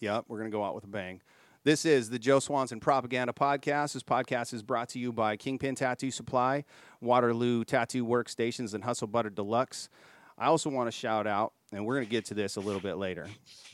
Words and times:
Yep, 0.00 0.26
we're 0.28 0.38
going 0.38 0.50
to 0.50 0.54
go 0.54 0.62
out 0.62 0.74
with 0.74 0.84
a 0.84 0.88
bang. 0.88 1.22
This 1.64 1.86
is 1.86 2.10
the 2.10 2.18
Joe 2.18 2.38
Swanson 2.38 2.80
Propaganda 2.80 3.32
Podcast. 3.32 3.94
This 3.94 4.02
podcast 4.02 4.52
is 4.52 4.62
brought 4.62 4.90
to 4.90 4.98
you 4.98 5.10
by 5.10 5.38
Kingpin 5.38 5.74
Tattoo 5.74 6.10
Supply, 6.10 6.64
Waterloo 7.00 7.64
Tattoo 7.64 8.04
Workstations, 8.04 8.74
and 8.74 8.84
Hustle 8.84 9.06
Butter 9.06 9.30
Deluxe. 9.30 9.88
I 10.36 10.46
also 10.46 10.68
want 10.68 10.88
to 10.88 10.92
shout 10.92 11.26
out, 11.26 11.54
and 11.72 11.86
we're 11.86 11.94
going 11.94 12.04
to 12.04 12.10
get 12.10 12.26
to 12.26 12.34
this 12.34 12.56
a 12.56 12.60
little 12.60 12.80
bit 12.80 12.98
later, 12.98 13.26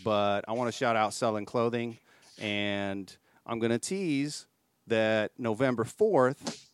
but 0.04 0.44
I 0.46 0.52
want 0.52 0.68
to 0.68 0.72
shout 0.72 0.94
out 0.94 1.12
Sullen 1.12 1.44
Clothing, 1.44 1.98
and 2.38 3.14
I'm 3.44 3.58
going 3.58 3.72
to 3.72 3.80
tease 3.80 4.46
that 4.86 5.32
November 5.38 5.82
4th, 5.82 6.66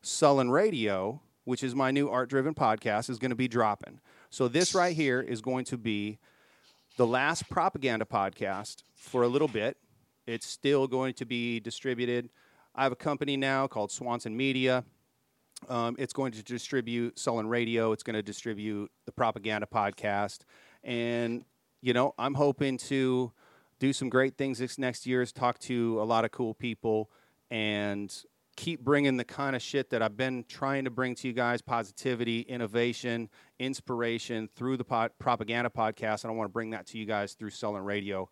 Sullen 0.00 0.50
Radio, 0.50 1.20
which 1.44 1.62
is 1.62 1.74
my 1.74 1.90
new 1.90 2.08
art 2.08 2.30
driven 2.30 2.54
podcast, 2.54 3.10
is 3.10 3.18
going 3.18 3.30
to 3.30 3.36
be 3.36 3.46
dropping. 3.46 4.00
So, 4.30 4.48
this 4.48 4.74
right 4.74 4.96
here 4.96 5.20
is 5.20 5.42
going 5.42 5.66
to 5.66 5.76
be 5.76 6.18
the 7.00 7.06
last 7.06 7.48
propaganda 7.48 8.04
podcast 8.04 8.82
for 8.94 9.22
a 9.22 9.26
little 9.26 9.48
bit. 9.48 9.78
It's 10.26 10.46
still 10.46 10.86
going 10.86 11.14
to 11.14 11.24
be 11.24 11.58
distributed. 11.58 12.28
I 12.74 12.82
have 12.82 12.92
a 12.92 12.96
company 12.96 13.38
now 13.38 13.66
called 13.68 13.90
Swanson 13.90 14.36
Media. 14.36 14.84
Um, 15.70 15.96
it's 15.98 16.12
going 16.12 16.32
to 16.32 16.42
distribute 16.42 17.18
Sullen 17.18 17.48
Radio. 17.48 17.92
It's 17.92 18.02
going 18.02 18.16
to 18.16 18.22
distribute 18.22 18.90
the 19.06 19.12
propaganda 19.12 19.66
podcast. 19.66 20.40
And, 20.84 21.46
you 21.80 21.94
know, 21.94 22.14
I'm 22.18 22.34
hoping 22.34 22.76
to 22.76 23.32
do 23.78 23.94
some 23.94 24.10
great 24.10 24.36
things 24.36 24.58
this 24.58 24.76
next 24.76 25.06
year, 25.06 25.22
is 25.22 25.32
talk 25.32 25.58
to 25.60 26.02
a 26.02 26.04
lot 26.04 26.26
of 26.26 26.32
cool 26.32 26.52
people 26.52 27.10
and 27.50 28.14
keep 28.56 28.84
bringing 28.84 29.16
the 29.16 29.24
kind 29.24 29.56
of 29.56 29.62
shit 29.62 29.88
that 29.88 30.02
I've 30.02 30.18
been 30.18 30.44
trying 30.46 30.84
to 30.84 30.90
bring 30.90 31.14
to 31.14 31.28
you 31.28 31.32
guys 31.32 31.62
positivity, 31.62 32.40
innovation, 32.40 33.30
inspiration 33.60 34.48
through 34.56 34.78
the 34.78 35.10
propaganda 35.18 35.70
podcast. 35.70 36.24
And 36.24 36.32
I 36.32 36.34
want 36.34 36.48
to 36.48 36.52
bring 36.52 36.70
that 36.70 36.86
to 36.86 36.98
you 36.98 37.04
guys 37.04 37.34
through 37.34 37.50
Sullen 37.50 37.84
Radio. 37.84 38.28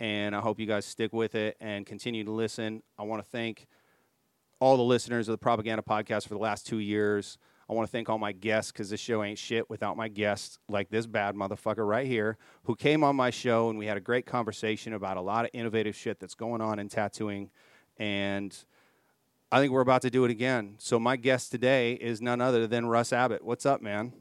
And 0.00 0.34
I 0.34 0.40
hope 0.40 0.58
you 0.58 0.66
guys 0.66 0.84
stick 0.84 1.12
with 1.12 1.34
it 1.36 1.56
and 1.60 1.86
continue 1.86 2.24
to 2.24 2.32
listen. 2.32 2.82
I 2.98 3.04
want 3.04 3.22
to 3.22 3.30
thank 3.30 3.68
all 4.58 4.76
the 4.76 4.82
listeners 4.82 5.28
of 5.28 5.32
the 5.32 5.38
propaganda 5.38 5.82
podcast 5.82 6.26
for 6.26 6.34
the 6.34 6.40
last 6.40 6.66
two 6.66 6.80
years. 6.80 7.38
I 7.70 7.74
want 7.74 7.86
to 7.86 7.92
thank 7.92 8.10
all 8.10 8.18
my 8.18 8.32
guests 8.32 8.72
because 8.72 8.90
this 8.90 9.00
show 9.00 9.22
ain't 9.22 9.38
shit 9.38 9.70
without 9.70 9.96
my 9.96 10.08
guests, 10.08 10.58
like 10.68 10.90
this 10.90 11.06
bad 11.06 11.36
motherfucker 11.36 11.86
right 11.86 12.06
here, 12.06 12.36
who 12.64 12.74
came 12.74 13.04
on 13.04 13.14
my 13.14 13.30
show 13.30 13.70
and 13.70 13.78
we 13.78 13.86
had 13.86 13.96
a 13.96 14.00
great 14.00 14.26
conversation 14.26 14.92
about 14.92 15.16
a 15.16 15.20
lot 15.20 15.44
of 15.44 15.52
innovative 15.54 15.94
shit 15.94 16.18
that's 16.18 16.34
going 16.34 16.60
on 16.60 16.80
in 16.80 16.88
tattooing. 16.88 17.50
And 17.98 18.56
I 19.52 19.60
think 19.60 19.72
we're 19.72 19.80
about 19.80 20.02
to 20.02 20.10
do 20.10 20.24
it 20.24 20.30
again. 20.32 20.74
So 20.78 20.98
my 20.98 21.16
guest 21.16 21.52
today 21.52 21.92
is 21.92 22.20
none 22.20 22.40
other 22.40 22.66
than 22.66 22.86
Russ 22.86 23.12
Abbott. 23.12 23.44
What's 23.44 23.64
up, 23.64 23.80
man? 23.80 24.12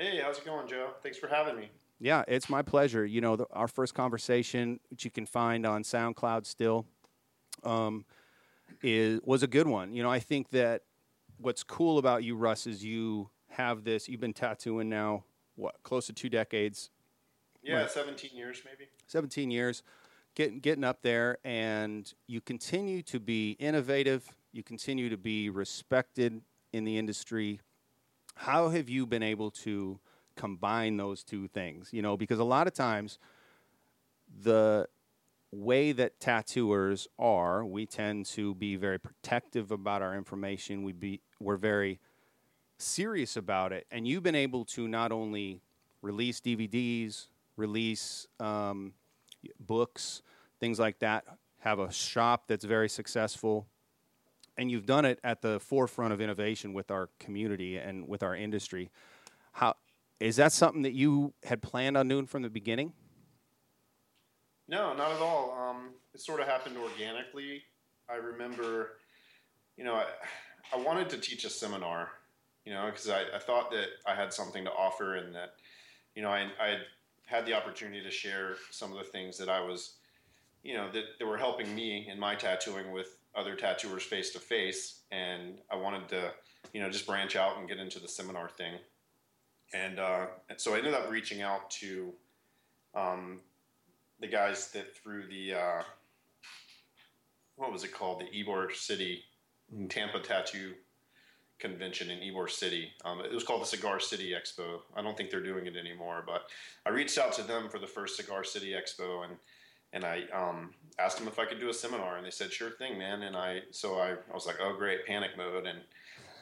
Hey, 0.00 0.18
how's 0.24 0.38
it 0.38 0.46
going, 0.46 0.66
Joe? 0.66 0.92
Thanks 1.02 1.18
for 1.18 1.26
having 1.26 1.56
me. 1.56 1.68
Yeah, 1.98 2.24
it's 2.26 2.48
my 2.48 2.62
pleasure. 2.62 3.04
You 3.04 3.20
know, 3.20 3.36
the, 3.36 3.46
our 3.52 3.68
first 3.68 3.92
conversation, 3.92 4.80
which 4.88 5.04
you 5.04 5.10
can 5.10 5.26
find 5.26 5.66
on 5.66 5.82
SoundCloud 5.82 6.46
still, 6.46 6.86
um, 7.64 8.06
is 8.82 9.20
was 9.24 9.42
a 9.42 9.46
good 9.46 9.66
one. 9.66 9.92
You 9.92 10.02
know, 10.02 10.10
I 10.10 10.18
think 10.18 10.48
that 10.52 10.84
what's 11.36 11.62
cool 11.62 11.98
about 11.98 12.24
you, 12.24 12.34
Russ, 12.34 12.66
is 12.66 12.82
you 12.82 13.28
have 13.48 13.84
this. 13.84 14.08
You've 14.08 14.22
been 14.22 14.32
tattooing 14.32 14.88
now, 14.88 15.24
what, 15.56 15.74
close 15.82 16.06
to 16.06 16.14
two 16.14 16.30
decades? 16.30 16.88
Yeah, 17.62 17.86
seventeen 17.86 18.34
years, 18.34 18.62
maybe. 18.64 18.88
Seventeen 19.06 19.50
years, 19.50 19.82
getting 20.34 20.60
getting 20.60 20.82
up 20.84 21.02
there, 21.02 21.36
and 21.44 22.10
you 22.26 22.40
continue 22.40 23.02
to 23.02 23.20
be 23.20 23.50
innovative 23.58 24.34
you 24.52 24.62
continue 24.62 25.08
to 25.08 25.16
be 25.16 25.50
respected 25.50 26.40
in 26.72 26.84
the 26.84 26.98
industry. 26.98 27.60
How 28.40 28.70
have 28.70 28.88
you 28.88 29.04
been 29.04 29.22
able 29.22 29.50
to 29.50 30.00
combine 30.34 30.96
those 30.96 31.22
two 31.22 31.46
things? 31.48 31.90
You 31.92 32.00
know, 32.00 32.16
because 32.16 32.38
a 32.38 32.44
lot 32.44 32.66
of 32.66 32.72
times 32.72 33.18
the 34.42 34.88
way 35.52 35.92
that 35.92 36.18
tattooers 36.20 37.06
are, 37.18 37.62
we 37.66 37.84
tend 37.84 38.24
to 38.24 38.54
be 38.54 38.76
very 38.76 38.98
protective 38.98 39.70
about 39.70 40.00
our 40.00 40.16
information. 40.16 40.84
We 40.84 40.92
be 40.92 41.20
we're 41.38 41.58
very 41.58 42.00
serious 42.78 43.36
about 43.36 43.74
it, 43.74 43.86
and 43.90 44.08
you've 44.08 44.22
been 44.22 44.34
able 44.34 44.64
to 44.76 44.88
not 44.88 45.12
only 45.12 45.60
release 46.00 46.40
DVDs, 46.40 47.26
release 47.58 48.26
um, 48.38 48.94
books, 49.58 50.22
things 50.60 50.78
like 50.78 50.98
that. 51.00 51.26
Have 51.58 51.78
a 51.78 51.92
shop 51.92 52.44
that's 52.48 52.64
very 52.64 52.88
successful 52.88 53.66
and 54.60 54.70
you've 54.70 54.84
done 54.84 55.06
it 55.06 55.18
at 55.24 55.40
the 55.40 55.58
forefront 55.58 56.12
of 56.12 56.20
innovation 56.20 56.74
with 56.74 56.90
our 56.90 57.08
community 57.18 57.78
and 57.78 58.06
with 58.06 58.22
our 58.22 58.36
industry. 58.36 58.90
How 59.52 59.74
is 60.20 60.36
that 60.36 60.52
something 60.52 60.82
that 60.82 60.92
you 60.92 61.32
had 61.44 61.62
planned 61.62 61.96
on 61.96 62.08
doing 62.08 62.26
from 62.26 62.42
the 62.42 62.50
beginning? 62.50 62.92
No, 64.68 64.92
not 64.92 65.12
at 65.12 65.22
all. 65.22 65.56
Um, 65.58 65.94
it 66.12 66.20
sort 66.20 66.40
of 66.40 66.46
happened 66.46 66.76
organically. 66.76 67.62
I 68.06 68.16
remember, 68.16 68.98
you 69.78 69.84
know, 69.84 69.94
I, 69.94 70.04
I 70.74 70.76
wanted 70.76 71.08
to 71.08 71.16
teach 71.16 71.44
a 71.46 71.50
seminar, 71.50 72.10
you 72.66 72.74
know, 72.74 72.84
because 72.84 73.08
I, 73.08 73.22
I 73.34 73.38
thought 73.38 73.70
that 73.70 73.86
I 74.06 74.14
had 74.14 74.30
something 74.30 74.66
to 74.66 74.70
offer 74.70 75.14
and 75.14 75.34
that, 75.34 75.54
you 76.14 76.20
know, 76.20 76.28
I, 76.28 76.50
I 76.60 76.76
had 77.24 77.46
the 77.46 77.54
opportunity 77.54 78.02
to 78.02 78.10
share 78.10 78.56
some 78.70 78.92
of 78.92 78.98
the 78.98 79.04
things 79.04 79.38
that 79.38 79.48
I 79.48 79.62
was, 79.62 79.94
you 80.62 80.74
know, 80.74 80.92
that, 80.92 81.04
that 81.18 81.26
were 81.26 81.38
helping 81.38 81.74
me 81.74 82.06
in 82.12 82.20
my 82.20 82.34
tattooing 82.34 82.92
with 82.92 83.16
other 83.34 83.54
tattooers 83.54 84.02
face 84.02 84.30
to 84.30 84.38
face, 84.38 85.02
and 85.10 85.58
I 85.70 85.76
wanted 85.76 86.08
to, 86.08 86.32
you 86.72 86.80
know, 86.80 86.90
just 86.90 87.06
branch 87.06 87.36
out 87.36 87.58
and 87.58 87.68
get 87.68 87.78
into 87.78 87.98
the 87.98 88.08
seminar 88.08 88.48
thing. 88.48 88.74
And, 89.72 89.98
uh, 89.98 90.26
so 90.56 90.74
I 90.74 90.78
ended 90.78 90.94
up 90.94 91.10
reaching 91.10 91.42
out 91.42 91.70
to 91.72 92.12
um, 92.94 93.40
the 94.20 94.26
guys 94.26 94.70
that 94.72 94.96
threw 94.96 95.26
the 95.26 95.54
uh, 95.54 95.82
what 97.56 97.72
was 97.72 97.84
it 97.84 97.92
called, 97.92 98.20
the 98.20 98.44
Ybor 98.44 98.74
City 98.74 99.22
Tampa 99.88 100.20
Tattoo 100.20 100.72
Convention 101.58 102.10
in 102.10 102.18
Ybor 102.18 102.48
City. 102.48 102.90
Um, 103.04 103.20
it 103.20 103.32
was 103.32 103.44
called 103.44 103.62
the 103.62 103.66
Cigar 103.66 104.00
City 104.00 104.32
Expo. 104.32 104.80
I 104.96 105.02
don't 105.02 105.16
think 105.16 105.30
they're 105.30 105.42
doing 105.42 105.66
it 105.66 105.76
anymore, 105.76 106.24
but 106.26 106.44
I 106.86 106.90
reached 106.90 107.18
out 107.18 107.32
to 107.34 107.42
them 107.42 107.68
for 107.68 107.78
the 107.78 107.86
first 107.86 108.16
Cigar 108.16 108.44
City 108.44 108.72
Expo 108.72 109.24
and 109.24 109.36
and 109.92 110.04
I 110.04 110.24
um, 110.32 110.70
asked 110.98 111.18
them 111.18 111.28
if 111.28 111.38
I 111.38 111.46
could 111.46 111.60
do 111.60 111.68
a 111.68 111.74
seminar, 111.74 112.16
and 112.16 112.26
they 112.26 112.30
said, 112.30 112.52
"Sure 112.52 112.70
thing, 112.70 112.98
man." 112.98 113.22
And 113.22 113.36
I 113.36 113.60
so 113.70 113.96
I, 113.96 114.12
I 114.12 114.34
was 114.34 114.46
like, 114.46 114.56
"Oh, 114.60 114.74
great!" 114.76 115.06
Panic 115.06 115.30
mode, 115.36 115.66
and 115.66 115.78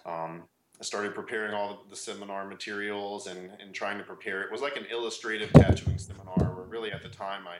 um, 0.07 0.43
I 0.81 0.85
started 0.85 1.15
preparing 1.15 1.55
all 1.55 1.85
the, 1.91 1.97
seminar 1.97 2.47
materials 2.47 3.27
and, 3.27 3.51
and 3.61 3.75
trying 3.75 3.99
to 3.99 4.05
prepare. 4.05 4.43
It 4.43 4.53
was 4.53 4.61
like 4.61 4.77
an 4.77 4.87
illustrative 4.91 5.53
tattooing 5.53 5.99
seminar, 5.99 6.55
where 6.55 6.67
really 6.67 6.93
at 6.93 7.03
the 7.03 7.09
time 7.09 7.47
I 7.47 7.57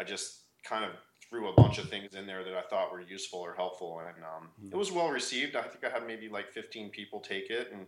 I 0.00 0.04
just 0.04 0.40
kind 0.62 0.84
of 0.84 0.90
threw 1.28 1.48
a 1.48 1.52
bunch 1.54 1.78
of 1.78 1.88
things 1.88 2.14
in 2.14 2.26
there 2.26 2.44
that 2.44 2.54
I 2.54 2.62
thought 2.62 2.92
were 2.92 3.00
useful 3.00 3.40
or 3.40 3.54
helpful, 3.54 4.00
and 4.00 4.24
um, 4.24 4.48
mm-hmm. 4.60 4.72
it 4.72 4.76
was 4.76 4.92
well 4.92 5.08
received. 5.08 5.56
I 5.56 5.62
think 5.62 5.84
I 5.84 5.90
had 5.90 6.06
maybe 6.06 6.28
like 6.28 6.52
15 6.52 6.90
people 6.90 7.20
take 7.20 7.50
it, 7.50 7.70
and 7.72 7.86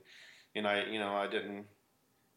and 0.55 0.67
I 0.67 0.85
you 0.85 0.99
know 0.99 1.15
I 1.15 1.27
didn't 1.27 1.67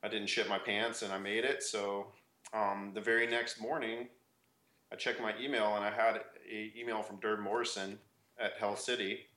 I 0.04 0.08
didn't 0.08 0.28
shit 0.28 0.50
my 0.50 0.60
pants, 0.60 1.02
and 1.04 1.14
I 1.14 1.18
made 1.18 1.46
it. 1.46 1.64
So 1.64 2.08
um, 2.54 2.92
the 2.94 3.02
very 3.02 3.28
next 3.28 3.62
morning, 3.62 4.08
I 4.92 4.96
checked 4.96 5.22
my 5.22 5.34
email 5.42 5.76
and 5.76 5.86
I 5.86 5.92
had 5.92 6.16
an 6.16 6.72
email 6.78 7.02
from 7.02 7.18
Durb 7.20 7.40
Morrison 7.40 7.98
at 8.40 8.54
Hell 8.60 8.76
City 8.76 9.28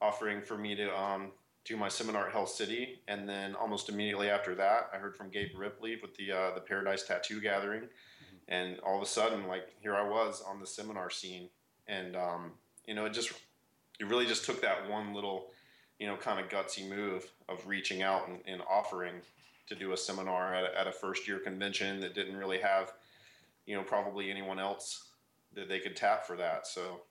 offering 0.00 0.42
for 0.42 0.56
me 0.56 0.74
to 0.74 0.98
um, 0.98 1.32
do 1.64 1.76
my 1.76 1.88
seminar 1.88 2.26
at 2.26 2.32
Hell 2.32 2.46
City. 2.46 3.00
And 3.06 3.28
then 3.28 3.54
almost 3.54 3.88
immediately 3.88 4.28
after 4.28 4.54
that, 4.56 4.90
I 4.92 4.96
heard 4.96 5.16
from 5.16 5.30
Gabe 5.30 5.56
Ripley 5.56 5.98
with 6.00 6.16
the 6.16 6.32
uh, 6.32 6.54
the 6.54 6.60
Paradise 6.60 7.04
Tattoo 7.04 7.40
Gathering. 7.40 7.82
Mm-hmm. 7.82 8.36
And 8.48 8.80
all 8.80 8.96
of 8.96 9.02
a 9.02 9.06
sudden, 9.06 9.46
like 9.46 9.68
here 9.80 9.94
I 9.94 10.08
was 10.08 10.42
on 10.46 10.60
the 10.60 10.66
seminar 10.66 11.10
scene, 11.10 11.48
and 11.86 12.16
um, 12.16 12.52
you 12.86 12.94
know, 12.94 13.04
it 13.04 13.12
just 13.12 13.32
it 14.00 14.06
really 14.06 14.26
just 14.26 14.44
took 14.44 14.62
that 14.62 14.88
one 14.88 15.14
little, 15.14 15.50
you 15.98 16.06
know, 16.06 16.16
kind 16.16 16.40
of 16.40 16.48
gutsy 16.48 16.88
move 16.88 17.30
of 17.48 17.66
reaching 17.66 18.02
out 18.02 18.28
and, 18.28 18.40
and 18.46 18.62
offering 18.68 19.16
to 19.68 19.74
do 19.74 19.92
a 19.92 19.96
seminar 19.96 20.54
at 20.54 20.64
a, 20.64 20.80
at 20.80 20.86
a 20.86 20.92
first 20.92 21.28
year 21.28 21.38
convention 21.38 22.00
that 22.00 22.14
didn't 22.14 22.36
really 22.36 22.58
have 22.58 22.92
you 23.70 23.76
know, 23.76 23.84
probably 23.84 24.32
anyone 24.32 24.58
else 24.58 25.10
that 25.54 25.68
they 25.68 25.78
could 25.78 25.94
tap 25.94 26.26
for 26.26 26.34
that. 26.34 26.66
So, 26.66 27.02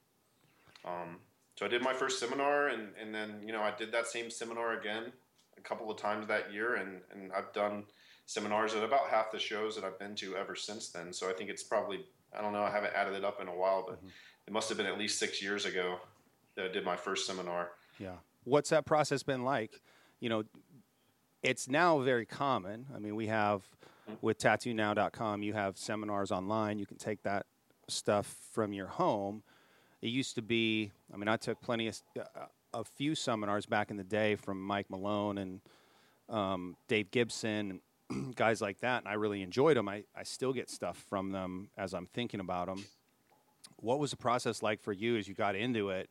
um, 0.83 1.19
so 1.55 1.65
I 1.65 1.69
did 1.69 1.81
my 1.81 1.93
first 1.93 2.19
seminar, 2.19 2.67
and, 2.67 2.89
and 3.01 3.15
then 3.15 3.41
you 3.45 3.53
know 3.53 3.61
I 3.61 3.71
did 3.71 3.93
that 3.93 4.07
same 4.07 4.29
seminar 4.29 4.77
again 4.77 5.13
a 5.57 5.61
couple 5.61 5.89
of 5.89 5.95
times 5.95 6.27
that 6.27 6.51
year, 6.51 6.75
and 6.75 6.99
and 7.13 7.31
I've 7.31 7.53
done 7.53 7.85
seminars 8.25 8.75
at 8.75 8.83
about 8.83 9.07
half 9.09 9.31
the 9.31 9.39
shows 9.39 9.73
that 9.75 9.85
I've 9.85 9.97
been 9.97 10.15
to 10.15 10.35
ever 10.35 10.53
since 10.53 10.89
then. 10.89 11.13
So 11.13 11.29
I 11.29 11.33
think 11.33 11.49
it's 11.49 11.63
probably 11.63 12.05
I 12.37 12.41
don't 12.41 12.51
know 12.51 12.63
I 12.63 12.71
haven't 12.71 12.93
added 12.93 13.13
it 13.13 13.23
up 13.23 13.39
in 13.39 13.47
a 13.47 13.55
while, 13.55 13.85
but 13.87 13.99
mm-hmm. 13.99 14.09
it 14.45 14.51
must 14.51 14.67
have 14.67 14.77
been 14.77 14.85
at 14.85 14.99
least 14.99 15.17
six 15.17 15.41
years 15.41 15.63
ago 15.63 15.99
that 16.55 16.65
I 16.65 16.67
did 16.67 16.83
my 16.83 16.97
first 16.97 17.25
seminar. 17.25 17.69
Yeah, 17.99 18.17
what's 18.43 18.69
that 18.71 18.85
process 18.85 19.23
been 19.23 19.45
like? 19.45 19.79
You 20.19 20.27
know, 20.27 20.43
it's 21.41 21.69
now 21.69 21.99
very 21.99 22.25
common. 22.25 22.87
I 22.93 22.99
mean, 22.99 23.15
we 23.15 23.27
have 23.27 23.63
with 24.21 24.37
tattooniw.com, 24.37 25.43
you 25.43 25.53
have 25.53 25.77
seminars 25.77 26.31
online. 26.31 26.79
You 26.79 26.85
can 26.85 26.97
take 26.97 27.23
that 27.23 27.45
stuff 27.87 28.35
from 28.51 28.73
your 28.73 28.87
home. 28.87 29.43
It 30.01 30.07
used 30.07 30.35
to 30.35 30.41
be, 30.41 30.91
I 31.13 31.17
mean, 31.17 31.27
I 31.27 31.37
took 31.37 31.61
plenty 31.61 31.87
of, 31.87 32.01
uh, 32.17 32.45
a 32.73 32.83
few 32.83 33.15
seminars 33.15 33.65
back 33.65 33.91
in 33.91 33.97
the 33.97 34.03
day 34.03 34.35
from 34.35 34.61
Mike 34.61 34.89
Malone 34.89 35.37
and 35.37 35.61
um, 36.29 36.75
Dave 36.87 37.11
Gibson. 37.11 37.81
guys 38.35 38.61
like 38.61 38.79
that, 38.79 39.03
and 39.03 39.07
I 39.07 39.13
really 39.13 39.41
enjoyed 39.41 39.77
them. 39.77 39.87
I, 39.87 40.03
I 40.15 40.23
still 40.23 40.53
get 40.53 40.69
stuff 40.69 41.03
from 41.09 41.31
them 41.31 41.69
as 41.77 41.93
I'm 41.93 42.07
thinking 42.07 42.39
about 42.39 42.67
them. 42.67 42.85
What 43.77 43.99
was 43.99 44.11
the 44.11 44.17
process 44.17 44.61
like 44.63 44.81
for 44.81 44.93
you 44.93 45.17
as 45.17 45.27
you 45.27 45.33
got 45.33 45.55
into 45.55 45.89
it? 45.89 46.09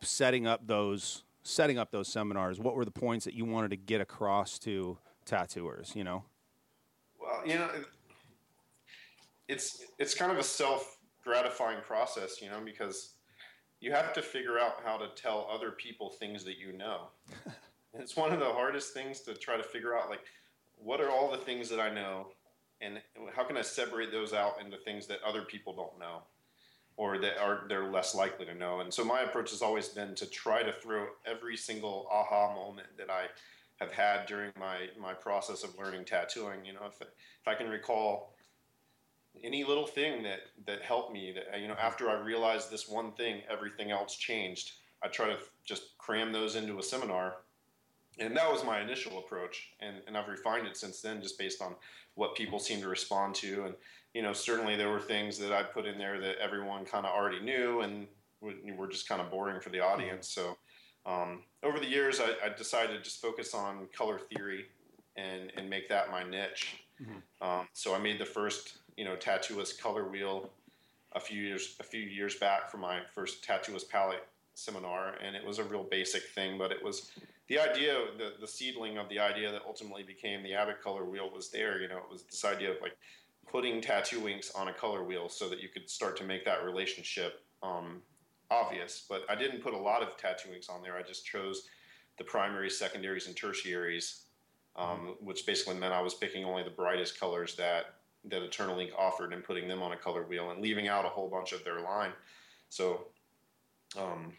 Setting 0.00 0.46
up 0.46 0.66
those 0.66 1.22
setting 1.42 1.78
up 1.78 1.90
those 1.90 2.08
seminars. 2.08 2.58
What 2.58 2.74
were 2.74 2.86
the 2.86 2.90
points 2.90 3.26
that 3.26 3.34
you 3.34 3.44
wanted 3.44 3.70
to 3.70 3.76
get 3.76 4.00
across 4.00 4.58
to 4.60 4.96
tattooers? 5.24 5.92
You 5.94 6.04
know. 6.04 6.24
Well, 7.20 7.42
you 7.46 7.54
know, 7.54 7.68
it's 9.48 9.84
it's 9.98 10.14
kind 10.14 10.32
of 10.32 10.38
a 10.38 10.42
self 10.42 10.98
gratifying 11.22 11.80
process, 11.86 12.40
you 12.42 12.50
know, 12.50 12.60
because 12.64 13.14
you 13.80 13.92
have 13.92 14.12
to 14.14 14.22
figure 14.22 14.58
out 14.58 14.82
how 14.84 14.96
to 14.96 15.08
tell 15.14 15.48
other 15.52 15.70
people 15.70 16.10
things 16.10 16.44
that 16.44 16.58
you 16.58 16.72
know. 16.72 17.08
it's 17.94 18.16
one 18.16 18.32
of 18.32 18.40
the 18.40 18.46
hardest 18.46 18.92
things 18.92 19.20
to 19.20 19.34
try 19.34 19.56
to 19.56 19.62
figure 19.62 19.96
out 19.96 20.10
like 20.10 20.22
what 20.76 21.00
are 21.00 21.10
all 21.10 21.30
the 21.30 21.38
things 21.38 21.68
that 21.68 21.80
I 21.80 21.92
know 21.92 22.28
and 22.80 23.00
how 23.34 23.44
can 23.44 23.56
I 23.56 23.62
separate 23.62 24.10
those 24.10 24.32
out 24.32 24.60
into 24.62 24.76
things 24.78 25.06
that 25.06 25.22
other 25.22 25.42
people 25.42 25.74
don't 25.74 25.98
know 25.98 26.22
or 26.96 27.18
that 27.18 27.38
are 27.38 27.64
they're 27.68 27.90
less 27.90 28.14
likely 28.14 28.46
to 28.46 28.54
know. 28.54 28.80
And 28.80 28.92
so 28.92 29.04
my 29.04 29.22
approach 29.22 29.50
has 29.50 29.62
always 29.62 29.88
been 29.88 30.14
to 30.16 30.26
try 30.26 30.62
to 30.62 30.72
throw 30.72 31.06
every 31.26 31.56
single 31.56 32.06
aha 32.12 32.54
moment 32.54 32.88
that 32.98 33.10
I 33.10 33.26
have 33.80 33.92
had 33.92 34.26
during 34.26 34.52
my 34.58 34.88
my 35.00 35.12
process 35.12 35.64
of 35.64 35.76
learning 35.78 36.04
tattooing. 36.04 36.64
You 36.64 36.74
know, 36.74 36.86
if 36.86 37.00
if 37.00 37.46
I 37.46 37.54
can 37.54 37.68
recall 37.68 38.34
any 39.42 39.64
little 39.64 39.86
thing 39.86 40.22
that 40.22 40.40
that 40.66 40.82
helped 40.82 41.12
me, 41.12 41.32
that 41.32 41.60
you 41.60 41.68
know, 41.68 41.74
after 41.74 42.10
I 42.10 42.14
realized 42.14 42.70
this 42.70 42.88
one 42.88 43.12
thing, 43.12 43.42
everything 43.50 43.90
else 43.90 44.16
changed. 44.16 44.72
I 45.02 45.08
try 45.08 45.26
to 45.26 45.36
just 45.64 45.98
cram 45.98 46.32
those 46.32 46.56
into 46.56 46.78
a 46.78 46.82
seminar, 46.82 47.36
and 48.18 48.36
that 48.36 48.50
was 48.50 48.64
my 48.64 48.80
initial 48.80 49.18
approach. 49.18 49.72
And 49.80 49.96
and 50.06 50.16
I've 50.16 50.28
refined 50.28 50.66
it 50.66 50.76
since 50.76 51.00
then, 51.00 51.20
just 51.20 51.38
based 51.38 51.60
on 51.60 51.74
what 52.14 52.36
people 52.36 52.58
seem 52.58 52.80
to 52.80 52.88
respond 52.88 53.34
to. 53.36 53.64
And 53.64 53.74
you 54.14 54.22
know, 54.22 54.32
certainly 54.32 54.76
there 54.76 54.90
were 54.90 55.00
things 55.00 55.38
that 55.38 55.52
I 55.52 55.62
put 55.64 55.86
in 55.86 55.98
there 55.98 56.20
that 56.20 56.38
everyone 56.38 56.84
kind 56.84 57.04
of 57.04 57.12
already 57.12 57.40
knew, 57.40 57.80
and 57.80 58.06
were 58.40 58.88
just 58.88 59.08
kind 59.08 59.20
of 59.20 59.30
boring 59.30 59.60
for 59.60 59.70
the 59.70 59.80
audience. 59.80 60.28
So 60.28 60.56
um, 61.06 61.42
over 61.62 61.78
the 61.78 61.88
years, 61.88 62.20
I, 62.20 62.46
I, 62.46 62.48
decided 62.48 62.96
to 62.96 63.02
just 63.02 63.20
focus 63.20 63.52
on 63.54 63.88
color 63.96 64.18
theory 64.18 64.66
and, 65.16 65.52
and 65.56 65.68
make 65.68 65.88
that 65.88 66.10
my 66.10 66.22
niche. 66.22 66.84
Mm-hmm. 67.02 67.46
Um, 67.46 67.68
so 67.72 67.94
I 67.94 67.98
made 67.98 68.18
the 68.18 68.24
first, 68.24 68.78
you 68.96 69.04
know, 69.04 69.16
tattooist 69.16 69.78
color 69.78 70.08
wheel 70.08 70.50
a 71.12 71.20
few 71.20 71.40
years 71.40 71.76
a 71.78 71.84
few 71.84 72.00
years 72.00 72.36
back 72.36 72.70
for 72.70 72.78
my 72.78 73.00
first 73.14 73.46
tattooist 73.46 73.88
palette 73.88 74.26
seminar, 74.54 75.14
and 75.22 75.36
it 75.36 75.44
was 75.44 75.58
a 75.58 75.64
real 75.64 75.84
basic 75.84 76.22
thing, 76.34 76.58
but 76.58 76.72
it 76.72 76.82
was 76.82 77.10
the 77.48 77.58
idea, 77.58 77.94
the 78.16 78.32
the 78.40 78.48
seedling 78.48 78.98
of 78.98 79.08
the 79.08 79.18
idea 79.18 79.52
that 79.52 79.62
ultimately 79.66 80.02
became 80.02 80.42
the 80.42 80.54
Abbott 80.54 80.82
color 80.82 81.04
wheel 81.04 81.30
was 81.32 81.50
there. 81.50 81.80
You 81.80 81.88
know, 81.88 81.98
it 81.98 82.10
was 82.10 82.22
this 82.22 82.44
idea 82.44 82.70
of 82.70 82.76
like 82.80 82.96
putting 83.50 83.80
tattoo 83.80 84.28
inks 84.28 84.50
on 84.52 84.68
a 84.68 84.72
color 84.72 85.04
wheel 85.04 85.28
so 85.28 85.48
that 85.48 85.60
you 85.60 85.68
could 85.68 85.88
start 85.88 86.16
to 86.16 86.24
make 86.24 86.44
that 86.44 86.64
relationship 86.64 87.42
um, 87.62 88.02
obvious, 88.50 89.04
but 89.08 89.22
I 89.28 89.34
didn't 89.34 89.62
put 89.62 89.74
a 89.74 89.78
lot 89.78 90.02
of 90.02 90.16
tattoo 90.16 90.52
inks 90.52 90.68
on 90.68 90.82
there. 90.82 90.96
I 90.96 91.02
just 91.02 91.24
chose 91.24 91.68
the 92.18 92.24
primaries, 92.24 92.78
secondaries, 92.78 93.26
and 93.26 93.36
tertiaries, 93.36 94.22
um, 94.76 95.16
which 95.20 95.46
basically 95.46 95.74
meant 95.76 95.92
I 95.92 96.00
was 96.00 96.14
picking 96.14 96.44
only 96.44 96.62
the 96.62 96.70
brightest 96.70 97.18
colors 97.18 97.56
that 97.56 97.96
that 98.26 98.42
Eternal 98.42 98.78
Ink 98.78 98.92
offered 98.96 99.34
and 99.34 99.44
putting 99.44 99.68
them 99.68 99.82
on 99.82 99.92
a 99.92 99.96
color 99.96 100.22
wheel 100.22 100.50
and 100.50 100.62
leaving 100.62 100.88
out 100.88 101.04
a 101.04 101.08
whole 101.08 101.28
bunch 101.28 101.52
of 101.52 101.62
their 101.62 101.80
line. 101.80 102.12
So, 102.70 103.08
um, 103.98 104.32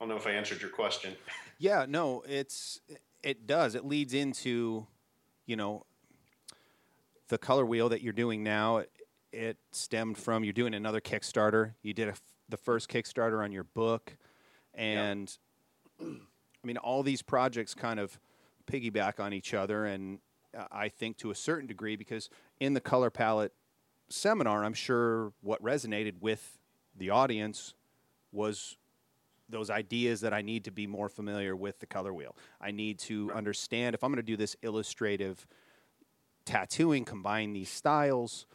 I 0.00 0.04
don't 0.04 0.08
know 0.08 0.16
if 0.16 0.26
I 0.26 0.30
answered 0.30 0.60
your 0.60 0.70
question. 0.70 1.14
Yeah, 1.62 1.84
no, 1.86 2.24
it's 2.26 2.80
it 3.22 3.46
does. 3.46 3.74
It 3.74 3.84
leads 3.84 4.14
into, 4.14 4.86
you 5.44 5.56
know, 5.56 5.84
the 7.28 7.36
color 7.36 7.66
wheel 7.66 7.90
that 7.90 8.00
you're 8.00 8.14
doing 8.14 8.42
now 8.42 8.78
it 8.78 8.90
stemmed 9.72 10.18
from 10.18 10.44
you're 10.44 10.52
doing 10.52 10.74
another 10.74 11.00
Kickstarter. 11.00 11.74
You 11.82 11.94
did 11.94 12.14
the 12.48 12.56
first 12.56 12.88
Kickstarter 12.88 13.42
on 13.42 13.52
your 13.52 13.64
book, 13.64 14.16
and. 14.74 15.36
I 16.62 16.66
mean 16.66 16.76
all 16.76 17.02
these 17.02 17.22
projects 17.22 17.74
kind 17.74 17.98
of 17.98 18.18
piggyback 18.66 19.20
on 19.20 19.32
each 19.32 19.54
other, 19.54 19.86
and 19.86 20.18
uh, 20.56 20.64
I 20.70 20.88
think 20.88 21.16
to 21.18 21.30
a 21.30 21.34
certain 21.34 21.66
degree 21.66 21.96
because 21.96 22.28
in 22.58 22.74
the 22.74 22.80
color 22.80 23.10
palette 23.10 23.52
seminar, 24.08 24.64
I'm 24.64 24.74
sure 24.74 25.32
what 25.40 25.62
resonated 25.62 26.20
with 26.20 26.58
the 26.96 27.10
audience 27.10 27.74
was 28.32 28.76
those 29.48 29.70
ideas 29.70 30.20
that 30.20 30.32
I 30.32 30.42
need 30.42 30.64
to 30.64 30.70
be 30.70 30.86
more 30.86 31.08
familiar 31.08 31.56
with 31.56 31.80
the 31.80 31.86
color 31.86 32.12
wheel. 32.12 32.36
I 32.60 32.70
need 32.70 32.98
to 33.00 33.28
right. 33.28 33.36
understand 33.36 33.94
if 33.94 34.04
I'm 34.04 34.10
going 34.10 34.16
to 34.16 34.22
do 34.22 34.36
this 34.36 34.54
illustrative 34.62 35.46
tattooing, 36.44 37.04
combine 37.04 37.52
these 37.52 37.70
styles 37.70 38.46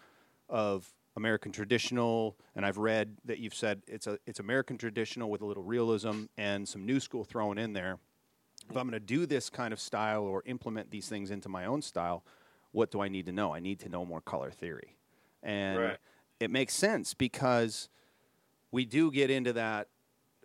of 0.50 0.94
American 1.16 1.52
traditional, 1.52 2.38
and 2.56 2.66
I've 2.66 2.78
read 2.78 3.18
that 3.26 3.40
you've 3.40 3.54
said 3.54 3.82
it's 3.88 4.08
a 4.08 4.20
it's 4.26 4.40
American 4.40 4.78
traditional 4.78 5.30
with 5.30 5.42
a 5.42 5.46
little 5.46 5.64
realism 5.64 6.26
and 6.38 6.68
some 6.68 6.86
new 6.86 7.00
school 7.00 7.24
thrown 7.24 7.58
in 7.58 7.74
there. 7.74 7.98
If 8.70 8.76
I'm 8.76 8.90
going 8.90 8.94
to 8.94 9.00
do 9.00 9.26
this 9.26 9.50
kind 9.50 9.72
of 9.74 9.80
style 9.80 10.24
or 10.24 10.42
implement 10.46 10.90
these 10.90 11.08
things 11.08 11.32
into 11.32 11.50
my 11.50 11.66
own 11.66 11.82
style, 11.82 12.24
what 12.72 12.92
do 12.92 13.00
I 13.02 13.08
need 13.08 13.28
to 13.28 13.32
know? 13.32 13.54
I 13.54 13.60
need 13.60 13.80
to 13.82 13.90
know 13.90 14.06
more 14.06 14.22
color 14.22 14.52
theory, 14.52 14.98
and 15.42 15.80
right. 15.80 15.98
it 16.40 16.52
makes 16.52 16.74
sense 16.74 17.14
because 17.14 17.90
we 18.72 18.86
do 18.86 19.12
get 19.12 19.30
into 19.30 19.54
that 19.54 19.88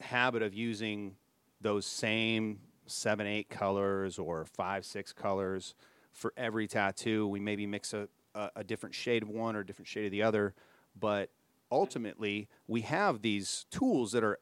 habit 0.00 0.42
of 0.42 0.54
using 0.54 1.16
those 1.60 1.84
same 1.84 2.60
seven, 2.86 3.26
eight 3.26 3.48
colors 3.48 4.18
or 4.18 4.44
five, 4.44 4.84
six 4.84 5.12
colors 5.12 5.74
for 6.12 6.32
every 6.36 6.66
tattoo. 6.66 7.26
We 7.26 7.40
maybe 7.40 7.66
mix 7.66 7.92
a 7.92 8.08
a, 8.34 8.50
a 8.56 8.64
different 8.64 8.94
shade 8.94 9.22
of 9.22 9.28
one 9.28 9.56
or 9.56 9.60
a 9.60 9.66
different 9.66 9.88
shade 9.88 10.06
of 10.06 10.12
the 10.12 10.22
other, 10.22 10.54
but 10.98 11.30
ultimately 11.70 12.48
we 12.66 12.82
have 12.82 13.22
these 13.22 13.66
tools 13.70 14.12
that 14.12 14.24
are 14.24 14.38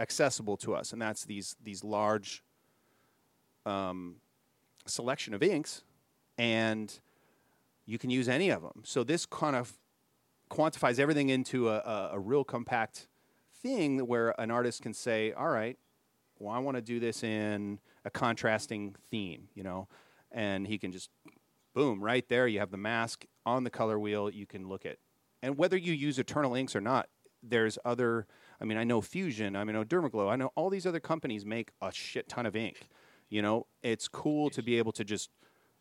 accessible 0.00 0.56
to 0.58 0.74
us, 0.74 0.92
and 0.92 1.00
that's 1.00 1.24
these 1.24 1.56
these 1.62 1.82
large 1.82 2.42
um, 3.64 4.16
selection 4.86 5.34
of 5.34 5.42
inks, 5.42 5.82
and 6.38 7.00
you 7.84 7.98
can 7.98 8.10
use 8.10 8.28
any 8.28 8.50
of 8.50 8.62
them. 8.62 8.82
So 8.84 9.04
this 9.04 9.26
kind 9.26 9.56
of 9.56 9.72
quantifies 10.50 10.98
everything 10.98 11.28
into 11.28 11.68
a, 11.68 11.78
a, 11.78 12.10
a 12.14 12.18
real 12.18 12.44
compact 12.44 13.08
thing 13.62 14.06
where 14.06 14.38
an 14.40 14.50
artist 14.50 14.82
can 14.82 14.94
say, 14.94 15.32
"All 15.32 15.48
right, 15.48 15.78
well, 16.38 16.54
I 16.54 16.58
want 16.58 16.76
to 16.76 16.82
do 16.82 17.00
this 17.00 17.22
in 17.22 17.78
a 18.04 18.10
contrasting 18.10 18.94
theme," 19.10 19.48
you 19.54 19.62
know, 19.62 19.88
and 20.30 20.66
he 20.66 20.78
can 20.78 20.92
just 20.92 21.10
boom, 21.76 22.02
right 22.02 22.26
there, 22.30 22.48
you 22.48 22.58
have 22.58 22.70
the 22.70 22.78
mask 22.78 23.26
on 23.44 23.62
the 23.62 23.70
color 23.70 24.00
wheel. 24.00 24.30
You 24.30 24.46
can 24.46 24.66
look 24.66 24.86
at, 24.86 24.96
and 25.42 25.58
whether 25.58 25.76
you 25.76 25.92
use 25.92 26.18
Eternal 26.18 26.54
Inks 26.54 26.74
or 26.74 26.80
not, 26.80 27.08
there's 27.42 27.78
other. 27.84 28.26
I 28.60 28.64
mean, 28.64 28.78
I 28.78 28.84
know 28.84 29.02
Fusion. 29.02 29.54
I 29.54 29.62
mean, 29.62 29.76
I 29.76 29.80
know 29.80 29.84
Dermaglow. 29.84 30.30
I 30.30 30.36
know 30.36 30.50
all 30.56 30.70
these 30.70 30.86
other 30.86 30.98
companies 30.98 31.44
make 31.44 31.70
a 31.82 31.92
shit 31.92 32.28
ton 32.28 32.46
of 32.46 32.56
ink. 32.56 32.88
You 33.28 33.42
know, 33.42 33.66
it's 33.82 34.08
cool 34.08 34.48
to 34.50 34.62
be 34.62 34.78
able 34.78 34.92
to 34.92 35.04
just 35.04 35.28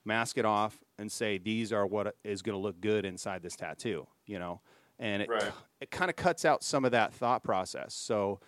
mask 0.03 0.37
it 0.37 0.43
off 0.45 0.77
and 0.99 1.09
say 1.09 1.37
these 1.37 1.71
are 1.71 1.87
what 1.87 2.15
is 2.25 2.41
going 2.41 2.55
to 2.55 2.61
look 2.61 2.81
good 2.81 3.05
inside 3.05 3.41
this 3.41 3.55
tattoo. 3.55 4.05
You 4.27 4.37
know, 4.37 4.59
and 4.99 5.21
it 5.21 5.29
right. 5.29 5.53
it 5.79 5.91
kind 5.91 6.09
of 6.09 6.17
cuts 6.17 6.43
out 6.43 6.61
some 6.61 6.83
of 6.83 6.91
that 6.91 7.13
thought 7.13 7.41
process. 7.41 7.93
So, 7.93 8.41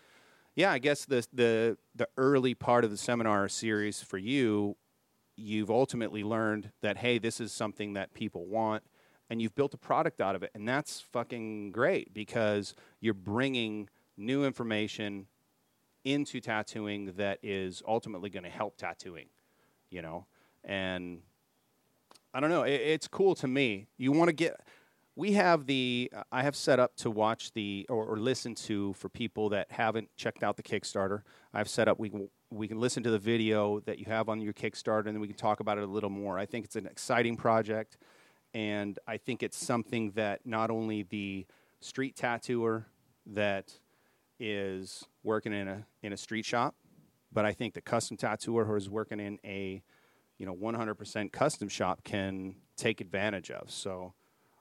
yeah, 0.54 0.74
I 0.74 0.80
guess 0.80 1.06
the 1.06 1.26
the 1.32 1.78
the 1.96 2.10
early 2.18 2.56
part 2.56 2.84
of 2.84 2.92
the 2.92 2.98
seminar 2.98 3.48
series 3.48 4.02
for 4.02 4.18
you 4.18 4.76
you've 5.38 5.70
ultimately 5.70 6.24
learned 6.24 6.72
that 6.82 6.98
hey, 6.98 7.20
this 7.20 7.40
is 7.40 7.52
something 7.52 7.94
that 7.94 8.14
people 8.14 8.46
want, 8.46 8.84
and 9.30 9.42
you've 9.42 9.56
built 9.56 9.74
a 9.74 9.78
product 9.78 10.20
out 10.20 10.36
of 10.36 10.44
it, 10.44 10.52
and 10.54 10.68
that's 10.68 11.00
fucking 11.00 11.72
great 11.72 12.14
because 12.14 12.74
you're 13.00 13.14
bringing 13.14 13.90
new 14.18 14.46
information 14.46 15.28
into 16.04 16.40
tattooing 16.40 17.14
that 17.18 17.40
is 17.44 17.84
ultimately 17.88 18.30
going 18.30 18.44
to 18.44 18.50
help 18.50 18.78
tattooing, 18.78 19.28
you 19.90 20.02
know, 20.02 20.26
and 20.64 21.22
I 22.34 22.40
don't 22.40 22.50
know, 22.50 22.64
it, 22.64 22.82
it's 22.82 23.08
cool 23.08 23.36
to 23.36 23.48
me. 23.48 23.88
You 23.98 24.12
want 24.12 24.30
to 24.30 24.34
get 24.34 24.60
we 25.16 25.32
have 25.34 25.66
the 25.66 26.12
I 26.32 26.44
have 26.44 26.56
set 26.56 26.80
up 26.80 26.96
to 26.98 27.10
watch 27.10 27.52
the 27.54 27.86
or, 27.90 28.06
or, 28.06 28.18
listen 28.18 28.54
to 28.56 28.94
for 28.94 29.10
people 29.10 29.50
that 29.50 29.72
haven't 29.72 30.10
checked 30.16 30.44
out 30.44 30.56
the 30.58 30.64
Kickstarter. 30.64 31.24
I've 31.54 31.68
set 31.68 31.88
up 31.88 31.98
we 31.98 32.12
we 32.50 32.68
can 32.68 32.80
listen 32.80 33.04
to 33.04 33.12
the 33.12 33.20
video 33.20 33.80
that 33.82 34.00
you 34.00 34.06
have 34.06 34.30
on 34.30 34.42
your 34.42 34.54
Kickstarter, 34.54 35.08
and 35.08 35.16
then 35.16 35.20
we 35.20 35.28
can 35.28 35.36
talk 35.36 35.60
about 35.60 35.78
it 35.78 35.84
a 35.84 35.88
little 35.88 36.10
more. 36.10 36.38
I 36.40 36.46
think 36.46 36.66
it's 36.66 36.76
an 36.76 36.86
exciting 36.86 37.36
project, 37.36 37.98
and 38.54 38.98
I 39.08 39.18
think 39.18 39.44
it's 39.44 39.58
something 39.58 40.12
that 40.12 40.46
not 40.46 40.72
only 40.72 41.04
the 41.04 41.46
street 41.82 42.16
tattooer 42.16 42.88
that 43.26 43.74
is 44.40 45.06
working 45.24 45.54
in 45.54 45.68
a 45.68 45.86
in 46.04 46.14
a 46.14 46.18
street 46.18 46.46
shop, 46.46 46.76
but 47.32 47.46
I 47.46 47.52
think 47.52 47.74
the 47.74 47.82
custom 47.82 48.18
tattooer 48.18 48.66
who 48.66 48.76
is 48.76 48.90
working 48.90 49.20
in 49.20 49.40
a 49.44 49.82
you 50.38 50.46
know 50.46 50.56
100% 50.56 51.32
custom 51.32 51.68
shop 51.68 52.04
can 52.04 52.56
take 52.78 53.02
advantage 53.02 53.52
of. 53.52 53.72
So, 53.72 54.14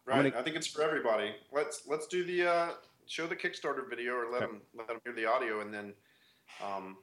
right, 0.07 0.25
gonna, 0.25 0.41
I 0.41 0.43
think 0.43 0.57
it's 0.57 0.67
for 0.67 0.83
everybody. 0.83 1.35
Let's 1.53 1.83
let's 1.87 2.07
do 2.07 2.25
the 2.25 2.49
uh, 2.51 2.69
show 3.07 3.27
the 3.27 3.37
Kickstarter 3.37 3.89
video 3.89 4.15
or 4.15 4.31
let 4.33 4.43
okay. 4.43 4.53
them 4.53 4.63
let 4.77 4.89
them 4.89 4.99
hear 5.05 5.13
the 5.13 5.27
audio, 5.27 5.61
and 5.61 5.73
then 5.73 5.95
um, 6.65 6.97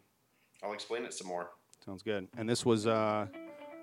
I'll 0.63 0.73
explain 0.73 1.03
it 1.03 1.13
some 1.13 1.27
more. 1.27 1.49
Sounds 1.85 2.01
good. 2.01 2.27
And 2.37 2.47
this 2.47 2.65
was 2.65 2.87
uh, 2.87 3.27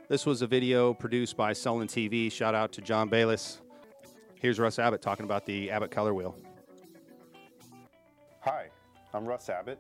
This 0.09 0.25
was 0.25 0.43
a 0.43 0.47
video 0.47 0.95
produced 0.95 1.37
by 1.37 1.53
Sullen 1.53 1.87
TV. 1.87 2.33
Shout 2.33 2.55
out 2.55 2.73
to 2.73 2.81
John 2.81 3.09
Bayless. 3.09 3.61
Here's 4.37 4.59
Russ 4.59 4.79
Abbott 4.79 5.03
talking 5.03 5.25
about 5.25 5.45
the 5.45 5.71
Abbott 5.71 5.91
Color 5.91 6.15
Wheel. 6.15 6.35
Hi, 8.41 8.69
I'm 9.13 9.27
Russ 9.27 9.51
Abbott. 9.51 9.79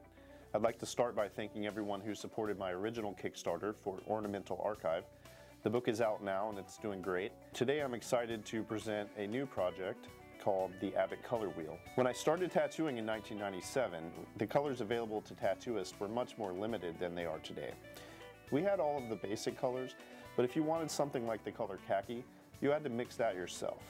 I'd 0.53 0.63
like 0.63 0.79
to 0.81 0.87
start 0.87 1.17
by 1.17 1.29
thanking 1.29 1.67
everyone 1.67 2.01
who 2.01 2.15
supported 2.15 2.59
my 2.59 2.73
original 2.73 3.17
Kickstarter 3.23 3.75
for 3.83 3.99
Ornamental 4.07 4.61
Archive. 4.63 5.05
The 5.63 5.71
book 5.71 5.89
is 5.89 6.01
out 6.01 6.23
now 6.23 6.51
and 6.51 6.59
it's 6.59 6.77
doing 6.77 7.01
great. 7.01 7.33
Today 7.55 7.81
I'm 7.81 7.95
excited 7.95 8.45
to 8.47 8.63
present 8.63 9.09
a 9.17 9.27
new 9.27 9.47
project 9.47 10.09
called 10.41 10.73
the 10.81 10.95
Abbott 10.97 11.23
Color 11.23 11.51
Wheel. 11.51 11.79
When 11.95 12.07
I 12.07 12.13
started 12.13 12.51
tattooing 12.51 12.99
in 12.99 13.07
1997, 13.07 14.11
the 14.37 14.47
colors 14.47 14.81
available 14.81 15.21
to 15.23 15.35
tattooists 15.35 15.99
were 16.01 16.09
much 16.09 16.39
more 16.39 16.53
limited 16.53 16.99
than 16.99 17.15
they 17.15 17.27
are 17.27 17.39
today. 17.39 17.73
We 18.51 18.63
had 18.63 18.81
all 18.81 18.99
of 18.99 19.09
the 19.09 19.17
basic 19.17 19.61
colors, 19.61 19.95
but 20.37 20.45
if 20.45 20.57
you 20.57 20.63
wanted 20.63 20.91
something 20.91 21.27
like 21.27 21.45
the 21.45 21.53
color 21.53 21.79
khaki, 21.87 22.25
you 22.61 22.71
had 22.71 22.83
to 22.85 22.91
mix 22.91 23.17
that 23.17 23.35
yourself. 23.35 23.83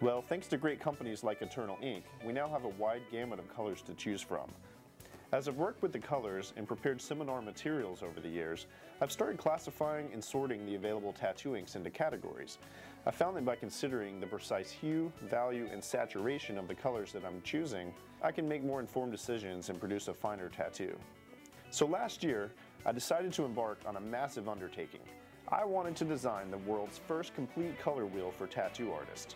Well, 0.00 0.22
thanks 0.22 0.46
to 0.48 0.56
great 0.56 0.80
companies 0.80 1.22
like 1.22 1.42
Eternal 1.42 1.78
Ink, 1.82 2.04
we 2.24 2.32
now 2.32 2.48
have 2.48 2.64
a 2.64 2.68
wide 2.68 3.02
gamut 3.10 3.38
of 3.38 3.54
colors 3.54 3.82
to 3.82 3.94
choose 3.94 4.20
from. 4.20 4.50
As 5.34 5.48
I've 5.48 5.56
worked 5.56 5.82
with 5.82 5.90
the 5.90 5.98
colors 5.98 6.52
and 6.56 6.64
prepared 6.64 7.00
seminar 7.00 7.42
materials 7.42 8.04
over 8.04 8.20
the 8.20 8.28
years, 8.28 8.66
I've 9.00 9.10
started 9.10 9.36
classifying 9.36 10.08
and 10.12 10.22
sorting 10.22 10.64
the 10.64 10.76
available 10.76 11.12
tattoo 11.12 11.56
inks 11.56 11.74
into 11.74 11.90
categories. 11.90 12.58
I 13.04 13.10
found 13.10 13.36
that 13.36 13.44
by 13.44 13.56
considering 13.56 14.20
the 14.20 14.28
precise 14.28 14.70
hue, 14.70 15.12
value, 15.22 15.68
and 15.72 15.82
saturation 15.82 16.56
of 16.56 16.68
the 16.68 16.74
colors 16.76 17.10
that 17.14 17.24
I'm 17.24 17.42
choosing, 17.42 17.92
I 18.22 18.30
can 18.30 18.48
make 18.48 18.62
more 18.62 18.78
informed 18.78 19.10
decisions 19.10 19.70
and 19.70 19.80
produce 19.80 20.06
a 20.06 20.14
finer 20.14 20.48
tattoo. 20.48 20.96
So 21.70 21.84
last 21.84 22.22
year, 22.22 22.52
I 22.86 22.92
decided 22.92 23.32
to 23.32 23.44
embark 23.44 23.80
on 23.86 23.96
a 23.96 24.00
massive 24.00 24.48
undertaking. 24.48 25.00
I 25.48 25.64
wanted 25.64 25.96
to 25.96 26.04
design 26.04 26.52
the 26.52 26.58
world's 26.58 27.00
first 27.08 27.34
complete 27.34 27.76
color 27.80 28.06
wheel 28.06 28.30
for 28.30 28.46
tattoo 28.46 28.92
artists. 28.92 29.34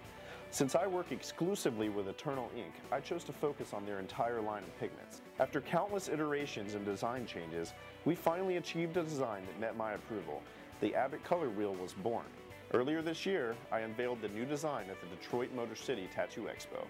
Since 0.50 0.74
I 0.74 0.86
work 0.86 1.12
exclusively 1.12 1.90
with 1.90 2.08
Eternal 2.08 2.50
Ink, 2.56 2.72
I 2.90 3.00
chose 3.00 3.22
to 3.24 3.32
focus 3.32 3.74
on 3.74 3.84
their 3.84 3.98
entire 3.98 4.40
line 4.40 4.62
of 4.62 4.80
pigments. 4.80 5.20
After 5.38 5.60
countless 5.60 6.08
iterations 6.08 6.74
and 6.74 6.86
design 6.86 7.26
changes, 7.26 7.74
we 8.06 8.14
finally 8.14 8.56
achieved 8.56 8.96
a 8.96 9.02
design 9.02 9.42
that 9.46 9.60
met 9.60 9.76
my 9.76 9.92
approval. 9.92 10.42
The 10.80 10.94
Abbott 10.94 11.22
Color 11.22 11.50
Wheel 11.50 11.74
was 11.74 11.92
born. 11.92 12.24
Earlier 12.72 13.02
this 13.02 13.26
year, 13.26 13.56
I 13.70 13.80
unveiled 13.80 14.22
the 14.22 14.28
new 14.28 14.46
design 14.46 14.86
at 14.90 14.98
the 15.02 15.14
Detroit 15.16 15.52
Motor 15.54 15.76
City 15.76 16.08
Tattoo 16.14 16.48
Expo. 16.48 16.86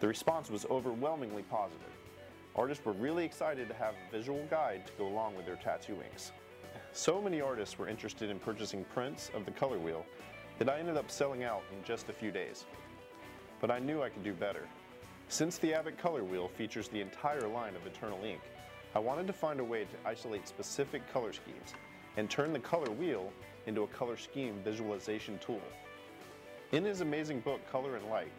The 0.00 0.08
response 0.08 0.50
was 0.50 0.66
overwhelmingly 0.66 1.44
positive. 1.44 1.92
Artists 2.54 2.84
were 2.84 2.92
really 2.92 3.24
excited 3.24 3.68
to 3.68 3.74
have 3.74 3.94
a 3.94 4.12
visual 4.12 4.44
guide 4.50 4.86
to 4.86 4.92
go 4.98 5.06
along 5.06 5.34
with 5.34 5.46
their 5.46 5.56
tattoo 5.56 5.96
inks. 6.04 6.32
So 6.92 7.22
many 7.22 7.40
artists 7.40 7.78
were 7.78 7.88
interested 7.88 8.28
in 8.28 8.38
purchasing 8.38 8.84
prints 8.92 9.30
of 9.34 9.46
the 9.46 9.50
color 9.50 9.78
wheel 9.78 10.04
that 10.58 10.68
I 10.68 10.78
ended 10.78 10.98
up 10.98 11.10
selling 11.10 11.42
out 11.42 11.62
in 11.72 11.82
just 11.82 12.10
a 12.10 12.12
few 12.12 12.30
days. 12.30 12.66
But 13.62 13.70
I 13.70 13.78
knew 13.78 14.02
I 14.02 14.10
could 14.10 14.24
do 14.24 14.34
better. 14.34 14.66
Since 15.28 15.56
the 15.58 15.72
Abbott 15.72 15.96
Color 15.96 16.24
Wheel 16.24 16.48
features 16.48 16.88
the 16.88 17.00
entire 17.00 17.46
line 17.46 17.76
of 17.76 17.86
Eternal 17.86 18.22
Ink, 18.24 18.40
I 18.94 18.98
wanted 18.98 19.26
to 19.28 19.32
find 19.32 19.60
a 19.60 19.64
way 19.64 19.84
to 19.84 20.08
isolate 20.08 20.48
specific 20.48 21.10
color 21.12 21.32
schemes 21.32 21.72
and 22.16 22.28
turn 22.28 22.52
the 22.52 22.58
color 22.58 22.90
wheel 22.90 23.32
into 23.66 23.84
a 23.84 23.86
color 23.86 24.16
scheme 24.16 24.60
visualization 24.64 25.38
tool. 25.38 25.62
In 26.72 26.84
his 26.84 27.02
amazing 27.02 27.38
book, 27.38 27.60
Color 27.70 27.96
and 27.96 28.10
Light, 28.10 28.32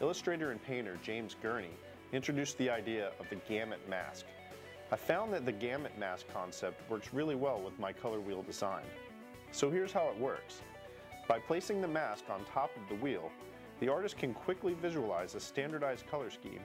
illustrator 0.00 0.50
and 0.50 0.64
painter 0.64 0.98
James 1.02 1.36
Gurney 1.42 1.76
introduced 2.12 2.56
the 2.56 2.70
idea 2.70 3.10
of 3.20 3.28
the 3.28 3.36
gamut 3.36 3.86
mask. 3.86 4.24
I 4.90 4.96
found 4.96 5.32
that 5.34 5.44
the 5.44 5.52
gamut 5.52 5.96
mask 5.98 6.24
concept 6.32 6.88
works 6.90 7.12
really 7.12 7.34
well 7.34 7.60
with 7.60 7.78
my 7.78 7.92
color 7.92 8.18
wheel 8.18 8.42
design. 8.42 8.84
So 9.52 9.70
here's 9.70 9.92
how 9.92 10.08
it 10.08 10.18
works. 10.18 10.62
By 11.28 11.38
placing 11.38 11.82
the 11.82 11.88
mask 11.88 12.24
on 12.30 12.44
top 12.46 12.70
of 12.76 12.88
the 12.88 13.00
wheel, 13.04 13.30
the 13.80 13.88
artist 13.88 14.18
can 14.18 14.34
quickly 14.34 14.74
visualize 14.74 15.34
a 15.34 15.40
standardized 15.40 16.06
color 16.10 16.30
scheme 16.30 16.60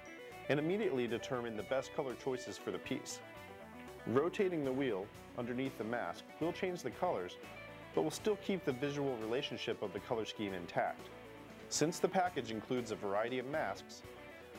and 0.50 0.60
immediately 0.60 1.08
determine 1.08 1.58
the 1.58 1.64
best 1.64 1.96
color 1.96 2.14
choices 2.24 2.58
for 2.58 2.72
the 2.72 2.78
piece. 2.78 3.20
Rotating 4.06 4.64
the 4.64 4.72
wheel 4.72 5.08
underneath 5.38 5.78
the 5.78 5.84
mask 5.84 6.24
will 6.40 6.54
change 6.54 6.84
the 6.84 6.92
colors, 6.92 7.38
but 7.96 8.04
will 8.04 8.12
still 8.12 8.38
keep 8.38 8.64
the 8.64 8.72
visual 8.74 9.18
relationship 9.18 9.82
of 9.82 9.94
the 9.94 10.00
color 10.00 10.26
scheme 10.26 10.54
intact. 10.54 11.10
Since 11.70 12.00
the 12.00 12.08
package 12.08 12.52
includes 12.52 12.92
a 12.92 12.96
variety 12.96 13.40
of 13.40 13.48
masks, 13.48 14.04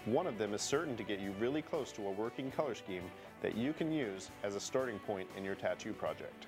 one 0.06 0.26
of 0.26 0.38
them 0.38 0.54
is 0.54 0.62
certain 0.62 0.96
to 0.96 1.02
get 1.02 1.20
you 1.20 1.32
really 1.38 1.62
close 1.62 1.92
to 1.92 2.06
a 2.06 2.12
working 2.12 2.50
color 2.50 2.74
scheme 2.74 3.04
that 3.42 3.56
you 3.56 3.72
can 3.72 3.92
use 3.92 4.30
as 4.42 4.54
a 4.54 4.60
starting 4.60 4.98
point 5.00 5.28
in 5.36 5.44
your 5.44 5.54
tattoo 5.54 5.92
project. 5.92 6.46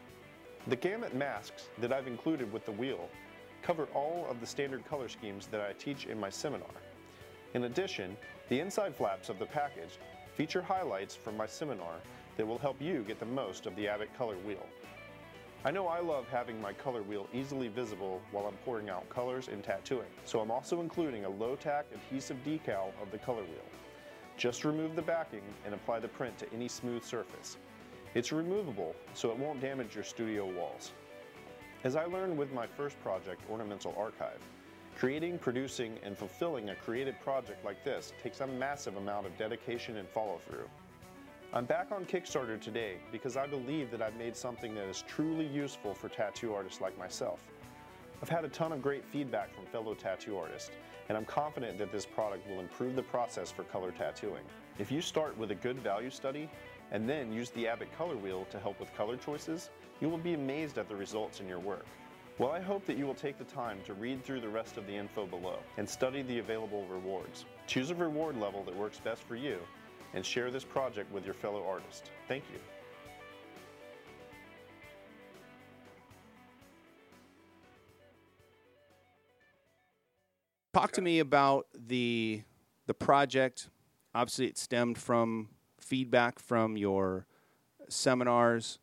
The 0.67 0.77
gamut 0.77 1.15
masks 1.15 1.69
that 1.79 1.93
I've 1.93 2.07
included 2.07 2.53
with 2.53 2.65
the 2.65 2.73
wheel 2.73 3.09
cover 3.63 3.89
all 3.95 4.27
of 4.31 4.41
the 4.41 4.47
standard 4.47 4.85
color 4.87 5.09
schemes 5.09 5.47
that 5.49 5.61
I 5.61 5.73
teach 5.73 6.07
in 6.07 6.19
my 6.19 6.31
seminar. 6.31 6.71
In 7.55 7.65
addition, 7.65 8.17
the 8.49 8.61
inside 8.61 8.95
flaps 8.95 9.29
of 9.29 9.39
the 9.39 9.47
package 9.47 9.99
feature 10.35 10.63
highlights 10.63 11.15
from 11.15 11.37
my 11.37 11.47
seminar 11.47 11.95
that 12.37 12.47
will 12.47 12.59
help 12.59 12.81
you 12.81 13.03
get 13.03 13.19
the 13.19 13.27
most 13.27 13.67
of 13.67 13.75
the 13.75 13.89
Abbott 13.89 14.17
color 14.17 14.37
wheel. 14.47 14.65
I 15.65 15.73
know 15.73 15.89
I 15.89 15.99
love 15.99 16.29
having 16.29 16.61
my 16.61 16.73
color 16.73 17.03
wheel 17.03 17.27
easily 17.35 17.67
visible 17.67 18.23
while 18.31 18.47
I'm 18.47 18.57
pouring 18.65 18.89
out 18.89 19.09
colors 19.09 19.49
and 19.49 19.65
tattooing, 19.65 20.07
so 20.25 20.39
I'm 20.39 20.53
also 20.53 20.81
including 20.81 21.25
a 21.25 21.29
low-tack 21.29 21.87
adhesive 21.93 22.37
decal 22.45 22.93
of 23.03 23.11
the 23.11 23.19
color 23.19 23.43
wheel. 23.43 23.67
Just 24.37 24.65
remove 24.65 24.95
the 24.95 25.03
backing 25.03 25.43
and 25.65 25.75
apply 25.75 25.99
the 25.99 26.07
print 26.07 26.39
to 26.39 26.53
any 26.55 26.69
smooth 26.69 27.03
surface. 27.03 27.57
It's 28.15 28.31
removable, 28.31 28.95
so 29.15 29.33
it 29.33 29.37
won't 29.37 29.61
damage 29.61 29.97
your 29.97 30.05
studio 30.05 30.47
walls. 30.47 30.93
As 31.85 31.95
I 31.95 32.07
learned 32.07 32.37
with 32.37 32.53
my 32.53 32.67
first 32.67 33.01
project, 33.05 33.41
Ornamental 33.49 33.95
Archive, 33.97 34.41
creating, 34.97 35.39
producing, 35.39 35.97
and 36.03 36.19
fulfilling 36.19 36.71
a 36.71 36.75
creative 36.75 37.21
project 37.21 37.65
like 37.65 37.85
this 37.85 38.13
takes 38.21 38.41
a 38.41 38.49
massive 38.49 38.97
amount 38.97 39.27
of 39.27 39.39
dedication 39.39 39.97
and 39.97 40.09
follow 40.09 40.41
through. 40.49 40.69
I'm 41.53 41.67
back 41.67 41.93
on 41.93 42.05
Kickstarter 42.05 42.61
today 42.61 42.97
because 43.13 43.37
I 43.37 43.47
believe 43.47 43.93
that 43.93 44.03
I've 44.03 44.17
made 44.17 44.35
something 44.35 44.75
that 44.75 44.89
is 44.89 45.05
truly 45.07 45.47
useful 45.47 45.95
for 45.95 46.09
tattoo 46.09 46.53
artists 46.53 46.81
like 46.81 46.99
myself. 46.99 47.45
I've 48.21 48.29
had 48.29 48.45
a 48.45 48.49
ton 48.49 48.73
of 48.73 48.83
great 48.83 49.05
feedback 49.05 49.55
from 49.55 49.65
fellow 49.67 49.95
tattoo 49.95 50.37
artists, 50.37 50.73
and 51.09 51.17
I'm 51.17 51.27
confident 51.27 51.79
that 51.79 51.93
this 51.93 52.05
product 52.05 52.45
will 52.51 52.59
improve 52.59 52.97
the 52.97 53.05
process 53.05 53.53
for 53.53 53.63
color 53.63 53.93
tattooing. 53.93 54.45
If 54.81 54.91
you 54.91 55.01
start 55.01 55.39
with 55.39 55.53
a 55.53 55.55
good 55.55 55.79
value 55.79 56.11
study 56.11 56.51
and 56.91 57.09
then 57.09 57.33
use 57.33 57.51
the 57.51 57.69
Abbott 57.69 57.97
Color 57.97 58.17
Wheel 58.17 58.49
to 58.51 58.59
help 58.59 58.81
with 58.81 58.93
color 58.97 59.17
choices, 59.17 59.71
you 60.01 60.09
will 60.09 60.19
be 60.19 60.35
amazed 60.35 60.79
at 60.79 60.89
the 60.89 60.97
results 60.97 61.41
in 61.41 61.49
your 61.49 61.59
work. 61.59 61.87
Well, 62.39 62.53
I 62.53 62.61
hope 62.61 62.87
that 62.87 62.97
you 62.97 63.05
will 63.05 63.15
take 63.15 63.37
the 63.37 63.45
time 63.45 63.79
to 63.85 63.95
read 63.95 64.23
through 64.23 64.41
the 64.41 64.49
rest 64.49 64.77
of 64.77 64.87
the 64.87 64.95
info 64.95 65.27
below 65.27 65.59
and 65.77 65.89
study 65.89 66.23
the 66.23 66.39
available 66.39 66.87
rewards. 66.87 67.45
Choose 67.67 67.91
a 67.91 67.97
reward 67.97 68.37
level 68.39 68.63
that 68.63 68.77
works 68.77 69.01
best 69.01 69.23
for 69.25 69.35
you 69.35 69.59
and 70.15 70.25
share 70.25 70.51
this 70.51 70.63
project 70.63 71.13
with 71.13 71.25
your 71.25 71.35
fellow 71.35 71.67
artists. 71.67 72.11
Thank 72.29 72.45
you. 72.53 72.61
Talk 80.73 80.93
to 80.93 81.03
me 81.03 81.19
about 81.19 81.67
the 81.75 82.43
the 82.87 82.95
project. 82.95 83.69
Obviously, 84.15 84.47
it 84.47 84.57
stemmed 84.57 84.97
from 84.97 85.49
feedback 85.81 86.39
from 86.39 86.77
your 86.77 87.27
seminars 87.89 88.79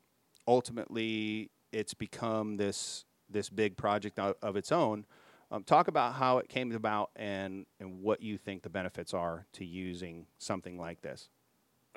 ultimately 0.47 1.51
it's 1.71 1.93
become 1.93 2.57
this 2.57 3.05
this 3.29 3.49
big 3.49 3.75
project 3.75 4.19
of, 4.19 4.35
of 4.41 4.55
its 4.55 4.71
own. 4.71 5.05
Um, 5.51 5.63
talk 5.63 5.87
about 5.87 6.15
how 6.15 6.39
it 6.39 6.49
came 6.49 6.71
about 6.71 7.11
and 7.15 7.65
and 7.79 8.01
what 8.01 8.21
you 8.21 8.37
think 8.37 8.63
the 8.63 8.69
benefits 8.69 9.13
are 9.13 9.45
to 9.53 9.65
using 9.65 10.25
something 10.37 10.77
like 10.77 11.01
this. 11.01 11.29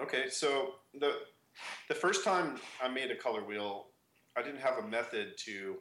Okay, 0.00 0.28
so 0.28 0.74
the 0.98 1.14
the 1.88 1.94
first 1.94 2.24
time 2.24 2.58
I 2.82 2.88
made 2.88 3.10
a 3.10 3.16
color 3.16 3.44
wheel, 3.44 3.88
I 4.36 4.42
didn't 4.42 4.60
have 4.60 4.78
a 4.78 4.86
method 4.86 5.36
to 5.38 5.76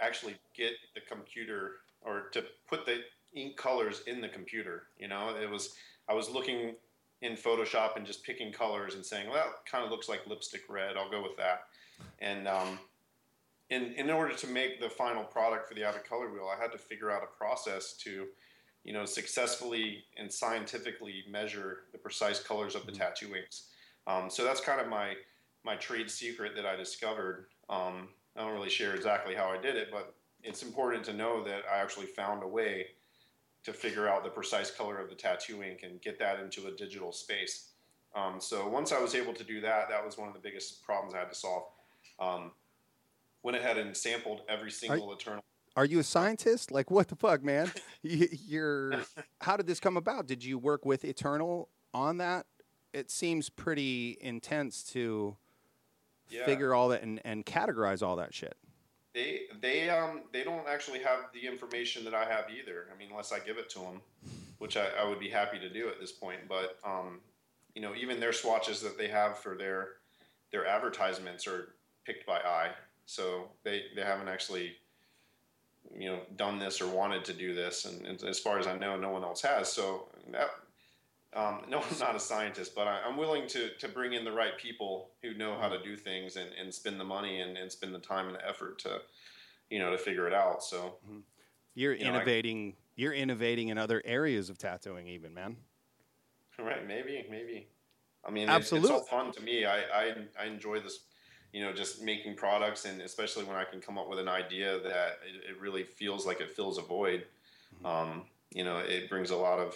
actually 0.00 0.36
get 0.54 0.72
the 0.94 1.00
computer 1.00 1.76
or 2.02 2.28
to 2.32 2.44
put 2.68 2.84
the 2.84 2.98
ink 3.34 3.56
colors 3.56 4.02
in 4.06 4.20
the 4.20 4.28
computer. 4.28 4.84
You 4.98 5.08
know, 5.08 5.34
it 5.40 5.48
was 5.48 5.74
I 6.08 6.14
was 6.14 6.28
looking 6.28 6.74
in 7.22 7.32
Photoshop 7.32 7.96
and 7.96 8.06
just 8.06 8.24
picking 8.24 8.52
colors 8.52 8.94
and 8.94 9.04
saying, 9.04 9.28
well, 9.30 9.48
it 9.48 9.70
kind 9.70 9.84
of 9.84 9.90
looks 9.90 10.08
like 10.08 10.26
lipstick 10.26 10.62
red. 10.68 10.96
I'll 10.96 11.10
go 11.10 11.22
with 11.22 11.36
that. 11.36 11.64
And 12.18 12.48
um, 12.48 12.78
in, 13.68 13.92
in 13.94 14.10
order 14.10 14.34
to 14.34 14.46
make 14.46 14.80
the 14.80 14.88
final 14.88 15.24
product 15.24 15.68
for 15.68 15.74
the 15.74 15.84
Abbott 15.84 16.08
Color 16.08 16.32
Wheel, 16.32 16.48
I 16.54 16.60
had 16.60 16.72
to 16.72 16.78
figure 16.78 17.10
out 17.10 17.22
a 17.22 17.38
process 17.38 17.92
to, 17.98 18.26
you 18.84 18.92
know, 18.92 19.04
successfully 19.04 20.04
and 20.16 20.32
scientifically 20.32 21.24
measure 21.30 21.80
the 21.92 21.98
precise 21.98 22.42
colors 22.42 22.74
of 22.74 22.86
the 22.86 22.92
mm-hmm. 22.92 23.02
tattoo 23.02 23.36
inks. 23.36 23.68
Um, 24.06 24.30
so 24.30 24.44
that's 24.44 24.60
kind 24.60 24.80
of 24.80 24.88
my 24.88 25.14
my 25.62 25.76
trade 25.76 26.10
secret 26.10 26.52
that 26.56 26.64
I 26.64 26.74
discovered. 26.74 27.46
Um, 27.68 28.08
I 28.34 28.40
don't 28.40 28.54
really 28.54 28.70
share 28.70 28.94
exactly 28.94 29.34
how 29.34 29.50
I 29.50 29.60
did 29.60 29.76
it, 29.76 29.88
but 29.92 30.14
it's 30.42 30.62
important 30.62 31.04
to 31.04 31.12
know 31.12 31.44
that 31.44 31.64
I 31.70 31.80
actually 31.80 32.06
found 32.06 32.42
a 32.42 32.48
way 32.48 32.86
to 33.64 33.72
figure 33.72 34.08
out 34.08 34.24
the 34.24 34.30
precise 34.30 34.70
color 34.70 34.98
of 34.98 35.08
the 35.10 35.14
tattoo 35.14 35.62
ink 35.62 35.80
and 35.82 36.00
get 36.00 36.18
that 36.18 36.40
into 36.40 36.66
a 36.66 36.70
digital 36.72 37.12
space. 37.12 37.68
Um, 38.14 38.40
so 38.40 38.68
once 38.68 38.92
I 38.92 39.00
was 39.00 39.14
able 39.14 39.34
to 39.34 39.44
do 39.44 39.60
that, 39.60 39.88
that 39.88 40.04
was 40.04 40.16
one 40.18 40.28
of 40.28 40.34
the 40.34 40.40
biggest 40.40 40.82
problems 40.82 41.14
I 41.14 41.18
had 41.18 41.28
to 41.30 41.34
solve. 41.34 41.64
Um, 42.18 42.52
went 43.42 43.56
ahead 43.56 43.78
and 43.78 43.96
sampled 43.96 44.42
every 44.48 44.70
single 44.70 45.12
Eternal. 45.12 45.42
Are 45.76 45.84
you 45.84 46.00
a 46.00 46.02
scientist? 46.04 46.70
Like 46.72 46.90
what 46.90 47.08
the 47.08 47.16
fuck, 47.16 47.42
man? 47.42 47.70
You, 48.02 48.28
you're. 48.46 49.02
How 49.42 49.58
did 49.58 49.66
this 49.66 49.78
come 49.78 49.98
about? 49.98 50.26
Did 50.26 50.42
you 50.42 50.58
work 50.58 50.86
with 50.86 51.04
Eternal 51.04 51.68
on 51.92 52.16
that? 52.16 52.46
It 52.94 53.10
seems 53.10 53.50
pretty 53.50 54.16
intense 54.22 54.82
to 54.92 55.36
Yeah. 56.30 56.46
figure 56.46 56.72
all 56.74 56.88
that 56.88 57.02
and, 57.02 57.20
and 57.26 57.44
categorize 57.44 58.02
all 58.02 58.16
that 58.16 58.32
shit. 58.34 58.56
They 59.12 59.42
they 59.60 59.90
um 59.90 60.22
they 60.32 60.44
don't 60.44 60.68
actually 60.68 61.00
have 61.00 61.30
the 61.34 61.46
information 61.46 62.04
that 62.04 62.14
I 62.14 62.24
have 62.24 62.44
either. 62.50 62.86
I 62.94 62.98
mean, 62.98 63.08
unless 63.10 63.32
I 63.32 63.40
give 63.40 63.58
it 63.58 63.68
to 63.70 63.80
them, 63.80 64.00
which 64.58 64.76
I, 64.76 64.86
I 65.00 65.08
would 65.08 65.18
be 65.18 65.28
happy 65.28 65.58
to 65.58 65.68
do 65.68 65.88
at 65.88 65.98
this 66.00 66.12
point. 66.12 66.40
But 66.48 66.78
um, 66.84 67.20
you 67.74 67.82
know, 67.82 67.94
even 67.94 68.20
their 68.20 68.32
swatches 68.32 68.80
that 68.82 68.96
they 68.96 69.08
have 69.08 69.38
for 69.38 69.56
their 69.56 69.88
their 70.52 70.66
advertisements 70.66 71.46
are 71.46 71.74
picked 72.04 72.26
by 72.26 72.38
eye. 72.38 72.70
So 73.06 73.48
they 73.64 73.84
they 73.96 74.02
haven't 74.02 74.28
actually 74.28 74.76
you 75.98 76.08
know 76.08 76.20
done 76.36 76.58
this 76.60 76.80
or 76.80 76.86
wanted 76.86 77.24
to 77.24 77.32
do 77.32 77.54
this, 77.54 77.86
and, 77.86 78.06
and 78.06 78.22
as 78.22 78.38
far 78.38 78.58
as 78.60 78.66
I 78.68 78.78
know, 78.78 78.96
no 78.96 79.10
one 79.10 79.24
else 79.24 79.42
has. 79.42 79.72
So 79.72 80.08
that. 80.30 80.50
Um, 81.32 81.62
no, 81.68 81.78
I'm 81.80 81.98
not 82.00 82.16
a 82.16 82.20
scientist, 82.20 82.74
but 82.74 82.88
I, 82.88 83.00
I'm 83.06 83.16
willing 83.16 83.46
to, 83.48 83.70
to 83.78 83.88
bring 83.88 84.14
in 84.14 84.24
the 84.24 84.32
right 84.32 84.58
people 84.58 85.10
who 85.22 85.34
know 85.34 85.56
how 85.60 85.68
to 85.68 85.80
do 85.82 85.96
things 85.96 86.34
and, 86.36 86.50
and 86.60 86.74
spend 86.74 86.98
the 86.98 87.04
money 87.04 87.40
and, 87.40 87.56
and 87.56 87.70
spend 87.70 87.94
the 87.94 88.00
time 88.00 88.26
and 88.28 88.36
effort 88.46 88.80
to, 88.80 88.98
you 89.70 89.78
know, 89.78 89.90
to 89.92 89.98
figure 89.98 90.26
it 90.26 90.34
out. 90.34 90.64
So 90.64 90.96
You're 91.74 91.94
You 91.94 92.04
know, 92.06 92.10
I- 92.10 92.14
innovating. 92.16 92.74
you're 92.96 93.12
innovating 93.12 93.68
in 93.68 93.78
other 93.78 94.02
areas 94.04 94.50
of 94.50 94.58
tattooing, 94.58 95.06
even 95.08 95.32
man. 95.34 95.56
Right, 96.58 96.86
maybe, 96.86 97.24
maybe. 97.30 97.68
I 98.22 98.30
mean, 98.30 98.50
Absolutely. 98.50 98.90
It's, 98.90 99.00
it's 99.04 99.10
all 99.12 99.18
fun 99.22 99.32
to 99.32 99.40
me. 99.40 99.64
I, 99.64 99.78
I 99.80 100.14
I 100.38 100.44
enjoy 100.44 100.80
this, 100.80 101.04
you 101.54 101.64
know, 101.64 101.72
just 101.72 102.02
making 102.02 102.36
products, 102.36 102.84
and 102.84 103.00
especially 103.00 103.44
when 103.44 103.56
I 103.56 103.64
can 103.64 103.80
come 103.80 103.96
up 103.96 104.10
with 104.10 104.18
an 104.18 104.28
idea 104.28 104.78
that 104.80 105.20
it, 105.26 105.52
it 105.52 105.60
really 105.60 105.84
feels 105.84 106.26
like 106.26 106.42
it 106.42 106.50
fills 106.50 106.76
a 106.76 106.82
void. 106.82 107.24
Um, 107.82 108.24
you 108.52 108.62
know, 108.62 108.76
it 108.78 109.08
brings 109.08 109.30
a 109.30 109.36
lot 109.36 109.58
of 109.58 109.74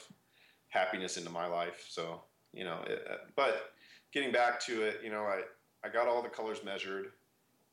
happiness 0.74 1.16
into 1.16 1.30
my 1.30 1.46
life. 1.46 1.86
So, 1.88 2.20
you 2.52 2.64
know, 2.64 2.82
it, 2.86 3.06
uh, 3.08 3.16
but 3.36 3.72
getting 4.12 4.32
back 4.32 4.60
to 4.66 4.82
it, 4.82 5.00
you 5.02 5.10
know, 5.10 5.22
I 5.22 5.42
I 5.84 5.88
got 5.88 6.08
all 6.08 6.22
the 6.22 6.28
colors 6.28 6.64
measured, 6.64 7.12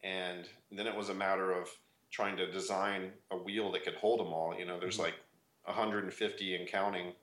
and 0.04 0.48
then 0.72 0.86
it 0.86 0.96
was 0.96 1.10
a 1.10 1.14
matter 1.14 1.52
of 1.52 1.68
trying 2.12 2.38
to 2.38 2.52
design 2.52 3.12
a 3.32 3.38
wheel 3.38 3.72
that 3.72 3.84
could 3.84 3.96
hold 3.96 4.20
them 4.20 4.28
all. 4.28 4.54
You 4.58 4.66
know, 4.66 4.80
there's 4.80 4.98
Mhm. 4.98 5.06
like 5.06 5.16
150 5.64 6.56
and 6.56 6.68
counting 6.68 7.16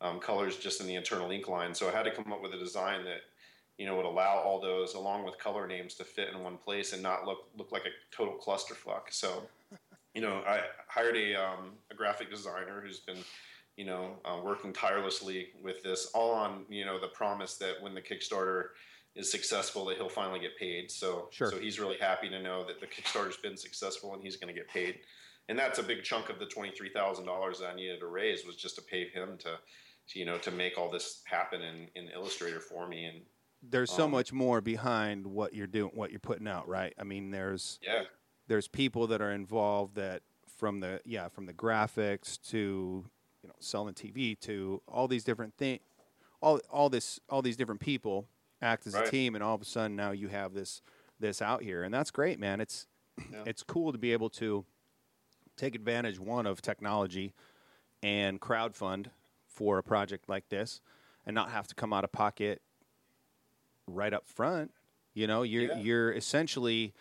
um, 0.00 0.20
colors 0.20 0.58
just 0.58 0.80
in 0.80 0.86
the 0.86 0.96
Eternal 0.96 1.30
ink 1.30 1.48
line. 1.48 1.74
So 1.74 1.88
I 1.88 1.92
had 1.92 2.04
to 2.04 2.10
come 2.10 2.32
up 2.32 2.42
with 2.42 2.52
a 2.54 2.58
design 2.58 3.04
that 3.04 3.22
you 3.78 3.86
know 3.86 3.94
would 3.96 4.06
allow 4.06 4.36
all 4.38 4.60
those 4.60 4.94
along 4.94 5.24
with 5.24 5.38
color 5.38 5.66
names 5.66 5.94
to 5.94 6.04
fit 6.04 6.30
in 6.30 6.42
one 6.42 6.58
place 6.58 6.92
and 6.92 7.02
not 7.02 7.26
look 7.26 7.48
look 7.56 7.70
like 7.72 7.84
a 7.86 7.92
total 8.10 8.36
clusterfuck. 8.38 9.10
So 9.10 9.48
you 10.14 10.22
know 10.22 10.42
I 10.46 10.62
hired 10.88 11.16
a 11.16 11.34
um, 11.34 11.78
a 11.90 11.94
graphic 11.94 12.30
designer 12.30 12.80
who's 12.80 13.00
been 13.00 13.22
you 13.76 13.84
know 13.84 14.16
uh, 14.24 14.38
working 14.42 14.72
tirelessly 14.72 15.48
with 15.62 15.82
this 15.82 16.06
all 16.14 16.32
on 16.32 16.64
you 16.68 16.84
know 16.84 16.98
the 17.00 17.08
promise 17.08 17.56
that 17.56 17.74
when 17.80 17.94
the 17.94 18.02
Kickstarter 18.02 18.68
is 19.14 19.30
successful 19.30 19.84
that 19.86 19.96
he'll 19.96 20.08
finally 20.10 20.38
get 20.40 20.56
paid. 20.58 20.90
So 20.90 21.28
Sure. 21.30 21.50
so 21.50 21.58
he's 21.58 21.80
really 21.80 21.96
happy 21.98 22.28
to 22.28 22.42
know 22.42 22.66
that 22.66 22.80
the 22.80 22.86
Kickstarter's 22.86 23.38
been 23.38 23.56
successful 23.56 24.12
and 24.14 24.22
he's 24.22 24.36
going 24.36 24.52
to 24.54 24.58
get 24.58 24.68
paid. 24.68 24.98
And 25.48 25.58
that's 25.58 25.78
a 25.78 25.82
big 25.82 26.02
chunk 26.02 26.28
of 26.28 26.38
the 26.38 26.46
twenty 26.46 26.72
three 26.76 26.90
thousand 26.90 27.24
dollars 27.24 27.60
that 27.60 27.70
I 27.70 27.74
needed 27.74 28.00
to 28.00 28.06
raise 28.08 28.44
was 28.44 28.56
just 28.56 28.74
to 28.76 28.82
pay 28.82 29.08
him 29.08 29.38
to, 29.38 29.58
to, 30.08 30.18
you 30.18 30.24
know, 30.26 30.36
to 30.38 30.50
make 30.50 30.76
all 30.76 30.90
this 30.90 31.22
happen 31.24 31.62
in, 31.62 31.88
in 31.94 32.10
Illustrator 32.10 32.60
for 32.60 32.86
me. 32.88 33.04
And 33.06 33.22
There's 33.62 33.90
so 33.90 34.04
Um, 34.04 34.10
much 34.10 34.32
more 34.32 34.60
behind 34.60 35.26
what 35.26 35.54
you're 35.54 35.66
doing, 35.66 35.92
what 35.94 36.10
you're 36.10 36.20
putting 36.20 36.48
out, 36.48 36.68
right? 36.68 36.92
I 36.98 37.04
mean, 37.04 37.30
there's 37.30 37.78
yeah, 37.82 38.02
there's 38.48 38.68
people 38.68 39.06
that 39.06 39.22
are 39.22 39.32
involved 39.32 39.94
that 39.96 40.22
from 40.58 40.80
the 40.80 41.00
yeah 41.04 41.28
from 41.28 41.46
the 41.46 41.54
graphics 41.54 42.38
to 42.50 43.04
you 43.46 43.48
know 43.48 43.54
Sullen 43.60 43.94
TV 43.94 44.38
to 44.40 44.82
all 44.88 45.06
these 45.06 45.22
different 45.22 45.54
things, 45.56 45.80
all 46.40 46.60
all 46.68 46.90
this 46.90 47.20
all 47.28 47.42
these 47.42 47.56
different 47.56 47.80
people 47.80 48.26
act 48.60 48.86
as 48.86 48.94
a 48.94 49.08
team, 49.08 49.36
and 49.36 49.44
all 49.44 49.54
of 49.54 49.62
a 49.62 49.64
sudden 49.64 49.94
now 49.94 50.10
you 50.10 50.28
have 50.28 50.52
this 50.52 50.82
this 51.20 51.40
out 51.40 51.62
here, 51.62 51.84
and 51.84 51.94
that's 51.94 52.10
great, 52.10 52.40
man. 52.40 52.60
It's 52.60 52.86
Yeah. 53.30 53.44
it's 53.46 53.62
cool 53.62 53.92
to 53.92 53.98
be 53.98 54.12
able 54.12 54.28
to 54.30 54.66
take 55.56 55.74
advantage 55.74 56.18
one 56.18 56.44
of 56.44 56.60
technology 56.60 57.32
and 58.02 58.40
crowdfund 58.40 59.06
for 59.46 59.78
a 59.78 59.82
project 59.82 60.28
like 60.28 60.48
this, 60.48 60.80
and 61.24 61.34
not 61.34 61.50
have 61.50 61.68
to 61.68 61.74
come 61.74 61.92
out 61.92 62.02
of 62.02 62.10
pocket 62.10 62.60
right 63.86 64.12
up 64.12 64.26
front. 64.26 64.72
You 65.14 65.28
know, 65.28 65.44
you're 65.44 65.68
Yeah. 65.68 65.78
you're 65.78 66.12
essentially 66.12 66.94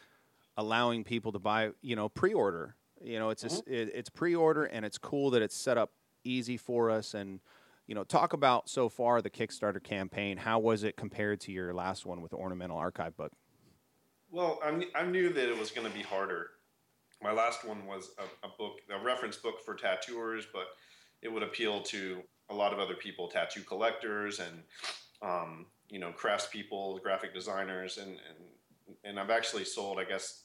allowing 0.57 1.03
people 1.03 1.31
to 1.31 1.39
buy, 1.39 1.71
you 1.81 1.95
know, 1.95 2.07
pre-order. 2.07 2.75
You 3.03 3.19
know, 3.19 3.29
it's 3.31 3.43
a 3.43 3.47
s 3.47 3.61
mm-hmm. 3.61 3.73
it, 3.73 3.91
it's 3.95 4.09
pre-order 4.09 4.65
and 4.65 4.85
it's 4.85 4.99
cool 4.99 5.31
that 5.31 5.41
it's 5.41 5.55
set 5.55 5.77
up 5.77 5.91
easy 6.25 6.57
for 6.57 6.91
us 6.91 7.13
and 7.13 7.39
you 7.87 7.93
know, 7.93 8.03
talk 8.03 8.33
about 8.33 8.69
so 8.69 8.89
far 8.89 9.21
the 9.21 9.29
Kickstarter 9.29 9.83
campaign. 9.83 10.37
How 10.37 10.59
was 10.59 10.83
it 10.83 10.97
compared 10.97 11.39
to 11.41 11.51
your 11.51 11.73
last 11.73 12.05
one 12.05 12.21
with 12.21 12.31
the 12.31 12.37
Ornamental 12.37 12.77
Archive 12.77 13.15
book? 13.15 13.31
Well, 14.31 14.59
I, 14.63 14.71
kn- 14.71 14.91
I 14.95 15.03
knew 15.03 15.31
that 15.31 15.49
it 15.49 15.57
was 15.57 15.71
going 15.71 15.87
to 15.87 15.93
be 15.93 16.01
harder. 16.01 16.51
My 17.21 17.31
last 17.31 17.65
one 17.65 17.85
was 17.85 18.11
a, 18.17 18.47
a 18.47 18.49
book, 18.57 18.79
a 18.89 19.03
reference 19.03 19.37
book 19.37 19.63
for 19.63 19.75
tattooers, 19.75 20.47
but 20.51 20.65
it 21.21 21.31
would 21.31 21.43
appeal 21.43 21.81
to 21.83 22.21
a 22.49 22.53
lot 22.53 22.73
of 22.73 22.79
other 22.79 22.95
people, 22.95 23.27
tattoo 23.27 23.61
collectors 23.61 24.39
and 24.39 24.63
um, 25.21 25.65
you 25.89 25.99
know 25.99 26.11
craftspeople, 26.11 27.01
graphic 27.01 27.33
designers, 27.33 27.97
and, 27.97 28.09
and 28.09 28.97
and 29.03 29.19
I've 29.19 29.29
actually 29.29 29.63
sold, 29.63 29.99
I 29.99 30.03
guess, 30.03 30.43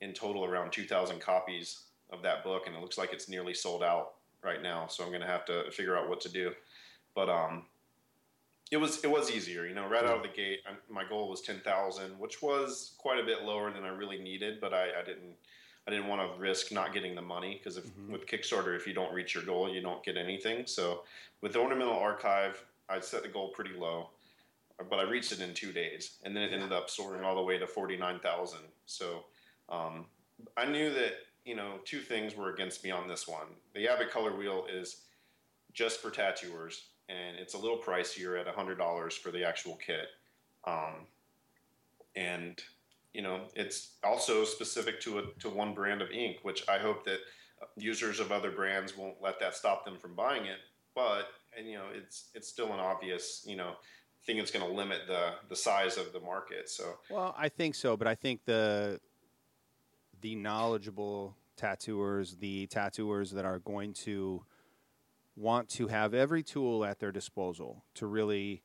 in 0.00 0.12
total 0.12 0.44
around 0.44 0.72
two 0.72 0.84
thousand 0.84 1.20
copies 1.20 1.86
of 2.10 2.22
that 2.22 2.44
book, 2.44 2.66
and 2.66 2.76
it 2.76 2.80
looks 2.80 2.98
like 2.98 3.12
it's 3.12 3.28
nearly 3.28 3.54
sold 3.54 3.82
out 3.82 4.12
right 4.42 4.62
now. 4.62 4.86
So 4.88 5.04
I'm 5.04 5.10
going 5.10 5.20
to 5.22 5.26
have 5.26 5.44
to 5.46 5.70
figure 5.70 5.96
out 5.96 6.08
what 6.08 6.20
to 6.22 6.28
do. 6.28 6.52
But 7.14 7.28
um, 7.28 7.64
it 8.70 8.78
was 8.78 9.02
it 9.04 9.10
was 9.10 9.30
easier, 9.30 9.66
you 9.66 9.74
know. 9.74 9.86
Right 9.88 10.04
out 10.04 10.16
of 10.16 10.22
the 10.22 10.28
gate, 10.28 10.60
I, 10.66 10.72
my 10.92 11.04
goal 11.06 11.28
was 11.28 11.42
ten 11.42 11.60
thousand, 11.60 12.18
which 12.18 12.40
was 12.40 12.94
quite 12.98 13.20
a 13.20 13.24
bit 13.24 13.42
lower 13.42 13.70
than 13.72 13.84
I 13.84 13.88
really 13.88 14.18
needed. 14.18 14.60
But 14.60 14.72
I, 14.72 14.84
I 15.00 15.04
didn't 15.04 15.34
I 15.86 15.90
didn't 15.90 16.06
want 16.08 16.22
to 16.22 16.40
risk 16.40 16.72
not 16.72 16.94
getting 16.94 17.14
the 17.14 17.22
money 17.22 17.56
because 17.58 17.76
if 17.76 17.84
Mhm. 17.84 18.10
with 18.10 18.26
Kickstarter, 18.26 18.74
if 18.74 18.86
you 18.86 18.94
don't 18.94 19.12
reach 19.12 19.34
your 19.34 19.44
goal, 19.44 19.68
you 19.68 19.82
don't 19.82 20.02
get 20.02 20.16
anything. 20.16 20.66
So 20.66 21.02
with 21.42 21.54
Ornamental 21.56 21.98
Archive, 21.98 22.64
I 22.88 23.00
set 23.00 23.22
the 23.22 23.28
goal 23.28 23.48
pretty 23.50 23.74
low, 23.74 24.08
but 24.88 24.98
I 24.98 25.02
reached 25.02 25.32
it 25.32 25.40
in 25.40 25.52
two 25.52 25.72
days, 25.72 26.18
and 26.22 26.34
then 26.34 26.44
it 26.44 26.52
ended 26.54 26.72
up 26.72 26.88
soaring 26.88 27.24
all 27.24 27.34
the 27.34 27.42
way 27.42 27.58
to 27.58 27.66
forty 27.66 27.96
nine 27.98 28.20
thousand. 28.20 28.60
So 28.86 29.24
um, 29.68 30.06
I 30.56 30.64
knew 30.64 30.90
that 30.94 31.12
you 31.44 31.56
know 31.56 31.78
two 31.84 32.00
things 32.00 32.36
were 32.36 32.52
against 32.52 32.84
me 32.84 32.90
on 32.90 33.08
this 33.08 33.26
one. 33.26 33.46
The 33.74 33.88
Abbott 33.88 34.10
Color 34.10 34.36
Wheel 34.36 34.66
is 34.72 35.02
just 35.72 36.00
for 36.00 36.10
tattooers, 36.10 36.88
and 37.08 37.36
it's 37.38 37.54
a 37.54 37.58
little 37.58 37.78
pricier 37.78 38.40
at 38.40 38.46
hundred 38.46 38.78
dollars 38.78 39.14
for 39.14 39.30
the 39.30 39.44
actual 39.44 39.76
kit. 39.76 40.08
Um, 40.64 41.06
and 42.14 42.62
you 43.12 43.22
know, 43.22 43.42
it's 43.54 43.96
also 44.04 44.44
specific 44.44 45.00
to 45.02 45.18
a 45.18 45.22
to 45.40 45.48
one 45.48 45.74
brand 45.74 46.02
of 46.02 46.10
ink, 46.10 46.38
which 46.42 46.68
I 46.68 46.78
hope 46.78 47.04
that 47.04 47.18
users 47.76 48.20
of 48.20 48.32
other 48.32 48.50
brands 48.50 48.96
won't 48.96 49.16
let 49.22 49.38
that 49.40 49.54
stop 49.54 49.84
them 49.84 49.98
from 49.98 50.14
buying 50.14 50.46
it. 50.46 50.58
But 50.94 51.28
and 51.56 51.66
you 51.66 51.76
know, 51.76 51.86
it's 51.94 52.28
it's 52.34 52.48
still 52.48 52.72
an 52.72 52.80
obvious 52.80 53.44
you 53.46 53.56
know 53.56 53.74
thing 54.24 54.36
that's 54.36 54.50
going 54.50 54.66
to 54.66 54.72
limit 54.72 55.00
the 55.06 55.32
the 55.48 55.56
size 55.56 55.96
of 55.96 56.12
the 56.12 56.20
market. 56.20 56.70
So 56.70 56.98
Well, 57.10 57.34
I 57.36 57.48
think 57.48 57.74
so, 57.74 57.96
but 57.96 58.06
I 58.06 58.14
think 58.14 58.44
the 58.44 59.00
the 60.22 60.34
knowledgeable 60.36 61.36
tattooers, 61.56 62.36
the 62.36 62.66
tattooers 62.68 63.32
that 63.32 63.44
are 63.44 63.58
going 63.58 63.92
to 63.92 64.44
want 65.36 65.68
to 65.68 65.88
have 65.88 66.14
every 66.14 66.42
tool 66.42 66.84
at 66.84 66.98
their 66.98 67.12
disposal 67.12 67.84
to 67.94 68.06
really 68.06 68.62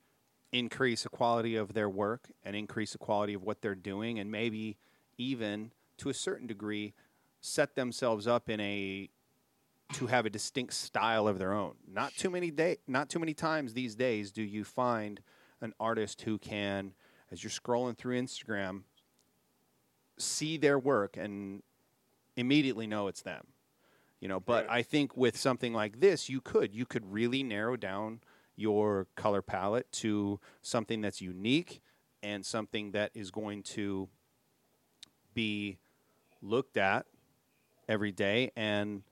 increase 0.51 1.03
the 1.03 1.09
quality 1.09 1.55
of 1.55 1.73
their 1.73 1.89
work 1.89 2.29
and 2.43 2.55
increase 2.55 2.93
the 2.93 2.97
quality 2.97 3.33
of 3.33 3.43
what 3.43 3.61
they're 3.61 3.75
doing 3.75 4.19
and 4.19 4.31
maybe 4.31 4.77
even 5.17 5.71
to 5.97 6.09
a 6.09 6.13
certain 6.13 6.47
degree 6.47 6.93
set 7.41 7.75
themselves 7.75 8.27
up 8.27 8.49
in 8.49 8.59
a 8.59 9.09
to 9.93 10.07
have 10.07 10.25
a 10.25 10.29
distinct 10.29 10.73
style 10.73 11.27
of 11.27 11.39
their 11.39 11.53
own. 11.53 11.73
Not 11.89 12.13
too 12.15 12.29
many 12.29 12.51
day 12.51 12.77
not 12.87 13.09
too 13.09 13.19
many 13.19 13.33
times 13.33 13.73
these 13.73 13.95
days 13.95 14.31
do 14.31 14.43
you 14.43 14.63
find 14.63 15.21
an 15.61 15.73
artist 15.79 16.21
who 16.21 16.37
can 16.37 16.93
as 17.31 17.43
you're 17.43 17.51
scrolling 17.51 17.97
through 17.97 18.21
Instagram 18.21 18.83
see 20.17 20.57
their 20.57 20.79
work 20.79 21.17
and 21.17 21.63
immediately 22.35 22.87
know 22.87 23.07
it's 23.07 23.21
them. 23.21 23.47
You 24.19 24.27
know, 24.27 24.39
but 24.39 24.67
Right. 24.67 24.79
I 24.79 24.81
think 24.83 25.15
with 25.15 25.37
something 25.37 25.73
like 25.73 25.99
this, 25.99 26.27
you 26.29 26.41
could 26.41 26.73
you 26.73 26.85
could 26.85 27.11
really 27.11 27.43
narrow 27.43 27.75
down 27.75 28.21
your 28.55 29.07
color 29.15 29.41
palette 29.41 29.91
to 29.91 30.39
something 30.63 31.01
that's 31.01 31.21
unique 31.21 31.81
and 32.23 32.43
something 32.43 32.91
that 32.91 33.11
is 33.13 33.29
going 33.29 33.61
to 33.61 34.09
be 35.35 35.77
looked 36.41 36.77
at 36.77 37.05
every 37.87 38.11
day 38.11 38.51
and 38.55 39.03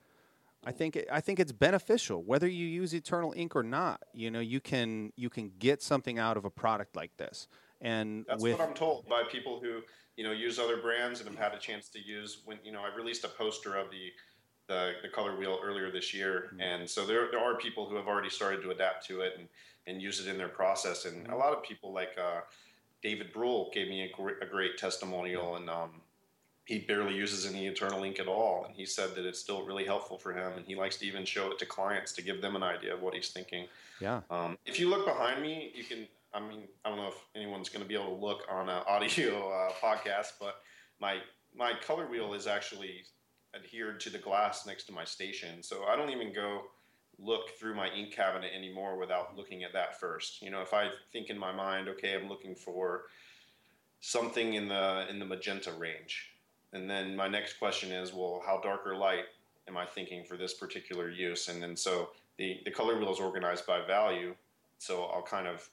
I 0.65 0.71
think 0.71 0.95
it, 0.95 1.07
I 1.11 1.21
think 1.21 1.39
it's 1.39 1.51
beneficial 1.51 2.23
whether 2.23 2.47
you 2.47 2.65
use 2.65 2.93
Eternal 2.93 3.33
Ink 3.35 3.55
or 3.55 3.63
not. 3.63 4.01
You 4.13 4.31
know, 4.31 4.39
you 4.39 4.59
can 4.59 5.13
you 5.15 5.29
can 5.29 5.51
get 5.59 5.83
something 5.83 6.17
out 6.17 6.37
of 6.37 6.45
a 6.45 6.49
product 6.49 6.95
like 6.95 7.15
this, 7.17 7.47
And 7.81 8.25
that's 8.27 8.41
with, 8.41 8.57
what 8.57 8.67
I'm 8.67 8.73
told 8.73 9.07
by 9.07 9.23
people 9.31 9.59
who 9.61 9.81
you 10.17 10.23
know 10.23 10.31
use 10.31 10.59
other 10.59 10.77
brands 10.77 11.19
and 11.19 11.29
have 11.29 11.37
had 11.37 11.53
a 11.53 11.59
chance 11.59 11.89
to 11.89 11.99
use. 11.99 12.41
When 12.45 12.57
you 12.63 12.71
know, 12.71 12.81
I 12.81 12.95
released 12.95 13.23
a 13.23 13.29
poster 13.29 13.75
of 13.75 13.89
the 13.91 14.11
the, 14.67 14.93
the 15.03 15.09
color 15.09 15.37
wheel 15.37 15.59
earlier 15.63 15.91
this 15.91 16.13
year, 16.13 16.49
mm-hmm. 16.51 16.61
and 16.61 16.89
so 16.89 17.05
there 17.05 17.29
there 17.31 17.39
are 17.39 17.55
people 17.55 17.87
who 17.87 17.95
have 17.95 18.07
already 18.07 18.29
started 18.29 18.61
to 18.63 18.71
adapt 18.71 19.05
to 19.07 19.21
it 19.21 19.33
and 19.37 19.47
and 19.87 20.01
use 20.01 20.19
it 20.19 20.27
in 20.27 20.37
their 20.37 20.47
process. 20.47 21.05
And 21.05 21.23
mm-hmm. 21.23 21.33
a 21.33 21.37
lot 21.37 21.53
of 21.53 21.63
people 21.63 21.93
like 21.93 22.17
uh, 22.17 22.41
David 23.01 23.33
Bruehl 23.33 23.71
gave 23.71 23.87
me 23.87 24.01
a, 24.03 24.11
gr- 24.11 24.41
a 24.41 24.45
great 24.45 24.77
testimonial, 24.77 25.57
and 25.57 25.69
um, 25.69 26.01
he 26.65 26.79
barely 26.79 27.13
uses 27.13 27.45
any 27.45 27.67
eternal 27.67 28.03
ink 28.03 28.19
at 28.19 28.27
all. 28.27 28.65
And 28.65 28.75
he 28.75 28.85
said 28.85 29.13
that 29.15 29.25
it's 29.25 29.39
still 29.39 29.63
really 29.63 29.85
helpful 29.85 30.17
for 30.17 30.33
him, 30.33 30.53
and 30.57 30.65
he 30.65 30.75
likes 30.75 30.97
to 30.97 31.05
even 31.05 31.23
show 31.23 31.51
it 31.51 31.59
to 31.59 31.65
clients 31.65 32.13
to 32.13 32.23
give 32.23 32.41
them 32.41 32.55
an 32.55 32.63
idea 32.63 32.93
of 32.93 33.01
what 33.01 33.13
he's 33.13 33.29
thinking. 33.29 33.67
Yeah. 34.01 34.21
Um, 34.29 34.57
if 34.65 34.79
you 34.79 34.89
look 34.89 35.05
behind 35.05 35.41
me, 35.41 35.71
you 35.75 35.83
can. 35.83 36.07
I 36.35 36.41
mean, 36.41 36.67
I 36.83 36.89
don't 36.89 36.97
know 36.97 37.07
if 37.07 37.25
anyone's 37.33 37.69
going 37.69 37.81
to 37.81 37.87
be 37.87 37.95
able 37.95 38.17
to 38.17 38.25
look 38.25 38.41
on 38.51 38.67
an 38.67 38.83
audio 38.87 39.49
uh, 39.69 39.71
podcast, 39.81 40.33
but 40.39 40.55
my 40.99 41.19
my 41.57 41.71
color 41.85 42.07
wheel 42.07 42.33
is 42.33 42.47
actually 42.47 43.03
adhered 43.55 44.01
to 44.01 44.09
the 44.09 44.17
glass 44.17 44.65
next 44.65 44.83
to 44.85 44.91
my 44.91 45.05
station, 45.05 45.63
so 45.63 45.85
I 45.85 45.95
don't 45.95 46.09
even 46.09 46.33
go 46.33 46.63
look 47.17 47.51
through 47.57 47.75
my 47.75 47.87
ink 47.91 48.11
cabinet 48.13 48.51
anymore 48.53 48.99
without 48.99 49.37
looking 49.37 49.63
at 49.63 49.71
that 49.71 49.97
first. 49.97 50.41
You 50.41 50.51
know, 50.51 50.61
if 50.61 50.73
I 50.73 50.89
think 51.13 51.29
in 51.29 51.39
my 51.39 51.53
mind, 51.53 51.87
okay, 51.87 52.13
I'm 52.13 52.27
looking 52.27 52.53
for 52.53 53.03
something 54.01 54.55
in 54.55 54.67
the 54.67 55.05
in 55.09 55.19
the 55.19 55.25
magenta 55.25 55.71
range, 55.71 56.33
and 56.73 56.89
then 56.89 57.15
my 57.15 57.29
next 57.29 57.59
question 57.59 57.93
is, 57.93 58.13
well, 58.13 58.43
how 58.45 58.59
dark 58.59 58.85
or 58.85 58.97
light 58.97 59.25
am 59.69 59.77
I 59.77 59.85
thinking 59.85 60.25
for 60.25 60.35
this 60.35 60.53
particular 60.53 61.09
use? 61.09 61.47
And 61.47 61.63
then 61.63 61.77
so 61.77 62.09
the 62.37 62.59
the 62.65 62.71
color 62.71 62.99
wheel 62.99 63.13
is 63.13 63.19
organized 63.19 63.65
by 63.65 63.85
value, 63.85 64.35
so 64.79 65.05
I'll 65.05 65.23
kind 65.23 65.47
of 65.47 65.69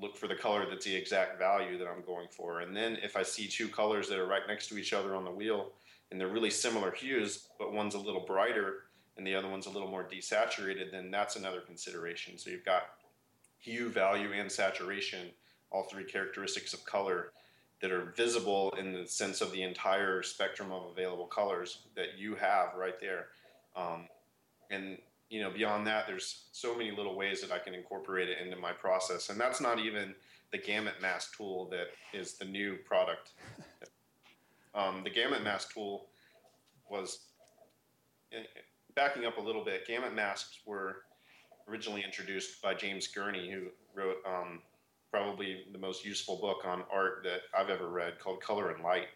look 0.00 0.16
for 0.16 0.28
the 0.28 0.34
color 0.34 0.66
that's 0.68 0.84
the 0.84 0.94
exact 0.94 1.38
value 1.38 1.78
that 1.78 1.86
I'm 1.88 2.04
going 2.04 2.28
for. 2.30 2.60
And 2.60 2.76
then 2.76 2.98
if 3.02 3.16
I 3.16 3.22
see 3.22 3.48
two 3.48 3.68
colors 3.68 4.08
that 4.08 4.18
are 4.18 4.26
right 4.26 4.42
next 4.46 4.68
to 4.68 4.78
each 4.78 4.92
other 4.92 5.14
on 5.14 5.24
the 5.24 5.30
wheel 5.30 5.72
and 6.10 6.20
they're 6.20 6.28
really 6.28 6.50
similar 6.50 6.90
hues, 6.90 7.48
but 7.58 7.72
one's 7.72 7.94
a 7.94 7.98
little 7.98 8.24
brighter 8.24 8.84
and 9.16 9.26
the 9.26 9.34
other 9.34 9.48
one's 9.48 9.66
a 9.66 9.70
little 9.70 9.90
more 9.90 10.08
desaturated, 10.08 10.92
then 10.92 11.10
that's 11.10 11.36
another 11.36 11.60
consideration. 11.60 12.38
So 12.38 12.50
you've 12.50 12.64
got 12.64 12.82
hue, 13.58 13.88
value, 13.88 14.32
and 14.32 14.50
saturation, 14.50 15.28
all 15.70 15.84
three 15.84 16.04
characteristics 16.04 16.72
of 16.72 16.84
color 16.84 17.32
that 17.80 17.90
are 17.90 18.12
visible 18.16 18.74
in 18.78 18.92
the 18.92 19.06
sense 19.06 19.40
of 19.40 19.52
the 19.52 19.62
entire 19.62 20.22
spectrum 20.22 20.72
of 20.72 20.90
available 20.90 21.26
colors 21.26 21.80
that 21.94 22.16
you 22.16 22.34
have 22.36 22.74
right 22.76 23.00
there. 23.00 23.26
Um, 23.76 24.06
and 24.70 24.98
you 25.30 25.42
know, 25.42 25.50
beyond 25.50 25.86
that, 25.86 26.06
there's 26.06 26.46
so 26.52 26.76
many 26.76 26.90
little 26.90 27.16
ways 27.16 27.40
that 27.42 27.52
I 27.52 27.58
can 27.58 27.74
incorporate 27.74 28.28
it 28.28 28.38
into 28.44 28.56
my 28.56 28.72
process, 28.72 29.28
and 29.28 29.38
that's 29.38 29.60
not 29.60 29.78
even 29.78 30.14
the 30.50 30.58
gamut 30.58 30.94
mask 31.02 31.36
tool 31.36 31.68
that 31.70 31.88
is 32.18 32.34
the 32.34 32.44
new 32.44 32.76
product. 32.76 33.32
um, 34.74 35.02
the 35.04 35.10
gamut 35.10 35.44
mask 35.44 35.74
tool 35.74 36.06
was 36.90 37.26
backing 38.94 39.26
up 39.26 39.36
a 39.36 39.40
little 39.40 39.64
bit, 39.64 39.86
gamut 39.86 40.14
masks 40.14 40.60
were 40.64 41.02
originally 41.68 42.02
introduced 42.02 42.62
by 42.62 42.74
James 42.74 43.06
Gurney, 43.06 43.50
who 43.50 43.66
wrote 43.94 44.16
um, 44.26 44.60
probably 45.10 45.64
the 45.72 45.78
most 45.78 46.04
useful 46.04 46.36
book 46.36 46.64
on 46.64 46.82
art 46.90 47.20
that 47.24 47.40
I've 47.56 47.70
ever 47.70 47.88
read 47.88 48.18
called 48.18 48.40
Color 48.40 48.70
and 48.70 48.82
Light. 48.82 49.08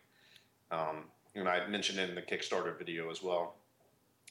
Um, 0.70 1.04
and 1.34 1.48
I 1.48 1.66
mentioned 1.66 1.98
it 1.98 2.10
in 2.10 2.14
the 2.14 2.22
Kickstarter 2.22 2.76
video 2.76 3.10
as 3.10 3.22
well. 3.22 3.56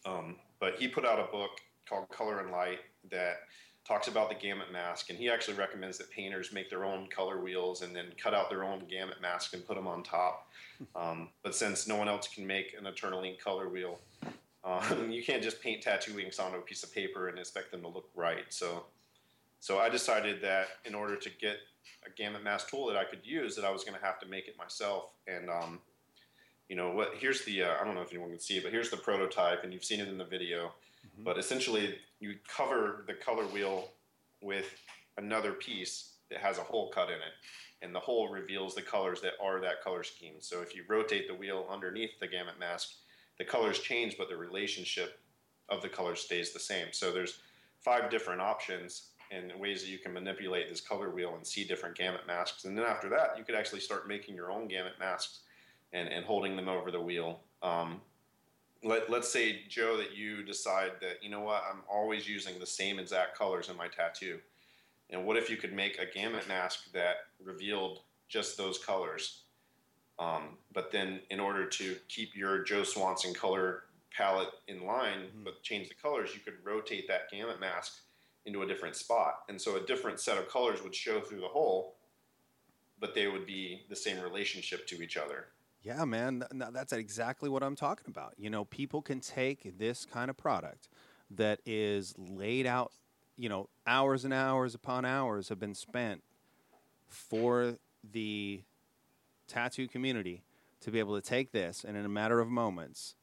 Um, 0.06 0.36
but 0.60 0.76
he 0.80 0.88
put 0.88 1.06
out 1.06 1.20
a 1.20 1.32
book 1.32 1.52
called 1.92 2.10
Color 2.10 2.40
and 2.40 2.52
Light 2.52 2.80
that 3.12 3.42
talks 3.86 4.08
about 4.08 4.30
the 4.30 4.36
gamut 4.36 4.72
mask, 4.72 5.10
and 5.10 5.20
he 5.20 5.30
actually 5.30 5.58
recommends 5.58 5.98
that 5.98 6.10
painters 6.10 6.54
make 6.54 6.70
their 6.70 6.86
own 6.86 7.08
color 7.08 7.40
wheels 7.42 7.82
and 7.82 7.96
then 7.96 8.06
cut 8.22 8.34
out 8.34 8.50
their 8.50 8.64
own 8.64 8.84
gamut 8.90 9.22
mask 9.22 9.54
and 9.54 9.68
put 9.68 9.76
them 9.76 9.88
on 9.88 10.04
top. 10.04 10.48
Um, 10.96 11.30
but 11.44 11.56
since 11.56 11.88
no 11.88 11.96
one 11.96 12.08
else 12.08 12.28
can 12.28 12.48
make 12.48 12.76
an 12.80 12.86
Eternal 12.86 13.24
Ink 13.24 13.40
color 13.40 13.70
wheel, 13.70 14.00
um, 14.64 15.10
you 15.12 15.24
can't 15.24 15.44
just 15.44 15.62
paint 15.62 15.82
tattoo 15.82 16.20
inks 16.20 16.40
onto 16.40 16.58
a 16.58 16.62
piece 16.62 16.84
of 16.84 16.94
paper 16.94 17.28
and 17.28 17.38
expect 17.38 17.72
them 17.72 17.82
to 17.82 17.88
look 17.88 18.10
right. 18.16 18.46
So, 18.50 18.86
so 19.60 19.80
I 19.80 19.90
decided 19.90 20.42
that 20.42 20.68
in 20.86 20.96
order 20.96 21.16
to 21.16 21.30
get 21.30 21.58
a 22.06 22.10
gamut 22.10 22.44
mask 22.44 22.70
tool 22.70 22.88
that 22.88 22.98
I 22.98 23.04
could 23.04 23.22
use, 23.24 23.56
that 23.56 23.66
I 23.66 23.72
was 23.72 23.84
going 23.84 23.98
to 24.00 24.06
have 24.06 24.20
to 24.20 24.28
make 24.28 24.48
it 24.48 24.58
myself. 24.58 25.10
And 25.28 25.50
um, 25.50 25.80
you 26.70 26.76
know 26.76 26.92
what? 26.92 27.14
Here's 27.18 27.44
the 27.44 27.64
uh, 27.64 27.74
I 27.82 27.84
don't 27.84 27.96
know 27.96 28.02
if 28.02 28.12
anyone 28.12 28.30
can 28.30 28.40
see 28.40 28.58
it, 28.58 28.64
but 28.64 28.72
here's 28.72 28.90
the 28.90 28.98
prototype, 28.98 29.64
and 29.64 29.74
you've 29.74 29.84
seen 29.84 30.00
it 30.00 30.08
in 30.08 30.18
the 30.18 30.26
video. 30.26 30.72
Mm-hmm. 31.06 31.24
But 31.24 31.38
essentially, 31.38 31.96
you 32.20 32.36
cover 32.48 33.04
the 33.08 33.14
color 33.14 33.46
wheel 33.46 33.90
with 34.42 34.76
another 35.18 35.54
piece 35.54 36.14
that 36.30 36.40
has 36.40 36.58
a 36.58 36.64
hole 36.64 36.90
cut 36.90 37.10
in 37.10 37.16
it, 37.16 37.34
and 37.82 37.94
the 37.94 38.00
hole 38.00 38.30
reveals 38.30 38.76
the 38.76 38.82
colors 38.82 39.22
that 39.22 39.34
are 39.44 39.60
that 39.62 39.84
color 39.84 40.04
scheme. 40.04 40.36
So 40.40 40.62
if 40.62 40.76
you 40.76 40.84
rotate 40.88 41.28
the 41.28 41.36
wheel 41.36 41.68
underneath 41.70 42.20
the 42.20 42.28
gamut 42.28 42.60
mask, 42.60 42.90
the 43.38 43.46
colors 43.46 43.80
change, 43.80 44.18
but 44.18 44.30
the 44.30 44.38
relationship 44.38 45.20
of 45.70 45.82
the 45.82 45.90
colors 45.90 46.20
stays 46.20 46.54
the 46.54 46.60
same. 46.60 46.88
So 46.92 47.12
there's 47.12 47.40
five 47.80 48.10
different 48.12 48.42
options 48.42 49.08
and 49.32 49.52
ways 49.60 49.82
that 49.82 49.90
you 49.90 49.98
can 49.98 50.14
manipulate 50.14 50.70
this 50.70 50.82
color 50.82 51.10
wheel 51.10 51.34
and 51.36 51.48
see 51.48 51.64
different 51.64 51.98
gamut 51.98 52.28
masks. 52.28 52.66
And 52.66 52.78
then 52.78 52.86
after 52.86 53.10
that, 53.10 53.38
you 53.38 53.44
could 53.44 53.56
actually 53.56 53.80
start 53.80 54.08
making 54.08 54.36
your 54.36 54.52
own 54.52 54.68
gamut 54.68 54.94
masks 55.00 55.40
and, 55.94 56.10
and 56.10 56.26
holding 56.26 56.56
them 56.56 56.68
over 56.68 56.92
the 56.92 57.02
wheel. 57.02 57.40
Um, 57.64 58.02
let, 58.84 59.10
let's 59.10 59.32
say, 59.32 59.62
Joe, 59.67 59.98
that 59.98 60.15
you 60.15 60.44
decide 60.44 60.94
that, 61.02 61.24
you 61.24 61.30
know 61.30 61.41
what, 61.41 61.63
I'm 61.70 61.82
always 61.89 62.28
using 62.28 62.60
the 62.60 62.65
same 62.65 63.00
exact 63.00 63.38
colors 63.38 63.70
in 63.70 63.78
my 63.78 63.88
tattoo. 63.88 64.39
And 65.10 65.26
what 65.26 65.38
if 65.38 65.50
you 65.50 65.58
could 65.58 65.74
make 65.74 66.00
a 66.00 66.12
gamut 66.12 66.48
mask 66.48 66.91
that 66.94 67.15
revealed 67.44 68.00
just 68.30 68.58
those 68.58 68.78
colors? 68.78 69.44
Um, 70.17 70.58
but 70.74 70.91
then, 70.91 71.20
in 71.30 71.39
order 71.39 71.65
to 71.65 71.96
keep 72.08 72.36
your 72.36 72.63
Joe 72.63 72.84
Swanson 72.84 73.34
color 73.34 73.84
palette 74.15 74.50
in 74.67 74.86
line, 74.86 75.20
mm-hmm. 75.20 75.44
but 75.44 75.63
change 75.63 75.89
the 75.89 75.96
colors, 75.96 76.32
you 76.34 76.39
could 76.39 76.63
rotate 76.63 77.08
that 77.08 77.30
gamut 77.32 77.60
mask 77.60 78.02
into 78.46 78.62
a 78.62 78.67
different 78.67 78.96
spot. 78.96 79.44
And 79.50 79.60
so, 79.60 79.78
a 79.78 79.86
different 79.86 80.20
set 80.20 80.38
of 80.38 80.48
colors 80.48 80.84
would 80.84 80.96
show 80.96 81.22
through 81.22 81.41
the 81.41 81.48
hole, 81.48 81.96
but 83.00 83.15
they 83.15 83.28
would 83.28 83.46
be 83.46 83.84
the 83.89 83.96
same 83.96 84.22
relationship 84.22 84.88
to 84.88 85.02
each 85.02 85.17
other. 85.17 85.48
Yeah, 85.84 86.06
man, 86.06 86.44
that's 86.52 86.94
exactly 86.94 87.50
what 87.50 87.63
I'm 87.63 87.76
talking 87.76 88.06
about. 88.08 88.34
You 88.38 88.50
know, 88.50 88.65
people 88.65 89.02
can 89.02 89.20
take 89.20 89.78
this 89.80 90.06
kind 90.06 90.30
of 90.30 90.38
product 90.38 90.88
that 91.32 91.60
is 91.65 92.13
laid 92.17 92.67
out, 92.67 92.91
you 93.36 93.50
know, 93.50 93.67
hours 93.88 94.24
and 94.24 94.34
hours 94.34 94.76
upon 94.76 95.06
hours 95.06 95.50
have 95.50 95.60
been 95.60 95.74
spent 95.74 96.22
for 97.08 97.78
the 98.13 98.62
tattoo 99.48 99.88
community 99.88 100.44
to 100.82 100.91
be 100.91 101.00
able 101.00 101.15
to 101.20 101.28
take 101.28 101.52
this 101.52 101.84
and 101.86 101.98
in 101.98 102.06
a 102.06 102.10
matter 102.10 102.39
of 102.39 102.50
moments 102.50 103.15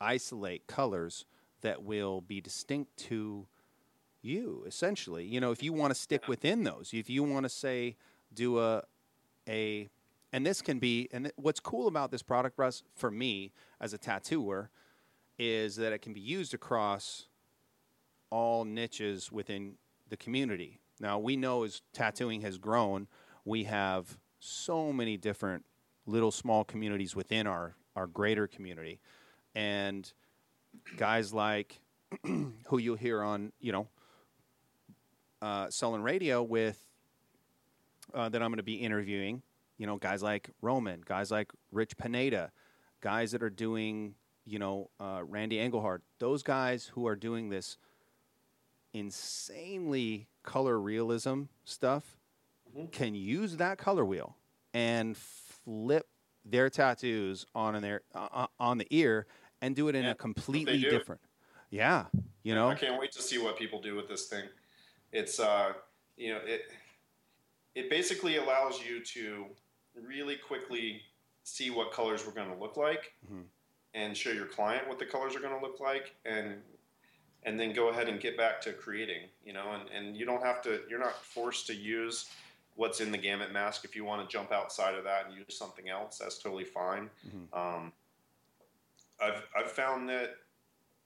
isolate 0.00 0.66
colors 0.66 1.24
that 1.62 1.82
will 1.82 2.20
be 2.20 2.40
distinct 2.40 2.96
to 2.96 3.46
you 4.22 4.64
essentially 4.66 5.24
you 5.24 5.40
know 5.40 5.50
if 5.52 5.62
you 5.62 5.72
want 5.72 5.90
to 5.92 6.00
stick 6.00 6.28
within 6.28 6.64
those 6.64 6.90
if 6.92 7.10
you 7.10 7.22
want 7.24 7.44
to 7.44 7.48
say 7.50 7.96
do 8.34 8.58
a 8.60 8.82
a 9.48 9.88
and 10.34 10.44
this 10.44 10.60
can 10.60 10.78
be 10.78 11.08
and 11.12 11.30
what's 11.36 11.60
cool 11.60 11.86
about 11.86 12.10
this 12.10 12.22
product 12.22 12.58
russ 12.58 12.82
for 12.94 13.10
me 13.10 13.52
as 13.80 13.94
a 13.94 13.98
tattooer 13.98 14.68
is 15.38 15.76
that 15.76 15.92
it 15.92 16.02
can 16.02 16.12
be 16.12 16.20
used 16.20 16.54
across 16.54 17.28
all 18.30 18.64
niches 18.64 19.30
within 19.32 19.74
the 20.08 20.16
community 20.16 20.80
now 21.00 21.18
we 21.18 21.36
know 21.36 21.62
as 21.62 21.82
tattooing 21.92 22.40
has 22.40 22.58
grown 22.58 23.06
we 23.44 23.64
have 23.64 24.18
so 24.38 24.92
many 24.92 25.16
different 25.16 25.64
little 26.06 26.30
small 26.30 26.64
communities 26.64 27.16
within 27.16 27.46
our, 27.46 27.74
our 27.96 28.06
greater 28.06 28.46
community. 28.46 29.00
And 29.54 30.10
guys 30.96 31.32
like 31.32 31.80
who 32.24 32.78
you'll 32.78 32.96
hear 32.96 33.22
on, 33.22 33.52
you 33.60 33.72
know, 33.72 33.88
uh, 35.40 35.68
Sullen 35.70 36.02
Radio 36.02 36.42
with 36.42 36.82
uh, 38.12 38.28
that 38.28 38.42
I'm 38.42 38.50
going 38.50 38.58
to 38.58 38.62
be 38.62 38.76
interviewing, 38.76 39.42
you 39.78 39.86
know, 39.86 39.96
guys 39.96 40.22
like 40.22 40.50
Roman, 40.62 41.02
guys 41.04 41.30
like 41.30 41.50
Rich 41.72 41.96
Pineda, 41.96 42.52
guys 43.00 43.32
that 43.32 43.42
are 43.42 43.50
doing, 43.50 44.14
you 44.44 44.58
know, 44.58 44.90
uh, 45.00 45.22
Randy 45.24 45.58
Engelhardt, 45.58 46.02
those 46.18 46.42
guys 46.42 46.86
who 46.94 47.06
are 47.06 47.16
doing 47.16 47.48
this 47.48 47.76
insanely 48.92 50.28
color 50.42 50.78
realism 50.78 51.42
stuff 51.64 52.16
mm-hmm. 52.76 52.86
can 52.86 53.14
use 53.14 53.56
that 53.56 53.78
color 53.78 54.04
wheel 54.04 54.36
and 54.72 55.16
flip 55.16 56.06
their 56.44 56.70
tattoos 56.70 57.46
on 57.54 57.80
their 57.82 58.02
uh, 58.14 58.28
uh, 58.32 58.46
on 58.60 58.78
the 58.78 58.86
ear 58.90 59.26
and 59.60 59.74
do 59.74 59.88
it 59.88 59.94
in 59.94 60.04
yeah, 60.04 60.10
a 60.10 60.14
completely 60.14 60.80
different. 60.80 61.20
Yeah, 61.70 62.06
you 62.42 62.54
know. 62.54 62.68
I 62.68 62.74
can't 62.74 63.00
wait 63.00 63.12
to 63.12 63.22
see 63.22 63.38
what 63.38 63.58
people 63.58 63.80
do 63.80 63.96
with 63.96 64.08
this 64.08 64.26
thing. 64.26 64.44
It's 65.12 65.40
uh, 65.40 65.72
you 66.16 66.34
know, 66.34 66.40
it 66.44 66.62
it 67.74 67.90
basically 67.90 68.36
allows 68.36 68.80
you 68.84 69.02
to 69.02 69.46
really 70.02 70.36
quickly 70.36 71.02
see 71.42 71.70
what 71.70 71.92
colors 71.92 72.26
we're 72.26 72.32
going 72.32 72.52
to 72.52 72.58
look 72.58 72.76
like 72.76 73.12
mm-hmm. 73.24 73.42
and 73.94 74.16
show 74.16 74.30
your 74.30 74.46
client 74.46 74.88
what 74.88 74.98
the 74.98 75.06
colors 75.06 75.36
are 75.36 75.40
going 75.40 75.54
to 75.54 75.64
look 75.64 75.80
like 75.80 76.14
and 76.24 76.56
and 77.46 77.60
then 77.60 77.74
go 77.74 77.90
ahead 77.90 78.08
and 78.08 78.20
get 78.20 78.36
back 78.36 78.60
to 78.60 78.72
creating 78.72 79.28
you 79.44 79.52
know 79.52 79.72
and, 79.72 79.88
and 79.90 80.16
you 80.16 80.24
don't 80.24 80.42
have 80.42 80.62
to 80.62 80.80
you're 80.88 80.98
not 80.98 81.22
forced 81.22 81.66
to 81.66 81.74
use 81.74 82.26
what's 82.76 83.00
in 83.00 83.12
the 83.12 83.18
gamut 83.18 83.52
mask. 83.52 83.84
If 83.84 83.94
you 83.94 84.04
want 84.04 84.28
to 84.28 84.32
jump 84.32 84.52
outside 84.52 84.94
of 84.94 85.04
that 85.04 85.26
and 85.26 85.36
use 85.36 85.56
something 85.56 85.88
else, 85.88 86.18
that's 86.18 86.38
totally 86.38 86.64
fine. 86.64 87.10
Mhm. 87.26 87.56
Um, 87.56 87.92
I've 89.20 89.46
I've 89.56 89.70
found 89.70 90.08
that 90.08 90.36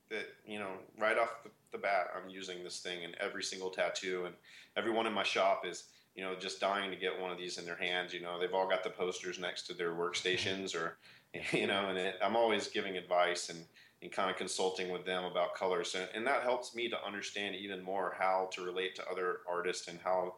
that 0.09 0.27
you 0.46 0.59
know 0.59 0.72
right 0.98 1.18
off 1.18 1.42
the, 1.42 1.51
the 1.72 1.79
bat, 1.79 2.11
I'm 2.16 2.31
using 2.31 2.64
this 2.64 2.81
thing 2.81 3.03
in 3.03 3.14
every 3.20 3.42
single 3.42 3.70
tattoo, 3.70 4.24
and 4.24 4.35
everyone 4.77 5.07
in 5.07 5.12
my 5.12 5.22
shop 5.22 5.66
is 5.66 5.85
you 6.18 6.24
know 6.24 6.35
just 6.35 6.59
dying 6.59 6.90
to 6.90 6.96
get 6.96 7.18
one 7.20 7.31
of 7.31 7.38
these 7.38 7.59
in 7.59 7.64
their 7.64 7.76
hands. 7.76 8.12
You 8.12 8.20
know, 8.20 8.40
they've 8.40 8.52
all 8.52 8.68
got 8.68 8.83
the 8.83 8.90
posters 8.90 9.38
next 9.38 9.68
to 9.68 9.72
their 9.72 9.92
workstations, 9.92 10.74
or 10.74 10.98
you 11.52 11.68
know, 11.68 11.87
and 11.88 11.96
it, 11.96 12.16
I'm 12.20 12.35
always 12.35 12.66
giving 12.66 12.96
advice 12.96 13.50
and 13.50 13.64
and 14.02 14.11
kind 14.11 14.28
of 14.28 14.37
consulting 14.37 14.90
with 14.90 15.04
them 15.07 15.24
about 15.24 15.54
colors, 15.54 15.94
and, 15.94 16.09
and 16.14 16.26
that 16.26 16.42
helps 16.42 16.74
me 16.74 16.88
to 16.88 17.04
understand 17.04 17.54
even 17.54 17.85
more 17.85 18.16
how 18.18 18.48
to 18.52 18.62
relate 18.62 18.96
to 18.96 19.09
other 19.09 19.38
artists 19.48 19.87
and 19.87 20.00
how 20.02 20.35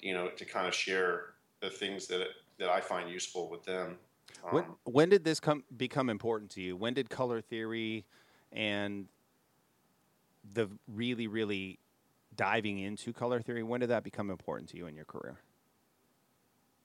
you 0.00 0.14
know 0.14 0.28
to 0.28 0.44
kind 0.44 0.68
of 0.68 0.74
share 0.74 1.34
the 1.60 1.70
things 1.70 2.06
that 2.06 2.28
that 2.60 2.68
I 2.68 2.80
find 2.80 3.10
useful 3.10 3.50
with 3.50 3.64
them. 3.64 3.96
When, 4.50 4.64
Um, 4.64 4.76
when 4.84 5.08
did 5.08 5.24
this 5.24 5.40
come 5.40 5.64
become 5.76 6.08
important 6.08 6.52
to 6.52 6.62
you? 6.62 6.76
When 6.76 6.94
did 6.94 7.10
color 7.10 7.40
theory 7.40 8.04
and 8.52 9.08
the 10.54 10.68
really, 10.86 11.26
really 11.26 11.80
diving 12.36 12.78
into 12.78 13.12
color 13.12 13.40
theory, 13.40 13.62
when 13.62 13.80
did 13.80 13.90
that 13.90 14.04
become 14.04 14.30
important 14.30 14.68
to 14.70 14.76
you 14.76 14.86
in 14.86 14.94
your 14.94 15.04
career? 15.04 15.38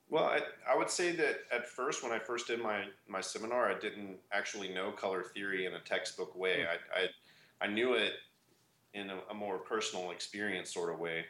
Well, 0.09 0.25
I, 0.25 0.41
I 0.69 0.75
would 0.75 0.89
say 0.89 1.13
that 1.13 1.39
at 1.53 1.69
first, 1.69 2.03
when 2.03 2.11
I 2.11 2.19
first 2.19 2.47
did 2.47 2.61
my, 2.61 2.83
my 3.07 3.21
seminar, 3.21 3.71
I 3.71 3.79
didn't 3.79 4.17
actually 4.33 4.67
know 4.67 4.91
color 4.91 5.23
theory 5.23 5.65
in 5.65 5.73
a 5.73 5.79
textbook 5.79 6.35
way. 6.35 6.65
I, 6.65 6.99
I, 6.99 7.65
I 7.65 7.67
knew 7.67 7.93
it 7.93 8.13
in 8.93 9.09
a, 9.09 9.19
a 9.29 9.33
more 9.33 9.57
personal 9.57 10.11
experience 10.11 10.73
sort 10.73 10.93
of 10.93 10.99
way, 10.99 11.25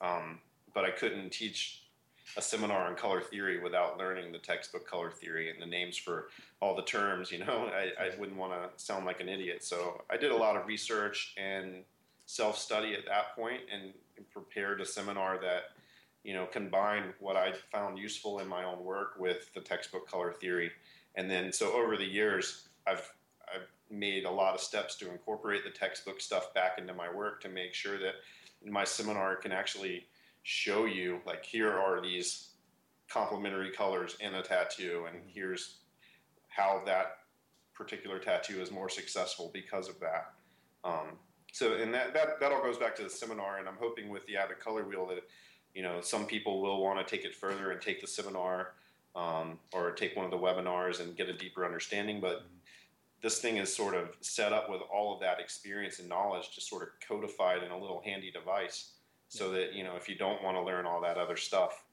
um, 0.00 0.38
but 0.72 0.84
I 0.84 0.90
couldn't 0.90 1.30
teach 1.30 1.82
a 2.36 2.40
seminar 2.40 2.86
on 2.86 2.94
color 2.94 3.20
theory 3.20 3.60
without 3.60 3.98
learning 3.98 4.32
the 4.32 4.38
textbook 4.38 4.88
color 4.88 5.10
theory 5.10 5.50
and 5.50 5.60
the 5.60 5.66
names 5.66 5.98
for 5.98 6.28
all 6.60 6.74
the 6.74 6.82
terms. 6.82 7.30
You 7.30 7.40
know, 7.40 7.70
I, 7.74 8.02
I 8.02 8.18
wouldn't 8.18 8.38
want 8.38 8.52
to 8.52 8.82
sound 8.82 9.04
like 9.04 9.20
an 9.20 9.28
idiot, 9.28 9.62
so 9.62 10.02
I 10.10 10.16
did 10.16 10.32
a 10.32 10.36
lot 10.36 10.56
of 10.56 10.66
research 10.66 11.34
and 11.36 11.84
self 12.26 12.58
study 12.58 12.94
at 12.94 13.06
that 13.06 13.34
point 13.36 13.62
and 13.72 13.92
prepared 14.30 14.80
a 14.80 14.86
seminar 14.86 15.38
that 15.40 15.64
you 16.24 16.34
know, 16.34 16.46
combined 16.46 17.12
what 17.18 17.36
I 17.36 17.52
found 17.72 17.98
useful 17.98 18.38
in 18.38 18.48
my 18.48 18.64
own 18.64 18.84
work 18.84 19.14
with 19.18 19.52
the 19.54 19.60
textbook 19.60 20.08
color 20.08 20.32
theory. 20.32 20.70
And 21.16 21.30
then, 21.30 21.52
so 21.52 21.72
over 21.72 21.96
the 21.96 22.04
years, 22.04 22.68
I've, 22.86 23.12
I've 23.52 23.68
made 23.90 24.24
a 24.24 24.30
lot 24.30 24.54
of 24.54 24.60
steps 24.60 24.94
to 24.96 25.10
incorporate 25.10 25.64
the 25.64 25.70
textbook 25.70 26.20
stuff 26.20 26.54
back 26.54 26.78
into 26.78 26.94
my 26.94 27.12
work 27.12 27.40
to 27.42 27.48
make 27.48 27.74
sure 27.74 27.98
that 27.98 28.14
my 28.64 28.84
seminar 28.84 29.36
can 29.36 29.52
actually 29.52 30.06
show 30.44 30.84
you, 30.84 31.20
like, 31.26 31.44
here 31.44 31.72
are 31.72 32.00
these 32.00 32.50
complementary 33.08 33.72
colors 33.72 34.16
in 34.20 34.34
a 34.34 34.42
tattoo, 34.42 35.06
and 35.08 35.22
here's 35.26 35.78
how 36.48 36.82
that 36.86 37.18
particular 37.74 38.18
tattoo 38.18 38.60
is 38.60 38.70
more 38.70 38.88
successful 38.88 39.50
because 39.52 39.88
of 39.88 39.98
that. 40.00 40.32
Um, 40.84 41.18
so, 41.52 41.74
and 41.74 41.94
that, 41.94 42.12
that, 42.14 42.40
that 42.40 42.50
all 42.50 42.62
goes 42.62 42.78
back 42.78 42.96
to 42.96 43.02
the 43.02 43.10
seminar, 43.10 43.58
and 43.58 43.68
I'm 43.68 43.76
hoping 43.78 44.08
with 44.08 44.26
the 44.26 44.36
Abbott 44.36 44.58
Color 44.58 44.84
Wheel 44.84 45.06
that 45.06 45.22
you 45.74 45.82
know, 45.82 46.00
some 46.00 46.26
people 46.26 46.60
will 46.60 46.82
want 46.82 47.06
to 47.06 47.16
take 47.16 47.24
it 47.24 47.34
further 47.34 47.70
and 47.70 47.80
take 47.80 48.00
the 48.00 48.06
seminar 48.06 48.74
um, 49.16 49.58
or 49.72 49.90
take 49.92 50.16
one 50.16 50.24
of 50.24 50.30
the 50.30 50.38
webinars 50.38 51.00
and 51.00 51.16
get 51.16 51.28
a 51.28 51.32
deeper 51.32 51.64
understanding. 51.64 52.20
But 52.20 52.44
this 53.22 53.38
thing 53.38 53.56
is 53.56 53.74
sort 53.74 53.94
of 53.94 54.10
set 54.20 54.52
up 54.52 54.68
with 54.68 54.82
all 54.92 55.14
of 55.14 55.20
that 55.20 55.40
experience 55.40 55.98
and 55.98 56.08
knowledge 56.08 56.50
just 56.54 56.68
sort 56.68 56.82
of 56.82 56.88
codified 57.06 57.62
in 57.62 57.70
a 57.70 57.78
little 57.78 58.02
handy 58.04 58.30
device 58.30 58.92
so 59.28 59.50
that, 59.52 59.72
you 59.72 59.82
know, 59.82 59.96
if 59.96 60.08
you 60.08 60.14
don't 60.14 60.42
want 60.42 60.56
to 60.56 60.62
learn 60.62 60.84
all 60.84 61.00
that 61.00 61.16
other 61.16 61.36
stuff, 61.36 61.84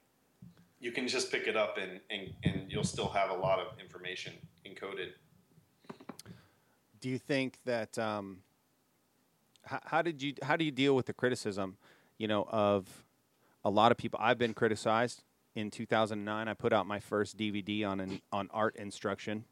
you 0.82 0.91
can 0.91 1.08
just 1.08 1.32
pick 1.32 1.48
it 1.48 1.56
up 1.56 1.78
and, 1.78 2.00
and, 2.10 2.34
and 2.43 2.72
you'll 2.72 2.84
still 2.84 3.10
have 3.10 3.30
a 3.30 3.34
lot 3.34 3.60
of 3.60 3.67
information 3.80 4.34
encoded. 4.65 5.12
Do 7.00 7.10
you 7.10 7.17
think 7.17 7.60
that 7.63 7.98
um, 7.98 8.39
how, 9.69 9.79
how 9.86 10.01
did 10.01 10.21
you 10.21 10.34
how 10.41 10.55
do 10.55 10.65
you 10.65 10.71
deal 10.71 10.95
with 10.95 11.05
the 11.05 11.13
criticism, 11.13 11.77
you 12.17 12.27
know, 12.27 12.47
of 12.49 13.05
a 13.63 13.69
lot 13.69 13.91
of 13.91 13.97
people? 13.97 14.19
I've 14.21 14.38
been 14.38 14.53
criticized. 14.53 15.23
In 15.55 15.71
2009, 15.71 16.47
I 16.47 16.53
put 16.53 16.71
out 16.73 16.86
my 16.86 16.99
first 16.99 17.36
DVD 17.36 17.86
on 17.86 17.99
an, 17.99 18.21
on 18.32 18.49
art 18.53 18.75
instruction, 18.77 19.45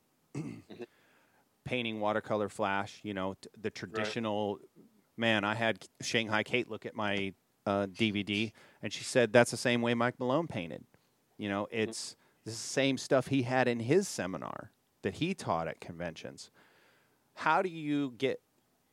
painting 1.65 1.99
watercolor 1.99 2.49
flash. 2.49 2.99
You 3.03 3.13
know, 3.13 3.35
t- 3.41 3.49
the 3.59 3.69
traditional. 3.69 4.59
Man, 5.17 5.43
I 5.43 5.55
had 5.55 5.85
Shanghai 6.01 6.43
Kate 6.43 6.69
look 6.69 6.85
at 6.85 6.95
my 6.95 7.33
uh, 7.65 7.87
DVD, 7.87 8.51
and 8.83 8.93
she 8.93 9.03
said 9.03 9.33
that's 9.33 9.51
the 9.51 9.57
same 9.57 9.81
way 9.81 9.93
Mike 9.93 10.19
Malone 10.19 10.47
painted. 10.47 10.83
You 11.37 11.49
know, 11.49 11.67
it's 11.71 12.15
the 12.45 12.51
same 12.51 12.97
stuff 12.97 13.27
he 13.27 13.41
had 13.41 13.67
in 13.67 13.79
his 13.79 14.07
seminar 14.07 14.71
that 15.01 15.15
he 15.15 15.33
taught 15.33 15.67
at 15.67 15.79
conventions 15.79 16.51
how 17.37 17.61
do 17.61 17.69
you 17.69 18.13
get 18.17 18.41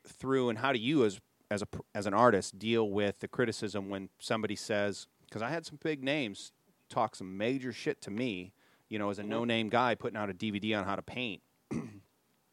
through 0.07 0.49
and 0.49 0.59
how 0.59 0.73
do 0.73 0.79
you 0.79 1.05
as 1.05 1.21
as 1.51 1.63
a 1.63 1.69
as 1.95 2.07
an 2.07 2.15
artist 2.15 2.59
deal 2.59 2.89
with 2.91 3.21
the 3.21 3.29
criticism 3.29 3.89
when 3.89 4.09
somebody 4.19 4.57
says 4.57 5.07
because 5.25 5.43
I 5.43 5.51
had 5.51 5.67
some 5.67 5.79
big 5.83 6.03
names 6.03 6.53
talk 6.89 7.17
some 7.17 7.37
major 7.37 7.73
shit 7.73 8.01
to 8.03 8.11
me, 8.11 8.53
you 8.89 8.99
know, 8.99 9.11
as 9.11 9.19
a 9.19 9.23
no 9.23 9.45
name 9.45 9.69
guy 9.69 9.95
putting 9.95 10.17
out 10.17 10.31
a 10.31 10.35
DVD 10.35 10.79
on 10.79 10.85
how 10.85 10.97
to 10.97 11.03
paint. 11.03 11.43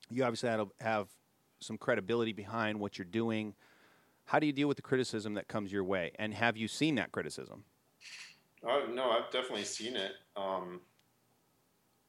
you 0.10 0.24
obviously 0.24 0.50
had 0.50 0.58
to 0.58 0.70
have 0.80 1.08
some 1.60 1.78
credibility 1.78 2.34
behind 2.34 2.80
what 2.80 2.98
you're 2.98 3.06
doing. 3.06 3.54
How 4.26 4.40
do 4.40 4.48
you 4.48 4.54
deal 4.54 4.68
with 4.68 4.78
the 4.78 4.84
criticism 4.84 5.36
that 5.36 5.48
comes 5.48 5.72
your 5.72 5.84
way? 5.84 6.12
And 6.18 6.34
have 6.34 6.58
you 6.58 6.68
seen 6.68 6.96
that 6.96 7.12
criticism? 7.12 7.64
Oh 8.64 8.88
no, 8.92 9.12
I've 9.12 9.32
definitely 9.32 9.64
seen 9.64 9.96
it. 9.96 10.14
Um, 10.36 10.82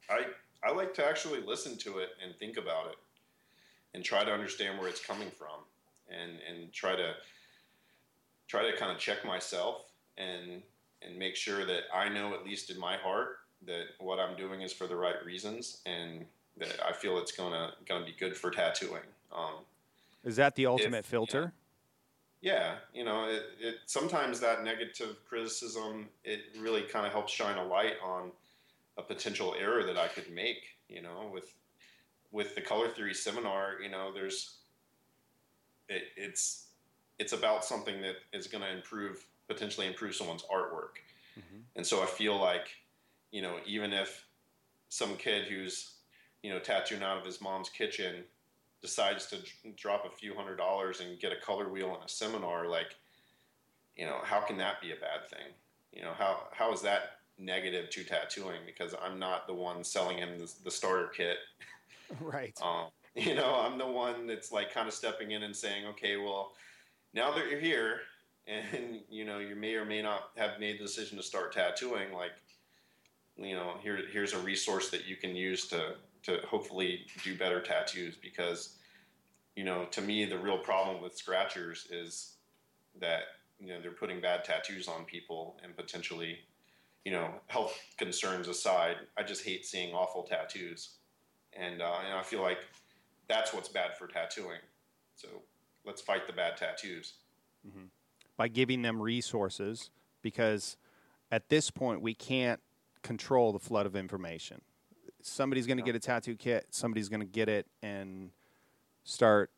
I 0.09 0.25
I 0.63 0.71
like 0.71 0.93
to 0.95 1.05
actually 1.05 1.41
listen 1.41 1.77
to 1.79 1.99
it 1.99 2.09
and 2.23 2.35
think 2.37 2.57
about 2.57 2.87
it, 2.87 2.95
and 3.93 4.03
try 4.03 4.23
to 4.23 4.31
understand 4.31 4.79
where 4.79 4.87
it's 4.87 5.03
coming 5.03 5.29
from, 5.31 5.59
and 6.09 6.31
and 6.49 6.71
try 6.73 6.95
to 6.95 7.13
try 8.47 8.69
to 8.69 8.77
kind 8.77 8.91
of 8.91 8.97
check 8.97 9.25
myself 9.25 9.91
and 10.17 10.61
and 11.01 11.17
make 11.17 11.35
sure 11.35 11.65
that 11.65 11.83
I 11.93 12.09
know 12.09 12.33
at 12.33 12.45
least 12.45 12.69
in 12.69 12.79
my 12.79 12.97
heart 12.97 13.37
that 13.65 13.85
what 13.99 14.19
I'm 14.19 14.35
doing 14.37 14.61
is 14.61 14.71
for 14.73 14.87
the 14.87 14.95
right 14.95 15.23
reasons 15.25 15.81
and 15.85 16.25
that 16.57 16.79
I 16.85 16.93
feel 16.93 17.17
it's 17.17 17.31
gonna 17.31 17.71
gonna 17.87 18.05
be 18.05 18.13
good 18.13 18.35
for 18.37 18.51
tattooing. 18.51 19.03
Um, 19.31 19.65
Is 20.23 20.35
that 20.37 20.55
the 20.55 20.65
ultimate 20.67 20.99
If- 20.99 21.05
filter? 21.07 21.53
yeah, 22.41 22.77
you 22.93 23.03
know, 23.03 23.25
it, 23.25 23.43
it 23.59 23.75
sometimes 23.85 24.39
that 24.41 24.63
negative 24.63 25.17
criticism 25.27 26.09
it 26.23 26.41
really 26.57 26.83
kind 26.83 27.05
of 27.05 27.11
helps 27.11 27.33
shine 27.33 27.57
a 27.57 27.65
light 27.65 27.95
on 28.03 28.31
a 28.97 29.01
potential 29.01 29.55
error 29.57 29.83
that 29.83 29.97
I 29.97 30.07
could 30.07 30.29
make. 30.29 30.77
You 30.89 31.01
know, 31.01 31.29
with 31.33 31.53
with 32.33 32.55
the 32.55 32.61
color 32.61 32.89
theory 32.89 33.13
seminar, 33.13 33.75
you 33.81 33.89
know, 33.89 34.11
there's 34.13 34.57
it, 35.87 36.03
it's 36.17 36.67
it's 37.19 37.31
about 37.31 37.63
something 37.63 38.01
that 38.01 38.15
is 38.33 38.47
going 38.47 38.63
to 38.63 38.75
improve 38.75 39.25
potentially 39.47 39.87
improve 39.87 40.15
someone's 40.15 40.43
artwork, 40.43 40.99
mm-hmm. 41.37 41.61
and 41.77 41.85
so 41.85 42.03
I 42.03 42.07
feel 42.07 42.37
like 42.37 42.67
you 43.31 43.41
know 43.41 43.57
even 43.65 43.93
if 43.93 44.25
some 44.89 45.15
kid 45.15 45.45
who's 45.45 45.93
you 46.41 46.49
know 46.49 46.59
tattooing 46.59 47.03
out 47.03 47.17
of 47.17 47.25
his 47.25 47.39
mom's 47.39 47.69
kitchen 47.69 48.23
decides 48.81 49.27
to 49.27 49.37
d- 49.37 49.73
drop 49.77 50.05
a 50.05 50.15
few 50.15 50.35
hundred 50.35 50.57
dollars 50.57 50.99
and 50.99 51.19
get 51.19 51.31
a 51.31 51.37
color 51.37 51.69
wheel 51.69 51.95
and 51.95 52.03
a 52.03 52.09
seminar, 52.09 52.67
like, 52.67 52.95
you 53.95 54.05
know, 54.05 54.17
how 54.23 54.41
can 54.41 54.57
that 54.57 54.81
be 54.81 54.91
a 54.91 54.95
bad 54.95 55.29
thing? 55.29 55.53
You 55.93 56.01
know, 56.01 56.13
how 56.17 56.47
how 56.51 56.73
is 56.73 56.81
that 56.81 57.19
negative 57.37 57.89
to 57.91 58.03
tattooing? 58.03 58.61
Because 58.65 58.95
I'm 59.03 59.19
not 59.19 59.45
the 59.45 59.53
one 59.53 59.83
selling 59.83 60.17
him 60.17 60.39
the, 60.39 60.51
the 60.63 60.71
starter 60.71 61.07
kit. 61.07 61.37
right. 62.21 62.57
Um, 62.61 62.87
you 63.15 63.35
know, 63.35 63.55
I'm 63.55 63.77
the 63.77 63.87
one 63.87 64.27
that's 64.27 64.51
like 64.51 64.73
kind 64.73 64.87
of 64.87 64.93
stepping 64.93 65.31
in 65.31 65.43
and 65.43 65.55
saying, 65.55 65.85
okay, 65.87 66.17
well, 66.17 66.53
now 67.13 67.31
that 67.33 67.49
you're 67.49 67.59
here, 67.59 67.99
and 68.47 69.01
you 69.09 69.23
know, 69.23 69.39
you 69.39 69.55
may 69.55 69.75
or 69.75 69.85
may 69.85 70.01
not 70.01 70.31
have 70.35 70.59
made 70.59 70.79
the 70.79 70.83
decision 70.83 71.17
to 71.17 71.23
start 71.23 71.53
tattooing, 71.53 72.11
like, 72.11 72.31
you 73.37 73.55
know, 73.55 73.75
here 73.81 73.99
here's 74.11 74.33
a 74.33 74.39
resource 74.39 74.89
that 74.89 75.05
you 75.05 75.15
can 75.15 75.35
use 75.35 75.67
to 75.67 75.95
to 76.23 76.39
hopefully 76.47 77.05
do 77.23 77.37
better 77.37 77.61
tattoos 77.61 78.15
because 78.15 78.77
you 79.55 79.63
know 79.63 79.85
to 79.91 80.01
me 80.01 80.25
the 80.25 80.37
real 80.37 80.57
problem 80.57 81.01
with 81.01 81.15
scratchers 81.15 81.87
is 81.91 82.35
that 82.99 83.23
you 83.59 83.67
know 83.67 83.81
they're 83.81 83.91
putting 83.91 84.19
bad 84.19 84.43
tattoos 84.43 84.87
on 84.87 85.03
people 85.03 85.57
and 85.63 85.75
potentially 85.75 86.39
you 87.05 87.11
know 87.11 87.29
health 87.47 87.77
concerns 87.97 88.47
aside 88.47 88.95
i 89.17 89.23
just 89.23 89.43
hate 89.43 89.65
seeing 89.65 89.93
awful 89.93 90.23
tattoos 90.23 90.95
and, 91.59 91.81
uh, 91.81 91.95
and 92.05 92.17
i 92.17 92.23
feel 92.23 92.41
like 92.41 92.59
that's 93.27 93.53
what's 93.53 93.69
bad 93.69 93.95
for 93.97 94.07
tattooing 94.07 94.59
so 95.15 95.27
let's 95.85 96.01
fight 96.01 96.27
the 96.27 96.33
bad 96.33 96.57
tattoos 96.57 97.13
by 98.37 98.47
giving 98.47 98.81
them 98.81 99.01
resources 99.01 99.89
because 100.21 100.75
at 101.31 101.49
this 101.49 101.71
point 101.71 102.01
we 102.01 102.13
can't 102.13 102.59
control 103.01 103.51
the 103.53 103.59
flood 103.59 103.85
of 103.85 103.95
information. 103.95 104.61
Somebody's 105.21 105.65
going 105.67 105.77
to 105.77 105.83
get 105.83 105.95
a 105.95 105.99
tattoo 105.99 106.35
kit, 106.35 106.67
somebody's 106.71 107.07
going 107.09 107.19
to 107.21 107.25
get 107.25 107.47
it 107.49 107.67
and 107.81 108.31
start 109.03 109.49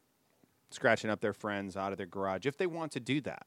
scratching 0.69 1.09
up 1.09 1.21
their 1.21 1.33
friends 1.33 1.75
out 1.77 1.91
of 1.91 1.97
their 1.97 2.07
garage 2.07 2.45
if 2.45 2.57
they 2.57 2.67
want 2.67 2.91
to 2.91 2.99
do 2.99 3.21
that. 3.21 3.45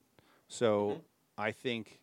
So 0.48 1.02
I 1.36 1.52
think 1.52 2.00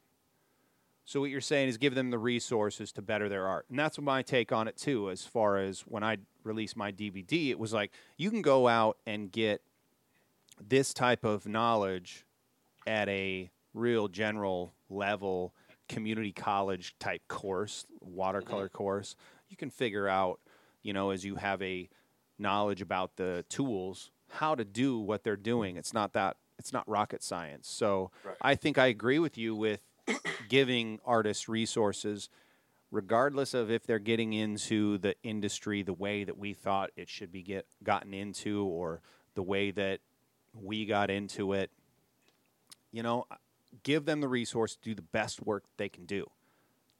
So 1.04 1.20
what 1.20 1.30
you're 1.30 1.42
saying 1.42 1.70
is 1.70 1.78
give 1.78 1.94
them 1.96 2.10
the 2.10 2.18
resources 2.18 2.92
to 2.94 3.02
better 3.02 3.28
their 3.30 3.48
art. 3.48 3.66
And 3.70 3.78
that's 3.78 4.00
my 4.00 4.22
take 4.22 4.52
on 4.52 4.68
it 4.68 4.78
too 4.78 5.10
as 5.10 5.26
far 5.26 5.58
as 5.58 5.82
when 5.82 6.04
I 6.04 6.18
released 6.46 6.78
my 6.78 6.92
DVD, 6.92 7.50
it 7.50 7.60
was 7.60 7.74
like 7.74 7.92
you 8.18 8.30
can 8.30 8.42
go 8.42 8.68
out 8.68 8.98
and 9.06 9.32
get 9.32 9.62
this 10.66 10.94
type 10.94 11.24
of 11.24 11.48
knowledge 11.48 12.26
at 12.88 13.10
a 13.10 13.50
real 13.74 14.08
general 14.08 14.74
level 14.90 15.54
community 15.90 16.32
college 16.32 16.96
type 17.00 17.28
course, 17.28 17.86
watercolor 18.00 18.68
mm-hmm. 18.68 18.78
course. 18.78 19.16
You 19.50 19.58
can 19.58 19.70
figure 19.70 20.08
out, 20.08 20.40
you 20.82 20.94
know, 20.94 21.12
as 21.12 21.24
you 21.24 21.36
have 21.36 21.62
a 21.62 21.90
knowledge 22.40 22.82
about 22.82 23.16
the 23.18 23.46
tools, 23.50 24.12
how 24.30 24.56
to 24.56 24.66
do 24.66 25.00
what 25.00 25.24
they're 25.24 25.36
doing. 25.36 25.78
It's 25.78 25.94
not 25.94 26.14
that 26.14 26.38
it's 26.58 26.72
not 26.72 26.88
rocket 26.88 27.22
science. 27.22 27.68
So 27.68 28.12
right. 28.24 28.36
I 28.42 28.56
think 28.56 28.78
I 28.78 28.88
agree 28.88 29.20
with 29.20 29.38
you 29.38 29.56
with 29.56 29.82
giving 30.50 31.00
artists 31.06 31.50
resources 31.50 32.30
regardless 32.92 33.54
of 33.54 33.72
if 33.72 33.86
they're 33.86 34.00
getting 34.00 34.34
into 34.34 34.98
the 35.00 35.16
industry 35.24 35.82
the 35.82 35.94
way 35.94 36.24
that 36.24 36.38
we 36.38 36.54
thought 36.54 36.92
it 36.96 37.10
should 37.10 37.32
be 37.32 37.42
get 37.42 37.66
gotten 37.84 38.14
into 38.14 38.66
or 38.66 39.02
the 39.34 39.44
way 39.44 39.72
that 39.72 40.00
we 40.54 40.86
got 40.86 41.10
into 41.10 41.54
it 41.54 41.72
you 42.92 43.04
know 43.04 43.26
give 43.84 44.06
them 44.06 44.22
the 44.22 44.28
resource 44.28 44.76
to 44.76 44.82
do 44.82 44.96
the 44.96 45.02
best 45.02 45.46
work 45.46 45.66
they 45.78 45.90
can 45.90 46.06
do. 46.06 46.26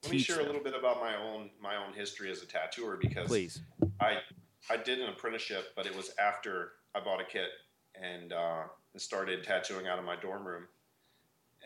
Let 0.04 0.12
me 0.12 0.20
share 0.20 0.38
them. 0.38 0.46
a 0.46 0.48
little 0.48 0.64
bit 0.64 0.76
about 0.78 1.00
my 1.00 1.16
own 1.16 1.50
my 1.62 1.76
own 1.76 1.94
history 1.94 2.30
as 2.30 2.44
a 2.44 2.46
tattooer 2.46 2.98
because 2.98 3.28
please. 3.28 3.62
I 4.00 4.18
i 4.70 4.78
did 4.78 5.00
an 5.00 5.10
apprenticeship 5.10 5.74
but 5.76 5.86
it 5.86 5.96
was 5.96 6.12
after 6.20 6.74
i 6.94 7.00
bought 7.00 7.22
a 7.22 7.26
kit 7.26 7.50
and 8.02 8.34
uh, 8.34 8.64
started 8.98 9.44
tattooing 9.44 9.88
out 9.88 10.00
of 10.00 10.06
my 10.06 10.16
dorm 10.16 10.46
room. 10.46 10.64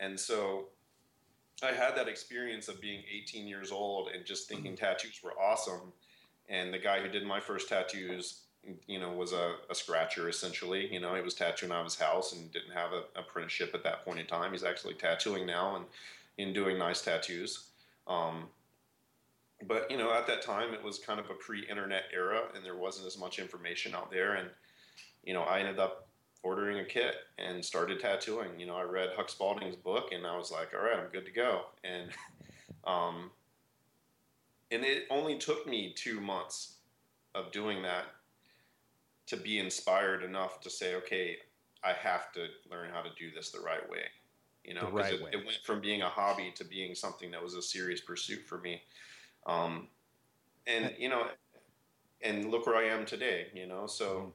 And 0.00 0.18
so 0.18 0.66
I 1.62 1.72
had 1.72 1.96
that 1.96 2.08
experience 2.08 2.68
of 2.68 2.80
being 2.80 3.02
18 3.10 3.46
years 3.46 3.70
old 3.70 4.08
and 4.08 4.24
just 4.24 4.48
thinking 4.48 4.72
mm-hmm. 4.72 4.84
tattoos 4.84 5.20
were 5.22 5.38
awesome. 5.38 5.92
And 6.48 6.72
the 6.72 6.78
guy 6.78 7.00
who 7.00 7.08
did 7.08 7.24
my 7.24 7.40
first 7.40 7.68
tattoos, 7.68 8.42
you 8.86 8.98
know, 8.98 9.12
was 9.12 9.32
a, 9.32 9.54
a 9.68 9.74
scratcher 9.74 10.28
essentially. 10.28 10.92
You 10.92 11.00
know, 11.00 11.14
he 11.14 11.22
was 11.22 11.34
tattooing 11.34 11.72
out 11.72 11.80
of 11.80 11.84
his 11.86 11.98
house 11.98 12.32
and 12.32 12.50
didn't 12.52 12.72
have 12.72 12.92
an 12.92 13.02
apprenticeship 13.16 13.72
at 13.74 13.84
that 13.84 14.04
point 14.04 14.20
in 14.20 14.26
time. 14.26 14.52
He's 14.52 14.64
actually 14.64 14.94
tattooing 14.94 15.46
now 15.46 15.76
and 15.76 15.84
in 16.38 16.52
doing 16.52 16.78
nice 16.78 17.02
tattoos. 17.02 17.66
Um, 18.06 18.48
but 19.66 19.90
you 19.90 19.96
know, 19.96 20.12
at 20.12 20.26
that 20.26 20.42
time, 20.42 20.72
it 20.72 20.82
was 20.82 20.98
kind 20.98 21.20
of 21.20 21.28
a 21.28 21.34
pre-internet 21.34 22.04
era, 22.14 22.44
and 22.54 22.64
there 22.64 22.76
wasn't 22.76 23.06
as 23.06 23.18
much 23.18 23.38
information 23.38 23.94
out 23.94 24.10
there. 24.10 24.34
And 24.34 24.48
you 25.22 25.34
know, 25.34 25.42
I 25.42 25.60
ended 25.60 25.78
up 25.78 26.08
ordering 26.42 26.78
a 26.78 26.84
kit 26.84 27.16
and 27.38 27.64
started 27.64 28.00
tattooing. 28.00 28.58
You 28.58 28.66
know, 28.66 28.76
I 28.76 28.82
read 28.82 29.10
Huck 29.16 29.28
Spaulding's 29.28 29.76
book 29.76 30.12
and 30.12 30.26
I 30.26 30.36
was 30.36 30.50
like, 30.50 30.68
all 30.74 30.84
right, 30.84 30.98
I'm 30.98 31.10
good 31.10 31.26
to 31.26 31.32
go. 31.32 31.62
And, 31.84 32.10
um, 32.86 33.30
and 34.70 34.84
it 34.84 35.04
only 35.10 35.38
took 35.38 35.66
me 35.66 35.92
two 35.96 36.20
months 36.20 36.76
of 37.34 37.52
doing 37.52 37.82
that 37.82 38.04
to 39.26 39.36
be 39.36 39.58
inspired 39.58 40.24
enough 40.24 40.60
to 40.60 40.70
say, 40.70 40.94
okay, 40.96 41.36
I 41.84 41.92
have 41.92 42.32
to 42.32 42.46
learn 42.70 42.90
how 42.92 43.02
to 43.02 43.10
do 43.18 43.30
this 43.34 43.50
the 43.50 43.60
right 43.60 43.88
way. 43.88 44.04
You 44.64 44.74
know, 44.74 44.90
because 44.92 45.12
right 45.12 45.32
it, 45.32 45.40
it, 45.40 45.46
went 45.46 45.58
from 45.64 45.80
being 45.80 46.02
a 46.02 46.08
hobby 46.08 46.52
to 46.56 46.64
being 46.64 46.94
something 46.94 47.30
that 47.30 47.42
was 47.42 47.54
a 47.54 47.62
serious 47.62 48.00
pursuit 48.00 48.40
for 48.46 48.58
me. 48.58 48.82
Um, 49.46 49.88
and, 50.66 50.94
you 50.98 51.08
know, 51.08 51.26
and 52.22 52.50
look 52.50 52.66
where 52.66 52.76
I 52.76 52.84
am 52.84 53.06
today, 53.06 53.46
you 53.54 53.66
know, 53.66 53.86
so 53.86 54.06
mm-hmm. 54.06 54.28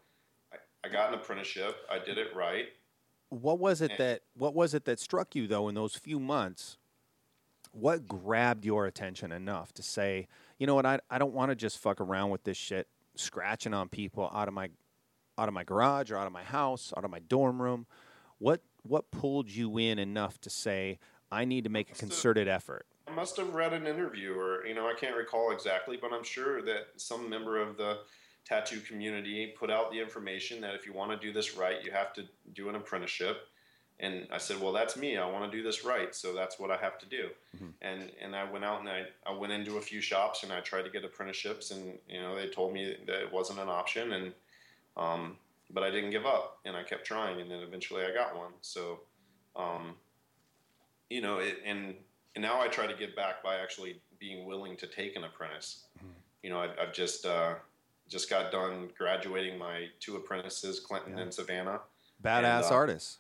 I 0.85 0.89
got 0.91 1.09
an 1.09 1.19
apprenticeship. 1.19 1.77
I 1.89 1.99
did 1.99 2.17
it 2.17 2.35
right. 2.35 2.65
What 3.29 3.59
was 3.59 3.81
it 3.81 3.91
and 3.91 3.99
that 3.99 4.21
What 4.35 4.53
was 4.53 4.73
it 4.73 4.85
that 4.85 4.99
struck 4.99 5.35
you 5.35 5.47
though 5.47 5.67
in 5.67 5.75
those 5.75 5.95
few 5.95 6.19
months? 6.19 6.77
What 7.71 8.07
grabbed 8.07 8.63
your 8.63 8.85
attention 8.85 9.31
enough 9.31 9.73
to 9.73 9.83
say, 9.83 10.27
you 10.59 10.67
know 10.67 10.75
what, 10.75 10.85
I 10.85 10.99
I 11.09 11.17
don't 11.17 11.33
want 11.33 11.51
to 11.51 11.55
just 11.55 11.79
fuck 11.79 11.99
around 11.99 12.29
with 12.29 12.43
this 12.43 12.57
shit, 12.57 12.87
scratching 13.15 13.73
on 13.73 13.89
people 13.89 14.29
out 14.33 14.47
of 14.47 14.53
my 14.53 14.69
out 15.37 15.47
of 15.47 15.53
my 15.53 15.63
garage 15.63 16.11
or 16.11 16.17
out 16.17 16.27
of 16.27 16.33
my 16.33 16.43
house, 16.43 16.93
out 16.95 17.03
of 17.03 17.11
my 17.11 17.19
dorm 17.19 17.61
room. 17.61 17.87
What 18.37 18.61
what 18.83 19.09
pulled 19.11 19.49
you 19.49 19.77
in 19.77 19.97
enough 19.97 20.39
to 20.41 20.49
say 20.49 20.99
I 21.31 21.45
need 21.45 21.63
to 21.63 21.69
make 21.69 21.91
a 21.91 21.95
concerted 21.95 22.47
effort? 22.47 22.85
I 23.07 23.11
must 23.11 23.37
have 23.37 23.53
read 23.53 23.73
an 23.73 23.87
interview, 23.87 24.33
or 24.33 24.65
you 24.65 24.75
know, 24.75 24.87
I 24.87 24.93
can't 24.93 25.15
recall 25.15 25.51
exactly, 25.51 25.97
but 25.99 26.13
I'm 26.13 26.23
sure 26.23 26.61
that 26.61 26.87
some 26.97 27.29
member 27.29 27.57
of 27.57 27.77
the 27.77 27.99
tattoo 28.45 28.79
community 28.81 29.53
put 29.57 29.71
out 29.71 29.91
the 29.91 29.99
information 29.99 30.61
that 30.61 30.75
if 30.75 30.85
you 30.85 30.93
want 30.93 31.11
to 31.11 31.17
do 31.17 31.33
this 31.33 31.57
right, 31.57 31.83
you 31.83 31.91
have 31.91 32.13
to 32.13 32.23
do 32.53 32.69
an 32.69 32.75
apprenticeship. 32.75 33.47
And 33.99 34.27
I 34.31 34.37
said, 34.37 34.59
well, 34.59 34.73
that's 34.73 34.97
me. 34.97 35.17
I 35.17 35.29
want 35.29 35.49
to 35.49 35.57
do 35.57 35.63
this 35.63 35.85
right, 35.85 36.13
so 36.13 36.33
that's 36.33 36.59
what 36.59 36.69
I 36.69 36.75
have 36.77 36.99
to 36.99 37.05
do. 37.05 37.29
Mm-hmm. 37.55 37.67
And 37.81 38.11
and 38.21 38.35
I 38.35 38.49
went 38.49 38.65
out 38.65 38.81
and 38.81 38.89
I, 38.89 39.05
I 39.25 39.31
went 39.31 39.53
into 39.53 39.77
a 39.77 39.81
few 39.81 40.01
shops 40.01 40.43
and 40.43 40.51
I 40.51 40.59
tried 40.59 40.83
to 40.83 40.89
get 40.89 41.05
apprenticeships, 41.05 41.71
and 41.71 41.97
you 42.09 42.21
know 42.21 42.35
they 42.35 42.47
told 42.47 42.73
me 42.73 42.97
that 43.05 43.21
it 43.21 43.31
wasn't 43.31 43.59
an 43.59 43.69
option, 43.69 44.11
and 44.11 44.33
um, 44.97 45.37
but 45.71 45.83
I 45.83 45.91
didn't 45.91 46.11
give 46.11 46.25
up, 46.25 46.59
and 46.65 46.75
I 46.75 46.83
kept 46.83 47.05
trying, 47.05 47.39
and 47.39 47.49
then 47.49 47.59
eventually 47.59 48.03
I 48.03 48.13
got 48.13 48.35
one. 48.35 48.51
So, 48.61 48.99
um, 49.55 49.95
you 51.09 51.21
know, 51.21 51.37
it, 51.37 51.59
and 51.65 51.95
and 52.35 52.41
now 52.41 52.59
I 52.59 52.67
try 52.67 52.87
to 52.87 52.95
give 52.95 53.15
back 53.15 53.41
by 53.41 53.55
actually 53.55 54.01
being 54.19 54.45
willing 54.45 54.75
to 54.77 54.87
take 54.87 55.15
an 55.15 55.23
apprentice. 55.23 55.85
Mm-hmm. 55.97 56.07
You 56.43 56.49
know, 56.49 56.59
I, 56.59 56.67
have 56.79 56.93
just 56.93 57.25
uh, 57.25 57.55
just 58.07 58.29
got 58.29 58.51
done 58.51 58.89
graduating 58.97 59.57
my 59.57 59.85
two 59.99 60.15
apprentices, 60.15 60.79
Clinton 60.79 61.17
yeah. 61.17 61.23
and 61.23 61.33
Savannah. 61.33 61.81
Badass 62.23 62.63
and, 62.63 62.65
uh, 62.65 62.69
artists 62.69 63.19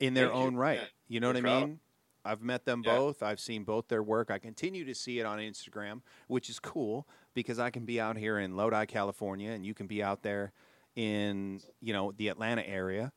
in 0.00 0.14
their 0.14 0.32
own 0.32 0.54
you. 0.54 0.58
right. 0.58 0.78
Yeah. 0.80 0.86
You 1.08 1.20
know 1.20 1.28
what 1.28 1.36
I 1.36 1.40
mean? 1.40 1.80
I've 2.24 2.42
met 2.42 2.64
them 2.64 2.82
yeah. 2.84 2.96
both. 2.96 3.22
I've 3.22 3.38
seen 3.38 3.62
both 3.62 3.88
their 3.88 4.02
work. 4.02 4.30
I 4.30 4.38
continue 4.38 4.84
to 4.84 4.94
see 4.94 5.20
it 5.20 5.26
on 5.26 5.38
Instagram, 5.38 6.02
which 6.26 6.50
is 6.50 6.58
cool 6.58 7.06
because 7.34 7.58
I 7.58 7.70
can 7.70 7.84
be 7.84 8.00
out 8.00 8.16
here 8.16 8.38
in 8.38 8.56
Lodi, 8.56 8.84
California, 8.86 9.52
and 9.52 9.64
you 9.64 9.74
can 9.74 9.86
be 9.86 10.02
out 10.02 10.22
there 10.22 10.52
in 10.96 11.60
you 11.80 11.92
know 11.92 12.12
the 12.16 12.28
Atlanta 12.28 12.66
area, 12.66 13.12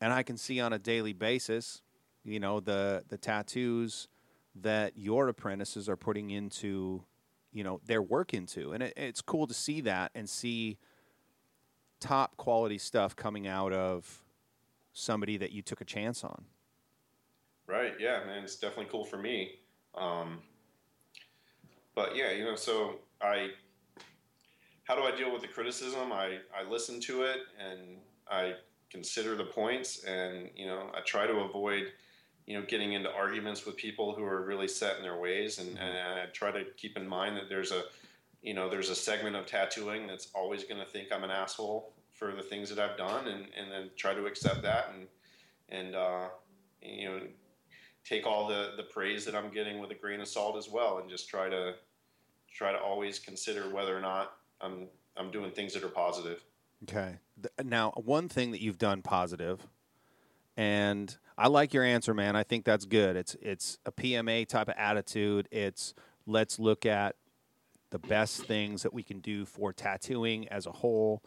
and 0.00 0.12
I 0.12 0.22
can 0.22 0.36
see 0.36 0.60
on 0.60 0.72
a 0.72 0.78
daily 0.78 1.12
basis, 1.12 1.82
you 2.24 2.40
know 2.40 2.60
the 2.60 3.04
the 3.08 3.18
tattoos 3.18 4.08
that 4.54 4.96
your 4.96 5.28
apprentices 5.28 5.88
are 5.88 5.96
putting 5.96 6.30
into 6.30 7.04
you 7.54 7.64
know 7.64 7.80
their 7.86 8.02
work 8.02 8.34
into, 8.34 8.72
and 8.72 8.82
it, 8.82 8.92
it's 8.96 9.22
cool 9.22 9.46
to 9.46 9.54
see 9.54 9.80
that 9.82 10.10
and 10.14 10.28
see 10.28 10.76
top 12.00 12.36
quality 12.36 12.76
stuff 12.76 13.16
coming 13.16 13.46
out 13.46 13.72
of 13.72 14.22
somebody 14.92 15.38
that 15.38 15.52
you 15.52 15.62
took 15.62 15.80
a 15.80 15.84
chance 15.84 16.22
on. 16.22 16.44
Right. 17.66 17.94
Yeah, 17.98 18.24
man, 18.26 18.44
it's 18.44 18.56
definitely 18.56 18.90
cool 18.90 19.04
for 19.04 19.16
me. 19.16 19.52
Um, 19.94 20.40
but 21.94 22.14
yeah, 22.14 22.30
you 22.32 22.44
know, 22.44 22.56
so 22.56 22.96
I, 23.22 23.50
how 24.84 24.94
do 24.94 25.02
I 25.02 25.16
deal 25.16 25.32
with 25.32 25.42
the 25.42 25.48
criticism? 25.48 26.12
I, 26.12 26.38
I 26.54 26.68
listen 26.68 27.00
to 27.00 27.22
it 27.22 27.38
and 27.58 27.98
I 28.28 28.54
consider 28.90 29.34
the 29.34 29.44
points 29.44 30.04
and, 30.04 30.50
you 30.54 30.66
know, 30.66 30.90
I 30.94 31.00
try 31.00 31.26
to 31.26 31.40
avoid 31.40 31.92
you 32.46 32.58
know, 32.58 32.66
getting 32.66 32.92
into 32.92 33.10
arguments 33.10 33.64
with 33.64 33.76
people 33.76 34.14
who 34.14 34.22
are 34.24 34.44
really 34.44 34.68
set 34.68 34.96
in 34.96 35.02
their 35.02 35.18
ways, 35.18 35.58
and, 35.58 35.78
and 35.78 35.98
I 35.98 36.26
try 36.32 36.50
to 36.50 36.64
keep 36.76 36.96
in 36.96 37.06
mind 37.06 37.36
that 37.36 37.48
there's 37.48 37.72
a, 37.72 37.84
you 38.42 38.54
know, 38.54 38.68
there's 38.68 38.90
a 38.90 38.94
segment 38.94 39.36
of 39.36 39.46
tattooing 39.46 40.06
that's 40.06 40.28
always 40.34 40.64
going 40.64 40.80
to 40.80 40.86
think 40.86 41.08
I'm 41.10 41.24
an 41.24 41.30
asshole 41.30 41.92
for 42.12 42.32
the 42.32 42.42
things 42.42 42.68
that 42.68 42.78
I've 42.78 42.96
done, 42.96 43.28
and, 43.28 43.46
and 43.58 43.70
then 43.70 43.90
try 43.96 44.14
to 44.14 44.26
accept 44.26 44.62
that 44.62 44.92
and 44.94 45.06
and 45.68 45.94
uh, 45.94 46.28
you 46.82 47.08
know 47.08 47.20
take 48.04 48.26
all 48.26 48.46
the 48.46 48.72
the 48.76 48.82
praise 48.82 49.24
that 49.24 49.34
I'm 49.34 49.50
getting 49.50 49.78
with 49.78 49.90
a 49.90 49.94
grain 49.94 50.20
of 50.20 50.28
salt 50.28 50.56
as 50.56 50.68
well, 50.68 50.98
and 50.98 51.08
just 51.08 51.28
try 51.28 51.48
to 51.48 51.74
try 52.52 52.72
to 52.72 52.78
always 52.78 53.18
consider 53.18 53.70
whether 53.70 53.96
or 53.96 54.00
not 54.00 54.36
I'm 54.60 54.88
I'm 55.16 55.30
doing 55.30 55.50
things 55.50 55.74
that 55.74 55.82
are 55.82 55.88
positive. 55.88 56.44
Okay. 56.84 57.18
Now, 57.64 57.92
one 57.96 58.28
thing 58.28 58.50
that 58.50 58.60
you've 58.60 58.78
done 58.78 59.02
positive 59.02 59.66
and 60.56 61.16
I 61.36 61.48
like 61.48 61.74
your 61.74 61.82
answer, 61.82 62.14
man. 62.14 62.36
I 62.36 62.44
think 62.44 62.64
that's 62.64 62.84
good. 62.84 63.16
It's 63.16 63.36
it's 63.40 63.78
a 63.84 63.92
PMA 63.92 64.46
type 64.46 64.68
of 64.68 64.74
attitude. 64.76 65.48
It's 65.50 65.94
let's 66.26 66.58
look 66.58 66.86
at 66.86 67.16
the 67.90 67.98
best 67.98 68.44
things 68.44 68.82
that 68.82 68.94
we 68.94 69.02
can 69.02 69.20
do 69.20 69.44
for 69.44 69.72
tattooing 69.72 70.48
as 70.48 70.66
a 70.66 70.72
whole, 70.72 71.22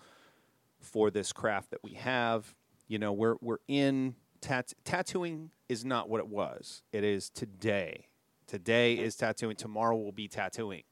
for 0.79 1.11
this 1.11 1.33
craft 1.33 1.71
that 1.71 1.83
we 1.83 1.93
have. 1.93 2.55
You 2.87 2.99
know, 2.99 3.11
we're 3.11 3.35
we're 3.41 3.59
in 3.67 4.15
tat- 4.39 4.73
tattooing 4.85 5.51
is 5.67 5.83
not 5.83 6.09
what 6.09 6.19
it 6.19 6.27
was. 6.27 6.83
It 6.93 7.03
is 7.03 7.29
today. 7.29 8.07
Today 8.47 8.93
is 8.93 9.17
tattooing. 9.17 9.57
Tomorrow 9.57 9.97
will 9.97 10.13
be 10.13 10.29
tattooing. 10.29 10.83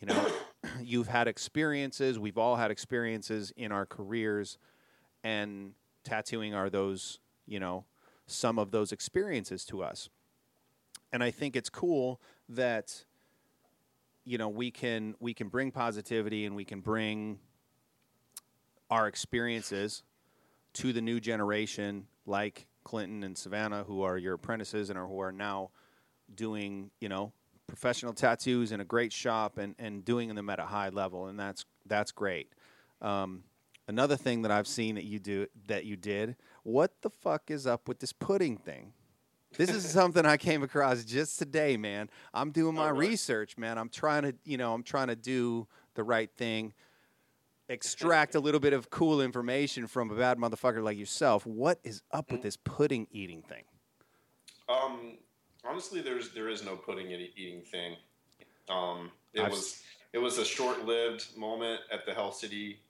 You 0.00 0.06
know, 0.06 0.32
you've 0.82 1.08
had 1.08 1.28
experiences. 1.28 2.18
We've 2.18 2.38
all 2.38 2.56
had 2.56 2.70
experiences 2.70 3.52
in 3.58 3.72
our 3.72 3.84
careers, 3.84 4.56
and 5.22 5.74
tattooing 6.02 6.54
are 6.54 6.70
those 6.70 7.18
you 7.46 7.60
know, 7.60 7.84
some 8.26 8.58
of 8.58 8.70
those 8.70 8.92
experiences 8.92 9.64
to 9.66 9.82
us. 9.82 10.08
And 11.12 11.22
I 11.22 11.30
think 11.30 11.56
it's 11.56 11.68
cool 11.68 12.20
that 12.48 13.04
you 14.24 14.38
know 14.38 14.48
we 14.48 14.70
can 14.70 15.14
we 15.20 15.34
can 15.34 15.48
bring 15.48 15.70
positivity 15.70 16.46
and 16.46 16.56
we 16.56 16.64
can 16.64 16.80
bring 16.80 17.38
our 18.90 19.06
experiences 19.06 20.02
to 20.74 20.92
the 20.92 21.00
new 21.00 21.20
generation 21.20 22.06
like 22.26 22.66
Clinton 22.84 23.22
and 23.22 23.36
Savannah 23.36 23.84
who 23.84 24.02
are 24.02 24.18
your 24.18 24.34
apprentices 24.34 24.90
and 24.90 24.98
are, 24.98 25.06
who 25.06 25.20
are 25.20 25.32
now 25.32 25.70
doing, 26.34 26.90
you 27.00 27.08
know, 27.08 27.32
professional 27.66 28.12
tattoos 28.12 28.72
in 28.72 28.80
a 28.80 28.84
great 28.84 29.12
shop 29.12 29.58
and, 29.58 29.74
and 29.78 30.04
doing 30.04 30.34
them 30.34 30.50
at 30.50 30.58
a 30.58 30.64
high 30.64 30.90
level, 30.90 31.26
and 31.26 31.38
that's 31.38 31.64
that's 31.86 32.12
great. 32.12 32.48
Um, 33.00 33.44
another 33.88 34.16
thing 34.16 34.42
that 34.42 34.50
I've 34.50 34.66
seen 34.66 34.94
that 34.94 35.04
you 35.04 35.18
do 35.18 35.46
that 35.68 35.84
you 35.84 35.96
did. 35.96 36.36
What 36.64 36.92
the 37.02 37.10
fuck 37.10 37.50
is 37.50 37.66
up 37.66 37.86
with 37.88 38.00
this 38.00 38.12
pudding 38.12 38.56
thing? 38.56 38.92
This 39.56 39.70
is 39.70 39.88
something 39.90 40.26
I 40.26 40.36
came 40.36 40.62
across 40.62 41.04
just 41.04 41.38
today, 41.38 41.76
man. 41.76 42.10
I'm 42.32 42.50
doing 42.50 42.74
my 42.74 42.88
Oh, 42.88 42.92
really? 42.92 43.10
research, 43.10 43.56
man. 43.56 43.78
I'm 43.78 43.88
trying 43.90 44.22
to, 44.22 44.34
you 44.44 44.56
know, 44.56 44.74
I'm 44.74 44.82
trying 44.82 45.08
to 45.08 45.16
do 45.16 45.68
the 45.94 46.02
right 46.02 46.30
thing, 46.36 46.72
extract 47.68 48.34
a 48.34 48.40
little 48.46 48.60
bit 48.60 48.72
of 48.72 48.90
cool 48.90 49.20
information 49.20 49.86
from 49.86 50.10
a 50.10 50.14
bad 50.16 50.38
motherfucker 50.38 50.82
like 50.82 50.98
yourself. 50.98 51.46
What 51.46 51.78
is 51.84 52.02
up 52.10 52.32
with 52.32 52.42
this 52.42 52.56
pudding 52.56 53.06
eating 53.10 53.42
thing? 53.42 53.62
Um, 54.68 55.18
honestly, 55.64 56.00
there's 56.00 56.32
there 56.32 56.48
is 56.48 56.64
no 56.64 56.76
pudding 56.76 57.10
eating 57.10 57.62
thing. 57.62 57.96
Um, 58.70 59.10
it 59.34 59.42
I've 59.42 59.50
was 59.50 59.82
it 60.14 60.18
was 60.18 60.38
a 60.38 60.44
short 60.44 60.86
lived 60.86 61.26
moment 61.36 61.80
at 61.92 62.06
the 62.06 62.14
Hell 62.14 62.32
City 62.32 62.80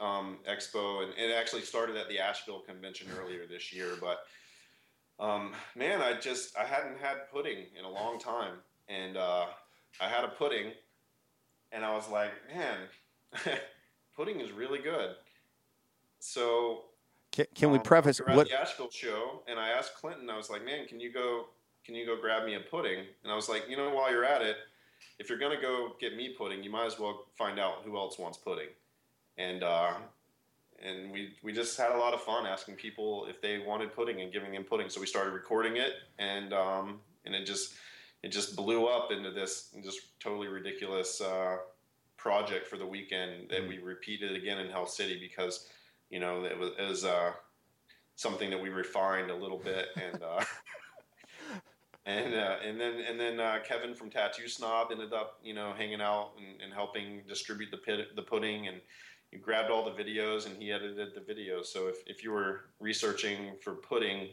um, 0.00 0.38
Expo, 0.48 1.04
and 1.04 1.12
it 1.16 1.34
actually 1.34 1.62
started 1.62 1.96
at 1.96 2.08
the 2.08 2.18
Asheville 2.18 2.60
convention 2.60 3.08
earlier 3.18 3.46
this 3.46 3.72
year. 3.72 3.90
But 4.00 4.24
um, 5.18 5.52
man, 5.76 6.00
I 6.02 6.18
just 6.18 6.56
I 6.56 6.64
hadn't 6.64 6.98
had 6.98 7.30
pudding 7.32 7.66
in 7.78 7.84
a 7.84 7.90
long 7.90 8.18
time, 8.18 8.54
and 8.88 9.16
uh, 9.16 9.46
I 10.00 10.08
had 10.08 10.24
a 10.24 10.28
pudding, 10.28 10.72
and 11.72 11.84
I 11.84 11.94
was 11.94 12.08
like, 12.08 12.32
man, 12.52 12.78
pudding 14.16 14.40
is 14.40 14.50
really 14.52 14.80
good. 14.80 15.14
So 16.18 16.84
Can, 17.32 17.46
can 17.54 17.70
we 17.70 17.78
um, 17.78 17.84
preface 17.84 18.20
we 18.20 18.32
at 18.32 18.36
what? 18.36 18.48
the 18.48 18.60
Asheville 18.60 18.90
show, 18.90 19.42
and 19.46 19.58
I 19.58 19.68
asked 19.68 19.94
Clinton. 19.96 20.30
I 20.30 20.36
was 20.36 20.50
like, 20.50 20.64
"Man, 20.64 20.86
can 20.86 21.00
you 21.00 21.12
go? 21.12 21.46
Can 21.84 21.94
you 21.94 22.06
go 22.06 22.20
grab 22.20 22.46
me 22.46 22.54
a 22.54 22.60
pudding?" 22.60 23.04
And 23.22 23.32
I 23.32 23.36
was 23.36 23.48
like, 23.48 23.64
"You 23.68 23.76
know, 23.76 23.90
while 23.90 24.10
you're 24.10 24.24
at 24.24 24.42
it, 24.42 24.56
if 25.18 25.28
you're 25.28 25.38
gonna 25.38 25.60
go 25.60 25.92
get 26.00 26.16
me 26.16 26.34
pudding, 26.36 26.64
you 26.64 26.70
might 26.70 26.86
as 26.86 26.98
well 26.98 27.26
find 27.36 27.60
out 27.60 27.82
who 27.84 27.96
else 27.96 28.18
wants 28.18 28.38
pudding." 28.38 28.68
And 29.38 29.62
uh, 29.62 29.94
and 30.82 31.10
we 31.10 31.34
we 31.42 31.52
just 31.52 31.76
had 31.78 31.92
a 31.92 31.98
lot 31.98 32.14
of 32.14 32.20
fun 32.20 32.46
asking 32.46 32.76
people 32.76 33.26
if 33.28 33.40
they 33.40 33.58
wanted 33.58 33.94
pudding 33.94 34.20
and 34.20 34.32
giving 34.32 34.52
them 34.52 34.64
pudding. 34.64 34.88
So 34.88 35.00
we 35.00 35.06
started 35.06 35.32
recording 35.32 35.76
it, 35.76 35.92
and 36.18 36.52
um, 36.52 37.00
and 37.24 37.34
it 37.34 37.46
just 37.46 37.74
it 38.22 38.32
just 38.32 38.56
blew 38.56 38.86
up 38.86 39.12
into 39.12 39.30
this 39.30 39.74
just 39.82 40.18
totally 40.20 40.48
ridiculous 40.48 41.20
uh, 41.20 41.56
project 42.16 42.66
for 42.66 42.76
the 42.76 42.86
weekend 42.86 43.50
that 43.50 43.66
we 43.66 43.78
repeated 43.78 44.34
again 44.36 44.58
in 44.58 44.70
Hell 44.70 44.86
City 44.86 45.18
because 45.20 45.68
you 46.10 46.20
know 46.20 46.44
it 46.44 46.58
was, 46.58 46.70
it 46.78 46.88
was 46.88 47.04
uh, 47.04 47.32
something 48.16 48.50
that 48.50 48.60
we 48.60 48.68
refined 48.68 49.30
a 49.30 49.36
little 49.36 49.58
bit 49.58 49.88
and 49.96 50.22
uh, 50.22 50.44
and 52.06 52.34
uh, 52.34 52.56
and 52.64 52.80
then 52.80 53.00
and 53.08 53.18
then 53.20 53.40
uh, 53.40 53.58
Kevin 53.64 53.94
from 53.94 54.10
Tattoo 54.10 54.48
Snob 54.48 54.88
ended 54.90 55.12
up 55.12 55.38
you 55.42 55.54
know 55.54 55.72
hanging 55.76 56.00
out 56.00 56.30
and, 56.38 56.60
and 56.62 56.72
helping 56.72 57.22
distribute 57.28 57.70
the 57.70 57.76
pit, 57.76 58.16
the 58.16 58.22
pudding 58.22 58.68
and 58.68 58.80
he 59.34 59.40
grabbed 59.40 59.70
all 59.70 59.84
the 59.84 60.02
videos 60.02 60.46
and 60.46 60.56
he 60.56 60.72
edited 60.72 61.14
the 61.14 61.20
videos 61.20 61.66
so 61.66 61.88
if, 61.88 61.96
if 62.06 62.24
you 62.24 62.30
were 62.30 62.66
researching 62.80 63.52
for 63.60 63.74
pudding 63.74 64.28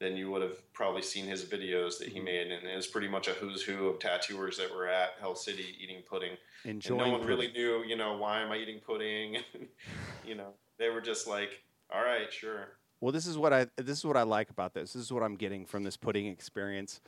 then 0.00 0.16
you 0.16 0.30
would 0.30 0.42
have 0.42 0.72
probably 0.72 1.02
seen 1.02 1.24
his 1.24 1.44
videos 1.44 1.98
that 1.98 2.08
he 2.08 2.16
mm-hmm. 2.16 2.26
made 2.26 2.52
and 2.52 2.66
it 2.66 2.76
was 2.76 2.86
pretty 2.86 3.08
much 3.08 3.26
a 3.28 3.32
who's 3.32 3.62
who 3.62 3.88
of 3.88 3.98
tattooers 3.98 4.58
that 4.58 4.70
were 4.70 4.86
at 4.86 5.10
Hell 5.20 5.34
City 5.34 5.76
eating 5.80 6.02
pudding 6.08 6.36
and 6.64 6.74
Enjoying 6.74 6.98
no 6.98 7.18
one 7.18 7.26
really 7.26 7.52
knew, 7.52 7.84
you 7.86 7.96
know, 7.96 8.16
why 8.16 8.40
am 8.40 8.50
I 8.50 8.56
eating 8.56 8.80
pudding? 8.80 9.36
you 10.26 10.34
know, 10.34 10.54
they 10.78 10.88
were 10.88 11.00
just 11.00 11.26
like, 11.26 11.62
all 11.92 12.02
right, 12.02 12.32
sure. 12.32 12.68
Well, 13.00 13.12
this 13.12 13.26
is 13.26 13.36
what 13.36 13.52
I 13.52 13.66
this 13.76 13.98
is 13.98 14.04
what 14.04 14.16
I 14.16 14.22
like 14.22 14.50
about 14.50 14.72
this. 14.72 14.94
This 14.94 15.02
is 15.02 15.12
what 15.12 15.22
I'm 15.22 15.36
getting 15.36 15.66
from 15.66 15.84
this 15.84 15.96
pudding 15.96 16.26
experience. 16.26 17.00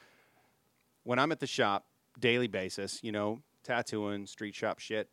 When 1.04 1.18
I'm 1.18 1.32
at 1.32 1.40
the 1.40 1.46
shop, 1.46 1.86
daily 2.20 2.48
basis, 2.48 3.02
you 3.02 3.12
know, 3.12 3.40
tattooing, 3.64 4.26
street 4.26 4.54
shop 4.54 4.78
shit. 4.78 5.08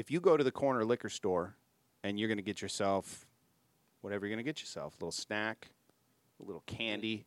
If 0.00 0.10
you 0.10 0.18
go 0.18 0.34
to 0.38 0.42
the 0.42 0.50
corner 0.50 0.82
liquor 0.82 1.10
store 1.10 1.56
and 2.02 2.18
you're 2.18 2.28
going 2.28 2.38
to 2.38 2.42
get 2.42 2.62
yourself 2.62 3.26
whatever 4.00 4.24
you're 4.24 4.34
going 4.34 4.42
to 4.42 4.48
get 4.48 4.62
yourself, 4.62 4.94
a 4.94 4.96
little 5.04 5.12
snack, 5.12 5.68
a 6.40 6.42
little 6.42 6.62
candy, 6.64 7.26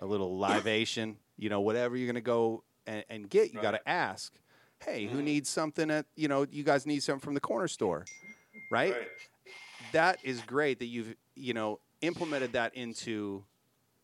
a 0.00 0.04
little 0.04 0.36
libation, 0.36 1.16
you 1.36 1.48
know, 1.48 1.60
whatever 1.60 1.96
you're 1.96 2.08
going 2.08 2.16
to 2.16 2.20
go 2.20 2.64
and, 2.88 3.04
and 3.08 3.30
get, 3.30 3.54
you 3.54 3.60
got 3.62 3.70
to 3.70 3.88
ask, 3.88 4.34
"Hey, 4.80 5.06
who 5.06 5.18
Mhm. 5.18 5.24
needs 5.24 5.48
something 5.48 5.92
at, 5.92 6.06
you 6.16 6.26
know, 6.26 6.44
you 6.50 6.64
guys 6.64 6.86
need 6.86 7.04
something 7.04 7.20
from 7.20 7.34
the 7.34 7.40
corner 7.40 7.68
store?" 7.68 8.08
right? 8.68 8.94
Right. 8.94 9.08
that 9.92 10.18
is 10.24 10.42
great 10.42 10.80
that 10.80 10.86
you've 10.86 11.14
you 11.36 11.54
know 11.54 11.78
implemented 12.00 12.54
that 12.54 12.74
into 12.74 13.44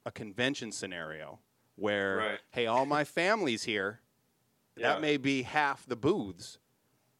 a 0.06 0.12
convention 0.12 0.70
scenario 0.70 1.40
where 1.74 2.16
Right. 2.18 2.40
hey 2.52 2.66
all 2.66 2.86
my 2.86 3.02
family's 3.02 3.64
here 3.64 4.00
Yeah. 4.76 4.92
that 4.92 5.00
may 5.00 5.16
be 5.16 5.42
half 5.42 5.84
the 5.84 5.96
booths 5.96 6.58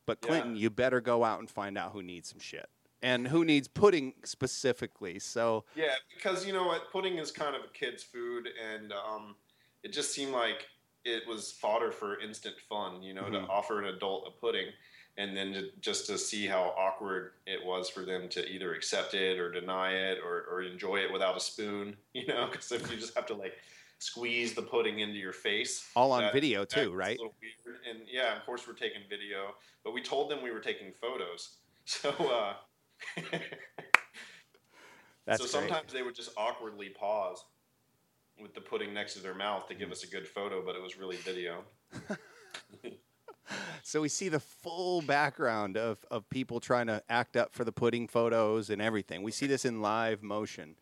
but 0.07 0.19
Yeah. 0.23 0.29
clinton 0.29 0.57
you 0.57 0.71
better 0.71 1.01
go 1.01 1.25
out 1.25 1.41
and 1.41 1.51
find 1.51 1.77
out 1.79 1.93
who 1.93 2.03
needs 2.03 2.29
some 2.29 2.39
shit 2.41 2.69
and 3.03 3.29
who 3.29 3.45
needs 3.45 3.69
pudding 3.69 4.15
specifically 4.25 5.19
so 5.19 5.65
Yeah, 5.75 5.95
because 6.15 6.47
you 6.47 6.53
know 6.53 6.65
what, 6.67 6.91
pudding 6.91 7.19
is 7.19 7.31
kind 7.31 7.55
of 7.55 7.63
a 7.65 7.69
kid's 7.69 8.03
food, 8.03 8.49
and 8.63 8.93
um, 8.95 9.37
it 9.83 9.93
just 9.93 10.13
seemed 10.15 10.33
like 10.33 10.69
it 11.05 11.27
was 11.29 11.53
fodder 11.53 11.93
for 11.93 12.19
instant 12.21 12.55
fun. 12.67 13.03
You 13.03 13.13
know, 13.13 13.25
Mhm. 13.25 13.33
to 13.33 13.41
offer 13.51 13.79
an 13.79 13.87
adult 13.95 14.27
a 14.27 14.31
pudding, 14.31 14.73
and 15.19 15.37
then 15.37 15.53
to, 15.53 15.71
just 15.81 16.07
to 16.07 16.17
see 16.17 16.47
how 16.47 16.73
awkward 16.79 17.35
it 17.47 17.63
was 17.63 17.91
for 17.91 18.07
them 18.07 18.27
to 18.31 18.49
either 18.49 18.73
accept 18.75 19.13
it 19.13 19.39
or 19.39 19.51
deny 19.53 19.93
it 19.93 20.19
or, 20.25 20.45
or 20.51 20.63
enjoy 20.63 20.97
it 21.01 21.13
without 21.13 21.37
a 21.37 21.41
spoon. 21.41 21.99
You 22.15 22.27
know, 22.27 22.47
because 22.51 22.73
if 22.73 22.91
you 22.91 22.97
just 22.97 23.15
have 23.17 23.27
to 23.27 23.35
like 23.35 23.59
squeeze 23.99 24.55
the 24.55 24.63
pudding 24.63 25.01
into 25.01 25.19
your 25.19 25.33
face, 25.33 25.89
all 25.97 26.13
on 26.13 26.23
that- 26.23 26.33
video 26.33 26.65
too 26.65 26.93
right. 26.93 27.19
And 27.89 28.01
yeah, 28.11 28.37
of 28.37 28.45
course 28.45 28.67
we're 28.67 28.75
taking 28.75 29.03
video, 29.09 29.55
but 29.83 29.93
we 29.93 30.03
told 30.03 30.31
them 30.31 30.43
we 30.43 30.51
were 30.51 30.61
taking 30.61 30.93
photos. 30.93 31.57
So. 31.87 32.09
Uh, 32.13 32.55
that's 35.27 35.43
so 35.43 35.61
great. 35.61 35.69
sometimes 35.69 35.93
they 35.93 36.01
would 36.03 36.15
just 36.15 36.31
awkwardly 36.35 36.89
pause 36.89 37.45
with 38.41 38.55
the 38.55 38.61
pudding 38.61 38.95
next 38.95 39.15
to 39.15 39.21
their 39.21 39.35
mouth 39.35 39.69
to 39.69 39.75
give 39.75 39.93
us 39.93 40.03
a 40.03 40.07
good 40.07 40.27
photo, 40.27 40.65
but 40.65 40.75
it 40.75 40.83
was 40.83 40.99
really 40.99 41.17
video. 41.17 41.63
so 43.83 44.01
we 44.01 44.09
see 44.09 44.29
the 44.29 44.41
full 44.41 45.03
background 45.03 45.77
of, 45.77 45.99
of 46.11 46.29
people 46.31 46.61
trying 46.61 46.87
to 46.87 47.03
act 47.09 47.37
up 47.37 47.53
for 47.53 47.65
the 47.65 47.73
pudding 47.73 48.09
photos 48.09 48.71
and 48.71 48.81
everything 48.81 49.23
we 49.23 49.31
see 49.31 49.47
this 49.47 49.65
in 49.65 49.81
live 49.81 50.23
motion 50.23 50.75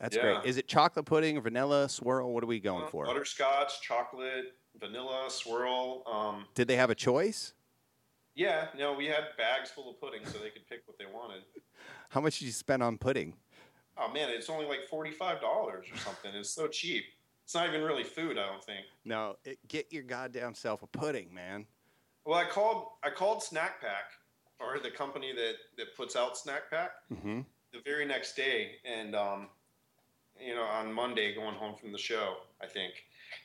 that's 0.00 0.16
Yeah. 0.16 0.22
great 0.22 0.44
is 0.44 0.56
it 0.56 0.66
chocolate 0.66 1.06
pudding 1.06 1.40
vanilla 1.40 1.88
swirl 1.88 2.32
what 2.32 2.42
are 2.42 2.46
we 2.48 2.58
going 2.58 2.84
Uh, 2.84 2.88
for 2.88 3.04
Butterscotch, 3.06 3.80
chocolate, 3.82 4.56
vanilla, 4.78 5.30
swirl. 5.30 6.02
Um, 6.06 6.46
Did 6.54 6.66
they 6.68 6.76
have 6.76 6.90
a 6.90 6.94
choice? 6.94 7.52
yeah, 8.34 8.68
no, 8.76 8.92
we 8.94 9.06
had 9.06 9.36
bags 9.36 9.70
full 9.70 9.90
of 9.90 10.00
pudding 10.00 10.24
so 10.26 10.38
they 10.38 10.50
could 10.50 10.66
pick 10.68 10.82
what 10.86 10.96
they 10.98 11.06
wanted. 11.06 11.42
How 12.10 12.20
much 12.20 12.38
did 12.38 12.46
you 12.46 12.52
spend 12.52 12.82
on 12.82 12.98
pudding? 12.98 13.36
Oh 13.96 14.10
man, 14.10 14.30
it's 14.30 14.48
only 14.48 14.66
like 14.66 14.86
forty-five 14.88 15.40
dollars 15.40 15.86
or 15.92 15.96
something. 15.98 16.34
It's 16.34 16.50
so 16.50 16.66
cheap. 16.66 17.04
It's 17.44 17.54
not 17.54 17.68
even 17.68 17.82
really 17.82 18.04
food, 18.04 18.38
I 18.38 18.46
don't 18.46 18.62
think. 18.64 18.86
No, 19.04 19.36
it, 19.44 19.58
get 19.68 19.92
your 19.92 20.04
goddamn 20.04 20.54
self 20.54 20.82
a 20.82 20.86
pudding, 20.86 21.32
man. 21.34 21.66
Well, 22.24 22.38
I 22.38 22.44
called 22.46 22.86
I 23.02 23.10
called 23.10 23.42
Snack 23.42 23.80
Pack 23.80 24.12
or 24.60 24.78
the 24.78 24.90
company 24.90 25.32
that 25.34 25.54
that 25.76 25.94
puts 25.96 26.16
out 26.16 26.38
Snack 26.38 26.70
Pack. 26.70 26.92
Mm-hmm. 27.12 27.40
the 27.72 27.80
very 27.84 28.06
next 28.06 28.34
day 28.36 28.76
and 28.84 29.14
um, 29.14 29.48
you 30.44 30.54
know 30.54 30.62
on 30.62 30.92
monday 30.92 31.34
going 31.34 31.54
home 31.54 31.74
from 31.76 31.92
the 31.92 31.98
show 31.98 32.36
i 32.62 32.66
think. 32.66 32.92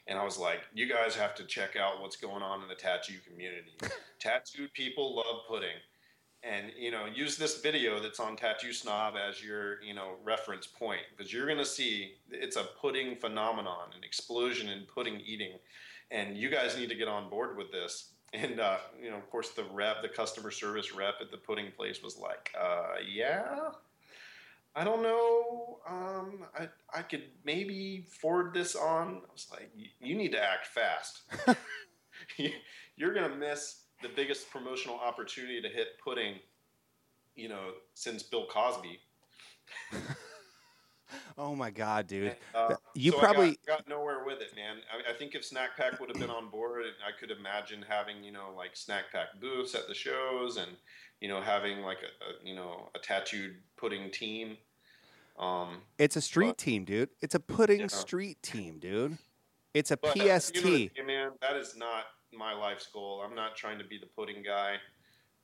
And 0.07 0.17
i 0.17 0.23
was 0.23 0.37
like 0.37 0.61
you 0.73 0.87
guys 0.87 1.15
have 1.15 1.35
to 1.35 1.43
check 1.43 1.75
out 1.75 2.01
what's 2.01 2.15
going 2.15 2.41
on 2.41 2.61
in 2.61 2.67
the 2.67 2.75
tattoo 2.75 3.19
community. 3.27 3.73
Tattooed 4.19 4.73
people 4.73 5.15
love 5.15 5.41
pudding. 5.47 5.77
And 6.43 6.71
you 6.77 6.91
know 6.91 7.05
use 7.05 7.37
this 7.37 7.61
video 7.61 7.99
that's 7.99 8.19
on 8.19 8.35
tattoo 8.35 8.73
snob 8.73 9.15
as 9.15 9.43
your 9.43 9.81
you 9.83 9.93
know 9.93 10.15
reference 10.23 10.67
point 10.67 11.01
because 11.15 11.31
you're 11.31 11.45
going 11.45 11.59
to 11.59 11.65
see 11.65 12.13
it's 12.31 12.55
a 12.55 12.65
pudding 12.81 13.15
phenomenon 13.15 13.89
an 13.95 14.03
explosion 14.03 14.69
in 14.69 14.83
pudding 14.83 15.21
eating. 15.25 15.53
And 16.11 16.37
you 16.37 16.49
guys 16.49 16.77
need 16.77 16.89
to 16.89 16.95
get 16.95 17.07
on 17.07 17.29
board 17.29 17.57
with 17.57 17.71
this. 17.71 18.11
And 18.33 18.59
uh, 18.59 18.77
you 19.01 19.11
know 19.11 19.17
of 19.17 19.29
course 19.29 19.51
the 19.51 19.65
rep 19.71 20.01
the 20.01 20.09
customer 20.09 20.51
service 20.51 20.93
rep 20.93 21.15
at 21.21 21.31
the 21.31 21.37
pudding 21.37 21.71
place 21.71 22.01
was 22.03 22.17
like 22.17 22.53
uh, 22.59 22.95
yeah 23.07 23.69
I 24.75 24.83
don't 24.83 25.01
know. 25.01 25.79
Um, 25.87 26.45
I 26.57 26.67
I 26.93 27.01
could 27.01 27.23
maybe 27.45 28.07
forward 28.21 28.53
this 28.53 28.75
on. 28.75 29.21
I 29.27 29.31
was 29.31 29.47
like, 29.51 29.69
"You- 29.99 30.15
need 30.15 30.31
to 30.33 30.43
act 30.43 30.67
fast. 30.67 31.21
You- 32.37 32.51
You're 32.97 33.13
gonna 33.13 33.35
miss 33.35 33.83
the 34.01 34.09
biggest 34.09 34.49
promotional 34.49 34.97
opportunity 34.97 35.61
to 35.61 35.67
hit 35.69 35.99
pudding, 36.03 36.35
you 37.35 37.49
know, 37.49 37.73
since 37.93 38.23
Bill 38.23 38.47
Cosby. 38.47 38.99
Oh 41.37 41.55
my 41.55 41.69
god, 41.69 42.07
dude. 42.07 42.35
Uh, 42.53 42.75
You 42.93 43.11
so 43.11 43.19
probably- 43.19 43.59
got, 43.67 43.79
got 43.79 43.87
nowhere 43.89 44.23
with 44.25 44.39
it, 44.41 44.55
man. 44.55 44.77
I, 44.91 45.11
I 45.11 45.13
think 45.17 45.35
if 45.35 45.43
Snack 45.43 45.75
Pack 45.77 45.99
would 45.99 46.09
have 46.09 46.19
been 46.19 46.29
on 46.29 46.49
board, 46.49 46.83
I 47.05 47.11
could 47.19 47.31
imagine 47.31 47.83
having 47.87 48.23
you 48.23 48.31
know 48.31 48.53
like 48.55 48.75
Snack 48.75 49.05
Pack 49.11 49.39
booths 49.41 49.75
at 49.75 49.87
the 49.87 49.93
shows, 49.93 50.57
and 50.57 50.71
you 51.21 51.27
know 51.27 51.41
having 51.41 51.81
like 51.81 51.99
a, 51.99 52.05
a 52.05 52.47
you 52.47 52.55
know 52.55 52.89
a 52.95 52.99
tattooed 52.99 53.57
pudding 53.77 54.11
team. 54.11 54.57
Um, 55.37 55.81
It's 55.99 56.15
a 56.15 56.21
street 56.21 56.47
But- 56.51 56.57
team, 56.59 56.85
dude. 56.85 57.09
It's 57.21 57.35
a 57.35 57.39
pudding 57.39 57.81
Yeah. 57.81 57.87
street 57.87 58.41
team, 58.41 58.79
dude. 58.79 59.17
It's 59.73 59.91
a 59.91 59.97
But, 59.97 60.17
uh, 60.17 60.39
PST. 60.39 60.55
You 60.55 60.61
know, 60.63 60.69
what 60.71 60.91
I 60.95 60.97
mean, 60.99 61.05
man, 61.07 61.31
that 61.41 61.55
is 61.57 61.75
not 61.75 62.05
my 62.31 62.53
life's 62.53 62.87
goal. 62.87 63.21
I'm 63.21 63.35
not 63.35 63.57
trying 63.57 63.77
to 63.79 63.83
be 63.83 63.97
the 63.97 64.05
pudding 64.05 64.41
guy. 64.41 64.77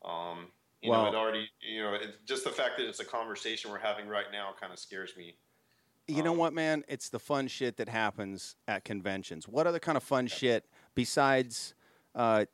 Um, 0.05 0.47
you 0.81 0.89
Well- 0.89 1.03
know, 1.03 1.09
it 1.09 1.15
already, 1.15 1.49
you 1.59 1.81
know, 1.83 1.93
it, 1.95 2.25
just 2.25 2.45
the 2.45 2.49
fact 2.49 2.77
that 2.77 2.87
it's 2.87 3.01
a 3.01 3.05
conversation 3.05 3.69
we're 3.69 3.79
having 3.79 4.07
right 4.07 4.31
now 4.31 4.53
kind 4.59 4.71
of 4.71 4.79
scares 4.79 5.15
me. 5.17 5.35
You 6.15 6.23
know 6.23 6.31
Um, 6.33 6.37
what, 6.37 6.53
man? 6.53 6.83
It's 6.87 7.09
the 7.09 7.19
fun 7.19 7.47
shit 7.47 7.77
that 7.77 7.89
happens 7.89 8.55
at 8.67 8.83
conventions. 8.83 9.47
What 9.47 9.67
other 9.67 9.79
kind 9.79 9.95
of 9.95 10.03
fun 10.03 10.27
shit 10.27 10.65
besides 10.95 11.73
uh, 12.15 12.45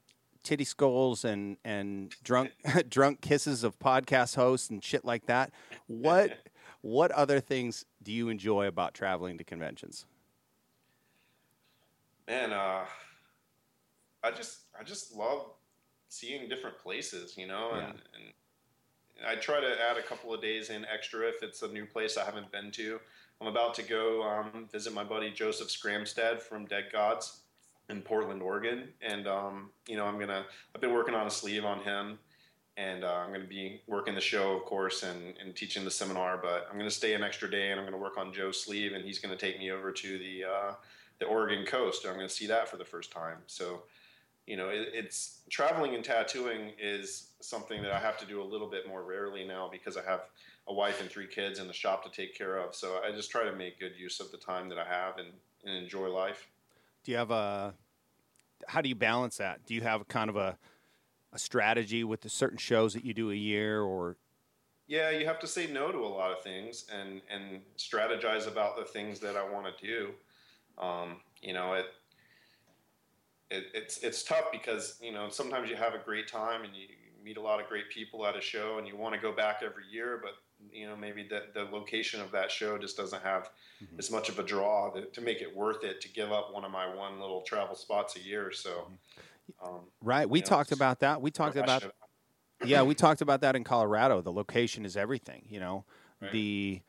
titty 0.44 0.64
skulls 0.64 1.26
and 1.26 1.58
and 1.66 2.16
drunk 2.24 2.52
drunk 2.90 3.22
kisses 3.22 3.64
of 3.64 3.80
podcast 3.80 4.36
hosts 4.36 4.70
and 4.70 4.84
shit 4.84 5.04
like 5.04 5.26
that? 5.26 5.52
What 5.88 6.40
what 6.82 7.12
other 7.12 7.40
things 7.40 7.86
do 8.04 8.12
you 8.12 8.30
enjoy 8.30 8.68
about 8.68 8.94
traveling 8.94 9.38
to 9.40 9.44
conventions? 9.44 10.06
Man, 12.28 12.52
uh, 12.52 12.86
I 14.24 14.32
just, 14.32 14.64
I 14.78 14.84
just 14.84 15.16
love 15.16 15.46
seeing 16.10 16.50
different 16.50 16.78
places, 16.80 17.38
you 17.38 17.48
know, 17.48 17.72
and, 17.72 17.86
and 17.88 19.26
I 19.26 19.36
try 19.36 19.62
to 19.62 19.76
add 19.90 19.98
a 19.98 20.04
couple 20.04 20.34
of 20.34 20.42
days 20.42 20.70
in 20.70 20.84
extra 20.86 21.28
if 21.30 21.42
it's 21.42 21.62
a 21.62 21.70
new 21.70 21.86
place 21.86 22.18
I 22.18 22.26
haven't 22.26 22.52
been 22.52 22.70
to. 22.72 23.00
I'm 23.40 23.48
about 23.48 23.76
to 23.76 23.84
go 23.84 24.24
um, 24.24 24.68
visit 24.72 24.94
my 24.94 25.04
buddy 25.04 25.30
Joseph 25.30 25.68
Scramstad 25.68 26.42
from 26.42 26.66
Dead 26.66 26.86
Gods 26.92 27.42
in 27.90 28.02
Portland, 28.02 28.42
Oregon, 28.42 28.90
and 29.02 29.28
um, 29.28 29.70
you 29.88 29.96
know 29.96 30.06
I'm 30.06 30.20
gonna. 30.20 30.46
I've 30.74 30.82
been 30.82 30.94
working 30.94 31.14
on 31.14 31.28
a 31.28 31.30
sleeve 31.30 31.64
on 31.64 31.80
him, 31.82 32.18
and 32.78 33.04
uh, 33.04 33.14
I'm 33.14 33.32
gonna 33.32 33.46
be 33.46 33.82
working 33.88 34.16
the 34.16 34.22
show, 34.22 34.58
of 34.58 34.66
course, 34.66 35.04
and, 35.04 35.36
and 35.38 35.56
teaching 35.56 35.86
the 35.86 35.92
seminar. 35.92 36.40
But 36.42 36.68
I'm 36.70 36.78
gonna 36.78 36.90
stay 36.90 37.14
an 37.14 37.24
extra 37.24 37.50
day, 37.50 37.72
and 37.72 37.80
I'm 37.80 37.86
gonna 37.86 37.98
work 37.98 38.18
on 38.18 38.34
Joe's 38.34 38.64
sleeve, 38.64 38.94
and 38.94 39.06
he's 39.06 39.20
gonna 39.20 39.38
take 39.38 39.60
me 39.60 39.72
over 39.72 39.92
to 39.92 40.18
the 40.18 40.44
uh, 40.44 40.74
the 41.20 41.26
Oregon 41.26 41.64
coast. 41.66 42.08
I'm 42.08 42.16
gonna 42.16 42.28
see 42.28 42.48
that 42.48 42.68
for 42.68 42.78
the 42.78 42.86
first 42.86 43.12
time. 43.12 43.38
So 43.46 43.84
you 44.48 44.58
know, 44.58 44.70
it, 44.70 44.90
it's 44.94 45.42
traveling 45.50 45.94
and 45.94 46.04
tattooing 46.04 46.72
is 46.82 47.34
something 47.42 47.84
that 47.84 47.92
I 47.92 48.00
have 48.00 48.18
to 48.18 48.26
do 48.26 48.42
a 48.42 48.44
little 48.44 48.70
bit 48.70 48.88
more 48.88 49.04
rarely 49.04 49.46
now 49.46 49.70
because 49.72 49.96
I 49.96 50.04
have 50.10 50.22
a 50.68 50.74
wife 50.74 51.02
and 51.02 51.10
three 51.10 51.28
kids 51.28 51.60
and 51.60 51.70
the 51.70 51.74
shop 51.74 52.04
to 52.04 52.10
take 52.10 52.38
care 52.38 52.58
of. 52.58 52.76
So 52.76 53.02
I 53.06 53.12
just 53.12 53.32
try 53.32 53.44
to 53.44 53.54
make 53.54 53.80
good 53.80 53.94
use 53.98 54.20
of 54.20 54.32
the 54.32 54.38
time 54.38 54.70
that 54.70 54.78
I 54.78 54.86
have 54.86 55.18
and, 55.18 55.30
and 55.66 55.76
enjoy 55.76 56.10
life. 56.10 56.50
Do 57.04 57.12
you 57.12 57.18
have 57.18 57.32
a 57.32 57.74
how 58.68 58.82
do 58.82 58.90
you 58.90 58.96
balance 58.96 59.38
that? 59.38 59.66
Do 59.66 59.74
you 59.74 59.82
have 59.82 60.08
kind 60.08 60.30
of 60.30 60.36
a 60.36 60.58
a 61.34 61.40
strategy 61.40 62.04
with 62.04 62.22
the 62.22 62.30
certain 62.30 62.58
shows 62.58 62.94
that 62.94 63.04
you 63.04 63.14
do 63.14 63.32
a 63.32 63.36
year 63.36 63.82
or 63.82 64.18
Yeah, 64.88 65.10
you 65.12 65.26
have 65.26 65.40
to 65.40 65.48
say 65.48 65.68
no 65.68 65.92
to 65.92 66.00
a 66.00 66.08
lot 66.08 66.32
of 66.32 66.42
things 66.42 66.86
and 66.94 67.22
and 67.30 67.62
strategize 67.78 68.48
about 68.48 68.78
the 68.78 68.86
things 68.86 69.20
that 69.22 69.38
I 69.38 69.50
want 69.50 69.66
to 69.78 69.86
do. 69.86 70.12
Um, 70.78 71.22
you 71.42 71.54
know, 71.54 71.74
it, 71.74 71.86
it 73.50 73.66
it's 73.74 74.00
it's 74.00 74.24
tough 74.24 74.52
because 74.52 74.98
you 75.02 75.14
know 75.14 75.30
sometimes 75.30 75.70
you 75.70 75.76
have 75.78 75.94
a 75.94 76.00
great 76.00 76.28
time 76.28 76.64
and 76.64 76.76
you 76.76 76.88
meet 77.24 77.38
a 77.38 77.42
lot 77.42 77.62
of 77.62 77.68
great 77.68 77.90
people 77.90 78.26
at 78.26 78.38
a 78.38 78.42
show 78.42 78.78
and 78.78 78.88
you 78.88 78.96
want 78.96 79.14
to 79.14 79.20
go 79.20 79.32
back 79.32 79.62
every 79.64 79.84
year, 79.92 80.20
but 80.22 80.32
you 80.72 80.88
know 80.88 80.96
maybe 80.96 81.24
the 81.24 81.44
the 81.54 81.64
location 81.64 82.22
of 82.22 82.32
that 82.32 82.52
show 82.52 82.78
just 82.78 82.98
doesn't 82.98 83.22
have 83.24 83.50
Mhm. 83.82 84.00
as 84.00 84.10
much 84.10 84.30
of 84.30 84.40
a 84.40 84.44
draw 84.44 84.92
that, 84.92 85.14
to 85.14 85.22
make 85.22 85.42
it 85.42 85.56
worth 85.56 85.84
it 85.84 86.02
to 86.02 86.10
give 86.10 86.32
up 86.32 86.52
one 86.52 86.66
of 86.66 86.72
my 86.72 86.94
one 86.94 87.20
little 87.20 87.42
travel 87.42 87.76
spots 87.76 88.16
a 88.16 88.20
year. 88.20 88.52
So. 88.52 88.92
Um, 89.64 89.82
right? 90.02 90.30
We 90.30 90.42
know, 90.42 90.46
talked 90.46 90.72
about 90.74 91.00
that. 91.00 91.22
We 91.22 91.32
talked 91.32 91.56
about 91.56 91.84
yeah, 92.66 92.82
we 92.84 92.96
talked 93.06 93.22
about 93.22 93.42
that 93.42 93.56
in 93.56 93.64
Colorado. 93.64 94.22
The 94.22 94.32
location 94.32 94.84
is 94.86 94.98
everything. 94.98 95.46
You 95.48 95.60
know, 95.60 95.86
Right. 96.22 96.32
the 96.32 96.82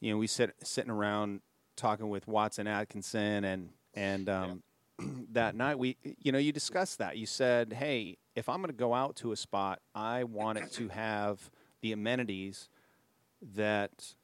you 0.00 0.12
know 0.12 0.18
we 0.18 0.26
sit 0.26 0.54
sitting 0.62 0.90
around 0.90 1.40
talking 1.76 2.08
with 2.08 2.26
Watson 2.28 2.66
Atkinson 2.66 3.44
and 3.44 3.70
and 3.94 4.28
um, 4.28 4.62
that 5.32 5.54
night 5.54 5.78
we 5.78 5.96
you 6.22 6.30
know 6.30 6.38
you 6.38 6.52
discussed 6.52 6.98
that. 6.98 7.16
You 7.16 7.26
said, 7.26 7.72
hey, 7.72 8.18
if 8.36 8.48
I'm 8.48 8.58
going 8.58 8.68
to 8.70 8.72
go 8.76 8.94
out 8.94 9.16
to 9.16 9.32
a 9.32 9.36
spot, 9.36 9.80
I 9.94 10.24
want 10.24 10.58
it 10.58 10.70
to 10.72 10.88
have 10.88 11.50
the 11.80 11.92
amenities 11.92 12.68
that 13.54 14.14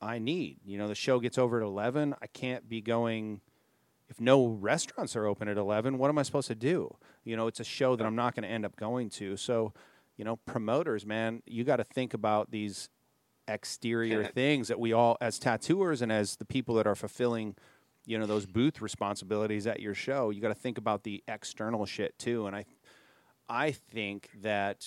I 0.00 0.18
need. 0.18 0.58
You 0.64 0.78
know, 0.78 0.88
the 0.88 0.94
show 0.94 1.20
gets 1.20 1.38
over 1.38 1.60
at 1.60 1.64
eleven. 1.64 2.14
I 2.20 2.26
can't 2.26 2.68
be 2.68 2.80
going. 2.80 3.40
If 4.08 4.20
no 4.20 4.46
restaurants 4.46 5.14
are 5.16 5.26
open 5.26 5.48
at 5.48 5.58
11, 5.58 5.98
what 5.98 6.08
am 6.08 6.16
I 6.16 6.22
supposed 6.22 6.48
to 6.48 6.54
do? 6.54 6.96
You 7.24 7.36
know, 7.36 7.46
it's 7.46 7.60
a 7.60 7.64
show 7.64 7.94
that 7.94 8.06
I'm 8.06 8.16
not 8.16 8.34
going 8.34 8.44
to 8.44 8.48
end 8.48 8.64
up 8.64 8.74
going 8.74 9.10
to. 9.10 9.36
So, 9.36 9.74
you 10.16 10.24
know, 10.24 10.36
promoters, 10.36 11.04
man, 11.04 11.42
you 11.44 11.62
got 11.62 11.76
to 11.76 11.84
think 11.84 12.14
about 12.14 12.50
these 12.50 12.88
exterior 13.46 14.24
things 14.34 14.68
that 14.68 14.80
we 14.80 14.94
all, 14.94 15.18
as 15.20 15.38
tattooers 15.38 16.00
and 16.00 16.10
as 16.10 16.36
the 16.36 16.46
people 16.46 16.74
that 16.76 16.86
are 16.86 16.94
fulfilling, 16.94 17.54
you 18.06 18.18
know, 18.18 18.24
those 18.24 18.46
booth 18.46 18.80
responsibilities 18.80 19.66
at 19.66 19.80
your 19.80 19.94
show, 19.94 20.30
you 20.30 20.40
got 20.40 20.48
to 20.48 20.54
think 20.54 20.78
about 20.78 21.02
the 21.02 21.22
external 21.28 21.84
shit 21.84 22.18
too. 22.18 22.46
And 22.46 22.56
I, 22.56 22.64
I 23.46 23.72
think 23.72 24.30
that 24.40 24.86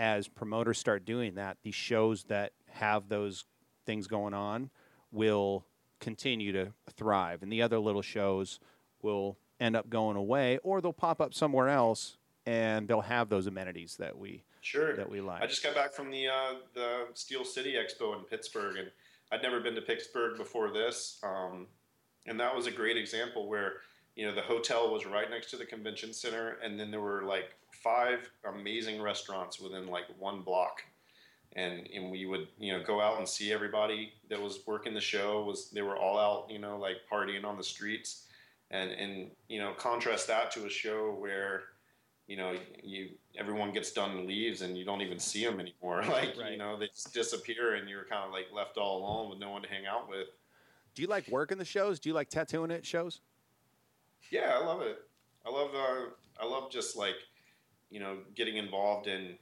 as 0.00 0.28
promoters 0.28 0.78
start 0.78 1.04
doing 1.04 1.34
that, 1.34 1.58
these 1.62 1.74
shows 1.74 2.24
that 2.24 2.52
have 2.70 3.10
those 3.10 3.44
things 3.84 4.06
going 4.06 4.32
on 4.32 4.70
will 5.12 5.66
continue 6.00 6.52
to 6.52 6.72
thrive, 6.96 7.42
and 7.42 7.52
the 7.52 7.60
other 7.60 7.78
little 7.78 8.00
shows 8.00 8.58
will 9.02 9.36
end 9.60 9.76
up 9.76 9.90
going 9.90 10.16
away, 10.16 10.58
or 10.62 10.80
they'll 10.80 10.94
pop 10.94 11.20
up 11.20 11.34
somewhere 11.34 11.68
else, 11.68 12.16
and 12.46 12.88
they'll 12.88 13.02
have 13.02 13.28
those 13.28 13.46
amenities 13.46 13.98
that 13.98 14.16
we 14.16 14.42
Sure. 14.62 14.96
that 14.96 15.08
we 15.10 15.20
like. 15.20 15.42
I 15.42 15.46
just 15.46 15.62
got 15.62 15.74
back 15.74 15.92
from 15.92 16.10
the 16.10 16.28
uh, 16.28 16.54
the 16.74 17.08
Steel 17.12 17.44
City 17.44 17.74
Expo 17.74 18.18
in 18.18 18.24
Pittsburgh, 18.24 18.76
and 18.78 18.90
I'd 19.30 19.42
never 19.42 19.60
been 19.60 19.74
to 19.74 19.82
Pittsburgh 19.82 20.38
before 20.38 20.70
this, 20.70 21.18
um, 21.22 21.66
and 22.26 22.40
that 22.40 22.56
was 22.56 22.66
a 22.66 22.70
great 22.70 22.96
example 22.96 23.48
where 23.48 23.74
you 24.16 24.26
know 24.26 24.34
the 24.34 24.40
hotel 24.42 24.90
was 24.90 25.04
right 25.04 25.28
next 25.28 25.50
to 25.50 25.58
the 25.58 25.66
convention 25.66 26.14
center, 26.14 26.56
and 26.64 26.80
then 26.80 26.90
there 26.90 27.00
were 27.02 27.22
like 27.24 27.54
five 27.82 28.30
amazing 28.44 29.00
restaurants 29.00 29.60
within 29.60 29.86
like 29.88 30.04
one 30.18 30.42
block, 30.42 30.82
and 31.54 31.88
and 31.94 32.10
we 32.10 32.26
would 32.26 32.48
you 32.58 32.72
know 32.72 32.82
go 32.84 33.00
out 33.00 33.18
and 33.18 33.28
see 33.28 33.52
everybody 33.52 34.12
that 34.28 34.40
was 34.40 34.60
working 34.66 34.94
the 34.94 35.00
show 35.00 35.42
was 35.44 35.70
they 35.70 35.82
were 35.82 35.96
all 35.96 36.18
out 36.18 36.50
you 36.50 36.58
know 36.58 36.78
like 36.78 36.96
partying 37.10 37.44
on 37.44 37.56
the 37.56 37.64
streets, 37.64 38.26
and 38.70 38.90
and 38.90 39.30
you 39.48 39.58
know 39.58 39.72
contrast 39.78 40.26
that 40.28 40.50
to 40.52 40.66
a 40.66 40.70
show 40.70 41.14
where 41.18 41.62
you 42.26 42.36
know 42.36 42.54
you 42.82 43.08
everyone 43.36 43.72
gets 43.72 43.90
done 43.92 44.10
and 44.12 44.26
leaves 44.28 44.62
and 44.62 44.76
you 44.78 44.84
don't 44.84 45.00
even 45.00 45.18
see 45.18 45.44
them 45.44 45.58
anymore 45.58 46.02
like 46.08 46.36
Right. 46.38 46.52
you 46.52 46.58
know 46.58 46.78
they 46.78 46.86
just 46.86 47.12
disappear 47.12 47.74
and 47.74 47.88
you're 47.88 48.04
kind 48.04 48.24
of 48.24 48.30
like 48.32 48.46
left 48.54 48.76
all 48.76 48.98
alone 48.98 49.30
with 49.30 49.38
no 49.40 49.50
one 49.50 49.62
to 49.62 49.68
hang 49.68 49.86
out 49.86 50.08
with 50.08 50.28
Do 50.94 51.02
you 51.02 51.08
like 51.08 51.26
working 51.28 51.58
the 51.58 51.64
shows? 51.64 51.98
Do 51.98 52.08
you 52.08 52.14
like 52.14 52.28
tattooing 52.30 52.70
at 52.70 52.86
shows? 52.86 53.20
yeah 54.30 54.52
i 54.60 54.64
love 54.64 54.80
it 54.82 54.98
i 55.44 55.50
love 55.50 55.70
uh, 55.74 56.10
i 56.40 56.46
love 56.46 56.70
just 56.70 56.96
like 56.96 57.16
you 57.90 58.00
know 58.00 58.18
getting 58.34 58.56
involved 58.56 59.06
in 59.06 59.36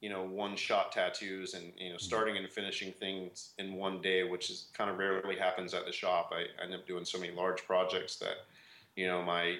you 0.00 0.10
know 0.10 0.24
one 0.24 0.56
shot 0.56 0.92
tattoos 0.92 1.54
and 1.54 1.72
you 1.78 1.90
know 1.90 1.98
starting 1.98 2.36
and 2.36 2.50
finishing 2.50 2.92
things 2.92 3.54
in 3.58 3.74
one 3.74 4.00
day 4.02 4.24
which 4.24 4.50
is 4.50 4.68
kind 4.72 4.90
of 4.90 4.98
rarely 4.98 5.36
happens 5.36 5.74
at 5.74 5.86
the 5.86 5.92
shop. 5.92 6.32
I, 6.32 6.44
I 6.60 6.64
end 6.64 6.74
up 6.74 6.86
doing 6.86 7.04
so 7.04 7.18
many 7.18 7.32
large 7.32 7.64
projects 7.64 8.16
that 8.16 8.36
you 8.94 9.06
know 9.06 9.22
my 9.22 9.58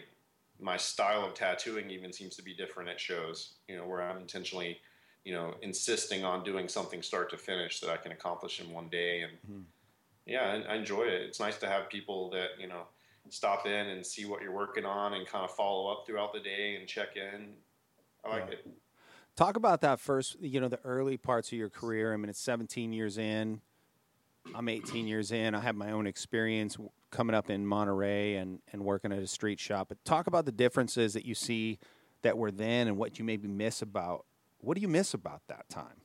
my 0.58 0.76
style 0.76 1.24
of 1.24 1.34
tattooing 1.34 1.90
even 1.90 2.12
seems 2.12 2.36
to 2.36 2.42
be 2.42 2.54
different 2.54 2.88
at 2.88 2.98
shows 3.00 3.54
you 3.68 3.76
know 3.76 3.86
where 3.86 4.02
i'm 4.02 4.16
intentionally 4.16 4.78
you 5.24 5.32
know 5.34 5.54
insisting 5.62 6.24
on 6.24 6.44
doing 6.44 6.68
something 6.68 7.02
start 7.02 7.30
to 7.30 7.36
finish 7.36 7.80
that 7.80 7.90
i 7.90 7.96
can 7.96 8.12
accomplish 8.12 8.60
in 8.60 8.70
one 8.72 8.88
day. 8.88 9.22
And 9.22 9.32
Mhm. 9.48 9.64
yeah 10.26 10.62
I, 10.68 10.72
I 10.72 10.76
enjoy 10.76 11.02
it. 11.04 11.22
It's 11.22 11.40
nice 11.40 11.58
to 11.58 11.68
have 11.68 11.88
people 11.88 12.30
that 12.30 12.58
you 12.58 12.68
know 12.68 12.84
stop 13.28 13.66
in 13.66 13.88
and 13.88 14.06
see 14.06 14.24
what 14.24 14.42
you're 14.42 14.52
working 14.52 14.84
on 14.84 15.14
and 15.14 15.26
kind 15.26 15.44
of 15.44 15.50
follow 15.50 15.90
up 15.92 16.06
throughout 16.06 16.32
the 16.32 16.40
day 16.40 16.76
and 16.76 16.86
check 16.88 17.16
in 17.16 17.56
i 18.26 18.30
like 18.30 18.46
Yeah. 18.48 18.54
it 18.54 18.66
Talk 19.36 19.56
about 19.58 19.82
that 19.82 20.00
first, 20.00 20.40
you 20.40 20.60
know, 20.60 20.68
the 20.68 20.80
early 20.82 21.18
parts 21.18 21.48
of 21.52 21.58
your 21.58 21.68
career. 21.68 22.14
I 22.14 22.16
mean, 22.16 22.30
it's 22.30 22.40
17 22.40 22.94
years 22.94 23.18
in. 23.18 23.60
I'm 24.54 24.66
18 24.66 25.06
years 25.06 25.30
in. 25.30 25.54
I 25.54 25.60
have 25.60 25.76
my 25.76 25.90
own 25.90 26.06
experience 26.06 26.78
coming 27.10 27.36
up 27.36 27.50
in 27.50 27.66
Monterey 27.66 28.36
and, 28.36 28.60
and 28.72 28.82
working 28.82 29.12
at 29.12 29.18
a 29.18 29.26
street 29.26 29.60
shop. 29.60 29.88
But 29.90 30.02
talk 30.06 30.26
about 30.26 30.46
the 30.46 30.52
differences 30.52 31.12
that 31.12 31.26
you 31.26 31.34
see 31.34 31.78
that 32.22 32.38
were 32.38 32.50
then 32.50 32.88
and 32.88 32.96
what 32.96 33.18
you 33.18 33.26
maybe 33.26 33.46
miss 33.46 33.82
about. 33.82 34.24
What 34.60 34.74
do 34.74 34.80
you 34.80 34.88
miss 34.88 35.12
about 35.12 35.42
that 35.48 35.68
time? 35.68 36.00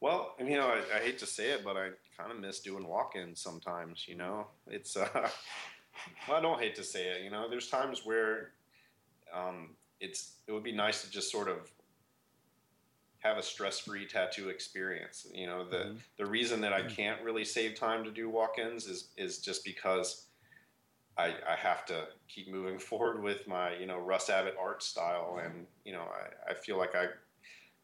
Well, 0.00 0.34
you 0.38 0.56
know, 0.56 0.66
I, 0.68 0.82
I 0.96 1.00
hate 1.00 1.18
to 1.20 1.26
say 1.26 1.50
it, 1.52 1.64
but 1.64 1.78
I 1.78 1.92
kind 2.18 2.30
of 2.30 2.38
miss 2.40 2.60
doing 2.60 2.86
walk-ins 2.86 3.40
sometimes. 3.40 4.04
You 4.06 4.16
know, 4.16 4.48
it's. 4.66 4.98
Uh, 4.98 5.08
well, 6.28 6.36
I 6.36 6.42
don't 6.42 6.60
hate 6.60 6.74
to 6.74 6.84
say 6.84 7.06
it. 7.06 7.22
You 7.22 7.30
know, 7.30 7.48
there's 7.48 7.68
times 7.68 8.04
where 8.04 8.50
um, 9.32 9.70
it's. 10.04 10.32
It 10.46 10.52
would 10.52 10.62
be 10.62 10.72
nice 10.72 11.02
to 11.02 11.10
just 11.10 11.30
sort 11.30 11.48
of 11.48 11.70
have 13.20 13.38
a 13.38 13.42
stress-free 13.42 14.06
tattoo 14.06 14.50
experience. 14.50 15.26
You 15.32 15.46
know, 15.46 15.64
the 15.64 15.76
Mhm. 15.76 16.00
the 16.18 16.26
reason 16.26 16.60
that 16.60 16.72
I 16.74 16.82
can't 16.82 17.22
really 17.22 17.44
save 17.44 17.74
time 17.74 18.04
to 18.04 18.10
do 18.10 18.28
walk-ins 18.28 18.86
is 18.86 19.08
is 19.16 19.38
just 19.38 19.64
because 19.64 20.26
I, 21.16 21.26
I 21.48 21.56
have 21.56 21.86
to 21.86 22.08
keep 22.28 22.48
moving 22.48 22.78
forward 22.90 23.22
with 23.22 23.46
my 23.48 23.74
you 23.76 23.86
know 23.86 23.98
Russ 23.98 24.28
Abbott 24.30 24.56
art 24.60 24.82
style, 24.82 25.40
and 25.42 25.66
you 25.84 25.92
know 25.92 26.02
I, 26.02 26.50
I 26.50 26.54
feel 26.54 26.76
like 26.76 26.94
I 26.94 27.08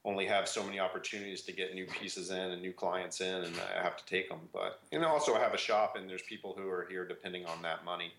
only 0.04 0.26
have 0.26 0.48
so 0.48 0.62
many 0.64 0.80
opportunities 0.80 1.42
to 1.42 1.52
get 1.52 1.74
new 1.74 1.86
pieces 1.86 2.30
in 2.30 2.50
and 2.52 2.62
new 2.62 2.72
clients 2.72 3.20
in, 3.20 3.44
and 3.44 3.54
I 3.78 3.82
have 3.82 3.96
to 3.98 4.04
take 4.06 4.28
them. 4.28 4.40
But 4.52 4.80
you 4.92 4.98
know, 4.98 5.08
also 5.08 5.34
I 5.34 5.40
have 5.40 5.54
a 5.54 5.58
shop, 5.58 5.96
and 5.96 6.08
there's 6.08 6.22
people 6.22 6.54
who 6.56 6.68
are 6.68 6.86
here 6.90 7.06
depending 7.06 7.46
on 7.46 7.62
that 7.62 7.84
money. 7.84 8.12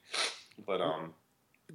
But 0.65 0.81
um, 0.81 1.13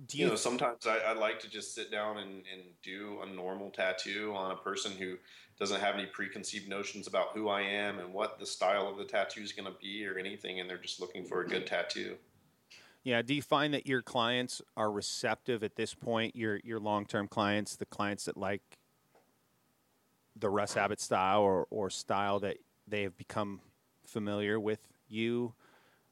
Do 0.05 0.19
you, 0.19 0.25
you 0.25 0.31
know, 0.31 0.37
sometimes 0.37 0.87
I, 0.87 0.99
I, 0.99 1.13
like 1.15 1.41
to 1.41 1.49
just 1.49 1.75
sit 1.75 1.91
down 1.91 2.19
and, 2.19 2.43
and 2.53 2.63
do 2.83 3.21
a 3.23 3.27
normal 3.27 3.71
tattoo 3.71 4.35
on 4.37 4.51
a 4.51 4.57
person 4.57 4.93
who 4.93 5.17
doesn't 5.59 5.81
have 5.81 5.95
any 5.95 6.07
preconceived 6.07 6.69
notions 6.69 7.07
about 7.07 7.29
who 7.33 7.49
I 7.49 7.63
am 7.63 7.99
and 7.99 8.13
what 8.13 8.39
the 8.39 8.45
style 8.45 8.89
of 8.89 8.99
the 8.99 9.05
tattoo 9.05 9.41
is 9.41 9.53
going 9.53 9.73
to 9.73 9.79
be 9.81 10.07
or 10.07 10.19
anything, 10.19 10.61
and 10.61 10.69
they're 10.69 10.77
just 10.77 11.01
looking 11.01 11.25
for 11.25 11.41
a 11.41 11.49
good 11.49 11.65
mm-hmm. 11.65 11.75
tattoo. 11.75 12.17
Yeah. 13.05 13.23
Do 13.23 13.35
you 13.35 13.43
find 13.43 13.73
that 13.73 13.87
your 13.87 14.03
clients 14.03 14.61
are 14.77 14.91
receptive 14.91 15.63
at 15.63 15.77
this 15.77 15.95
point? 15.95 16.37
Your 16.37 16.61
your 16.65 16.81
long 16.81 17.07
term 17.07 17.29
clients, 17.29 17.77
the 17.77 17.87
clients 17.87 18.25
that 18.25 18.37
like 18.37 18.63
the 20.35 20.51
Russ 20.51 20.77
Abbott 20.77 21.01
style 21.01 21.41
or, 21.41 21.67
or 21.71 21.89
style 21.89 22.41
that 22.41 22.59
they 22.87 23.03
have 23.03 23.17
become 23.17 23.61
familiar 24.05 24.61
with 24.61 24.81
you 25.09 25.55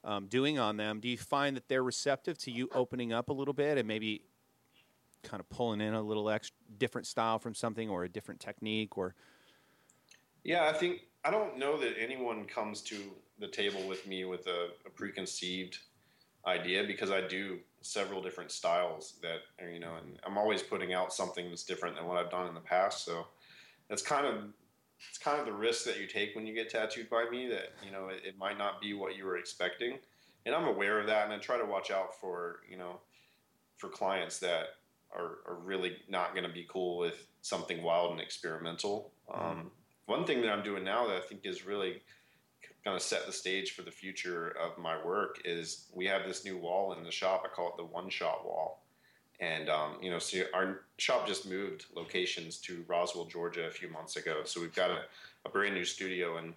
um, 0.05 0.27
doing 0.27 0.59
on 0.59 0.77
them, 0.77 0.99
do 0.99 1.09
you 1.09 1.17
find 1.17 1.57
that 1.57 1.67
they're 1.67 1.83
receptive 1.83 2.37
to 2.39 2.51
you 2.51 2.69
opening 2.73 3.11
up 3.11 3.29
a 3.29 3.33
little 3.33 3.53
bit 3.53 3.77
and 3.77 3.87
maybe 3.87 4.21
kind 5.23 5.41
of 5.41 5.49
pulling 5.49 5.81
in 5.81 5.93
a 5.95 6.01
little 6.01 6.29
extra 6.29 6.55
different 6.77 7.07
style 7.07 7.39
from 7.39 7.55
something 7.55 7.89
or 7.89 8.03
a 8.03 8.09
different 8.09 8.39
technique 8.39 8.97
or? 8.97 9.15
Yeah, 10.43 10.65
I 10.65 10.73
think 10.73 11.01
I 11.23 11.31
don't 11.31 11.57
know 11.57 11.77
that 11.79 11.95
anyone 11.99 12.45
comes 12.45 12.81
to 12.83 12.97
the 13.39 13.47
table 13.47 13.85
with 13.87 14.05
me 14.07 14.25
with 14.25 14.45
a, 14.47 14.69
a 14.85 14.89
preconceived 14.91 15.79
idea 16.45 16.83
because 16.83 17.09
I 17.09 17.21
do 17.21 17.57
several 17.81 18.21
different 18.21 18.51
styles 18.51 19.15
that 19.23 19.39
are, 19.59 19.69
you 19.69 19.79
know, 19.79 19.95
and 19.95 20.19
I'm 20.25 20.37
always 20.37 20.61
putting 20.61 20.93
out 20.93 21.11
something 21.11 21.49
that's 21.49 21.63
different 21.63 21.95
than 21.95 22.05
what 22.05 22.17
I've 22.17 22.29
done 22.29 22.47
in 22.47 22.53
the 22.53 22.59
past. 22.59 23.03
So 23.03 23.25
that's 23.89 24.03
kind 24.03 24.27
of 24.27 24.43
it's 25.09 25.17
kind 25.17 25.39
of 25.39 25.45
the 25.45 25.53
risk 25.53 25.85
that 25.85 25.99
you 25.99 26.07
take 26.07 26.35
when 26.35 26.45
you 26.45 26.53
get 26.53 26.69
tattooed 26.69 27.09
by 27.09 27.25
me 27.29 27.47
that 27.47 27.73
you 27.83 27.91
know 27.91 28.07
it, 28.07 28.21
it, 28.25 28.37
might 28.37 28.57
not 28.57 28.81
be 28.81 28.93
what 28.93 29.15
you 29.15 29.25
were 29.25 29.37
expecting. 29.37 29.97
And 30.45 30.53
i'm 30.53 30.67
aware 30.67 30.99
of 30.99 31.07
that 31.07 31.25
and 31.25 31.33
i 31.33 31.37
try 31.37 31.57
to 31.57 31.65
watch 31.65 31.91
out 31.91 32.19
for 32.19 32.59
you 32.69 32.77
know 32.77 32.99
for 33.77 33.89
clients 33.89 34.39
that 34.39 34.65
are, 35.11 35.37
are 35.47 35.57
really 35.63 35.97
not 36.09 36.33
going 36.33 36.45
to 36.45 36.53
be 36.53 36.67
cool 36.69 36.97
with 36.97 37.27
something 37.41 37.81
wild 37.83 38.11
and 38.11 38.21
experimental. 38.21 39.11
Mm-hmm. 39.29 39.45
um, 39.45 39.71
one 40.05 40.25
thing 40.25 40.41
that 40.41 40.51
i'm 40.51 40.63
doing 40.63 40.83
now 40.83 41.07
that 41.07 41.15
i 41.15 41.21
think 41.21 41.41
is 41.45 41.65
really 41.65 42.01
going 42.85 42.97
to 42.97 43.03
set 43.03 43.25
the 43.25 43.31
stage 43.31 43.71
for 43.71 43.81
the 43.81 43.91
future 43.91 44.55
of 44.61 44.77
my 44.77 45.03
work 45.03 45.41
is 45.43 45.87
we 45.93 46.05
have 46.05 46.25
this 46.25 46.45
new 46.45 46.55
wall 46.55 46.93
in 46.93 47.03
the 47.03 47.11
shop. 47.11 47.41
I 47.43 47.47
call 47.47 47.69
it 47.69 47.77
the 47.77 47.83
one 47.83 48.09
shot 48.09 48.45
wall 48.45 48.84
and 49.39 49.69
um, 49.69 49.97
you 50.01 50.09
know, 50.09 50.19
so 50.19 50.43
our 50.53 50.81
shop 50.97 51.27
just 51.27 51.47
moved 51.47 51.85
locations 51.93 52.57
to 52.59 52.85
Roswell, 52.87 53.25
Georgia, 53.25 53.67
a 53.67 53.71
few 53.71 53.89
months 53.89 54.15
ago. 54.15 54.41
So 54.45 54.61
we've 54.61 54.73
got 54.73 54.91
a, 54.91 55.01
a 55.45 55.49
brand 55.49 55.75
new 55.75 55.85
studio, 55.85 56.37
and 56.37 56.53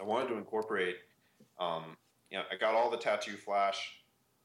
I 0.00 0.04
wanted 0.04 0.28
to 0.28 0.36
incorporate. 0.36 0.96
Um, 1.58 1.96
you 2.30 2.38
know, 2.38 2.44
I 2.52 2.56
got 2.56 2.74
all 2.74 2.90
the 2.90 2.98
tattoo 2.98 3.36
flash 3.36 4.00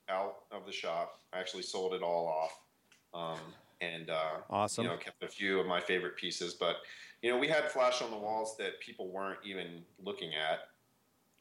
out 0.10 0.44
of 0.52 0.66
the 0.66 0.72
shop. 0.72 1.20
I 1.32 1.40
actually 1.40 1.64
sold 1.64 1.94
it 1.94 2.02
all 2.02 2.28
off, 2.28 3.38
um, 3.38 3.40
and 3.82 4.10
uh, 4.10 4.38
awesome. 4.50 4.86
You 4.86 4.90
know, 4.90 4.98
kept 4.98 5.22
a 5.24 5.28
few 5.28 5.60
of 5.60 5.68
my 5.68 5.80
favorite 5.80 6.16
pieces. 6.16 6.56
But 6.56 6.78
you 7.22 7.30
know, 7.30 7.38
we 7.38 7.48
had 7.48 7.70
flash 7.70 8.02
on 8.02 8.10
the 8.10 8.18
walls 8.18 8.58
that 8.58 8.80
people 8.80 9.10
weren't 9.10 9.40
even 9.46 9.84
looking 10.04 10.32
at 10.34 10.70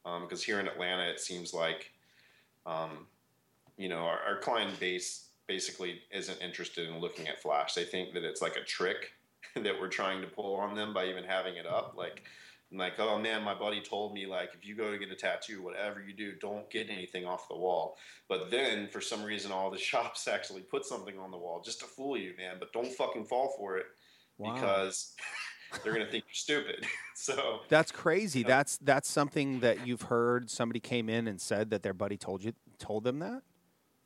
because 0.03 0.39
um, 0.39 0.45
here 0.45 0.59
in 0.59 0.67
Atlanta, 0.67 1.03
it 1.03 1.19
seems 1.19 1.53
like 1.53 1.91
um, 2.67 3.07
you 3.77 3.89
know 3.89 3.99
our, 3.99 4.19
our 4.19 4.37
client 4.37 4.79
base 4.79 5.29
basically 5.47 6.01
isn't 6.11 6.41
interested 6.41 6.89
in 6.89 6.99
looking 6.99 7.27
at 7.27 7.41
Flash. 7.41 7.73
They 7.73 7.83
think 7.83 8.13
that 8.13 8.23
it's 8.23 8.41
like 8.41 8.55
a 8.55 8.63
trick 8.63 9.13
that 9.55 9.79
we're 9.79 9.89
trying 9.89 10.21
to 10.21 10.27
pull 10.27 10.55
on 10.55 10.75
them 10.75 10.93
by 10.93 11.07
even 11.07 11.23
having 11.23 11.55
it 11.55 11.65
up. 11.65 11.95
Like, 11.97 12.23
I'm 12.71 12.79
like, 12.79 12.99
oh 12.99 13.19
man, 13.19 13.43
my 13.43 13.53
buddy 13.53 13.81
told 13.81 14.13
me 14.13 14.25
like 14.25 14.49
if 14.55 14.65
you 14.65 14.75
go 14.75 14.91
to 14.91 14.97
get 14.97 15.11
a 15.11 15.15
tattoo, 15.15 15.61
whatever 15.61 16.01
you 16.01 16.13
do, 16.13 16.33
don't 16.33 16.69
get 16.71 16.89
anything 16.89 17.25
off 17.25 17.47
the 17.47 17.55
wall. 17.55 17.97
But 18.27 18.49
then 18.49 18.87
for 18.87 18.99
some 18.99 19.23
reason, 19.23 19.51
all 19.51 19.69
the 19.69 19.77
shops 19.91 20.27
actually 20.27 20.61
put 20.61 20.85
something 20.85 21.17
on 21.19 21.31
the 21.31 21.37
wall 21.37 21.61
just 21.63 21.79
to 21.81 21.85
fool 21.85 22.17
you, 22.17 22.33
man. 22.37 22.55
But 22.59 22.73
don't 22.73 22.91
fucking 22.91 23.25
fall 23.25 23.53
for 23.57 23.77
it 23.77 23.85
wow. 24.37 24.55
because 24.55 25.13
they're 25.83 25.93
gonna 25.93 26.09
think 26.09 26.23
you're 26.27 26.33
stupid. 26.33 26.85
so 27.15 27.59
that's 27.69 27.91
crazy. 27.91 28.39
You 28.39 28.45
know, 28.45 28.49
that's 28.49 28.77
that's 28.77 29.09
something 29.09 29.59
that 29.59 29.85
you've 29.85 30.03
heard. 30.03 30.49
Somebody 30.49 30.79
came 30.79 31.09
in 31.09 31.27
and 31.27 31.39
said 31.39 31.69
that 31.69 31.83
their 31.83 31.93
buddy 31.93 32.17
told 32.17 32.43
you 32.43 32.53
told 32.79 33.03
them 33.03 33.19
that. 33.19 33.43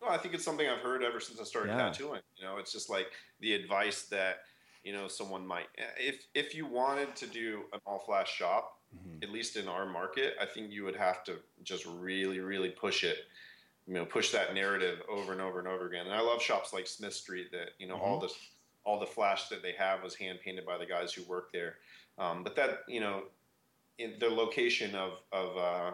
No, 0.08 0.14
I 0.14 0.18
think 0.18 0.34
it's 0.34 0.43
something 0.43 0.68
I've 0.68 0.80
heard 0.80 1.03
ever 1.03 1.20
since 1.20 1.39
I 1.39 1.43
started 1.43 1.72
yeah. 1.72 1.78
tattooing. 1.78 2.22
You 2.38 2.45
know, 2.45 2.58
it's 2.58 2.72
just 2.72 2.89
like 2.89 3.08
the 3.39 3.53
advice 3.53 4.03
that 4.03 4.38
you 4.84 4.93
know 4.93 5.08
someone 5.08 5.45
might 5.45 5.68
if 5.97 6.26
if 6.34 6.55
you 6.55 6.66
wanted 6.66 7.16
to 7.18 7.28
do 7.28 7.64
an 7.74 7.80
all 7.86 7.99
flash 7.99 8.32
shop, 8.32 8.80
mm-hmm. 8.95 9.24
at 9.24 9.32
least 9.32 9.58
in 9.58 9.68
our 9.68 9.86
market, 9.86 10.36
I 10.41 10.45
think 10.45 10.72
you 10.72 10.84
would 10.84 10.95
have 10.95 11.24
to 11.26 11.38
just 11.64 11.86
really 11.86 12.39
really 12.39 12.70
push 12.70 13.03
it. 13.03 13.18
You 13.86 13.93
know, 13.93 14.05
push 14.05 14.32
that 14.32 14.53
narrative 14.53 15.01
over 15.10 15.32
and 15.32 15.39
over 15.39 15.60
and 15.60 15.68
over 15.68 15.88
again. 15.88 16.08
And 16.08 16.14
I 16.14 16.20
love 16.20 16.41
shops 16.41 16.74
like 16.74 16.88
Smith 16.88 17.14
Street 17.14 17.51
that 17.51 17.70
you 17.80 17.88
know 17.88 17.95
mm-hmm. 17.95 18.03
all 18.03 18.20
this 18.20 18.34
all 18.84 18.99
the 18.99 19.05
flash 19.05 19.49
that 19.49 19.62
they 19.62 19.74
have 19.74 20.03
was 20.03 20.16
hand 20.16 20.39
painted 20.43 20.66
by 20.66 20.78
the 20.78 20.86
guys 20.86 21.14
who 21.14 21.24
work 21.24 21.51
there. 21.51 21.76
Um, 22.18 22.43
but 22.43 22.55
that 22.55 22.80
you 22.88 22.99
know, 22.99 23.24
in 23.97 24.14
the 24.20 24.30
location 24.30 24.95
of 24.95 25.20
of 25.32 25.58
uh, 25.58 25.91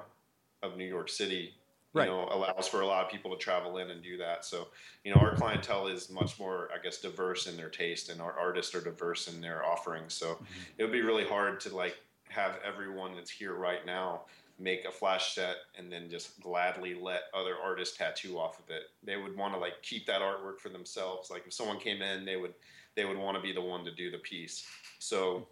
of 0.61 0.77
New 0.77 0.85
York 0.85 1.09
City 1.09 1.55
right. 1.93 2.07
know 2.07 2.27
allows 2.31 2.67
for 2.67 2.81
a 2.81 2.87
lot 2.87 3.05
of 3.05 3.11
people 3.11 3.31
to 3.31 3.37
travel 3.37 3.77
in 3.77 3.91
and 3.91 4.03
do 4.03 4.17
that. 4.17 4.45
So 4.45 4.67
you 5.03 5.13
know 5.13 5.19
our 5.19 5.35
clientele 5.35 5.87
is 5.87 6.09
much 6.09 6.39
more 6.39 6.69
I 6.73 6.81
guess 6.81 6.99
diverse 6.99 7.47
in 7.47 7.57
their 7.57 7.69
taste, 7.69 8.09
and 8.09 8.21
our 8.21 8.37
artists 8.37 8.73
are 8.75 8.81
diverse 8.81 9.27
in 9.27 9.41
their 9.41 9.65
offerings. 9.65 10.13
So 10.13 10.27
mm-hmm. 10.27 10.43
it 10.77 10.83
would 10.83 10.93
be 10.93 11.01
really 11.01 11.25
hard 11.25 11.59
to 11.61 11.75
like 11.75 11.97
have 12.29 12.57
everyone 12.65 13.15
that's 13.15 13.29
here 13.29 13.53
right 13.53 13.85
now 13.85 14.21
make 14.59 14.85
a 14.85 14.91
flash 14.91 15.33
set 15.33 15.57
and 15.77 15.91
then 15.91 16.09
just 16.09 16.39
gladly 16.39 16.93
let 16.93 17.23
other 17.33 17.55
artists 17.63 17.97
tattoo 17.97 18.37
off 18.37 18.59
of 18.59 18.69
it. 18.69 18.83
They 19.03 19.17
would 19.17 19.35
want 19.35 19.53
to 19.53 19.59
like 19.59 19.81
keep 19.81 20.05
that 20.07 20.21
artwork 20.21 20.59
for 20.59 20.69
themselves. 20.69 21.29
Like 21.29 21.43
if 21.47 21.53
someone 21.53 21.79
came 21.79 22.01
in, 22.01 22.25
they 22.25 22.37
would 22.37 22.53
they 22.95 23.05
would 23.05 23.17
want 23.17 23.35
to 23.35 23.41
be 23.41 23.53
the 23.53 23.61
one 23.61 23.83
to 23.85 23.91
do 23.91 24.11
the 24.11 24.19
piece. 24.19 24.65
So 24.99 25.47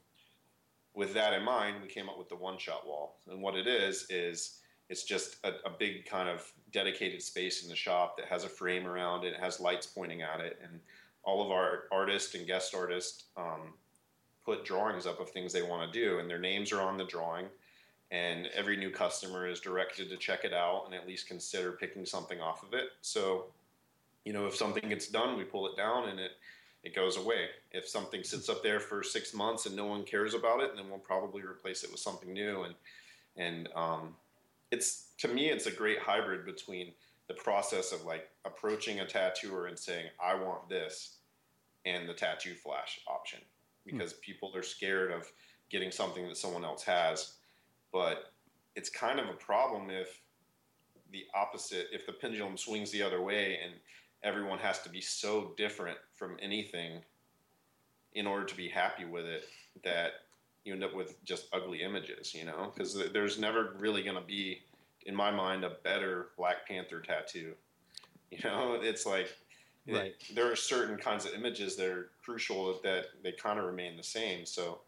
with 0.93 1.13
that 1.13 1.33
in 1.33 1.43
mind, 1.43 1.77
we 1.81 1.87
came 1.87 2.09
up 2.09 2.17
with 2.17 2.29
the 2.29 2.35
one 2.35 2.57
shot 2.57 2.85
wall. 2.85 3.19
And 3.29 3.41
what 3.41 3.55
it 3.55 3.67
is 3.67 4.05
is 4.09 4.59
it's 4.91 5.03
just 5.03 5.37
a, 5.45 5.53
a, 5.65 5.69
big 5.69 6.05
kind 6.05 6.27
of 6.27 6.51
dedicated 6.73 7.21
space 7.21 7.63
in 7.63 7.69
the 7.69 7.75
shop 7.75 8.17
that 8.17 8.25
has 8.25 8.43
a 8.43 8.49
frame 8.49 8.85
around 8.85 9.23
it, 9.23 9.33
has 9.39 9.61
lights 9.61 9.87
pointing 9.87 10.21
at 10.21 10.41
it, 10.41 10.59
and 10.61 10.81
all 11.23 11.41
of 11.43 11.49
our 11.49 11.83
artists 11.93 12.35
and 12.35 12.45
guest 12.45 12.75
artists 12.75 13.23
um, 13.37 13.73
put 14.43 14.65
drawings 14.65 15.07
up 15.07 15.21
of 15.21 15.29
things 15.29 15.53
they 15.53 15.61
want 15.61 15.89
to 15.89 15.99
do, 15.99 16.19
and 16.19 16.29
their 16.29 16.39
names 16.39 16.73
are 16.73 16.81
on 16.81 16.97
the 16.97 17.05
drawing. 17.05 17.45
And 18.11 18.47
every 18.47 18.75
new 18.75 18.89
customer 18.91 19.47
is 19.47 19.61
directed 19.61 20.09
to 20.09 20.17
check 20.17 20.43
it 20.43 20.53
out 20.53 20.83
and 20.85 20.93
at 20.93 21.07
least 21.07 21.29
consider 21.29 21.71
picking 21.71 22.05
something 22.05 22.41
off 22.41 22.61
of 22.61 22.73
it. 22.73 22.89
So, 22.99 23.45
you 24.25 24.33
know, 24.33 24.45
if 24.45 24.55
something 24.57 24.89
gets 24.89 25.07
done, 25.07 25.37
we 25.37 25.45
pull 25.45 25.67
it 25.67 25.77
down 25.77 26.09
and 26.09 26.19
it 26.19 26.31
it 26.83 26.93
goes 26.93 27.15
away. 27.15 27.45
If 27.71 27.87
something 27.87 28.23
sits 28.23 28.49
up 28.49 28.63
there 28.63 28.81
for 28.81 29.03
six 29.03 29.33
months 29.33 29.67
and 29.67 29.75
no 29.75 29.85
one 29.85 30.03
cares 30.03 30.33
about 30.33 30.59
it, 30.59 30.75
then 30.75 30.89
we'll 30.89 30.99
probably 30.99 31.43
replace 31.43 31.83
it 31.83 31.91
with 31.91 32.01
something 32.01 32.33
new. 32.33 32.63
And 32.63 32.75
and 33.37 33.69
um, 33.73 34.15
it's 34.71 35.11
to 35.19 35.27
me 35.27 35.49
it's 35.49 35.67
a 35.67 35.71
great 35.71 35.99
hybrid 35.99 36.45
between 36.45 36.93
the 37.27 37.33
process 37.35 37.91
of 37.91 38.03
like 38.03 38.29
approaching 38.45 38.99
a 38.99 39.05
tattooer 39.05 39.67
and 39.67 39.77
saying 39.77 40.05
I 40.23 40.35
want 40.35 40.69
this 40.69 41.17
and 41.85 42.07
the 42.07 42.13
tattoo 42.13 42.55
flash 42.55 42.99
option 43.07 43.39
hmm. 43.87 43.97
because 43.97 44.13
mm. 44.13 44.21
people 44.21 44.51
are 44.55 44.63
scared 44.63 45.11
of 45.11 45.31
getting 45.69 45.91
something 45.91 46.27
that 46.27 46.37
someone 46.37 46.65
else 46.65 46.83
has 46.83 47.33
but 47.93 48.31
it's 48.75 48.89
kind 48.89 49.19
of 49.19 49.27
a 49.27 49.33
problem 49.33 49.89
if 49.89 50.21
the 51.11 51.23
opposite 51.35 51.87
if 51.91 52.05
the 52.05 52.13
pendulum 52.13 52.57
swings 52.57 52.91
the 52.91 53.03
other 53.03 53.21
way 53.21 53.59
and 53.63 53.73
everyone 54.23 54.59
has 54.59 54.81
to 54.81 54.89
be 54.89 55.01
so 55.01 55.53
different 55.57 55.97
from 56.13 56.37
anything 56.41 57.01
in 58.13 58.27
order 58.27 58.45
to 58.45 58.55
be 58.55 58.67
happy 58.67 59.05
with 59.05 59.25
it 59.25 59.45
that 59.83 60.11
you 60.63 60.73
end 60.73 60.83
up 60.83 60.95
with 60.95 61.23
just 61.23 61.47
ugly 61.53 61.81
images, 61.81 62.33
you 62.33 62.45
know, 62.45 62.71
because 62.73 62.97
there's 63.11 63.39
never 63.39 63.75
really 63.79 64.03
going 64.03 64.15
to 64.15 64.21
be, 64.21 64.61
in 65.05 65.15
my 65.15 65.31
mind, 65.31 65.63
a 65.63 65.71
better 65.83 66.29
Black 66.37 66.67
Panther 66.67 66.99
tattoo. 66.99 67.53
You 68.31 68.39
know, 68.45 68.79
it's 68.81 69.05
like 69.05 69.35
right. 69.87 70.13
it, 70.29 70.35
there 70.35 70.49
are 70.49 70.55
certain 70.55 70.97
kinds 70.97 71.25
of 71.25 71.33
images 71.33 71.75
that 71.75 71.87
are 71.87 72.11
crucial 72.23 72.79
that 72.83 73.07
they 73.23 73.33
kind 73.33 73.59
of 73.59 73.65
remain 73.65 73.97
the 73.97 74.03
same. 74.03 74.45
So, 74.45 74.81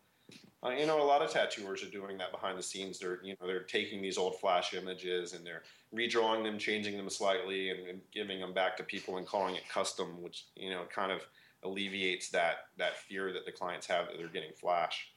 uh, 0.65 0.69
you 0.69 0.85
know, 0.85 1.01
a 1.01 1.03
lot 1.03 1.21
of 1.21 1.29
tattooers 1.29 1.83
are 1.83 1.89
doing 1.89 2.17
that 2.19 2.31
behind 2.31 2.57
the 2.57 2.63
scenes. 2.63 2.99
They're, 2.99 3.19
you 3.21 3.35
know, 3.41 3.47
they're 3.47 3.63
taking 3.63 4.01
these 4.01 4.17
old 4.17 4.39
flash 4.39 4.73
images 4.73 5.33
and 5.33 5.45
they're 5.45 5.63
redrawing 5.93 6.43
them, 6.43 6.57
changing 6.57 6.97
them 6.97 7.09
slightly, 7.09 7.69
and, 7.69 7.87
and 7.87 8.01
giving 8.13 8.39
them 8.39 8.53
back 8.53 8.77
to 8.77 8.83
people 8.83 9.17
and 9.17 9.27
calling 9.27 9.55
it 9.55 9.67
custom, 9.69 10.21
which 10.21 10.45
you 10.55 10.69
know 10.69 10.83
kind 10.93 11.11
of 11.11 11.21
alleviates 11.63 12.29
that 12.29 12.67
that 12.77 12.97
fear 12.97 13.31
that 13.33 13.45
the 13.45 13.51
clients 13.51 13.87
have 13.87 14.07
that 14.07 14.17
they're 14.17 14.27
getting 14.27 14.53
flash. 14.53 15.12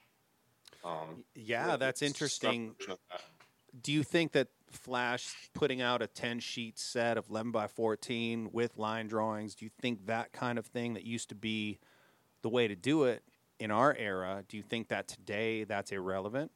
Um, 0.87 1.25
yeah, 1.35 1.77
that's 1.77 2.03
interesting. 2.03 2.75
That. 2.87 3.21
Do 3.83 3.93
you 3.93 4.03
think 4.03 4.33
that 4.33 4.49
Flash 4.71 5.35
putting 5.55 5.83
out 5.83 6.03
a 6.03 6.07
10 6.07 6.39
sheet 6.41 6.79
set 6.79 7.19
of 7.19 7.29
11 7.29 7.53
by 7.53 7.67
14 7.67 8.51
with 8.53 8.79
line 8.79 9.09
drawings, 9.09 9.55
do 9.55 9.65
you 9.65 9.71
think 9.81 10.07
that 10.07 10.33
kind 10.33 10.59
of 10.59 10.67
thing 10.67 10.95
that 10.95 11.05
used 11.05 11.29
to 11.31 11.35
be 11.35 11.79
the 12.43 12.49
way 12.49 12.69
to 12.69 12.77
do 12.77 13.05
it 13.05 13.23
in 13.59 13.71
our 13.71 13.95
era, 13.99 14.45
do 14.49 14.57
you 14.57 14.63
think 14.63 14.89
that 14.89 15.09
today 15.09 15.65
that's 15.65 15.93
irrelevant? 15.93 16.51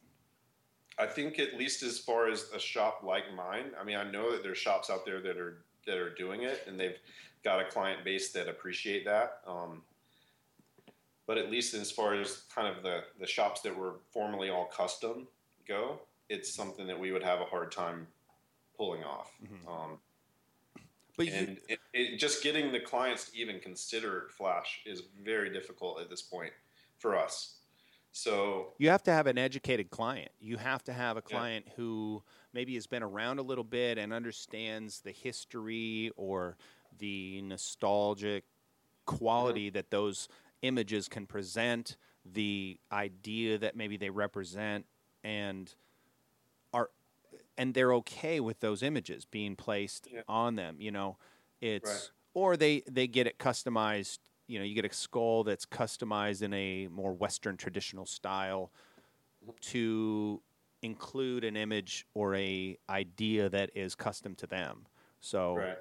I 0.98 1.06
think 1.06 1.38
at 1.38 1.56
least 1.56 1.82
as 1.82 1.98
far 1.98 2.28
as 2.28 2.50
a 2.54 2.58
shop 2.58 3.02
like 3.02 3.34
mine, 3.34 3.70
I 3.80 3.84
mean, 3.84 3.96
I 3.96 4.10
know 4.10 4.32
that 4.32 4.42
there's 4.42 4.58
shops 4.58 4.90
out 4.90 5.06
there 5.06 5.20
that 5.20 5.38
are 5.38 5.62
that 5.86 5.96
are 5.96 6.14
doing 6.14 6.42
it, 6.42 6.64
and 6.66 6.78
they've 6.78 6.98
got 7.42 7.58
a 7.60 7.64
client 7.64 8.04
base 8.04 8.32
that 8.32 8.48
appreciate 8.48 9.04
that. 9.06 9.40
Um, 9.46 9.82
but 11.30 11.38
at 11.38 11.48
least 11.48 11.74
as 11.74 11.92
far 11.92 12.14
as 12.14 12.42
kind 12.52 12.66
of 12.66 12.82
the, 12.82 13.04
the 13.20 13.26
shops 13.26 13.60
that 13.60 13.78
were 13.78 14.00
formerly 14.12 14.50
all 14.50 14.64
custom 14.64 15.28
go, 15.64 16.00
it's 16.28 16.52
something 16.52 16.88
that 16.88 16.98
we 16.98 17.12
would 17.12 17.22
have 17.22 17.40
a 17.40 17.44
hard 17.44 17.70
time 17.70 18.08
pulling 18.76 19.04
off. 19.04 19.30
Mm-hmm. 19.40 19.68
Um, 19.68 19.98
but 21.16 21.28
and 21.28 21.48
you, 21.50 21.56
it, 21.68 21.78
it, 21.94 22.16
just 22.18 22.42
getting 22.42 22.72
the 22.72 22.80
clients 22.80 23.30
to 23.30 23.38
even 23.38 23.60
consider 23.60 24.26
Flash 24.36 24.80
is 24.84 25.04
very 25.24 25.52
difficult 25.52 26.00
at 26.00 26.10
this 26.10 26.20
point 26.20 26.50
for 26.98 27.16
us. 27.16 27.58
So 28.10 28.72
you 28.78 28.90
have 28.90 29.04
to 29.04 29.12
have 29.12 29.28
an 29.28 29.38
educated 29.38 29.88
client. 29.88 30.32
You 30.40 30.56
have 30.56 30.82
to 30.82 30.92
have 30.92 31.16
a 31.16 31.22
client 31.22 31.64
yeah. 31.68 31.74
who 31.76 32.24
maybe 32.52 32.74
has 32.74 32.88
been 32.88 33.04
around 33.04 33.38
a 33.38 33.42
little 33.42 33.62
bit 33.62 33.98
and 33.98 34.12
understands 34.12 35.00
the 35.00 35.12
history 35.12 36.10
or 36.16 36.56
the 36.98 37.40
nostalgic 37.42 38.42
quality 39.06 39.68
mm-hmm. 39.68 39.74
that 39.74 39.92
those 39.92 40.28
images 40.62 41.08
can 41.08 41.26
present, 41.26 41.96
the 42.24 42.78
idea 42.92 43.58
that 43.58 43.76
maybe 43.76 43.96
they 43.96 44.10
represent, 44.10 44.86
and 45.24 45.74
are 46.72 46.90
and 47.56 47.74
they're 47.74 47.94
okay 47.94 48.40
with 48.40 48.60
those 48.60 48.82
images 48.82 49.24
being 49.24 49.56
placed 49.56 50.08
yeah. 50.12 50.22
on 50.28 50.56
them. 50.56 50.76
You 50.80 50.90
know, 50.90 51.16
it's 51.60 51.90
right. 51.90 52.10
or 52.34 52.56
they 52.56 52.82
they 52.90 53.06
get 53.06 53.26
it 53.26 53.38
customized. 53.38 54.18
You 54.46 54.58
know, 54.58 54.64
you 54.64 54.74
get 54.74 54.84
a 54.84 54.92
skull 54.92 55.44
that's 55.44 55.64
customized 55.64 56.42
in 56.42 56.52
a 56.52 56.88
more 56.88 57.12
Western 57.12 57.56
traditional 57.56 58.04
style 58.04 58.72
to 59.60 60.42
include 60.82 61.44
an 61.44 61.56
image 61.56 62.06
or 62.14 62.34
a 62.34 62.76
idea 62.88 63.48
that 63.48 63.70
is 63.74 63.94
custom 63.94 64.34
to 64.36 64.46
them. 64.46 64.86
So, 65.20 65.56
right. 65.56 65.78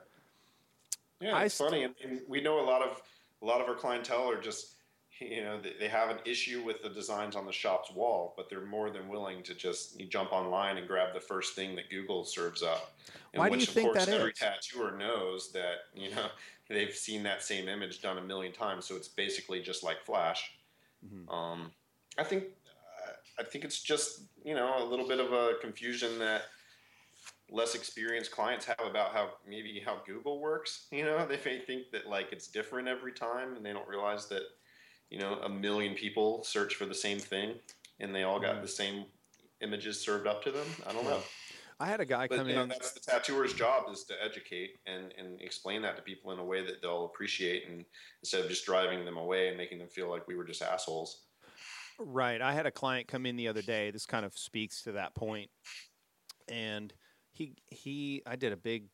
yeah, 1.22 1.42
it's 1.42 1.56
st- 1.56 1.70
funny, 1.70 1.84
and, 1.84 1.96
and 2.04 2.22
we 2.28 2.42
know 2.42 2.60
a 2.60 2.66
lot 2.66 2.82
of 2.82 3.02
a 3.42 3.46
lot 3.46 3.62
of 3.62 3.68
our 3.68 3.76
clientele 3.76 4.30
are 4.30 4.42
just 4.42 4.76
you 5.20 5.44
know 5.44 5.60
they 5.80 5.88
have 5.88 6.10
an 6.10 6.18
issue 6.26 6.64
with 6.64 6.82
the 6.82 6.90
designs 6.90 7.36
on 7.36 7.46
the 7.46 7.52
shop's 7.52 7.92
wall 7.92 8.34
but 8.38 8.50
they're 8.50 8.66
more 8.66 8.90
than 8.90 9.08
willing 9.10 9.44
to 9.44 9.54
just 9.54 10.00
jump 10.10 10.32
online 10.32 10.78
and 10.78 10.88
grab 10.88 11.14
the 11.14 11.20
first 11.20 11.56
thing 11.56 11.76
that 11.76 11.90
google 11.90 12.24
serves 12.24 12.64
up 12.64 12.94
and 13.34 13.40
Why 13.40 13.50
which, 13.50 13.60
do 13.60 13.66
you 13.66 13.72
think 13.72 13.94
course, 13.94 14.06
that 14.06 14.14
every 14.14 14.32
is? 14.32 14.40
tattooer 14.40 14.98
knows 14.98 15.52
that 15.52 15.76
you 15.94 16.12
know 16.12 16.28
they've 16.70 16.96
seen 16.96 17.24
that 17.24 17.44
same 17.44 17.68
image 17.68 18.02
done 18.02 18.18
a 18.18 18.22
million 18.22 18.54
times 18.54 18.86
so 18.86 18.96
it's 18.96 19.08
basically 19.08 19.62
just 19.62 19.84
like 19.84 20.04
flash 20.06 20.52
mm-hmm. 21.06 21.30
um, 21.30 21.72
i 22.18 22.24
think 22.24 22.46
uh, 23.06 23.12
i 23.40 23.44
think 23.44 23.66
it's 23.66 23.82
just 23.82 24.22
you 24.44 24.54
know 24.54 24.84
a 24.84 24.86
little 24.86 25.08
bit 25.08 25.20
of 25.20 25.34
a 25.34 25.54
confusion 25.62 26.18
that 26.20 26.44
less 27.52 27.76
experienced 27.76 28.32
clients 28.32 28.66
have 28.66 28.86
about 28.86 29.14
how 29.14 29.30
maybe 29.48 29.82
how 29.84 30.02
Google 30.06 30.40
works. 30.40 30.88
You 30.92 31.06
know, 31.06 31.26
they 31.26 31.40
may 31.46 31.60
think 31.60 31.92
that 31.92 32.08
like 32.08 32.28
it's 32.32 32.48
different 32.48 32.88
every 32.88 33.14
time, 33.14 33.56
and 33.56 33.66
they 33.66 33.72
don't 33.72 33.88
realize 33.88 34.28
that 34.28 34.44
you 35.10 35.20
know 35.20 35.40
a 35.44 35.50
million 35.50 35.96
people 35.96 36.44
search 36.44 36.76
for 36.76 36.86
the 36.86 36.96
same 36.96 37.20
thing, 37.20 37.56
and 38.00 38.14
they 38.14 38.24
all 38.24 38.40
got 38.40 38.56
mm. 38.56 38.62
the 38.62 38.68
same 38.68 39.06
images 39.62 40.02
served 40.02 40.28
up 40.28 40.44
to 40.44 40.52
them. 40.52 40.68
I 40.88 40.94
don't 40.94 41.06
know. 41.06 41.22
I 41.80 41.86
had 41.86 42.02
a 42.02 42.06
guy 42.06 42.28
but, 42.28 42.40
come 42.40 42.50
you 42.50 42.56
know, 42.56 42.64
in. 42.64 42.70
That's 42.70 42.92
the 42.92 43.00
tattooer's 43.00 43.54
job 43.54 43.86
is 43.92 44.04
to 44.06 44.14
educate 44.22 44.72
and, 44.86 45.14
and 45.18 45.40
explain 45.40 45.82
that 45.84 45.96
to 45.96 46.02
people 46.02 46.32
in 46.32 46.40
a 46.40 46.44
way 46.44 46.66
that 46.66 46.82
they'll 46.82 47.06
appreciate, 47.06 47.70
and 47.70 47.86
instead 48.22 48.42
of 48.42 48.50
just 48.50 48.66
driving 48.66 49.06
them 49.06 49.18
away 49.18 49.48
and 49.48 49.58
making 49.58 49.80
them 49.80 49.88
feel 49.88 50.10
like 50.10 50.28
we 50.28 50.36
were 50.36 50.44
just 50.44 50.62
assholes. 50.62 51.24
Right. 51.98 52.42
I 52.42 52.54
had 52.54 52.66
a 52.66 52.72
client 52.72 53.08
come 53.08 53.26
in 53.26 53.36
the 53.36 53.48
other 53.48 53.62
day. 53.62 53.92
This 53.92 54.06
kind 54.06 54.26
of 54.26 54.38
speaks 54.38 54.84
to 54.84 54.94
that 54.94 55.16
point, 55.16 55.50
and 56.50 56.94
he 57.40 57.54
he 57.68 58.22
I 58.28 58.36
did 58.36 58.52
a 58.52 58.58
big 58.58 58.90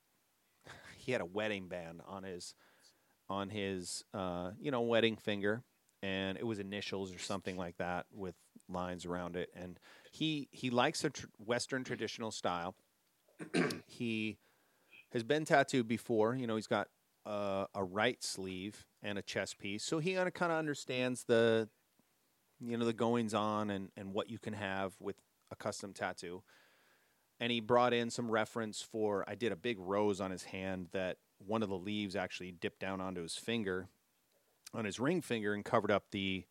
he 0.97 1.11
had 1.11 1.21
a 1.21 1.25
wedding 1.25 1.67
band 1.67 2.01
on 2.07 2.23
his 2.23 2.55
on 3.27 3.49
his 3.49 4.03
uh, 4.13 4.51
you 4.61 4.71
know 4.71 4.81
wedding 4.81 5.17
finger. 5.17 5.63
And 6.03 6.37
it 6.37 6.45
was 6.45 6.59
initials 6.59 7.11
or 7.15 7.17
something 7.17 7.57
like 7.57 7.77
that 7.77 8.05
with 8.13 8.35
lines 8.69 9.07
around 9.07 9.35
it. 9.35 9.49
And 9.55 9.79
he 10.11 10.47
he 10.51 10.69
likes 10.69 11.03
a 11.03 11.09
tr- 11.09 11.25
western 11.39 11.83
traditional 11.83 12.31
style. 12.31 12.75
He 13.87 14.37
has 15.13 15.23
been 15.23 15.45
tattooed 15.45 15.87
before. 15.87 16.35
You 16.35 16.45
know 16.45 16.55
he's 16.55 16.67
got 16.67 16.87
uh, 17.25 17.65
a 17.73 17.83
right 17.83 18.23
sleeve 18.23 18.85
and 19.01 19.17
a 19.17 19.23
chest 19.23 19.57
piece. 19.57 19.83
So 19.83 19.97
he 19.97 20.13
kind 20.13 20.51
of 20.51 20.59
understands 20.59 21.23
the 21.23 21.69
you 22.59 22.77
know 22.77 22.85
the 22.85 22.93
goings 22.93 23.33
on 23.33 23.71
and 23.71 23.89
and 23.97 24.13
what 24.13 24.29
you 24.29 24.37
can 24.37 24.53
have 24.53 24.93
with 24.99 25.15
a 25.51 25.55
custom 25.55 25.93
tattoo 25.93 26.43
and 27.39 27.51
he 27.51 27.59
brought 27.59 27.93
in 27.93 28.09
some 28.09 28.31
reference 28.31 28.81
for 28.81 29.23
I 29.27 29.35
did 29.35 29.51
a 29.51 29.55
big 29.55 29.77
rose 29.79 30.21
on 30.21 30.31
his 30.31 30.43
hand 30.43 30.87
that 30.93 31.17
one 31.45 31.63
of 31.63 31.69
the 31.69 31.77
leaves 31.77 32.15
actually 32.15 32.51
dipped 32.51 32.79
down 32.79 33.01
onto 33.01 33.21
his 33.21 33.35
finger 33.35 33.89
on 34.73 34.85
his 34.85 34.99
ring 34.99 35.21
finger 35.21 35.53
and 35.53 35.63
covered 35.63 35.91
up 35.91 36.05
the 36.11 36.45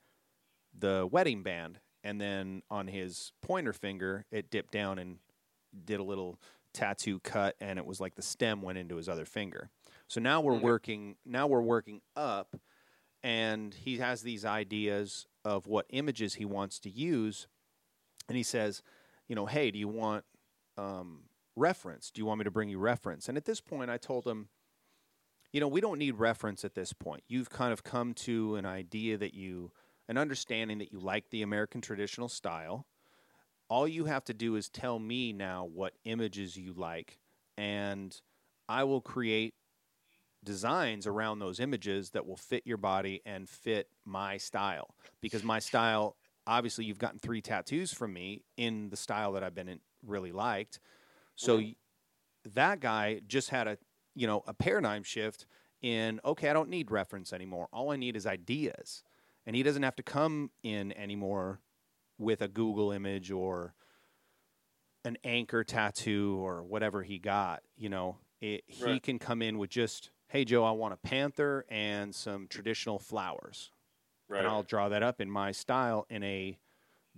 the 0.76 1.08
wedding 1.10 1.42
band. 1.42 1.78
And 2.02 2.20
then 2.20 2.62
on 2.70 2.88
his 2.88 3.32
pointer 3.42 3.72
finger 3.72 4.26
it 4.30 4.50
dipped 4.50 4.72
down 4.72 4.98
and 4.98 5.18
did 5.84 6.00
a 6.00 6.04
little 6.04 6.38
tattoo 6.72 7.20
cut 7.20 7.56
and 7.60 7.78
it 7.78 7.86
was 7.86 8.00
like 8.00 8.16
the 8.16 8.22
stem 8.22 8.60
went 8.60 8.78
into 8.78 8.96
his 8.96 9.08
other 9.08 9.24
finger. 9.24 9.70
So 10.08 10.20
now 10.20 10.40
we're 10.40 10.54
mm-hmm. 10.54 10.64
working 10.64 11.16
now 11.24 11.46
we're 11.46 11.62
working 11.62 12.02
up 12.16 12.56
and 13.22 13.72
he 13.72 13.98
has 13.98 14.22
these 14.22 14.44
ideas 14.44 15.26
of 15.46 15.66
what 15.66 15.86
images 15.90 16.34
he 16.34 16.44
wants 16.44 16.78
to 16.80 16.90
use. 16.90 17.46
And 18.28 18.36
he 18.36 18.42
says 18.42 18.82
you 19.28 19.34
know 19.34 19.46
hey 19.46 19.70
do 19.70 19.78
you 19.78 19.88
want 19.88 20.24
um, 20.76 21.22
reference. 21.56 22.10
Do 22.10 22.20
you 22.20 22.26
want 22.26 22.38
me 22.38 22.44
to 22.44 22.50
bring 22.50 22.68
you 22.68 22.78
reference? 22.78 23.28
And 23.28 23.36
at 23.36 23.44
this 23.44 23.60
point, 23.60 23.90
I 23.90 23.96
told 23.96 24.26
him, 24.26 24.48
you 25.52 25.60
know, 25.60 25.68
we 25.68 25.80
don't 25.80 25.98
need 25.98 26.16
reference 26.16 26.64
at 26.64 26.74
this 26.74 26.92
point. 26.92 27.22
You've 27.28 27.50
kind 27.50 27.72
of 27.72 27.84
come 27.84 28.12
to 28.14 28.56
an 28.56 28.66
idea 28.66 29.16
that 29.18 29.34
you, 29.34 29.70
an 30.08 30.18
understanding 30.18 30.78
that 30.78 30.92
you 30.92 30.98
like 30.98 31.30
the 31.30 31.42
American 31.42 31.80
traditional 31.80 32.28
style. 32.28 32.86
All 33.68 33.86
you 33.86 34.06
have 34.06 34.24
to 34.24 34.34
do 34.34 34.56
is 34.56 34.68
tell 34.68 34.98
me 34.98 35.32
now 35.32 35.64
what 35.64 35.94
images 36.04 36.56
you 36.56 36.72
like, 36.74 37.18
and 37.56 38.20
I 38.68 38.84
will 38.84 39.00
create 39.00 39.54
designs 40.44 41.06
around 41.06 41.38
those 41.38 41.60
images 41.60 42.10
that 42.10 42.26
will 42.26 42.36
fit 42.36 42.66
your 42.66 42.76
body 42.76 43.22
and 43.24 43.48
fit 43.48 43.88
my 44.04 44.36
style. 44.36 44.94
Because 45.20 45.42
my 45.42 45.58
style, 45.58 46.16
obviously, 46.46 46.84
you've 46.84 46.98
gotten 46.98 47.18
three 47.18 47.40
tattoos 47.40 47.92
from 47.92 48.12
me 48.12 48.42
in 48.56 48.90
the 48.90 48.96
style 48.96 49.32
that 49.32 49.42
I've 49.42 49.54
been 49.54 49.68
in, 49.68 49.80
really 50.06 50.32
liked. 50.32 50.80
So 51.36 51.58
mm-hmm. 51.58 52.50
that 52.54 52.80
guy 52.80 53.20
just 53.26 53.50
had 53.50 53.66
a 53.66 53.78
you 54.14 54.26
know 54.26 54.42
a 54.46 54.54
paradigm 54.54 55.02
shift 55.02 55.46
in 55.82 56.20
okay, 56.24 56.48
I 56.48 56.52
don't 56.52 56.70
need 56.70 56.90
reference 56.90 57.32
anymore. 57.32 57.68
All 57.72 57.90
I 57.90 57.96
need 57.96 58.16
is 58.16 58.26
ideas, 58.26 59.02
and 59.46 59.54
he 59.54 59.62
doesn't 59.62 59.82
have 59.82 59.96
to 59.96 60.02
come 60.02 60.50
in 60.62 60.92
anymore 60.92 61.60
with 62.18 62.40
a 62.40 62.48
Google 62.48 62.92
image 62.92 63.30
or 63.30 63.74
an 65.04 65.18
anchor 65.24 65.64
tattoo 65.64 66.38
or 66.40 66.62
whatever 66.62 67.02
he 67.02 67.18
got. 67.18 67.62
You 67.76 67.90
know, 67.90 68.18
it, 68.40 68.64
right. 68.80 68.94
he 68.94 69.00
can 69.00 69.18
come 69.18 69.42
in 69.42 69.58
with 69.58 69.70
just 69.70 70.10
hey 70.28 70.44
Joe, 70.44 70.64
I 70.64 70.72
want 70.72 70.94
a 70.94 70.96
panther 70.96 71.64
and 71.68 72.14
some 72.14 72.46
traditional 72.48 72.98
flowers, 72.98 73.70
right. 74.28 74.38
and 74.38 74.48
I'll 74.48 74.62
draw 74.62 74.88
that 74.88 75.02
up 75.02 75.20
in 75.20 75.30
my 75.30 75.52
style 75.52 76.06
in 76.08 76.22
a 76.22 76.58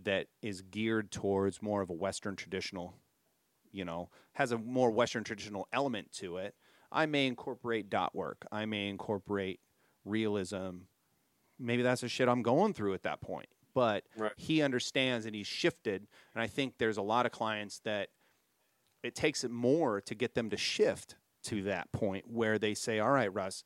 that 0.02 0.26
is 0.42 0.62
geared 0.62 1.10
towards 1.10 1.62
more 1.62 1.82
of 1.82 1.90
a 1.90 1.94
Western 1.94 2.36
traditional, 2.36 2.94
you 3.72 3.84
know, 3.84 4.10
has 4.34 4.52
a 4.52 4.58
more 4.58 4.90
Western 4.90 5.24
traditional 5.24 5.68
element 5.72 6.12
to 6.12 6.36
it. 6.36 6.54
I 6.92 7.06
may 7.06 7.26
incorporate 7.26 7.90
dot 7.90 8.14
work. 8.14 8.46
I 8.52 8.66
may 8.66 8.88
incorporate 8.88 9.60
realism. 10.04 10.84
Maybe 11.58 11.82
that's 11.82 12.02
the 12.02 12.08
shit 12.08 12.28
I'm 12.28 12.42
going 12.42 12.74
through 12.74 12.94
at 12.94 13.02
that 13.02 13.20
point. 13.20 13.48
But 13.74 14.04
right. 14.16 14.32
he 14.36 14.62
understands 14.62 15.26
and 15.26 15.34
he's 15.34 15.46
shifted. 15.46 16.06
And 16.34 16.42
I 16.42 16.46
think 16.46 16.74
there's 16.78 16.96
a 16.96 17.02
lot 17.02 17.26
of 17.26 17.32
clients 17.32 17.80
that 17.80 18.08
it 19.02 19.14
takes 19.14 19.44
it 19.44 19.50
more 19.50 20.00
to 20.02 20.14
get 20.14 20.34
them 20.34 20.50
to 20.50 20.56
shift 20.56 21.16
to 21.44 21.62
that 21.64 21.92
point 21.92 22.24
where 22.28 22.58
they 22.58 22.74
say, 22.74 22.98
All 22.98 23.10
right, 23.10 23.32
Russ, 23.32 23.64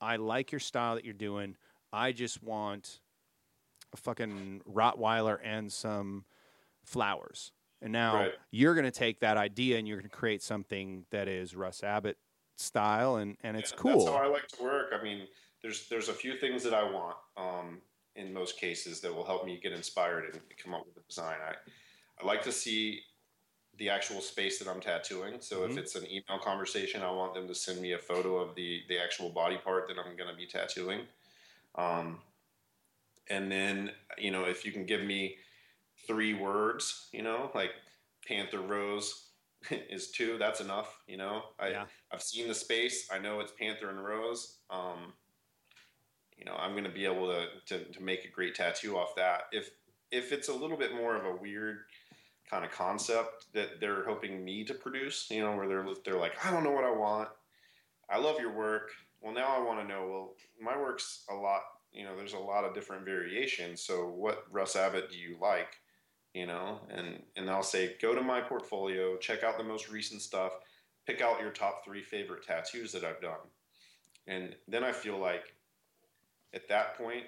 I 0.00 0.16
like 0.16 0.52
your 0.52 0.60
style 0.60 0.94
that 0.94 1.04
you're 1.04 1.14
doing. 1.14 1.56
I 1.92 2.12
just 2.12 2.42
want 2.42 3.00
a 3.92 3.96
fucking 3.96 4.62
Rottweiler 4.70 5.38
and 5.42 5.72
some 5.72 6.24
flowers. 6.84 7.52
And 7.82 7.92
now 7.92 8.14
right. 8.14 8.32
you're 8.50 8.74
going 8.74 8.84
to 8.84 8.90
take 8.90 9.20
that 9.20 9.36
idea 9.36 9.78
and 9.78 9.88
you're 9.88 9.96
going 9.96 10.10
to 10.10 10.16
create 10.16 10.42
something 10.42 11.06
that 11.10 11.28
is 11.28 11.54
Russ 11.54 11.82
Abbott 11.82 12.18
style, 12.56 13.16
and, 13.16 13.36
and 13.42 13.56
it's 13.56 13.72
yeah, 13.72 13.78
cool. 13.78 14.04
That's 14.04 14.16
how 14.16 14.22
I 14.22 14.26
like 14.26 14.48
to 14.48 14.62
work. 14.62 14.92
I 14.98 15.02
mean, 15.02 15.26
there's 15.62 15.88
there's 15.88 16.08
a 16.08 16.12
few 16.12 16.36
things 16.36 16.62
that 16.62 16.74
I 16.74 16.82
want 16.82 17.16
um, 17.36 17.78
in 18.16 18.32
most 18.32 18.58
cases 18.58 19.00
that 19.00 19.14
will 19.14 19.24
help 19.24 19.46
me 19.46 19.58
get 19.62 19.72
inspired 19.72 20.24
and 20.32 20.40
come 20.62 20.74
up 20.74 20.84
with 20.86 21.02
a 21.02 21.08
design. 21.08 21.36
I 21.46 21.54
I 22.22 22.26
like 22.26 22.42
to 22.42 22.52
see 22.52 23.00
the 23.78 23.88
actual 23.88 24.20
space 24.20 24.58
that 24.58 24.68
I'm 24.68 24.80
tattooing. 24.80 25.36
So 25.40 25.60
mm-hmm. 25.60 25.72
if 25.72 25.78
it's 25.78 25.94
an 25.94 26.04
email 26.06 26.38
conversation, 26.42 27.02
I 27.02 27.10
want 27.10 27.32
them 27.32 27.48
to 27.48 27.54
send 27.54 27.80
me 27.80 27.92
a 27.92 27.98
photo 27.98 28.36
of 28.36 28.54
the 28.54 28.82
the 28.88 28.98
actual 28.98 29.30
body 29.30 29.58
part 29.62 29.88
that 29.88 29.96
I'm 29.98 30.16
going 30.16 30.30
to 30.30 30.36
be 30.36 30.46
tattooing. 30.46 31.00
Um, 31.76 32.18
and 33.30 33.50
then 33.50 33.90
you 34.18 34.30
know 34.30 34.44
if 34.44 34.64
you 34.64 34.72
can 34.72 34.84
give 34.84 35.02
me 35.02 35.36
three 36.06 36.34
words 36.34 37.08
you 37.12 37.22
know 37.22 37.50
like 37.54 37.70
panther 38.26 38.60
rose 38.60 39.30
is 39.90 40.10
two. 40.10 40.38
That's 40.38 40.60
enough. 40.60 41.02
You 41.06 41.16
know, 41.18 41.42
I 41.58 41.68
Yeah. 41.68 41.84
I've 42.12 42.22
seen 42.22 42.48
the 42.48 42.54
space. 42.54 43.08
I 43.12 43.18
know 43.18 43.40
it's 43.40 43.52
Panther 43.52 43.90
and 43.90 44.02
Rose. 44.02 44.58
Um, 44.70 45.12
you 46.36 46.44
know, 46.44 46.54
I'm 46.54 46.72
going 46.72 46.84
to 46.84 46.90
be 46.90 47.04
able 47.04 47.26
to, 47.28 47.46
to 47.66 47.84
to 47.84 48.02
make 48.02 48.24
a 48.24 48.28
great 48.28 48.54
tattoo 48.54 48.96
off 48.96 49.14
that. 49.16 49.42
If 49.52 49.70
if 50.10 50.32
it's 50.32 50.48
a 50.48 50.54
little 50.54 50.76
bit 50.76 50.94
more 50.94 51.16
of 51.16 51.24
a 51.24 51.36
weird 51.36 51.80
kind 52.48 52.64
of 52.64 52.70
concept 52.72 53.52
that 53.52 53.80
they're 53.80 54.04
hoping 54.04 54.44
me 54.44 54.64
to 54.64 54.74
produce, 54.74 55.28
you 55.30 55.40
know, 55.42 55.54
where 55.54 55.68
they're 55.68 55.86
they're 56.04 56.18
like, 56.18 56.44
I 56.44 56.50
don't 56.50 56.64
know 56.64 56.72
what 56.72 56.84
I 56.84 56.90
want. 56.90 57.28
I 58.08 58.18
love 58.18 58.40
your 58.40 58.52
work. 58.52 58.90
Well, 59.20 59.34
now 59.34 59.54
I 59.54 59.60
want 59.60 59.80
to 59.80 59.86
know. 59.86 60.08
Well, 60.08 60.34
my 60.60 60.76
work's 60.76 61.24
a 61.30 61.34
lot. 61.34 61.60
You 61.92 62.04
know, 62.04 62.16
there's 62.16 62.34
a 62.34 62.38
lot 62.38 62.64
of 62.64 62.74
different 62.74 63.04
variations. 63.04 63.82
So, 63.82 64.08
what 64.08 64.44
Russ 64.50 64.76
Abbott 64.76 65.10
do 65.10 65.18
you 65.18 65.36
like? 65.40 65.76
You 66.34 66.46
know, 66.46 66.80
and 66.90 67.22
and 67.36 67.50
I'll 67.50 67.62
say, 67.62 67.96
go 68.00 68.14
to 68.14 68.22
my 68.22 68.40
portfolio, 68.40 69.16
check 69.16 69.42
out 69.42 69.58
the 69.58 69.64
most 69.64 69.90
recent 69.90 70.22
stuff, 70.22 70.52
pick 71.06 71.20
out 71.20 71.40
your 71.40 71.50
top 71.50 71.84
three 71.84 72.02
favorite 72.02 72.44
tattoos 72.46 72.92
that 72.92 73.04
I've 73.04 73.20
done, 73.20 73.40
and 74.28 74.54
then 74.68 74.84
I 74.84 74.92
feel 74.92 75.18
like 75.18 75.54
at 76.54 76.68
that 76.68 76.96
point, 76.96 77.24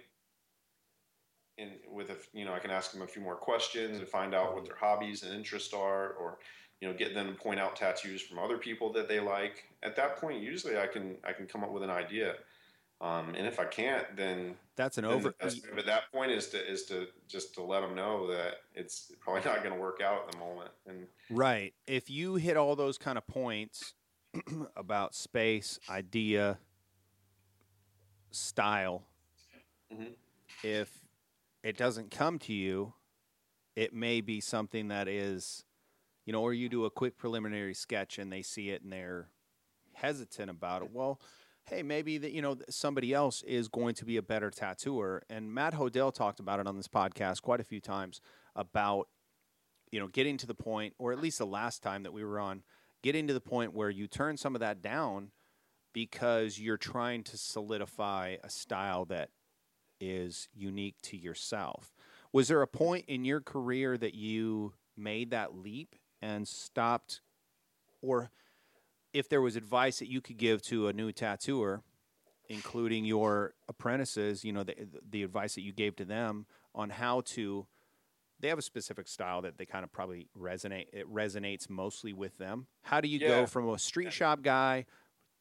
and 1.58 1.72
with 1.90 2.10
a 2.10 2.16
you 2.32 2.44
know, 2.44 2.54
I 2.54 2.60
can 2.60 2.70
ask 2.70 2.92
them 2.92 3.02
a 3.02 3.06
few 3.06 3.22
more 3.22 3.36
questions 3.36 3.98
and 3.98 4.08
find 4.08 4.34
out 4.34 4.54
what 4.54 4.64
their 4.64 4.76
hobbies 4.76 5.24
and 5.24 5.34
interests 5.34 5.74
are, 5.74 6.12
or 6.12 6.38
you 6.80 6.88
know, 6.88 6.94
get 6.94 7.14
them 7.14 7.28
to 7.28 7.40
point 7.40 7.60
out 7.60 7.76
tattoos 7.76 8.22
from 8.22 8.38
other 8.38 8.58
people 8.58 8.92
that 8.92 9.08
they 9.08 9.20
like. 9.20 9.64
At 9.84 9.94
that 9.96 10.16
point, 10.16 10.42
usually 10.42 10.78
I 10.78 10.86
can 10.86 11.16
I 11.24 11.32
can 11.32 11.46
come 11.46 11.62
up 11.62 11.70
with 11.72 11.82
an 11.82 11.90
idea. 11.90 12.34
Um, 13.02 13.34
and 13.34 13.48
if 13.48 13.58
I 13.58 13.64
can't, 13.64 14.14
then 14.16 14.54
That's 14.76 14.96
an 14.96 15.04
over. 15.04 15.34
that's- 15.40 15.58
but 15.74 15.84
that 15.86 16.10
point 16.12 16.30
is 16.30 16.48
to 16.50 16.70
is 16.70 16.84
to 16.86 17.08
just 17.26 17.52
to 17.54 17.62
let 17.62 17.80
them 17.80 17.96
know 17.96 18.28
that 18.28 18.58
it's 18.74 19.10
probably 19.20 19.42
not 19.50 19.64
going 19.64 19.74
to 19.74 19.80
work 19.80 20.00
out 20.00 20.26
at 20.26 20.32
the 20.32 20.38
moment. 20.38 20.70
And 20.86 21.08
Right. 21.28 21.74
If 21.88 22.08
you 22.08 22.36
hit 22.36 22.56
all 22.56 22.76
those 22.76 22.98
kind 22.98 23.18
of 23.18 23.26
points 23.26 23.94
about 24.76 25.16
space, 25.16 25.80
idea, 25.90 26.58
style, 28.30 29.04
Mhm. 29.92 30.14
if 30.62 31.04
it 31.64 31.76
doesn't 31.76 32.10
come 32.12 32.38
to 32.40 32.52
you, 32.52 32.94
it 33.74 33.92
may 33.92 34.20
be 34.20 34.40
something 34.40 34.88
that 34.88 35.08
is, 35.08 35.64
you 36.24 36.32
know, 36.32 36.42
or 36.42 36.52
you 36.54 36.68
do 36.68 36.84
a 36.84 36.90
quick 36.90 37.16
preliminary 37.16 37.74
sketch 37.74 38.18
and 38.18 38.32
they 38.32 38.42
see 38.42 38.70
it 38.70 38.82
and 38.82 38.92
they're 38.92 39.28
hesitant 39.94 40.50
about 40.50 40.82
it. 40.82 40.90
Well, 40.92 41.20
hey, 41.64 41.82
maybe 41.82 42.18
that 42.18 42.32
you 42.32 42.42
know 42.42 42.56
somebody 42.68 43.12
else 43.12 43.42
is 43.42 43.68
going 43.68 43.94
to 43.96 44.04
be 44.04 44.16
a 44.16 44.22
better 44.22 44.50
tattooer. 44.50 45.22
And 45.30 45.52
Matt 45.52 45.74
Hodell 45.74 46.12
talked 46.12 46.40
about 46.40 46.60
it 46.60 46.66
on 46.66 46.76
this 46.76 46.88
podcast 46.88 47.42
quite 47.42 47.60
a 47.60 47.64
few 47.64 47.80
times 47.80 48.20
about 48.54 49.08
you 49.90 50.00
know 50.00 50.08
getting 50.08 50.36
to 50.38 50.46
the 50.46 50.54
point, 50.54 50.94
or 50.98 51.12
at 51.12 51.20
least 51.20 51.38
the 51.38 51.46
last 51.46 51.82
time 51.82 52.02
that 52.02 52.12
we 52.12 52.24
were 52.24 52.38
on, 52.38 52.62
getting 53.02 53.26
to 53.28 53.34
the 53.34 53.40
point 53.40 53.74
where 53.74 53.90
you 53.90 54.06
turn 54.06 54.36
some 54.36 54.54
of 54.54 54.60
that 54.60 54.82
down 54.82 55.30
because 55.92 56.58
you're 56.58 56.78
trying 56.78 57.22
to 57.22 57.36
solidify 57.36 58.36
a 58.42 58.48
style 58.48 59.04
that 59.04 59.28
is 60.00 60.48
unique 60.54 60.96
to 61.02 61.16
yourself. 61.16 61.94
Was 62.32 62.48
there 62.48 62.62
a 62.62 62.66
point 62.66 63.04
in 63.08 63.24
your 63.24 63.40
career 63.40 63.96
that 63.98 64.14
you 64.14 64.72
made 64.96 65.30
that 65.30 65.54
leap 65.54 65.96
and 66.20 66.48
stopped, 66.48 67.20
or 68.00 68.30
if 69.12 69.28
there 69.28 69.40
was 69.40 69.56
advice 69.56 69.98
that 69.98 70.08
you 70.08 70.20
could 70.20 70.38
give 70.38 70.62
to 70.62 70.88
a 70.88 70.92
new 70.92 71.12
tattooer, 71.12 71.82
including 72.48 73.04
your 73.04 73.54
apprentices, 73.68 74.44
you 74.44 74.52
know, 74.52 74.62
the, 74.62 74.74
the 75.08 75.22
advice 75.22 75.54
that 75.54 75.62
you 75.62 75.72
gave 75.72 75.96
to 75.96 76.04
them 76.04 76.46
on 76.74 76.90
how 76.90 77.20
to, 77.22 77.66
they 78.40 78.48
have 78.48 78.58
a 78.58 78.62
specific 78.62 79.08
style 79.08 79.42
that 79.42 79.58
they 79.58 79.66
kind 79.66 79.84
of 79.84 79.92
probably 79.92 80.28
resonate, 80.38 80.86
it 80.92 81.12
resonates 81.12 81.70
mostly 81.70 82.12
with 82.12 82.36
them. 82.38 82.66
How 82.82 83.00
do 83.00 83.08
you 83.08 83.18
go 83.18 83.46
from 83.46 83.68
a 83.68 83.78
street 83.78 84.12
shop 84.12 84.42
guy 84.42 84.86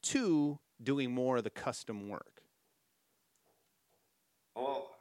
to 0.03 0.59
doing 0.81 1.11
more 1.11 1.37
of 1.37 1.43
the 1.43 1.49
custom 1.49 2.09
work? 2.09 2.41
well, 4.55 4.91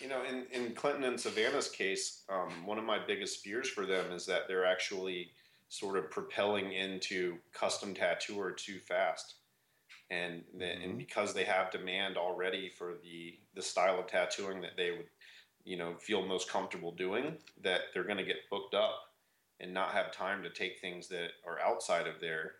you 0.00 0.08
know, 0.08 0.22
in 0.24 0.46
in 0.52 0.74
Clinton 0.74 1.04
and 1.04 1.20
Savannah's 1.20 1.68
case, 1.68 2.22
um, 2.28 2.50
one 2.64 2.78
of 2.78 2.84
my 2.84 2.98
biggest 3.04 3.40
fears 3.40 3.68
for 3.68 3.84
them 3.84 4.10
is 4.12 4.24
that 4.26 4.42
they're 4.48 4.64
actually 4.64 5.32
sort 5.72 5.96
of 5.96 6.10
propelling 6.10 6.72
into 6.74 7.38
custom 7.54 7.94
tattooer 7.94 8.52
too 8.52 8.78
fast. 8.78 9.36
And, 10.10 10.44
that, 10.58 10.82
and 10.82 10.94
Mhm. 10.94 10.98
because 10.98 11.32
they 11.32 11.44
have 11.44 11.70
demand 11.72 12.18
already 12.18 12.68
for 12.68 12.98
the, 13.02 13.40
the 13.54 13.62
style 13.62 13.98
of 13.98 14.06
tattooing 14.06 14.60
that 14.60 14.76
they 14.76 14.90
would, 14.90 15.08
you 15.64 15.78
know, 15.78 15.96
feel 15.96 16.26
most 16.26 16.50
comfortable 16.50 16.92
doing, 16.92 17.38
that 17.62 17.92
they're 17.94 18.04
going 18.04 18.18
to 18.18 18.24
get 18.24 18.50
booked 18.50 18.74
up 18.74 19.14
and 19.60 19.72
not 19.72 19.92
have 19.92 20.12
time 20.12 20.42
to 20.42 20.50
take 20.50 20.78
things 20.80 21.08
that 21.08 21.30
are 21.46 21.58
outside 21.60 22.06
of 22.06 22.20
their 22.20 22.56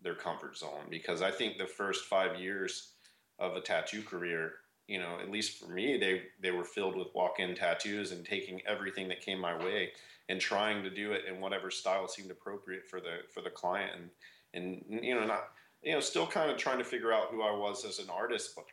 their 0.00 0.14
comfort 0.14 0.56
zone. 0.56 0.86
Because 0.90 1.22
I 1.22 1.30
think 1.30 1.58
the 1.58 1.66
first 1.66 2.06
five 2.06 2.40
years 2.40 2.94
of 3.38 3.56
a 3.56 3.60
tattoo 3.60 4.02
career, 4.02 4.54
you 4.88 4.98
know, 4.98 5.18
at 5.22 5.30
least 5.30 5.62
for 5.62 5.70
me, 5.70 5.98
they 5.98 6.22
they 6.40 6.50
were 6.50 6.64
filled 6.64 6.96
with 6.96 7.14
walk-in 7.14 7.54
tattoos 7.54 8.10
and 8.10 8.24
taking 8.24 8.60
everything 8.66 9.06
that 9.08 9.20
came 9.20 9.38
my 9.38 9.56
way 9.56 9.92
and 10.28 10.40
trying 10.40 10.82
to 10.82 10.90
do 10.90 11.12
it 11.12 11.22
in 11.26 11.40
whatever 11.40 11.70
style 11.70 12.08
seemed 12.08 12.30
appropriate 12.30 12.86
for 12.86 13.00
the 13.00 13.18
for 13.32 13.42
the 13.42 13.50
client 13.50 13.92
and 13.94 14.10
and 14.54 15.04
you 15.04 15.14
know 15.14 15.26
not 15.26 15.50
you 15.82 15.92
know 15.92 16.00
still 16.00 16.26
kind 16.26 16.50
of 16.50 16.56
trying 16.56 16.78
to 16.78 16.84
figure 16.84 17.12
out 17.12 17.30
who 17.30 17.42
I 17.42 17.52
was 17.52 17.84
as 17.84 17.98
an 17.98 18.08
artist, 18.10 18.54
but 18.56 18.64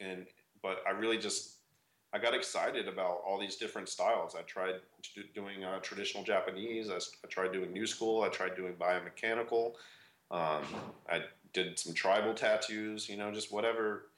and 0.00 0.26
but 0.62 0.82
I 0.86 0.90
really 0.90 1.18
just 1.18 1.56
I 2.12 2.18
got 2.18 2.34
excited 2.34 2.88
about 2.88 3.22
all 3.26 3.38
these 3.38 3.56
different 3.56 3.88
styles. 3.88 4.34
I 4.34 4.42
tried 4.42 4.76
do, 5.14 5.22
doing 5.34 5.64
uh, 5.64 5.78
traditional 5.80 6.24
Japanese. 6.24 6.90
I 6.90 6.98
tried 7.28 7.52
doing 7.52 7.72
new 7.72 7.86
school. 7.86 8.22
I 8.22 8.28
tried 8.28 8.56
doing 8.56 8.74
biomechanical. 8.74 9.74
Um, 10.30 10.62
I 11.08 11.22
did 11.52 11.78
some 11.78 11.94
tribal 11.94 12.34
tattoos. 12.34 13.08
You 13.08 13.16
know, 13.16 13.30
just 13.30 13.52
whatever. 13.52 14.09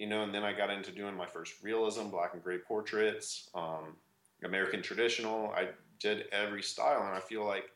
You 0.00 0.06
know, 0.06 0.22
and 0.22 0.34
then 0.34 0.44
I 0.44 0.54
got 0.54 0.70
into 0.70 0.92
doing 0.92 1.14
my 1.14 1.26
first 1.26 1.62
realism, 1.62 2.08
black 2.08 2.32
and 2.32 2.42
gray 2.42 2.56
portraits, 2.56 3.50
um, 3.54 3.96
American 4.42 4.80
traditional. 4.80 5.50
I 5.50 5.68
did 5.98 6.24
every 6.32 6.62
style, 6.62 7.02
and 7.06 7.14
I 7.14 7.20
feel 7.20 7.44
like 7.44 7.70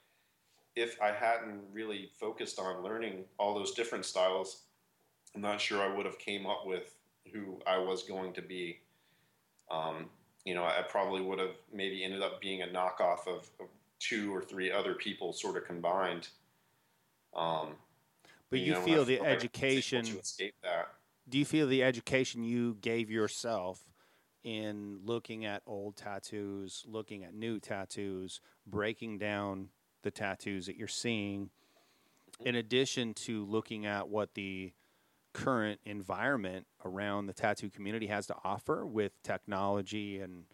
if 0.75 0.97
I 1.03 1.13
hadn't 1.13 1.61
really 1.71 2.09
focused 2.19 2.59
on 2.59 2.83
learning 2.83 3.27
all 3.39 3.55
those 3.55 3.73
different 3.73 4.07
styles, 4.07 4.63
I'm 5.35 5.43
not 5.43 5.61
sure 5.61 5.83
I 5.83 5.95
would 5.95 6.07
have 6.07 6.19
came 6.19 6.47
up 6.47 6.63
with 6.65 6.95
who 7.31 7.61
I 7.67 7.77
was 7.77 8.05
going 8.05 8.33
to 8.33 8.41
be. 8.41 8.79
Um, 9.71 10.07
you 10.47 10.55
know, 10.55 10.65
I 10.65 10.81
probably 10.89 11.21
would 11.21 11.39
have 11.39 11.57
maybe 11.75 12.03
ended 12.03 12.23
up 12.23 12.41
being 12.41 12.63
a 12.63 12.67
knockoff 12.69 13.27
of, 13.27 13.51
of 13.61 13.69
two 14.01 14.35
or 14.35 14.41
three 14.41 14.73
other 14.73 14.95
people 14.95 15.35
sort 15.35 15.59
of 15.59 15.67
combined. 15.67 16.29
Um, 17.37 17.75
But 18.49 18.61
you, 18.61 18.73
know, 18.73 18.81
feel 18.81 19.05
the 19.05 19.21
education, 19.21 20.07
to 20.07 20.19
escape 20.21 20.55
that. 20.63 20.64
Do 21.35 21.41
you 21.41 21.45
feel 21.45 21.67
the 21.67 21.83
education 21.83 22.45
you 22.45 22.77
gave 22.81 23.11
yourself 23.11 23.83
in 24.45 25.01
looking 25.05 25.45
at 25.45 25.63
old 25.67 25.97
tattoos, 25.97 26.85
looking 26.87 27.25
at 27.25 27.35
new 27.35 27.59
tattoos, 27.59 28.41
breaking 28.69 29.19
down 29.19 29.69
the 30.05 30.13
tattoos 30.13 30.67
that 30.67 30.77
you're 30.77 30.87
seeing, 30.87 31.51
in 32.45 32.55
addition 32.55 33.15
to 33.15 33.45
looking 33.47 33.85
at 33.85 34.09
what 34.09 34.35
the 34.35 34.73
current 35.33 35.81
environment 35.85 36.69
around 36.85 37.27
the 37.27 37.33
tattoo 37.33 37.69
community 37.69 38.07
has 38.07 38.29
to 38.29 38.37
offer 38.45 38.87
with 38.87 39.21
technology 39.25 40.21
and 40.21 40.45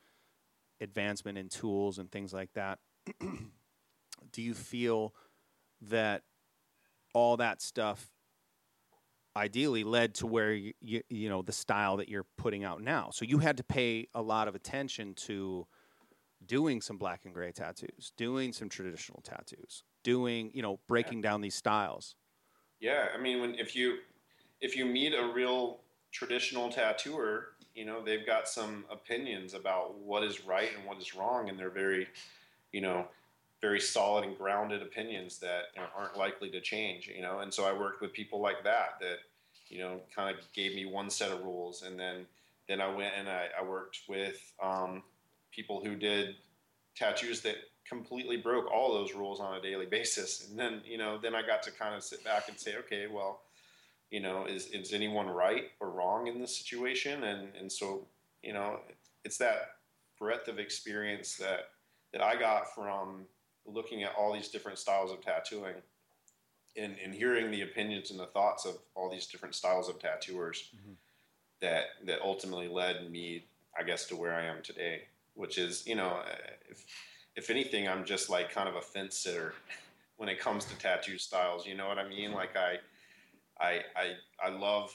advancement 0.81 1.37
in 1.37 1.51
tools 1.51 1.99
and 1.99 2.11
things 2.11 2.33
like 2.33 2.55
that, 2.55 2.79
do 4.33 4.41
you 4.41 4.55
feel 4.55 5.15
that 5.83 6.23
all 7.13 7.37
that 7.37 7.61
stuff 7.61 8.09
ideally 9.37 9.85
led 9.85 10.15
to 10.17 10.27
where 10.27 10.53
you, 10.53 10.73
you, 10.81 11.03
you 11.09 11.29
know 11.29 11.43
the 11.43 11.53
style 11.53 11.97
that 11.99 12.09
you're 12.09 12.27
putting 12.37 12.65
out 12.65 12.83
now. 12.83 13.11
So 13.13 13.25
you 13.25 13.39
had 13.39 13.57
to 13.59 13.65
pay 13.65 14.09
a 14.15 14.23
lot 14.23 14.49
of 14.49 14.55
attention 14.55 15.15
to 15.15 15.67
doing 16.45 16.81
some 16.81 16.97
black 16.97 17.25
and 17.25 17.35
gray 17.35 17.53
tattoos 17.53 18.13
doing 18.17 18.51
some 18.51 18.69
traditional 18.69 19.21
tattoos 19.23 19.85
doing 20.03 20.51
you 20.55 20.63
know 20.63 20.81
breaking 20.89 21.21
down 21.21 21.41
these 21.41 21.55
styles. 21.55 22.17
Yeah, 22.81 23.09
I 23.15 23.21
mean, 23.21 23.41
when 23.41 23.55
if 23.57 23.77
you 23.77 23.99
if 24.61 24.77
you 24.77 24.87
meet 24.87 25.15
a 25.15 25.33
real 25.33 25.81
traditional 26.13 26.71
tattooer, 26.71 27.49
you 27.75 27.85
know 27.85 28.03
they've 28.03 28.27
got 28.27 28.49
some 28.49 28.85
opinions 28.91 29.55
about 29.55 29.99
what 29.99 30.23
is 30.23 30.45
right 30.45 30.71
and 30.77 30.87
what 30.87 30.99
is 30.99 31.15
wrong, 31.15 31.49
and 31.49 31.59
they're 31.59 31.71
very, 31.71 32.09
you 32.73 32.81
know, 32.81 33.07
very 33.61 33.81
solid 33.81 34.25
and 34.25 34.37
grounded 34.39 34.83
opinions 34.83 35.39
that 35.39 35.65
aren't 35.97 36.17
likely 36.17 36.51
to 36.51 36.61
change. 36.61 37.11
You 37.15 37.23
know, 37.23 37.41
and 37.41 37.53
so 37.53 37.65
I 37.65 37.79
worked 37.79 38.01
with 38.01 38.13
people 38.13 38.41
like 38.41 38.65
that 38.65 38.99
that, 39.01 39.19
you 39.69 39.79
know, 39.79 40.01
kind 40.15 40.37
of 40.37 40.43
gave 40.53 40.75
me 40.75 40.87
one 40.87 41.11
set 41.11 41.31
of 41.31 41.43
rules, 41.43 41.83
and 41.83 41.99
then 41.99 42.27
then 42.69 42.81
I 42.81 42.89
went 42.89 43.15
and 43.19 43.29
I, 43.29 43.47
I 43.61 43.65
worked 43.65 44.01
with 44.09 44.41
um, 44.63 45.03
people 45.51 45.83
who 45.85 45.97
did 45.97 46.37
tattoos 46.95 47.41
that 47.41 47.57
completely 47.89 48.37
broke 48.37 48.71
all 48.71 48.95
those 48.95 49.15
rules 49.15 49.41
on 49.41 49.57
a 49.57 49.61
daily 49.61 49.87
basis. 49.87 50.49
And 50.49 50.57
then, 50.57 50.81
you 50.85 50.97
know, 50.97 51.19
then 51.19 51.35
I 51.35 51.43
got 51.43 51.63
to 51.65 51.73
kind 51.73 51.97
of 51.97 52.05
sit 52.05 52.23
back 52.25 52.49
and 52.49 52.59
say, 52.59 52.77
okay, 52.77 53.07
well, 53.13 53.41
you 54.13 54.21
know, 54.21 54.45
is, 54.45 54.69
is 54.69 54.93
anyone 54.93 55.27
right 55.27 55.65
or 55.81 55.91
wrong 55.91 56.29
in 56.29 56.41
this 56.41 56.57
situation? 56.57 57.25
And, 57.25 57.49
and 57.59 57.71
so, 57.71 58.07
you 58.43 58.53
know, 58.53 58.79
it's 59.25 59.39
that 59.39 59.73
breadth 60.21 60.47
of 60.47 60.61
experience 60.61 61.35
that, 61.37 61.71
that 62.13 62.23
I 62.23 62.39
got 62.39 62.73
from 62.73 63.25
looking 63.67 64.03
at 64.03 64.15
all 64.19 64.33
these 64.33 64.49
different 64.49 64.79
styles 64.79 65.11
of 65.11 65.21
tattooing 65.21 65.77
and, 66.77 66.97
and 67.03 67.15
hearing 67.15 67.51
the 67.51 67.63
opinions 67.63 68.11
and 68.11 68.19
the 68.19 68.27
thoughts 68.27 68.65
of 68.65 68.79
all 68.95 69.11
these 69.11 69.27
different 69.27 69.55
styles 69.55 69.89
of 69.89 69.99
tattooers 69.99 70.71
mm-hmm. 70.75 70.93
that 71.61 71.85
that 72.07 72.21
ultimately 72.23 72.69
led 72.69 73.11
me, 73.11 73.45
I 73.79 73.83
guess, 73.83 74.07
to 74.07 74.17
where 74.17 74.35
I 74.35 74.45
am 74.47 74.63
today. 74.63 75.03
Which 75.35 75.59
is, 75.59 75.87
you 75.87 75.95
know, 75.95 76.21
if 76.69 76.85
if 77.37 77.51
anything, 77.51 77.89
I'm 77.89 78.05
just 78.05 78.31
like 78.31 78.53
kind 78.53 78.69
of 78.69 78.77
a 78.77 78.81
fence 78.81 79.17
sitter 79.17 79.55
when 80.17 80.29
it 80.29 80.39
comes 80.39 80.65
to 80.67 80.79
tattoo 80.79 81.19
styles. 81.19 81.67
You 81.67 81.75
know 81.75 81.89
what 81.89 81.99
I 81.99 82.09
mean? 82.09 82.33
Like 82.33 82.57
I, 82.57 82.79
I, 83.59 83.81
I, 83.97 84.13
I 84.45 84.49
love 84.51 84.93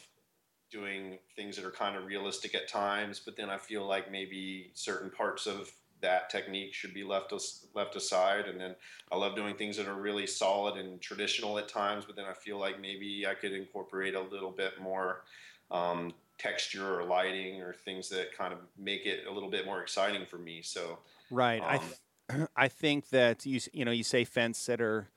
doing 0.72 1.18
things 1.36 1.56
that 1.56 1.66
are 1.66 1.72
kind 1.72 1.96
of 1.96 2.06
realistic 2.06 2.54
at 2.54 2.68
times, 2.68 3.20
but 3.24 3.36
then 3.38 3.50
I 3.50 3.58
feel 3.58 3.88
like 3.88 4.12
maybe 4.12 4.72
certain 4.74 5.10
parts 5.10 5.48
of 5.48 5.72
that 6.02 6.30
technique 6.30 6.74
should 6.74 6.94
be 6.94 7.04
left 7.04 7.34
left 7.74 7.96
aside. 7.96 8.46
And 8.46 8.60
then 8.60 8.76
I 9.12 9.16
love 9.16 9.36
doing 9.36 9.56
things 9.56 9.78
that 9.78 9.88
are 9.88 9.96
really 9.96 10.28
solid 10.28 10.78
and 10.78 11.00
traditional 11.02 11.58
at 11.58 11.68
times, 11.68 12.06
but 12.06 12.16
then 12.16 12.26
I 12.26 12.34
feel 12.34 12.60
like 12.60 12.80
maybe 12.80 13.26
I 13.28 13.34
could 13.34 13.54
incorporate 13.54 14.16
a 14.16 14.22
little 14.22 14.52
bit 14.52 14.82
more 14.82 15.24
um, 15.72 16.14
texture 16.38 17.00
or 17.00 17.04
lighting 17.04 17.62
or 17.62 17.74
things 17.74 18.10
that 18.10 18.36
kind 18.38 18.54
of 18.54 18.60
make 18.78 19.06
it 19.06 19.26
a 19.28 19.32
little 19.32 19.50
bit 19.50 19.66
more 19.66 19.82
exciting 19.82 20.26
for 20.26 20.38
me. 20.38 20.62
So 20.62 21.00
right, 21.32 21.62
um, 21.62 21.68
I 21.70 21.78
th- 21.78 22.50
I 22.56 22.68
think 22.68 23.10
that 23.10 23.46
you 23.46 23.60
you 23.74 23.86
know 23.86 23.92
you 23.92 24.04
say 24.04 24.24
fence 24.24 24.58
sitter 24.58 25.10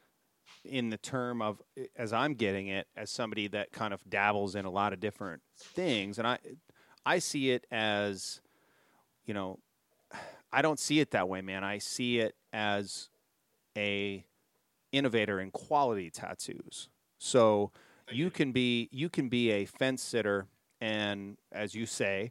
in 0.65 0.91
the 0.91 0.99
term 0.99 1.41
of 1.41 1.63
as 1.97 2.13
I'm 2.13 2.35
getting 2.35 2.69
it 2.69 2.87
as 2.97 3.11
somebody 3.11 3.49
that 3.49 3.73
kind 3.73 3.95
of 3.95 4.03
dabbles 4.09 4.55
in 4.55 4.65
a 4.65 4.71
lot 4.71 4.93
of 4.93 5.01
different 5.01 5.43
things, 5.59 6.19
and 6.19 6.27
I 6.27 6.39
I 7.05 7.19
see 7.19 7.51
it 7.51 7.67
as 7.71 8.41
you 9.27 9.35
know 9.35 9.59
I 10.53 10.63
don't 10.63 10.79
see 10.79 11.01
it 11.01 11.11
that 11.11 11.29
way, 11.29 11.41
man. 11.43 11.65
I 11.65 11.79
see 11.79 12.19
it 12.19 12.35
as 12.53 13.11
a 13.77 14.25
innovator 14.93 15.41
in 15.41 15.51
quality 15.51 16.11
tattoos. 16.11 16.89
So 17.19 17.73
you 18.11 18.31
can 18.31 18.53
be 18.53 18.89
you 18.91 19.09
can 19.09 19.29
be 19.29 19.51
a 19.51 19.65
fence 19.67 20.03
sitter 20.03 20.47
and 20.81 21.37
as 21.53 21.75
you 21.75 21.85
say 21.85 22.31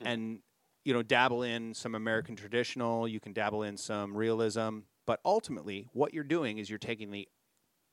hmm. 0.00 0.06
and 0.06 0.38
you 0.84 0.94
know 0.94 1.02
dabble 1.02 1.42
in 1.42 1.74
some 1.74 1.94
American 1.94 2.36
traditional, 2.36 3.06
you 3.06 3.20
can 3.20 3.32
dabble 3.32 3.62
in 3.62 3.76
some 3.76 4.16
realism, 4.16 4.80
but 5.06 5.20
ultimately 5.24 5.88
what 5.92 6.14
you're 6.14 6.24
doing 6.24 6.58
is 6.58 6.70
you're 6.70 6.78
taking 6.78 7.10
the 7.10 7.28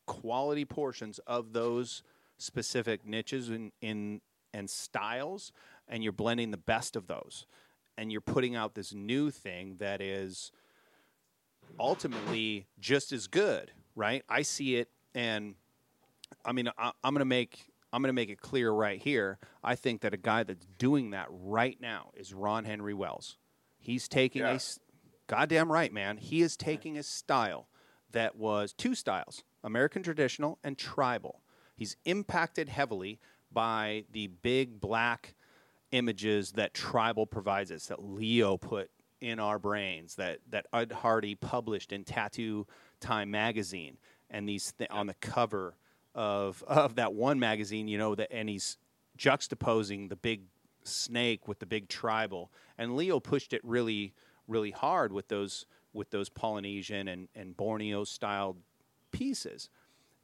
quality 0.08 0.66
portions 0.66 1.20
of 1.20 1.54
those 1.54 2.04
specific 2.38 3.06
niches 3.06 3.50
in, 3.50 3.72
in 3.82 4.22
and 4.54 4.70
styles 4.70 5.52
and 5.88 6.04
you're 6.04 6.12
blending 6.12 6.52
the 6.52 6.58
best 6.58 6.96
of 6.96 7.08
those 7.08 7.46
and 7.98 8.12
you're 8.12 8.22
putting 8.22 8.56
out 8.56 8.76
this 8.76 8.94
new 8.94 9.30
thing 9.32 9.76
that 9.80 10.02
is 10.02 10.52
ultimately 11.80 12.68
just 12.80 13.12
as 13.12 13.28
good, 13.28 13.72
right? 13.96 14.24
I 14.30 14.42
see 14.42 14.76
it, 14.76 14.90
and 15.14 15.56
I 16.46 16.52
mean, 16.52 16.70
I, 16.78 16.92
am 17.04 17.14
going 17.14 17.20
to 17.20 17.26
make 17.26 17.72
I'm 17.94 18.02
going 18.02 18.10
to 18.10 18.14
make 18.14 18.30
it 18.30 18.40
clear 18.40 18.72
right 18.72 19.02
here. 19.02 19.38
I 19.64 19.76
think 19.76 20.02
that 20.02 20.14
a 20.14 20.18
guy 20.18 20.44
that's 20.44 20.66
doing 20.78 21.12
that 21.12 21.28
right 21.30 21.80
now 21.82 22.12
is 22.16 22.34
Ron 22.34 22.64
Henry 22.64 22.94
Wells. 22.94 23.38
He's 23.80 24.08
taking 24.08 24.44
yeah. 24.44 24.58
a 24.58 24.60
goddamn 25.28 25.72
right, 25.72 25.92
man. 25.92 26.18
He 26.18 26.42
is 26.42 26.56
taking 26.56 26.98
a 26.98 27.04
style 27.04 27.68
that 28.12 28.36
was 28.36 28.74
two 28.74 28.96
styles: 28.96 29.44
American 29.64 30.04
traditional 30.04 30.60
and 30.64 30.78
tribal. 30.78 31.42
He's 31.76 31.98
impacted 32.06 32.70
heavily 32.70 33.20
by 33.52 34.06
the 34.12 34.28
big 34.28 34.80
black 34.80 35.36
images 35.92 36.54
that 36.54 36.74
tribal 36.74 37.26
provides 37.26 37.72
us, 37.72 37.88
that 37.88 38.04
Leo 38.04 38.58
put 38.58 38.90
in 39.20 39.40
our 39.40 39.60
brains, 39.60 40.16
that 40.16 40.40
that 40.50 40.66
Ed 40.74 40.92
Hardy 40.92 41.36
published 41.36 41.92
in 41.92 42.04
Tattoo 42.04 42.66
Time 43.00 43.32
magazine, 43.32 43.98
and 44.30 44.48
these 44.48 44.74
th- 44.78 44.90
on 44.90 45.08
the 45.08 45.14
cover 45.16 45.76
of 46.16 46.64
of 46.68 46.96
that 46.96 47.14
one 47.14 47.40
magazine, 47.40 47.88
you 47.88 47.98
know, 47.98 48.16
that 48.16 48.32
and 48.32 48.50
he's 48.50 48.78
juxtaposing 49.18 50.10
the 50.10 50.16
big 50.16 50.42
snake 50.84 51.48
with 51.48 51.60
the 51.60 51.66
big 51.66 51.88
tribal, 51.88 52.52
and 52.78 52.96
Leo 52.96 53.20
pushed 53.20 53.54
it 53.54 53.62
really 53.64 54.14
really 54.48 54.72
hard 54.72 55.14
with 55.14 55.28
those 55.28 55.66
with 55.94 56.10
those 56.10 56.30
Polynesian 56.30 57.08
and, 57.08 57.28
and 57.36 57.56
Borneo 57.56 58.04
styled 58.04 58.58
pieces. 59.12 59.70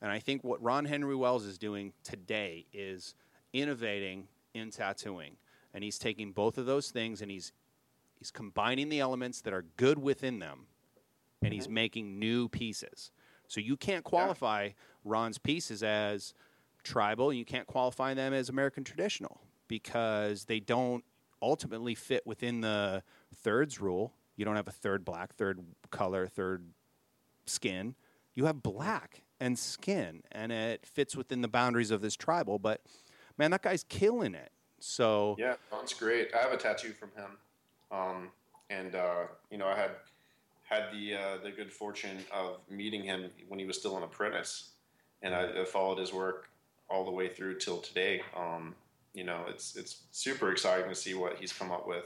And 0.02 0.12
I 0.12 0.20
think 0.20 0.44
what 0.44 0.62
Ron 0.62 0.86
Henry 0.86 1.16
Wells 1.16 1.46
is 1.46 1.58
doing 1.58 1.92
today 2.04 2.66
is 2.72 3.16
innovating 3.52 4.28
in 4.54 4.72
tattooing 4.72 5.36
and 5.78 5.84
he's 5.84 6.00
taking 6.00 6.32
both 6.32 6.58
of 6.58 6.66
those 6.66 6.90
things 6.90 7.22
and 7.22 7.30
he's 7.30 7.54
he's 8.18 8.32
combining 8.32 8.90
the 8.90 9.00
elements 9.00 9.42
that 9.42 9.54
are 9.54 9.64
good 9.78 10.00
within 10.00 10.40
them 10.40 10.66
and 11.44 11.54
he's 11.54 11.66
mm-hmm. 11.66 11.76
making 11.76 12.18
new 12.18 12.50
pieces. 12.50 13.12
So 13.48 13.62
you 13.62 13.78
can't 13.78 14.04
qualify 14.04 14.64
yeah. 14.64 14.72
Ron's 15.06 15.38
pieces 15.38 15.84
as 15.84 16.34
tribal, 16.84 17.32
you 17.32 17.46
can't 17.46 17.68
qualify 17.68 18.16
them 18.16 18.34
as 18.34 18.50
American 18.50 18.84
traditional 18.84 19.40
because 19.68 20.46
they 20.46 20.60
don't 20.60 21.04
ultimately 21.44 21.94
fit 21.94 22.26
within 22.26 22.62
the 22.62 23.04
thirds 23.36 23.80
rule. 23.80 24.14
You 24.36 24.46
don't 24.46 24.56
have 24.56 24.68
a 24.68 24.72
third 24.72 25.06
black, 25.06 25.36
third 25.36 25.60
color, 25.92 26.26
third 26.26 26.72
skin. 27.46 27.94
You 28.34 28.46
have 28.46 28.64
black 28.64 29.22
and 29.40 29.60
skin, 29.60 30.24
and 30.32 30.52
it 30.52 30.88
fits 30.88 31.16
within 31.16 31.42
the 31.42 31.48
boundaries 31.48 31.92
of 31.92 32.02
this 32.02 32.16
tribal. 32.16 32.58
But 32.58 32.82
man, 33.38 33.52
that 33.52 33.62
guy's 33.62 33.84
killing 33.84 34.34
it. 34.34 34.52
So 34.80 35.36
yeah, 35.40 35.56
that's 35.72 35.94
great. 35.94 36.34
I 36.34 36.42
have 36.42 36.52
a 36.52 36.58
tattoo 36.58 36.92
from 36.92 37.10
him, 37.16 37.32
um, 37.92 38.30
and 38.70 38.96
uh, 38.96 39.24
you 39.50 39.58
know 39.58 39.68
I 39.68 39.76
had 39.76 39.92
had 40.64 40.92
the 40.92 41.16
uh, 41.16 41.38
the 41.44 41.52
good 41.52 41.72
fortune 41.72 42.18
of 42.32 42.60
meeting 42.70 43.04
him 43.04 43.30
when 43.48 43.60
he 43.60 43.66
was 43.66 43.78
still 43.78 43.98
an 43.98 44.04
apprentice, 44.04 44.72
and 45.22 45.34
I, 45.34 45.62
I 45.62 45.66
followed 45.66 45.98
his 45.98 46.14
work 46.14 46.50
all 46.90 47.06
the 47.06 47.12
way 47.12 47.28
through 47.28 47.58
till 47.60 47.80
today. 47.80 48.22
Um, 48.36 48.76
you 49.14 49.24
know, 49.24 49.46
it's 49.50 49.76
it's 49.76 50.04
super 50.12 50.52
exciting 50.52 50.90
to 50.90 50.96
see 50.96 51.14
what 51.14 51.38
he's 51.38 51.54
come 51.54 51.72
up 51.72 51.88
with, 51.88 52.06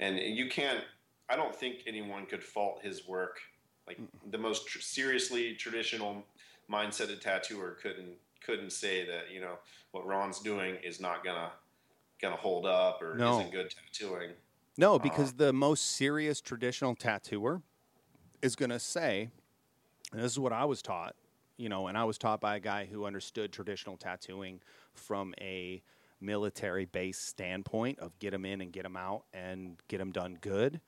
and 0.00 0.18
you 0.18 0.48
can't. 0.48 0.82
I 1.28 1.36
don't 1.36 1.54
think 1.54 1.84
anyone 1.86 2.26
could 2.26 2.42
fault 2.42 2.80
his 2.82 3.06
work. 3.06 3.38
Like 3.86 4.00
the 4.30 4.38
most 4.38 4.66
tr- 4.66 4.80
seriously 4.80 5.54
traditional 5.54 6.24
mindseted 6.70 7.20
tattooer 7.20 7.76
couldn't 7.80 8.14
couldn't 8.44 8.72
say 8.72 9.06
that 9.06 9.30
you 9.32 9.40
know 9.40 9.54
what 9.92 10.06
Ron's 10.06 10.40
doing 10.40 10.76
is 10.82 11.00
not 11.00 11.24
gonna 11.24 11.50
going 12.20 12.34
to 12.34 12.40
hold 12.40 12.66
up 12.66 13.02
or 13.02 13.16
no. 13.16 13.40
isn't 13.40 13.52
good 13.52 13.70
tattooing. 13.70 14.30
No, 14.76 14.94
uh, 14.94 14.98
because 14.98 15.30
uh, 15.30 15.36
the 15.36 15.52
most 15.52 15.92
serious 15.92 16.40
traditional 16.40 16.94
tattooer 16.94 17.62
is 18.42 18.56
going 18.56 18.70
to 18.70 18.78
say, 18.78 19.28
and 20.12 20.22
this 20.22 20.32
is 20.32 20.38
what 20.38 20.52
I 20.52 20.64
was 20.64 20.82
taught, 20.82 21.14
you 21.56 21.68
know, 21.68 21.88
and 21.88 21.98
I 21.98 22.04
was 22.04 22.18
taught 22.18 22.40
by 22.40 22.56
a 22.56 22.60
guy 22.60 22.86
who 22.90 23.04
understood 23.04 23.52
traditional 23.52 23.96
tattooing 23.96 24.60
from 24.94 25.34
a 25.40 25.82
military 26.20 26.84
based 26.84 27.26
standpoint 27.26 27.98
of 27.98 28.18
get 28.18 28.30
them 28.30 28.44
in 28.44 28.60
and 28.60 28.72
get 28.72 28.82
them 28.82 28.96
out 28.96 29.24
and 29.32 29.76
get 29.88 29.98
them 29.98 30.12
done 30.12 30.38
good. 30.40 30.80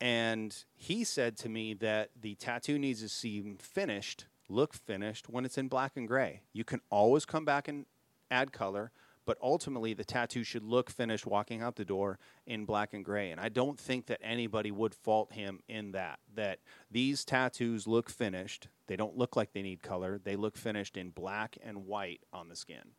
And 0.00 0.54
he 0.74 1.04
said 1.04 1.36
to 1.38 1.48
me 1.48 1.74
that 1.74 2.10
the 2.20 2.34
tattoo 2.34 2.78
needs 2.78 3.00
to 3.00 3.08
seem 3.08 3.56
finished, 3.56 4.26
look 4.48 4.74
finished 4.74 5.28
when 5.28 5.44
it's 5.44 5.56
in 5.56 5.68
black 5.68 5.92
and 5.96 6.06
gray. 6.06 6.42
You 6.52 6.64
can 6.64 6.80
always 6.90 7.24
come 7.24 7.44
back 7.44 7.68
and 7.68 7.86
add 8.30 8.52
color, 8.52 8.90
but 9.26 9.38
ultimately 9.42 9.94
the 9.94 10.04
tattoo 10.04 10.44
should 10.44 10.62
look 10.62 10.90
finished 10.90 11.26
walking 11.26 11.62
out 11.62 11.76
the 11.76 11.84
door 11.84 12.18
in 12.46 12.64
black 12.64 12.92
and 12.92 13.04
gray. 13.04 13.30
And 13.30 13.40
i 13.40 13.48
don't 13.48 13.78
think 13.78 14.06
that 14.06 14.20
anybody 14.22 14.70
would 14.70 14.94
fault 14.94 15.32
him 15.32 15.60
in 15.68 15.92
that 15.92 16.18
that 16.34 16.58
these 16.90 17.24
tattoos 17.24 17.86
look 17.86 18.10
finished. 18.10 18.68
They 18.86 18.96
don't 18.96 19.16
look 19.16 19.36
like 19.36 19.52
they 19.52 19.62
need 19.62 19.82
color. 19.82 20.20
They 20.22 20.36
look 20.36 20.56
finished 20.56 20.96
in 20.96 21.10
black 21.10 21.56
and 21.64 21.86
white 21.86 22.20
on 22.32 22.48
the 22.48 22.56
skin. 22.56 22.92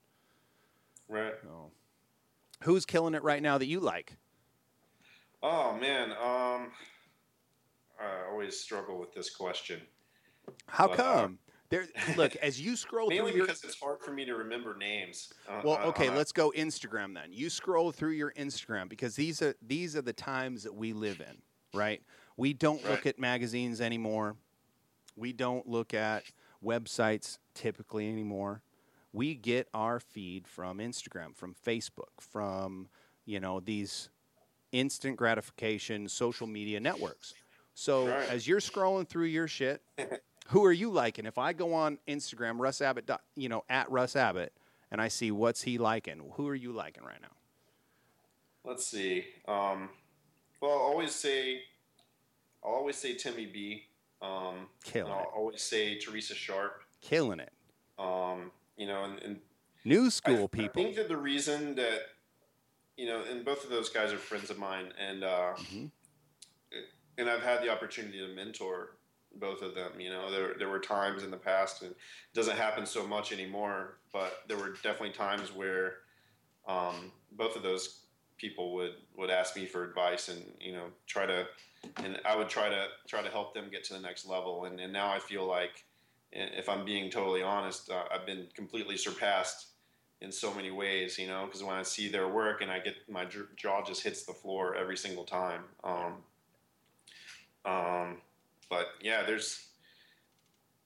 Right. 1.08 1.34
So, 1.44 1.72
who's 2.62 2.86
killing 2.86 3.14
it 3.14 3.24
right 3.24 3.42
now 3.42 3.58
that 3.58 3.68
you 3.68 3.80
like? 3.80 4.18
Oh 5.44 5.78
man 5.78 6.12
um 6.12 6.72
i 8.00 8.30
always 8.32 8.60
struggle 8.60 9.00
with 9.00 9.14
this 9.14 9.30
question. 9.30 9.82
How 10.68 10.88
but, 10.88 11.00
uh, 11.00 11.22
come 11.22 11.40
there, 11.70 11.86
look, 12.16 12.36
as 12.42 12.60
you 12.62 12.76
scroll 12.76 13.10
Mainly 13.10 13.32
through 13.32 13.38
your, 13.38 13.48
because 13.48 13.64
it's 13.64 13.80
hard 13.80 14.00
for 14.02 14.12
me 14.12 14.26
to 14.26 14.36
remember 14.36 14.76
names. 14.76 15.34
Uh, 15.48 15.62
well, 15.64 15.80
uh, 15.82 15.88
okay, 15.88 16.10
uh, 16.10 16.16
let's 16.16 16.32
go 16.32 16.52
Instagram 16.56 17.14
then. 17.14 17.32
You 17.32 17.50
scroll 17.50 17.92
through 17.92 18.12
your 18.12 18.32
Instagram 18.34 18.90
because 18.90 19.16
these 19.16 19.42
are 19.42 19.56
these 19.66 19.96
are 19.96 20.02
the 20.02 20.14
times 20.14 20.64
that 20.64 20.76
we 20.76 20.94
live 20.94 21.20
in, 21.20 21.38
right? 21.74 22.02
We 22.38 22.54
don't 22.54 22.84
right. 22.84 22.92
look 22.92 23.06
at 23.06 23.20
magazines 23.20 23.82
anymore. 23.82 24.36
We 25.16 25.34
don't 25.34 25.68
look 25.68 25.94
at 25.94 26.24
websites 26.64 27.38
typically 27.54 28.10
anymore. 28.10 28.62
We 29.14 29.34
get 29.36 29.70
our 29.74 30.00
feed 30.00 30.48
from 30.48 30.80
Instagram, 30.80 31.36
from 31.36 31.56
Facebook, 31.66 32.20
from 32.20 32.90
you 33.26 33.40
know 33.40 33.60
these 33.60 34.10
instant 34.72 35.16
gratification 35.16 36.08
social 36.10 36.48
media 36.48 36.80
networks. 36.80 37.34
So 37.74 38.08
right. 38.08 38.30
as 38.30 38.48
you're 38.48 38.60
scrolling 38.60 39.08
through 39.08 39.26
your 39.26 39.48
shit, 39.48 39.82
who 40.50 40.64
are 40.66 40.72
you 40.72 40.90
liking? 40.92 41.26
If 41.26 41.38
I 41.38 41.54
go 41.54 41.74
on 41.74 41.98
Instagram, 42.08 42.60
Russ 42.60 42.82
Abbott, 42.82 43.10
you 43.36 43.50
know, 43.50 43.64
at 43.70 43.90
Russ 43.92 44.16
Abbott, 44.16 44.54
and 44.92 45.02
I 45.02 45.08
see 45.08 45.32
what's 45.32 45.64
he 45.64 45.78
liking, 45.78 46.22
who 46.34 46.48
are 46.48 46.56
you 46.56 46.72
liking 46.72 47.04
right 47.04 47.22
now? 47.22 47.30
Let's 48.64 48.86
see. 48.86 49.26
Um, 49.48 49.90
well, 50.62 50.72
I'll 50.72 50.78
always 50.80 51.14
say, 51.14 51.62
I'll 52.64 52.72
always 52.74 52.96
say 52.96 53.16
Timmy 53.16 53.46
B. 53.46 53.84
Um, 54.22 54.68
Killing 54.84 55.12
and 55.12 55.20
I'll 55.20 55.26
it. 55.26 55.30
always 55.36 55.62
say 55.62 56.00
Teresa 56.00 56.34
Sharpe. 56.34 56.82
Killing 57.02 57.40
it. 57.40 57.52
Um, 58.00 58.52
you 58.78 58.88
know, 58.88 59.04
and, 59.04 59.22
and 59.22 59.40
New 59.84 60.10
school 60.10 60.46
I 60.46 60.58
people. 60.58 60.82
I 60.82 60.86
think 60.86 60.96
that 60.96 61.08
the 61.10 61.18
reason 61.18 61.76
that 61.76 62.00
you 62.98 63.06
know, 63.08 63.22
and 63.30 63.44
both 63.46 63.64
of 63.64 63.70
those 63.70 63.90
guys 63.90 64.12
are 64.14 64.18
friends 64.18 64.50
of 64.50 64.58
mine, 64.58 64.94
and 65.00 65.24
uh, 65.24 65.54
Mhm. 65.58 65.92
and 67.18 67.30
I've 67.30 67.44
had 67.44 67.62
the 67.62 67.70
opportunity 67.70 68.18
to 68.20 68.28
mentor 68.34 68.96
both 69.40 69.62
of 69.62 69.76
them. 69.76 70.00
You 70.00 70.10
know, 70.10 70.32
there 70.32 70.54
there 70.58 70.70
were 70.70 70.80
times 70.80 71.24
in 71.24 71.32
the 71.32 71.38
past, 71.38 71.82
and 71.82 71.92
it 71.92 71.98
doesn't 72.34 72.58
happen 72.58 72.86
so 72.86 73.06
much 73.06 73.32
anymore, 73.32 73.98
but 74.12 74.44
there 74.48 74.58
were 74.58 74.74
definitely 74.84 75.12
times 75.12 75.54
where 75.54 75.96
um, 76.68 77.12
both 77.32 77.56
of 77.56 77.64
those 77.64 78.02
people 78.38 78.74
would 78.76 78.94
would 79.18 79.30
ask 79.30 79.56
me 79.56 79.66
for 79.66 79.84
advice, 79.84 80.30
and 80.30 80.44
you 80.60 80.74
know, 80.74 80.86
try 81.08 81.26
to, 81.26 81.48
and 81.98 82.20
I 82.26 82.36
would 82.36 82.50
try 82.50 82.70
to 82.70 82.88
try 83.08 83.22
to 83.22 83.30
help 83.30 83.54
them 83.54 83.70
get 83.72 83.84
to 83.86 83.94
the 83.94 84.00
next 84.00 84.28
level, 84.28 84.66
and 84.66 84.80
and 84.80 84.92
now 84.92 85.12
I 85.12 85.20
feel 85.20 85.46
like. 85.46 85.86
If 86.38 86.68
I'm 86.68 86.84
being 86.84 87.10
totally 87.10 87.44
honest, 87.44 87.90
uh, 87.90 88.04
I've 88.12 88.26
been 88.26 88.48
completely 88.54 88.98
surpassed 88.98 89.68
in 90.20 90.32
so 90.32 90.54
many 90.54 90.72
ways, 90.72 91.18
you 91.18 91.28
know, 91.28 91.46
because 91.46 91.64
when 91.64 91.76
I 91.76 91.84
see 91.84 92.08
their 92.10 92.28
work 92.28 92.62
and 92.62 92.72
I 92.72 92.80
get 92.80 92.96
my 93.10 93.26
jaw 93.56 93.84
just 93.84 94.04
hits 94.04 94.24
the 94.24 94.34
floor 94.34 94.76
every 94.76 94.98
single 94.98 95.24
time. 95.24 95.62
Um, 95.84 96.14
um, 97.66 98.18
but 98.70 98.88
yeah, 99.02 99.24
there's 99.26 99.68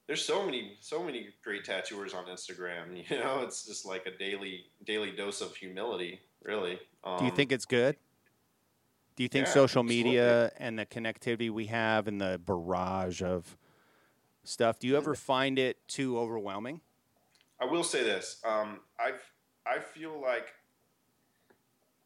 there's 0.07 0.23
so 0.23 0.45
many 0.45 0.77
so 0.79 1.03
many 1.03 1.29
great 1.43 1.63
tattooers 1.63 2.13
on 2.13 2.25
Instagram. 2.25 3.03
You 3.09 3.19
know, 3.19 3.41
it's 3.41 3.65
just 3.65 3.85
like 3.85 4.05
a 4.05 4.17
daily 4.17 4.65
daily 4.85 5.11
dose 5.11 5.41
of 5.41 5.55
humility, 5.55 6.19
really. 6.43 6.79
Um, 7.03 7.19
Do 7.19 7.25
you 7.25 7.31
think 7.31 7.51
it's 7.51 7.65
good? 7.65 7.95
Do 9.15 9.23
you 9.23 9.29
think 9.29 9.47
yeah, 9.47 9.53
social 9.53 9.81
absolutely. 9.81 10.03
media 10.11 10.51
and 10.57 10.79
the 10.79 10.85
connectivity 10.85 11.49
we 11.49 11.65
have 11.65 12.07
and 12.07 12.21
the 12.21 12.39
barrage 12.43 13.21
of 13.21 13.57
stuff, 14.43 14.79
do 14.79 14.87
you 14.87 14.97
ever 14.97 15.15
find 15.15 15.59
it 15.59 15.77
too 15.87 16.17
overwhelming? 16.17 16.81
I 17.59 17.65
will 17.65 17.83
say 17.83 18.03
this. 18.03 18.41
Um, 18.45 18.79
I 18.99 19.11
I 19.65 19.79
feel 19.79 20.19
like, 20.21 20.53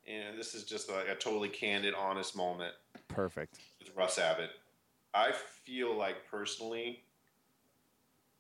and 0.07 0.38
this 0.38 0.55
is 0.55 0.63
just 0.63 0.89
like 0.89 1.07
a 1.07 1.15
totally 1.15 1.49
candid, 1.49 1.93
honest 1.93 2.36
moment. 2.36 2.74
Perfect. 3.07 3.59
with 3.80 3.95
Russ 3.95 4.17
Abbott. 4.17 4.49
I 5.14 5.32
feel 5.32 5.95
like 5.95 6.30
personally, 6.30 7.03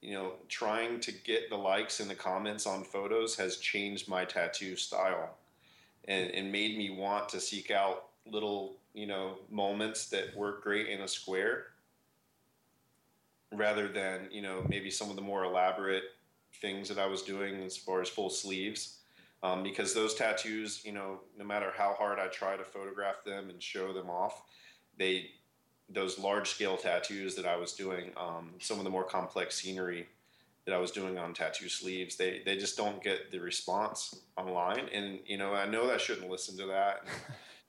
you 0.01 0.13
know, 0.13 0.33
trying 0.49 0.99
to 1.01 1.11
get 1.11 1.49
the 1.49 1.55
likes 1.55 1.99
and 1.99 2.09
the 2.09 2.15
comments 2.15 2.65
on 2.65 2.83
photos 2.83 3.35
has 3.35 3.57
changed 3.57 4.09
my 4.09 4.25
tattoo 4.25 4.75
style 4.75 5.37
and, 6.07 6.31
and 6.31 6.51
made 6.51 6.77
me 6.77 6.89
want 6.89 7.29
to 7.29 7.39
seek 7.39 7.71
out 7.71 8.07
little, 8.25 8.77
you 8.93 9.07
know, 9.07 9.37
moments 9.49 10.09
that 10.09 10.35
work 10.35 10.63
great 10.63 10.87
in 10.87 11.01
a 11.01 11.07
square 11.07 11.67
rather 13.51 13.87
than, 13.87 14.27
you 14.31 14.41
know, 14.41 14.65
maybe 14.67 14.89
some 14.89 15.09
of 15.09 15.15
the 15.15 15.21
more 15.21 15.43
elaborate 15.43 16.03
things 16.61 16.89
that 16.89 16.97
I 16.97 17.05
was 17.05 17.21
doing 17.21 17.61
as 17.63 17.77
far 17.77 18.01
as 18.01 18.09
full 18.09 18.29
sleeves. 18.29 18.99
Um, 19.41 19.61
because 19.61 19.93
those 19.93 20.15
tattoos, 20.15 20.81
you 20.85 20.93
know, 20.93 21.19
no 21.37 21.43
matter 21.43 21.71
how 21.75 21.93
hard 21.93 22.17
I 22.17 22.27
try 22.27 22.55
to 22.55 22.63
photograph 22.63 23.25
them 23.25 23.49
and 23.49 23.61
show 23.61 23.91
them 23.91 24.09
off, 24.09 24.41
they 24.97 25.31
those 25.89 26.17
large 26.17 26.49
scale 26.49 26.77
tattoos 26.77 27.35
that 27.35 27.45
I 27.45 27.55
was 27.55 27.73
doing, 27.73 28.11
um, 28.17 28.51
some 28.59 28.77
of 28.77 28.83
the 28.83 28.89
more 28.89 29.03
complex 29.03 29.55
scenery 29.55 30.07
that 30.65 30.73
I 30.73 30.77
was 30.77 30.91
doing 30.91 31.17
on 31.17 31.33
tattoo 31.33 31.67
sleeves, 31.67 32.15
they 32.15 32.41
they 32.45 32.57
just 32.57 32.77
don't 32.77 33.03
get 33.03 33.31
the 33.31 33.39
response 33.39 34.15
online. 34.37 34.87
And 34.93 35.19
you 35.25 35.37
know, 35.37 35.53
I 35.53 35.65
know 35.65 35.91
I 35.91 35.97
shouldn't 35.97 36.29
listen 36.29 36.57
to 36.57 36.65
that, 36.67 37.01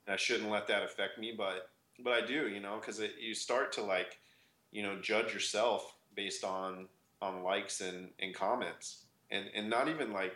and 0.07 0.13
I 0.13 0.15
shouldn't 0.15 0.49
let 0.49 0.67
that 0.67 0.83
affect 0.83 1.19
me, 1.19 1.33
but 1.37 1.69
but 1.99 2.13
I 2.13 2.25
do, 2.25 2.47
you 2.47 2.59
know, 2.59 2.77
because 2.79 3.01
you 3.19 3.33
start 3.33 3.71
to 3.73 3.81
like, 3.81 4.19
you 4.71 4.83
know, 4.83 4.97
judge 5.01 5.33
yourself 5.33 5.95
based 6.15 6.43
on 6.43 6.87
on 7.21 7.43
likes 7.43 7.81
and 7.81 8.09
and 8.19 8.33
comments, 8.33 9.03
and 9.31 9.45
and 9.53 9.69
not 9.69 9.87
even 9.87 10.11
like. 10.11 10.35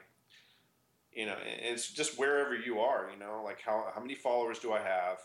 You 1.11 1.25
know, 1.25 1.37
it's 1.43 1.91
just 1.91 2.19
wherever 2.19 2.55
you 2.55 2.79
are. 2.79 3.09
You 3.11 3.19
know, 3.19 3.41
like 3.43 3.59
how 3.59 3.91
how 3.95 3.99
many 3.99 4.13
followers 4.13 4.59
do 4.59 4.71
I 4.71 4.79
have? 4.79 5.17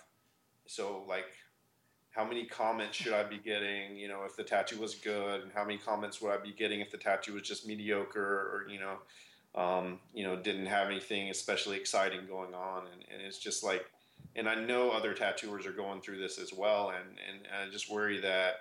So 0.67 1.05
like 1.07 1.27
how 2.15 2.25
many 2.25 2.45
comments 2.45 2.97
should 2.97 3.13
I 3.13 3.25
be 3.25 3.39
getting? 3.39 3.97
You 3.97 4.07
know, 4.07 4.23
if 4.25 4.37
the 4.37 4.45
tattoo 4.45 4.81
was 4.81 4.95
good, 4.95 5.43
and 5.43 5.51
how 5.53 5.65
many 5.65 5.79
comments 5.79 6.23
would 6.23 6.31
I 6.31 6.37
be 6.37 6.53
getting 6.53 6.81
if 6.81 6.91
the 6.91 6.97
tattoo 6.97 7.35
was 7.35 7.43
just 7.43 7.67
mediocre, 7.67 8.21
or 8.23 8.67
you 8.71 8.79
know, 8.79 9.61
um, 9.61 9.99
you 10.15 10.25
know, 10.25 10.37
didn't 10.37 10.67
have 10.67 10.89
anything 10.89 11.31
especially 11.31 11.77
exciting 11.77 12.21
going 12.29 12.55
on, 12.55 12.85
and, 12.93 13.05
and 13.13 13.21
it's 13.23 13.39
just 13.39 13.65
like, 13.65 13.85
and 14.37 14.49
I 14.49 14.55
know 14.55 14.91
other 14.91 15.13
tattooers 15.13 15.67
are 15.67 15.73
going 15.73 16.01
through 16.01 16.19
this 16.19 16.39
as 16.39 16.53
well, 16.53 16.91
and 16.91 17.19
and, 17.29 17.47
and 17.47 17.69
I 17.69 17.73
just 17.73 17.91
worry 17.91 18.21
that, 18.21 18.55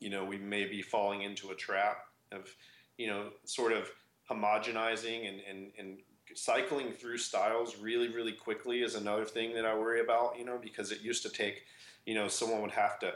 you 0.00 0.08
know, 0.08 0.24
we 0.24 0.38
may 0.38 0.64
be 0.64 0.80
falling 0.80 1.22
into 1.22 1.50
a 1.50 1.54
trap 1.54 1.98
of, 2.32 2.48
you 2.96 3.06
know, 3.06 3.28
sort 3.44 3.72
of 3.72 3.90
homogenizing 4.30 5.28
and 5.28 5.40
and 5.48 5.72
and 5.78 5.98
cycling 6.34 6.90
through 6.90 7.18
styles 7.18 7.78
really 7.78 8.08
really 8.08 8.32
quickly 8.32 8.82
is 8.82 8.94
another 8.94 9.24
thing 9.24 9.54
that 9.54 9.66
I 9.66 9.76
worry 9.76 10.00
about, 10.00 10.38
you 10.38 10.46
know, 10.46 10.58
because 10.60 10.90
it 10.90 11.02
used 11.02 11.22
to 11.22 11.28
take 11.28 11.62
you 12.06 12.14
know, 12.14 12.28
someone 12.28 12.62
would 12.62 12.70
have 12.70 12.98
to, 13.00 13.12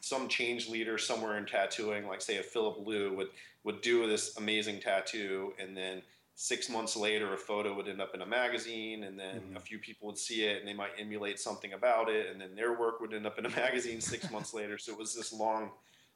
some 0.00 0.28
change 0.28 0.68
leader 0.68 0.98
somewhere 0.98 1.38
in 1.38 1.46
tattooing, 1.46 2.06
like 2.06 2.20
say 2.20 2.36
a 2.38 2.42
Filip 2.42 2.86
Leu, 2.86 3.14
would 3.14 3.28
would 3.64 3.80
do 3.80 4.08
this 4.08 4.36
amazing 4.38 4.80
tattoo, 4.80 5.54
and 5.58 5.76
then 5.76 6.02
six 6.34 6.68
months 6.68 6.96
later, 6.96 7.32
a 7.32 7.36
photo 7.36 7.72
would 7.76 7.86
end 7.86 8.00
up 8.02 8.12
in 8.12 8.20
a 8.22 8.26
magazine, 8.26 9.04
and 9.04 9.16
then 9.18 9.40
Mhm. 9.52 9.56
a 9.56 9.60
few 9.60 9.78
people 9.78 10.08
would 10.08 10.18
see 10.18 10.42
it, 10.44 10.58
and 10.58 10.66
they 10.66 10.72
might 10.72 10.90
emulate 10.98 11.38
something 11.38 11.72
about 11.74 12.10
it, 12.10 12.26
and 12.26 12.40
then 12.40 12.56
their 12.56 12.72
work 12.72 13.00
would 13.00 13.14
end 13.14 13.24
up 13.24 13.38
in 13.38 13.46
a 13.46 13.48
magazine 13.64 14.00
six 14.00 14.30
months 14.32 14.52
later. 14.52 14.78
So 14.78 14.90
it 14.92 14.98
was 14.98 15.14
this 15.14 15.32
long 15.32 15.70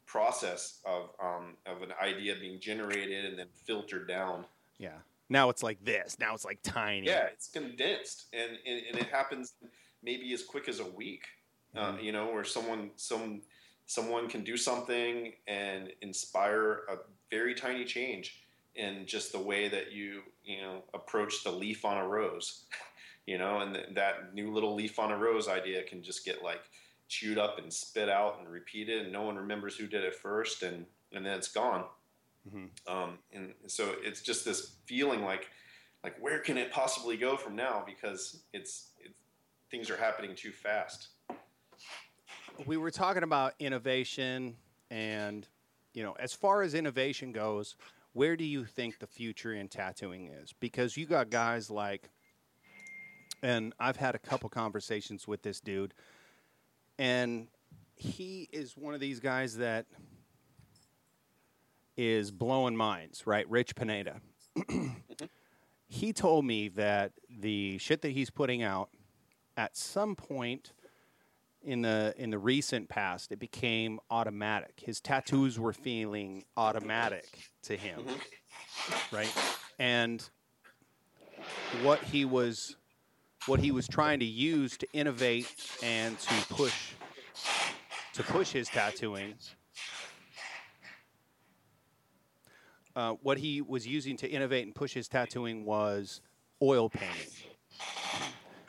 process 0.07 0.80
of 0.84 1.11
um, 1.20 1.57
of 1.66 1.82
an 1.82 1.93
idea 2.03 2.34
being 2.34 2.59
generated 2.59 3.24
and 3.24 3.39
then 3.39 3.49
filtered 3.64 4.09
down. 4.09 4.45
Yeah. 4.78 4.99
Now 5.28 5.49
it's 5.51 5.62
like 5.62 5.84
this. 5.84 6.18
Now 6.18 6.34
it's 6.34 6.45
like 6.45 6.59
tiny. 6.62 7.07
Yeah, 7.07 7.26
it's 7.26 7.49
condensed, 7.49 8.26
and, 8.32 8.59
and, 8.66 8.82
and 8.89 8.99
it 8.99 9.07
happens 9.09 9.55
maybe 10.03 10.32
as 10.32 10.43
quick 10.43 10.68
as 10.68 10.80
a 10.80 10.87
week. 10.87 11.24
Uh, 11.76 11.92
Mhm. 11.92 12.02
you 12.02 12.12
know, 12.12 12.32
where 12.32 12.44
someone 12.44 12.90
some 12.96 13.42
someone 13.86 14.28
can 14.28 14.42
do 14.42 14.56
something 14.56 15.34
and 15.46 15.92
inspire 16.00 16.84
a 16.88 16.98
very 17.30 17.54
tiny 17.54 17.84
change 17.84 18.42
in 18.74 19.06
just 19.06 19.32
the 19.32 19.38
way 19.38 19.68
that 19.68 19.92
you 19.92 20.22
you 20.44 20.60
know 20.60 20.82
approach 20.94 21.44
the 21.44 21.50
leaf 21.52 21.84
on 21.84 21.98
a 21.98 22.06
rose. 22.06 22.64
You 23.28 23.38
know, 23.38 23.58
and 23.58 23.74
th- 23.74 23.88
that 23.94 24.34
new 24.34 24.52
little 24.52 24.76
leaf 24.76 25.00
on 25.00 25.10
a 25.10 25.16
rose 25.18 25.48
idea 25.48 25.82
can 25.82 26.00
just 26.00 26.24
get 26.24 26.44
like 26.44 26.62
chewed 27.08 27.38
up 27.38 27.58
and 27.58 27.72
spit 27.72 28.08
out 28.08 28.38
and 28.38 28.48
repeated, 28.48 29.02
and 29.02 29.12
no 29.12 29.22
one 29.22 29.34
remembers 29.36 29.76
who 29.76 29.88
did 29.88 30.04
it 30.04 30.14
first, 30.14 30.62
and 30.62 30.86
and 31.10 31.26
then 31.26 31.36
it's 31.36 31.48
gone. 31.48 31.86
Mhm. 32.48 32.70
Um, 32.86 33.18
and 33.32 33.54
so 33.66 33.96
it's 34.00 34.22
just 34.22 34.44
this 34.44 34.76
feeling 34.86 35.24
like, 35.24 35.50
like 36.04 36.16
where 36.20 36.38
can 36.38 36.56
it 36.56 36.70
possibly 36.70 37.16
go 37.16 37.36
from 37.36 37.56
now? 37.56 37.82
Because 37.84 38.44
it's, 38.52 38.92
it's 39.00 39.12
things 39.72 39.90
are 39.90 39.96
happening 39.96 40.36
too 40.36 40.53
fast. 40.53 41.08
We 42.64 42.76
were 42.76 42.91
talking 42.91 43.22
about 43.22 43.54
innovation 43.58 44.57
and 44.91 45.46
you 45.92 46.03
know 46.03 46.14
as 46.18 46.33
far 46.33 46.62
as 46.62 46.74
innovation 46.74 47.33
goes 47.33 47.76
where 48.12 48.37
do 48.37 48.45
you 48.45 48.64
think 48.64 48.99
the 48.99 49.07
future 49.07 49.53
in 49.53 49.68
tattooing 49.68 50.28
is? 50.28 50.54
Because 50.58 50.96
you 50.96 51.04
got 51.04 51.28
guys 51.28 51.70
like 51.70 52.08
and 53.42 53.74
i've 53.78 53.96
had 53.96 54.14
a 54.14 54.18
couple 54.18 54.49
conversations 54.49 55.28
with 55.28 55.42
this 55.42 55.61
dude 55.61 55.92
and 56.99 57.49
he 57.95 58.49
is 58.50 58.74
one 58.74 58.95
of 58.95 59.00
these 59.00 59.20
guys 59.20 59.58
that 59.58 59.84
is 61.99 62.30
blowing 62.30 62.76
minds 62.76 63.26
right? 63.26 63.49
Rich 63.50 63.74
pineda. 63.74 64.20
He 65.88 66.12
told 66.12 66.45
me 66.45 66.68
that 66.70 67.12
the 67.30 67.78
shit 67.78 68.03
that 68.03 68.11
he's 68.11 68.30
putting 68.30 68.62
out 68.62 68.91
at 69.57 69.76
some 69.76 70.16
point 70.16 70.72
in 71.67 71.83
the 71.83 72.14
in 72.17 72.30
the 72.30 72.38
recent 72.38 72.88
past 72.88 73.33
it 73.33 73.38
became 73.38 74.01
automatic. 74.11 74.80
His 74.83 75.01
tattoos 75.01 75.59
were 75.59 75.75
feeling 75.75 76.45
automatic 76.57 77.26
to 77.64 77.76
him 77.76 78.01
right? 79.13 79.33
And 79.79 80.29
what 81.83 82.03
he 82.03 82.25
was 82.25 82.76
what 83.47 83.61
he 83.61 83.71
was 83.71 83.87
trying 83.87 84.18
to 84.21 84.25
use 84.25 84.76
to 84.79 84.87
innovate 84.93 85.53
and 85.83 86.18
to 86.18 86.34
push 86.49 86.93
to 88.14 88.22
push 88.22 88.51
his 88.51 88.68
tattooing 88.68 89.34
uh, 92.97 93.13
what 93.22 93.38
he 93.38 93.61
was 93.61 93.87
using 93.87 94.17
to 94.17 94.29
innovate 94.29 94.64
and 94.64 94.75
push 94.75 94.95
his 94.95 95.07
tattooing 95.07 95.64
was 95.64 96.21
oil 96.63 96.88
painting 96.88 97.51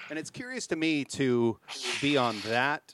and 0.10 0.18
it's 0.18 0.30
curious 0.30 0.68
to 0.68 0.76
me 0.76 1.04
to 1.06 1.58
be 2.02 2.18
on 2.18 2.38
that 2.48 2.94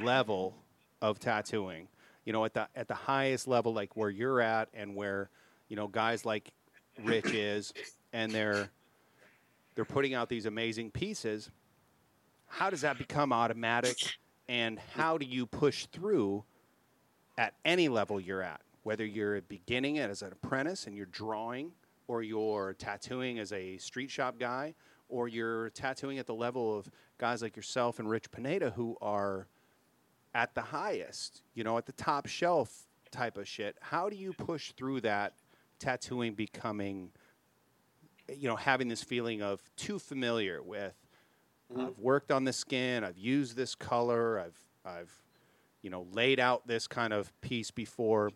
level 0.00 0.56
of 1.02 1.18
tattooing. 1.18 1.88
You 2.24 2.32
know, 2.32 2.44
at 2.44 2.54
the 2.54 2.68
at 2.74 2.88
the 2.88 2.94
highest 2.94 3.46
level, 3.46 3.74
like 3.74 3.96
where 3.96 4.10
you're 4.10 4.40
at, 4.40 4.68
and 4.72 4.96
where 4.96 5.28
you 5.68 5.76
know 5.76 5.88
guys 5.88 6.24
like 6.24 6.52
Rich 7.02 7.26
is, 7.34 7.72
and 8.12 8.32
they're 8.32 8.70
they're 9.74 9.84
putting 9.84 10.14
out 10.14 10.28
these 10.28 10.46
amazing 10.46 10.90
pieces. 10.90 11.50
How 12.46 12.70
does 12.70 12.82
that 12.82 12.98
become 12.98 13.32
automatic, 13.32 13.96
and 14.48 14.78
how 14.94 15.18
do 15.18 15.26
you 15.26 15.44
push 15.44 15.86
through 15.86 16.44
at 17.36 17.54
any 17.64 17.88
level 17.88 18.20
you're 18.20 18.42
at, 18.42 18.60
whether 18.84 19.04
you're 19.04 19.40
beginning 19.42 19.96
it 19.96 20.08
as 20.08 20.22
an 20.22 20.32
apprentice 20.32 20.86
and 20.86 20.96
you're 20.96 21.06
drawing, 21.06 21.72
or 22.06 22.22
you're 22.22 22.74
tattooing 22.74 23.38
as 23.38 23.52
a 23.52 23.76
street 23.78 24.10
shop 24.10 24.38
guy, 24.38 24.74
or 25.08 25.28
you're 25.28 25.70
tattooing 25.70 26.18
at 26.18 26.26
the 26.26 26.34
level 26.34 26.76
of 26.76 26.90
guys 27.18 27.42
like 27.42 27.56
yourself 27.56 27.98
and 27.98 28.08
Rich 28.08 28.30
Pineda 28.30 28.70
who 28.70 28.96
are 29.00 29.46
at 30.34 30.54
the 30.54 30.62
highest, 30.62 31.42
you 31.54 31.64
know, 31.64 31.78
at 31.78 31.86
the 31.86 31.92
top 31.92 32.26
shelf 32.26 32.86
type 33.10 33.36
of 33.36 33.46
shit. 33.46 33.76
How 33.80 34.08
do 34.08 34.16
you 34.16 34.32
push 34.32 34.72
through 34.72 35.02
that 35.02 35.34
tattooing 35.78 36.34
becoming, 36.34 37.10
you 38.28 38.48
know, 38.48 38.56
having 38.56 38.88
this 38.88 39.02
feeling 39.02 39.42
of 39.42 39.60
too 39.76 39.98
familiar 39.98 40.62
with? 40.62 40.94
Mm-hmm. 41.72 41.86
I've 41.86 41.98
worked 41.98 42.32
on 42.32 42.44
the 42.44 42.52
skin. 42.52 43.04
I've 43.04 43.18
used 43.18 43.56
this 43.56 43.74
color. 43.74 44.40
I've 44.40 44.58
I've 44.84 45.12
you 45.82 45.90
know 45.90 46.06
laid 46.12 46.40
out 46.40 46.66
this 46.66 46.86
kind 46.86 47.12
of 47.12 47.32
piece 47.40 47.70
before. 47.70 48.30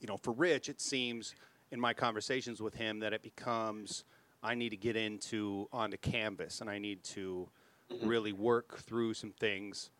You 0.00 0.08
know, 0.08 0.16
for 0.16 0.32
Rich, 0.32 0.68
it 0.68 0.80
seems 0.80 1.34
in 1.70 1.80
my 1.80 1.94
conversations 1.94 2.60
with 2.60 2.74
him 2.74 3.00
that 3.00 3.12
it 3.12 3.22
becomes 3.22 4.04
I 4.42 4.54
need 4.54 4.70
to 4.70 4.76
get 4.76 4.96
into 4.96 5.68
onto 5.72 5.96
canvas 5.96 6.60
and 6.60 6.70
I 6.70 6.78
need 6.78 7.02
to 7.04 7.48
really 8.02 8.32
work 8.32 8.78
through 8.78 9.14
some 9.14 9.30
things 9.32 9.90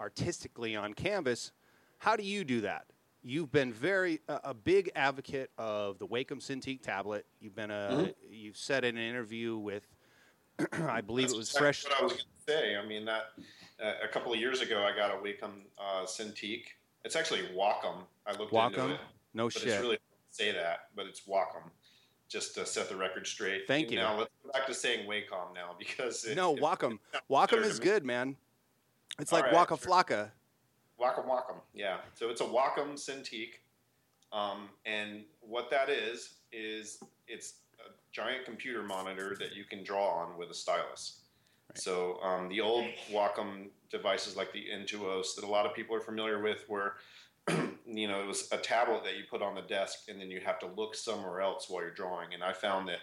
artistically 0.00 0.76
on 0.76 0.94
canvas. 0.94 1.52
How 1.98 2.16
do 2.16 2.22
you 2.22 2.44
do 2.44 2.62
that? 2.62 2.86
You've 3.22 3.52
been 3.52 3.72
very 3.72 4.20
a, 4.28 4.40
a 4.44 4.54
big 4.54 4.90
advocate 4.96 5.50
of 5.56 5.98
the 5.98 6.06
Wacom 6.06 6.40
Cintiq 6.40 6.82
tablet. 6.82 7.24
You've 7.40 7.54
been 7.54 7.70
a 7.70 8.12
you've 8.28 8.56
said 8.56 8.84
in 8.84 8.96
an 8.96 9.02
interview 9.02 9.56
with 9.56 9.86
I 10.72 11.00
believe 11.00 11.26
That's 11.28 11.34
it 11.34 11.38
was 11.38 11.48
exactly 11.50 11.64
fresh. 11.66 11.84
What 11.84 12.00
I 12.00 12.02
was 12.02 12.12
going 12.12 12.24
to 12.24 12.52
say. 12.52 12.76
I 12.76 12.84
mean, 12.84 13.04
that 13.04 13.26
uh, 13.82 13.92
a 14.02 14.08
couple 14.08 14.32
of 14.32 14.40
years 14.40 14.60
ago, 14.60 14.82
I 14.82 14.96
got 14.96 15.10
a 15.10 15.14
Wacom 15.18 15.50
uh, 15.78 16.04
Cintiq. 16.04 16.64
It's 17.04 17.14
actually 17.16 17.42
Wacom. 17.56 18.02
I 18.26 18.32
looked 18.32 18.52
into 18.52 18.56
Wacom? 18.80 18.94
it, 18.94 19.00
No 19.34 19.46
but 19.46 19.52
shit. 19.54 19.68
it's 19.68 19.80
really 19.80 19.98
say 20.30 20.50
that, 20.52 20.88
but 20.96 21.06
it's 21.06 21.20
Wacom. 21.20 21.62
Just 22.32 22.54
to 22.54 22.64
set 22.64 22.88
the 22.88 22.96
record 22.96 23.26
straight. 23.26 23.66
Thank 23.68 23.90
you. 23.90 23.98
Now 23.98 24.18
let's 24.18 24.30
go 24.42 24.50
back 24.52 24.66
to 24.66 24.72
saying 24.72 25.06
Wacom 25.06 25.54
now 25.54 25.74
because 25.78 26.24
it, 26.24 26.34
no, 26.34 26.54
it- 26.56 26.62
Wacom. 26.62 26.98
Wacom 27.30 27.62
is 27.62 27.78
good, 27.78 28.06
man. 28.06 28.36
It's 29.18 29.30
All 29.34 29.40
like 29.40 29.46
right, 29.52 29.54
Waka 29.54 29.76
sure. 29.76 29.92
Flocka. 29.92 30.30
Wacom 30.98 31.26
Wacom, 31.28 31.56
yeah. 31.74 31.98
So 32.14 32.30
it's 32.30 32.40
a 32.40 32.44
Wacom 32.44 32.94
Cintiq, 32.94 33.50
um, 34.32 34.70
and 34.86 35.24
what 35.42 35.68
that 35.70 35.90
is 35.90 36.36
is 36.52 37.02
it's 37.28 37.56
a 37.86 37.90
giant 38.12 38.46
computer 38.46 38.82
monitor 38.82 39.36
that 39.38 39.54
you 39.54 39.64
can 39.64 39.84
draw 39.84 40.08
on 40.08 40.38
with 40.38 40.50
a 40.50 40.54
stylus. 40.54 41.18
So 41.74 42.18
um, 42.22 42.48
the 42.48 42.62
old 42.62 42.86
Wacom 43.10 43.66
devices 43.90 44.36
like 44.38 44.54
the 44.54 44.64
Intuos 44.74 45.34
that 45.34 45.44
a 45.44 45.46
lot 45.46 45.66
of 45.66 45.74
people 45.74 45.94
are 45.94 46.00
familiar 46.00 46.40
with, 46.40 46.64
where 46.68 46.94
you 47.86 48.08
know 48.08 48.20
it 48.20 48.26
was 48.26 48.48
a 48.52 48.56
tablet 48.56 49.04
that 49.04 49.16
you 49.16 49.24
put 49.30 49.42
on 49.42 49.54
the 49.54 49.62
desk 49.62 50.08
and 50.08 50.20
then 50.20 50.30
you 50.30 50.40
have 50.40 50.58
to 50.60 50.66
look 50.76 50.94
somewhere 50.94 51.40
else 51.40 51.68
while 51.68 51.82
you're 51.82 51.90
drawing. 51.90 52.34
And 52.34 52.42
I 52.42 52.52
found 52.52 52.88
that 52.88 52.98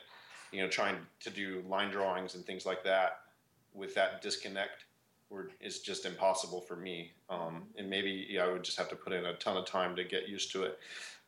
you 0.51 0.61
know 0.61 0.69
trying 0.69 0.97
to 1.21 1.29
do 1.29 1.63
line 1.67 1.91
drawings 1.91 2.35
and 2.35 2.45
things 2.45 2.65
like 2.65 2.83
that 2.83 3.21
with 3.73 3.93
that 3.95 4.21
disconnect 4.21 4.85
were, 5.29 5.51
is 5.61 5.79
just 5.79 6.05
impossible 6.05 6.61
for 6.61 6.75
me. 6.75 7.11
Um, 7.29 7.63
and 7.77 7.89
maybe 7.89 8.27
yeah, 8.29 8.45
I 8.45 8.51
would 8.51 8.63
just 8.63 8.77
have 8.77 8.89
to 8.89 8.95
put 8.95 9.13
in 9.13 9.25
a 9.25 9.33
ton 9.35 9.57
of 9.57 9.65
time 9.65 9.95
to 9.95 10.03
get 10.03 10.27
used 10.27 10.51
to 10.53 10.63
it. 10.63 10.79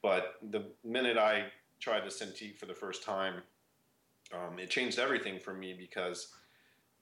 But 0.01 0.35
the 0.49 0.65
minute 0.83 1.17
I 1.17 1.45
tried 1.79 2.03
the 2.03 2.09
Cintiq 2.09 2.57
for 2.57 2.65
the 2.65 2.73
first 2.73 3.03
time, 3.03 3.41
um, 4.33 4.59
it 4.59 4.69
changed 4.69 4.97
everything 4.99 5.39
for 5.39 5.53
me 5.53 5.73
because 5.77 6.29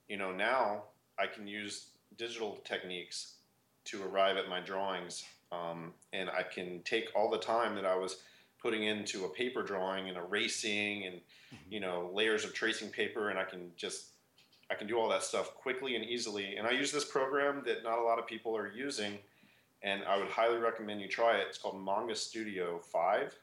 you 0.07 0.17
know 0.17 0.31
now 0.31 0.83
I 1.17 1.27
can 1.27 1.47
use 1.47 1.87
digital 2.17 2.59
techniques 2.65 3.35
to 3.85 4.03
arrive 4.03 4.37
at 4.37 4.49
my 4.49 4.59
drawings, 4.59 5.23
um, 5.51 5.93
and 6.13 6.29
I 6.29 6.43
can 6.43 6.81
take 6.83 7.09
all 7.15 7.29
the 7.29 7.39
time 7.39 7.75
that 7.75 7.85
I 7.85 7.95
was 7.95 8.17
putting 8.61 8.83
into 8.83 9.25
a 9.25 9.29
paper 9.29 9.63
drawing 9.63 10.09
and 10.09 10.17
erasing 10.17 11.05
and 11.05 11.21
you 11.69 11.79
know 11.79 12.11
layers 12.13 12.43
of 12.43 12.53
tracing 12.53 12.89
paper, 12.89 13.29
and 13.29 13.39
I 13.39 13.43
can 13.43 13.71
just 13.75 14.11
I 14.69 14.75
can 14.75 14.87
do 14.87 14.97
all 14.97 15.09
that 15.09 15.23
stuff 15.23 15.55
quickly 15.55 15.95
and 15.95 16.05
easily. 16.05 16.57
And 16.57 16.67
I 16.67 16.71
use 16.71 16.91
this 16.91 17.05
program 17.05 17.63
that 17.65 17.83
not 17.83 17.99
a 17.99 18.03
lot 18.03 18.19
of 18.19 18.27
people 18.27 18.55
are 18.55 18.71
using, 18.71 19.17
and 19.81 20.03
I 20.03 20.17
would 20.17 20.29
highly 20.29 20.57
recommend 20.57 21.01
you 21.01 21.07
try 21.07 21.37
it. 21.37 21.47
It's 21.47 21.57
called 21.57 21.83
Manga 21.83 22.15
Studio 22.15 22.79
5. 22.79 23.35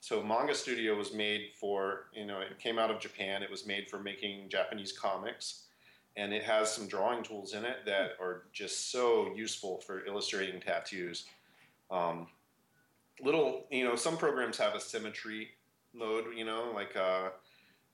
So 0.00 0.22
Manga 0.22 0.54
Studio 0.54 0.96
was 0.96 1.12
made 1.12 1.50
for, 1.54 2.06
you 2.14 2.24
know, 2.24 2.40
it 2.40 2.58
came 2.58 2.78
out 2.78 2.90
of 2.90 3.00
Japan. 3.00 3.42
It 3.42 3.50
was 3.50 3.66
made 3.66 3.90
for 3.90 3.98
making 3.98 4.48
Japanese 4.48 4.92
comics. 4.92 5.64
And 6.18 6.32
it 6.32 6.42
has 6.42 6.72
some 6.72 6.88
drawing 6.88 7.22
tools 7.22 7.54
in 7.54 7.64
it 7.64 7.78
that 7.86 8.16
are 8.20 8.42
just 8.52 8.90
so 8.90 9.32
useful 9.36 9.78
for 9.78 10.04
illustrating 10.04 10.60
tattoos. 10.60 11.26
Um, 11.92 12.26
little, 13.22 13.66
you 13.70 13.84
know, 13.84 13.94
some 13.94 14.16
programs 14.16 14.58
have 14.58 14.74
a 14.74 14.80
symmetry 14.80 15.50
mode, 15.94 16.24
you 16.36 16.44
know, 16.44 16.72
like 16.74 16.96
uh, 16.96 17.28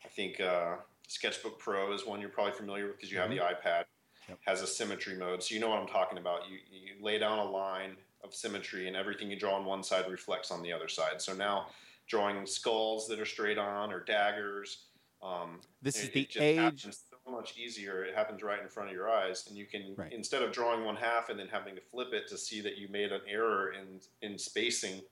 I 0.04 0.08
think 0.08 0.40
uh, 0.40 0.76
Sketchbook 1.06 1.58
Pro 1.58 1.92
is 1.92 2.06
one 2.06 2.18
you're 2.20 2.30
probably 2.30 2.54
familiar 2.54 2.86
with 2.86 2.96
because 2.96 3.12
you 3.12 3.18
have 3.18 3.28
the 3.28 3.38
iPad. 3.38 3.84
Yep. 4.26 4.38
Has 4.46 4.62
a 4.62 4.66
symmetry 4.66 5.16
mode, 5.18 5.42
so 5.42 5.54
you 5.54 5.60
know 5.60 5.68
what 5.68 5.78
I'm 5.78 5.86
talking 5.86 6.16
about. 6.16 6.48
You, 6.48 6.56
you 6.70 7.04
lay 7.04 7.18
down 7.18 7.38
a 7.38 7.44
line 7.44 7.94
of 8.24 8.34
symmetry, 8.34 8.88
and 8.88 8.96
everything 8.96 9.30
you 9.30 9.38
draw 9.38 9.54
on 9.54 9.66
one 9.66 9.82
side 9.82 10.10
reflects 10.10 10.50
on 10.50 10.62
the 10.62 10.72
other 10.72 10.88
side. 10.88 11.20
So 11.20 11.34
now, 11.34 11.66
drawing 12.08 12.46
skulls 12.46 13.06
that 13.08 13.20
are 13.20 13.26
straight 13.26 13.58
on 13.58 13.92
or 13.92 14.02
daggers. 14.02 14.86
Um, 15.22 15.60
This 15.82 16.02
is 16.02 16.08
the 16.08 16.26
age. 16.38 16.86
Much 17.30 17.56
easier. 17.56 18.04
It 18.04 18.14
happens 18.14 18.42
right 18.42 18.60
in 18.60 18.68
front 18.68 18.90
of 18.90 18.94
your 18.94 19.08
eyes, 19.10 19.46
and 19.48 19.56
you 19.56 19.66
can 19.66 19.94
Right. 19.96 20.12
instead 20.12 20.42
of 20.42 20.52
drawing 20.52 20.84
one 20.84 20.96
half 20.96 21.30
and 21.30 21.38
then 21.38 21.48
having 21.48 21.74
to 21.74 21.80
flip 21.80 22.12
it 22.12 22.28
to 22.28 22.38
see 22.38 22.60
that 22.60 22.76
you 22.76 22.88
made 22.88 23.12
an 23.12 23.22
error 23.26 23.72
in 23.72 24.00
in 24.22 24.38
spacing, 24.38 25.02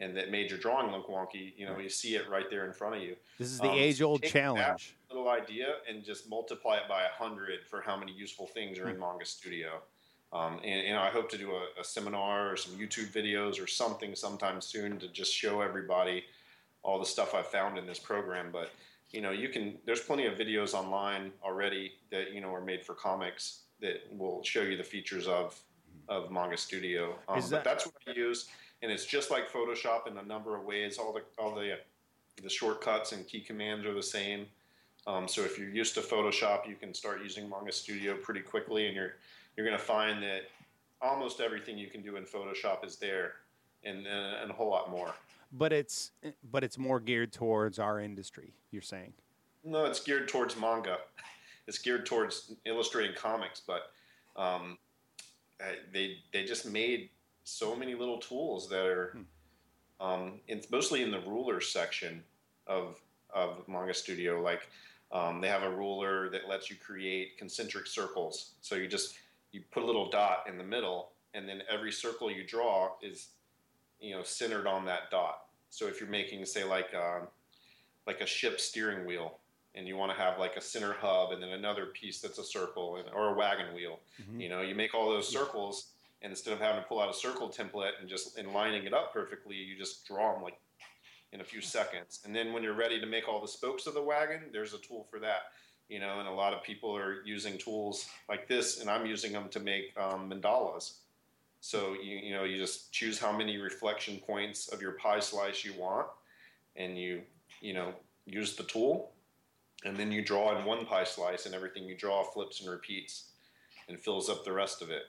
and 0.00 0.16
that 0.16 0.30
made 0.30 0.50
your 0.50 0.58
drawing 0.58 0.92
look 0.92 1.08
wonky. 1.08 1.56
You 1.56 1.66
know, 1.66 1.78
you 1.78 1.88
see 1.88 2.14
it 2.14 2.28
right 2.28 2.48
there 2.48 2.64
in 2.66 2.72
front 2.72 2.96
of 2.96 3.02
you. 3.02 3.16
This 3.38 3.48
is 3.48 3.58
the 3.58 3.70
Um, 3.70 3.78
age 3.78 4.00
old 4.02 4.22
challenge. 4.22 4.94
Little 5.10 5.28
idea 5.28 5.76
and 5.88 6.04
just 6.04 6.28
multiply 6.28 6.76
it 6.76 6.88
by 6.88 7.02
a 7.04 7.08
hundred 7.08 7.66
for 7.66 7.80
how 7.80 7.96
many 7.96 8.12
useful 8.12 8.46
things 8.46 8.78
are 8.78 8.88
in 8.88 8.98
Manga 8.98 9.24
Studio. 9.24 9.82
Um, 10.32 10.58
and, 10.62 10.86
and 10.86 10.98
I 10.98 11.08
hope 11.10 11.30
to 11.30 11.38
do 11.38 11.56
a, 11.56 11.80
a 11.80 11.84
seminar 11.84 12.52
or 12.52 12.56
some 12.56 12.74
YouTube 12.78 13.10
videos 13.12 13.60
or 13.62 13.66
something 13.66 14.14
sometime 14.14 14.60
soon 14.60 14.98
to 15.00 15.08
just 15.08 15.34
show 15.34 15.62
everybody 15.62 16.26
all 16.82 16.98
the 16.98 17.06
stuff 17.06 17.34
I've 17.34 17.46
found 17.46 17.78
in 17.78 17.86
this 17.86 17.98
program. 17.98 18.50
But 18.52 18.70
you 19.10 19.20
know, 19.20 19.30
you 19.30 19.48
can. 19.48 19.78
There's 19.86 20.00
plenty 20.00 20.26
of 20.26 20.34
videos 20.34 20.74
online 20.74 21.32
already 21.42 21.92
that 22.10 22.32
you 22.32 22.40
know 22.40 22.52
are 22.54 22.60
made 22.60 22.84
for 22.84 22.94
comics 22.94 23.60
that 23.80 24.02
will 24.16 24.42
show 24.42 24.62
you 24.62 24.76
the 24.76 24.84
features 24.84 25.26
of 25.26 25.58
of 26.08 26.30
Manga 26.30 26.56
Studio. 26.56 27.14
Um, 27.28 27.38
Is 27.38 27.44
but 27.50 27.56
that- 27.56 27.64
that's 27.64 27.86
what 27.86 27.94
I 28.06 28.12
use, 28.12 28.48
and 28.82 28.90
it's 28.92 29.06
just 29.06 29.30
like 29.30 29.50
Photoshop 29.50 30.06
in 30.06 30.16
a 30.18 30.22
number 30.22 30.56
of 30.56 30.64
ways. 30.64 30.98
All 30.98 31.12
the 31.12 31.22
all 31.42 31.54
the 31.54 31.78
the 32.42 32.50
shortcuts 32.50 33.12
and 33.12 33.26
key 33.26 33.40
commands 33.40 33.84
are 33.86 33.94
the 33.94 34.02
same. 34.02 34.46
Um, 35.06 35.26
so 35.26 35.40
if 35.42 35.58
you're 35.58 35.70
used 35.70 35.94
to 35.94 36.00
Photoshop, 36.00 36.68
you 36.68 36.76
can 36.76 36.92
start 36.92 37.22
using 37.22 37.48
Manga 37.48 37.72
Studio 37.72 38.16
pretty 38.16 38.40
quickly, 38.40 38.86
and 38.86 38.94
you're 38.94 39.14
you're 39.56 39.66
going 39.66 39.78
to 39.78 39.84
find 39.84 40.22
that 40.22 40.42
almost 41.00 41.40
everything 41.40 41.78
you 41.78 41.88
can 41.88 42.02
do 42.02 42.16
in 42.16 42.24
Photoshop 42.24 42.84
is 42.84 42.96
there, 42.96 43.34
and, 43.84 44.06
and 44.06 44.50
a 44.50 44.54
whole 44.54 44.68
lot 44.70 44.90
more. 44.90 45.12
But 45.50 45.72
it's 45.72 46.12
but 46.50 46.62
it's 46.62 46.76
more 46.76 47.00
geared 47.00 47.32
towards 47.32 47.78
our 47.78 48.00
industry. 48.00 48.54
You're 48.70 48.82
saying. 48.82 49.14
No, 49.64 49.84
it's 49.86 50.00
geared 50.00 50.28
towards 50.28 50.56
manga. 50.56 50.98
It's 51.66 51.78
geared 51.78 52.06
towards 52.06 52.54
illustrating 52.64 53.14
comics, 53.14 53.60
but 53.66 53.90
um, 54.36 54.78
they 55.92 56.18
they 56.32 56.44
just 56.44 56.66
made 56.66 57.10
so 57.44 57.74
many 57.74 57.94
little 57.94 58.18
tools 58.18 58.68
that 58.68 58.86
are. 58.86 59.16
Um, 60.00 60.40
it's 60.46 60.70
mostly 60.70 61.02
in 61.02 61.10
the 61.10 61.20
ruler 61.20 61.60
section 61.60 62.22
of 62.66 63.00
of 63.30 63.66
Manga 63.68 63.94
Studio. 63.94 64.40
Like 64.40 64.68
um, 65.12 65.40
they 65.40 65.48
have 65.48 65.62
a 65.62 65.70
ruler 65.70 66.28
that 66.30 66.48
lets 66.48 66.70
you 66.70 66.76
create 66.76 67.38
concentric 67.38 67.86
circles. 67.86 68.52
So 68.60 68.74
you 68.74 68.86
just 68.86 69.16
you 69.52 69.62
put 69.70 69.82
a 69.82 69.86
little 69.86 70.10
dot 70.10 70.44
in 70.48 70.58
the 70.58 70.64
middle, 70.64 71.12
and 71.34 71.48
then 71.48 71.62
every 71.70 71.92
circle 71.92 72.30
you 72.30 72.46
draw 72.46 72.92
is 73.02 73.28
you 74.00 74.14
know 74.16 74.22
centered 74.22 74.66
on 74.66 74.84
that 74.86 75.10
dot. 75.10 75.40
So 75.70 75.86
if 75.86 76.00
you're 76.00 76.08
making 76.10 76.44
say 76.46 76.64
like 76.64 76.94
um, 76.94 77.28
like 78.06 78.20
a 78.20 78.26
ship 78.26 78.60
steering 78.60 79.06
wheel 79.06 79.38
and 79.74 79.86
you 79.86 79.96
want 79.96 80.10
to 80.10 80.16
have 80.18 80.38
like 80.38 80.56
a 80.56 80.60
center 80.60 80.94
hub 80.94 81.30
and 81.32 81.42
then 81.42 81.50
another 81.50 81.86
piece 81.86 82.20
that's 82.20 82.38
a 82.38 82.44
circle 82.44 82.96
and, 82.96 83.06
or 83.14 83.28
a 83.28 83.34
wagon 83.34 83.74
wheel 83.74 84.00
Mhm. 84.22 84.40
you 84.40 84.48
know 84.48 84.62
you 84.62 84.74
make 84.74 84.94
all 84.94 85.10
those 85.10 85.28
circles 85.28 85.92
and 86.22 86.30
instead 86.32 86.54
of 86.54 86.58
having 86.58 86.80
to 86.82 86.88
pull 86.88 87.00
out 87.00 87.10
a 87.10 87.12
circle 87.14 87.48
template 87.50 87.92
and 88.00 88.08
just 88.08 88.38
and 88.38 88.52
lining 88.54 88.84
it 88.84 88.94
up 88.94 89.12
perfectly 89.12 89.56
you 89.56 89.76
just 89.76 90.06
draw 90.06 90.32
them 90.32 90.42
like 90.42 90.58
in 91.32 91.42
a 91.42 91.44
few 91.44 91.60
seconds 91.60 92.20
and 92.24 92.34
then 92.34 92.54
when 92.54 92.62
you're 92.62 92.72
ready 92.72 92.98
to 92.98 93.06
make 93.06 93.28
all 93.28 93.42
the 93.42 93.46
spokes 93.46 93.86
of 93.86 93.92
the 93.92 94.02
wagon 94.02 94.40
there's 94.52 94.72
a 94.72 94.78
tool 94.78 95.06
for 95.10 95.20
that 95.20 95.52
you 95.90 96.00
know 96.00 96.18
and 96.18 96.26
a 96.26 96.32
lot 96.32 96.54
of 96.54 96.62
people 96.62 96.96
are 96.96 97.22
using 97.26 97.58
tools 97.58 98.08
like 98.30 98.48
this 98.48 98.80
and 98.80 98.88
i'm 98.88 99.04
using 99.04 99.32
them 99.32 99.48
to 99.50 99.60
make 99.60 99.92
um, 99.98 100.30
mandalas 100.30 101.00
so 101.60 101.94
you, 101.94 102.16
you 102.16 102.32
know 102.32 102.44
you 102.44 102.56
just 102.56 102.92
choose 102.92 103.18
how 103.18 103.36
many 103.36 103.58
reflection 103.58 104.18
points 104.26 104.68
of 104.68 104.80
your 104.80 104.92
pie 104.92 105.20
slice 105.20 105.64
you 105.64 105.72
want 105.78 106.06
and 106.76 106.96
you 106.98 107.22
you 107.60 107.74
know 107.74 107.92
use 108.26 108.56
the 108.56 108.62
tool 108.64 109.12
and 109.84 109.96
then 109.96 110.10
you 110.12 110.24
draw 110.24 110.56
in 110.58 110.64
one 110.64 110.84
pie 110.86 111.04
slice 111.04 111.46
and 111.46 111.54
everything 111.54 111.84
you 111.84 111.96
draw 111.96 112.22
flips 112.24 112.60
and 112.60 112.70
repeats 112.70 113.30
and 113.88 113.98
fills 114.00 114.28
up 114.28 114.44
the 114.44 114.52
rest 114.52 114.82
of 114.82 114.90
it 114.90 115.04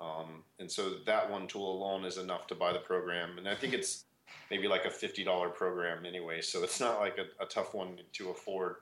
Um, 0.00 0.42
and 0.58 0.70
so 0.70 0.82
that 1.06 1.30
one 1.30 1.46
tool 1.46 1.68
alone 1.76 2.04
is 2.04 2.18
enough 2.18 2.46
to 2.48 2.54
buy 2.54 2.72
the 2.72 2.80
program. 2.80 3.38
And 3.38 3.48
I 3.48 3.54
think 3.54 3.72
it's 3.74 4.04
maybe 4.50 4.68
like 4.68 4.84
a 4.84 4.90
$50 4.90 5.54
program 5.54 6.04
anyway. 6.04 6.42
So 6.42 6.62
it's 6.64 6.80
not 6.80 6.98
like 7.00 7.16
a, 7.18 7.42
a 7.42 7.46
tough 7.46 7.74
one 7.74 7.98
to 8.14 8.30
afford. 8.30 8.76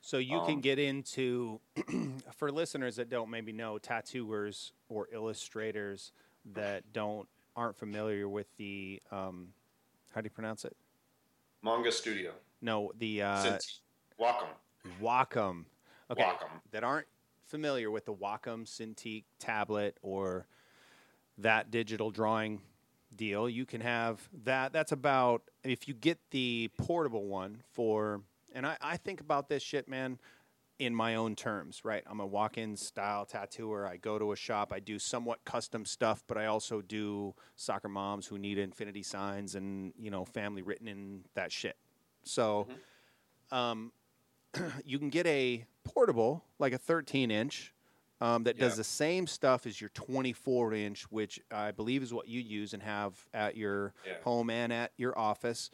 So 0.00 0.18
you 0.18 0.40
can 0.40 0.56
Um, 0.56 0.60
get 0.60 0.78
into, 0.78 1.60
for 2.36 2.50
listeners 2.52 2.96
that 2.96 3.08
don't 3.08 3.30
maybe 3.30 3.52
know, 3.52 3.78
tattooers 3.78 4.72
or 4.88 5.08
illustrators 5.12 6.12
that 6.54 6.92
don't 6.92 7.28
aren't 7.54 7.76
familiar 7.76 8.28
with 8.28 8.46
the, 8.56 9.00
um, 9.10 9.48
how 10.14 10.20
do 10.20 10.26
you 10.26 10.30
pronounce 10.30 10.64
it? 10.64 10.76
Manga 11.62 11.90
Studio. 11.90 12.32
No, 12.60 12.92
the 12.98 13.22
uh. 13.22 13.58
Wacom. 14.20 14.46
Wacom. 15.00 15.64
Okay, 16.10 16.22
Wacom. 16.22 16.48
that 16.70 16.84
aren't 16.84 17.06
familiar 17.46 17.90
with 17.90 18.04
the 18.04 18.14
Wacom 18.14 18.66
Cintiq 18.66 19.24
tablet 19.38 19.98
or 20.02 20.46
that 21.38 21.70
digital 21.70 22.10
drawing 22.10 22.60
deal, 23.14 23.48
you 23.48 23.64
can 23.66 23.80
have 23.80 24.28
that. 24.44 24.72
That's 24.72 24.92
about 24.92 25.42
if 25.64 25.88
you 25.88 25.94
get 25.94 26.18
the 26.30 26.70
portable 26.78 27.26
one 27.26 27.62
for, 27.72 28.22
and 28.52 28.66
I, 28.66 28.76
I 28.80 28.96
think 28.96 29.20
about 29.20 29.48
this 29.48 29.62
shit, 29.62 29.88
man, 29.88 30.18
in 30.78 30.94
my 30.94 31.14
own 31.14 31.34
terms, 31.34 31.80
right? 31.84 32.02
I'm 32.06 32.20
a 32.20 32.26
walk-in 32.26 32.76
style 32.76 33.24
tattooer. 33.24 33.86
I 33.86 33.96
go 33.96 34.18
to 34.18 34.32
a 34.32 34.36
shop. 34.36 34.72
I 34.72 34.80
do 34.80 34.98
somewhat 34.98 35.44
custom 35.44 35.84
stuff, 35.84 36.22
but 36.26 36.36
I 36.36 36.46
also 36.46 36.82
do 36.82 37.34
soccer 37.54 37.88
moms 37.88 38.26
who 38.26 38.38
need 38.38 38.58
infinity 38.58 39.02
signs 39.02 39.54
and 39.54 39.92
you 39.98 40.10
know 40.10 40.24
family 40.24 40.62
written 40.62 40.86
in 40.88 41.24
that 41.34 41.50
shit. 41.50 41.76
So, 42.24 42.66
um, 43.50 43.92
you 44.84 44.98
can 44.98 45.08
get 45.08 45.26
a 45.26 45.64
portable, 45.84 46.44
like 46.58 46.72
a 46.72 46.78
13 46.78 47.30
inch, 47.30 47.72
um, 48.20 48.44
that 48.44 48.58
does 48.58 48.76
the 48.76 48.84
same 48.84 49.26
stuff 49.26 49.66
as 49.66 49.80
your 49.80 49.90
24 49.90 50.72
inch, 50.74 51.02
which 51.12 51.38
I 51.50 51.70
believe 51.70 52.02
is 52.02 52.12
what 52.12 52.28
you 52.28 52.40
use 52.40 52.72
and 52.74 52.82
have 52.82 53.14
at 53.32 53.56
your 53.56 53.92
Yeah. 54.06 54.14
home 54.24 54.50
and 54.50 54.72
at 54.72 54.92
your 54.96 55.16
office. 55.18 55.70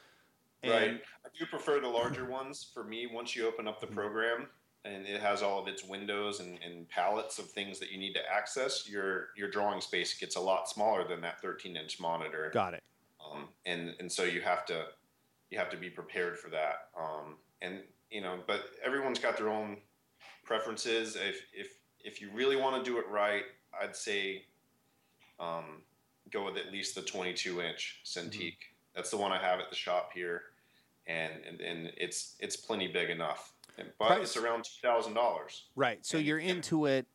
And 0.65 0.73
right. 0.73 1.03
I 1.25 1.29
do 1.39 1.47
prefer 1.47 1.81
the 1.81 1.89
larger 1.89 2.25
ones. 2.25 2.69
For 2.75 2.85
me, 2.85 3.07
once 3.13 3.35
you 3.35 3.47
open 3.49 3.67
up 3.67 3.77
Mm-hmm. 3.81 3.87
the 3.87 3.95
program 3.95 4.49
and 4.85 5.07
it 5.07 5.21
has 5.21 5.43
all 5.43 5.61
of 5.61 5.69
its 5.69 5.85
windows 5.85 6.41
and, 6.41 6.59
and 6.65 6.89
palettes 6.89 7.39
of 7.39 7.51
things 7.51 7.79
that 7.79 7.91
you 7.93 7.99
need 7.99 8.15
to 8.15 8.21
access, 8.33 8.89
your 8.89 9.29
your 9.37 9.49
drawing 9.51 9.81
space 9.81 10.15
gets 10.19 10.37
a 10.37 10.41
lot 10.41 10.69
smaller 10.69 11.07
than 11.07 11.21
that 11.21 11.41
13 11.41 11.77
inch 11.77 12.01
monitor. 12.01 12.51
Got 12.53 12.75
it. 12.75 12.83
um, 13.25 13.49
and 13.65 13.95
and 14.01 14.11
so 14.11 14.25
you 14.25 14.41
have 14.41 14.67
to 14.67 14.87
you 15.51 15.59
have 15.59 15.71
to 15.71 15.77
be 15.77 15.91
prepared 15.91 16.39
for 16.39 16.49
that. 16.51 16.89
Um, 16.99 17.37
and 17.61 17.81
you 18.11 18.21
know, 18.21 18.39
but 18.47 18.63
everyone's 18.85 19.19
got 19.19 19.37
their 19.37 19.49
own 19.49 19.77
preferences. 20.45 21.17
If 21.17 21.47
if 21.53 21.69
if 22.05 22.21
you 22.21 22.31
really 22.35 22.57
want 22.57 22.83
to 22.83 22.91
do 22.91 22.99
it 22.99 23.05
right, 23.09 23.45
I'd 23.81 23.95
say 23.95 24.45
um, 25.39 25.83
go 26.31 26.45
with 26.45 26.57
at 26.57 26.73
least 26.73 26.95
the 26.95 27.03
22 27.03 27.61
inch 27.63 28.01
Cintiq. 28.05 28.57
That's 28.95 29.11
the 29.11 29.17
one 29.17 29.33
I 29.33 29.39
have 29.39 29.61
at 29.61 29.71
the 29.71 29.77
shop 29.77 30.11
here, 30.13 30.43
and 31.07 31.33
and, 31.49 31.61
and 31.61 31.93
it's 31.97 32.35
it's 32.41 32.57
plenty 32.57 32.89
big 32.89 33.11
enough. 33.11 33.52
And, 33.79 33.89
but 33.99 34.09
Price- 34.09 34.23
it's 34.23 34.37
around 34.37 34.65
two 34.65 34.81
thousand 34.87 35.15
dollars. 35.15 35.65
Right. 35.77 36.05
So 36.05 36.19
And- 36.19 36.27
you're 36.27 36.39
into 36.39 36.87
it. 36.87 37.07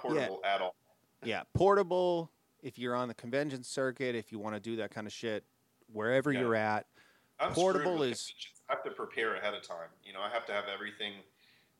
Portable 0.00 0.40
at 0.44 0.60
all. 0.60 0.74
Yeah. 1.24 1.42
Portable. 1.54 2.30
If 2.62 2.78
you're 2.78 2.94
on 2.94 3.08
the 3.08 3.14
convention 3.14 3.62
circuit, 3.62 4.14
if 4.14 4.30
you 4.32 4.38
want 4.38 4.54
to 4.54 4.60
do 4.60 4.76
that 4.76 4.90
kind 4.90 5.06
of 5.06 5.12
shit, 5.12 5.44
wherever 5.92 6.30
Yeah. 6.32 6.40
you're 6.40 6.54
at, 6.54 6.86
I'm 7.38 7.52
Portable 7.52 8.02
is- 8.02 8.32
I 8.68 8.74
have 8.74 8.84
to 8.84 8.90
prepare 8.90 9.34
ahead 9.36 9.54
of 9.54 9.62
time. 9.62 9.88
You 10.04 10.12
know, 10.12 10.20
I 10.20 10.28
have 10.30 10.44
to 10.46 10.52
have 10.52 10.64
everything, 10.72 11.14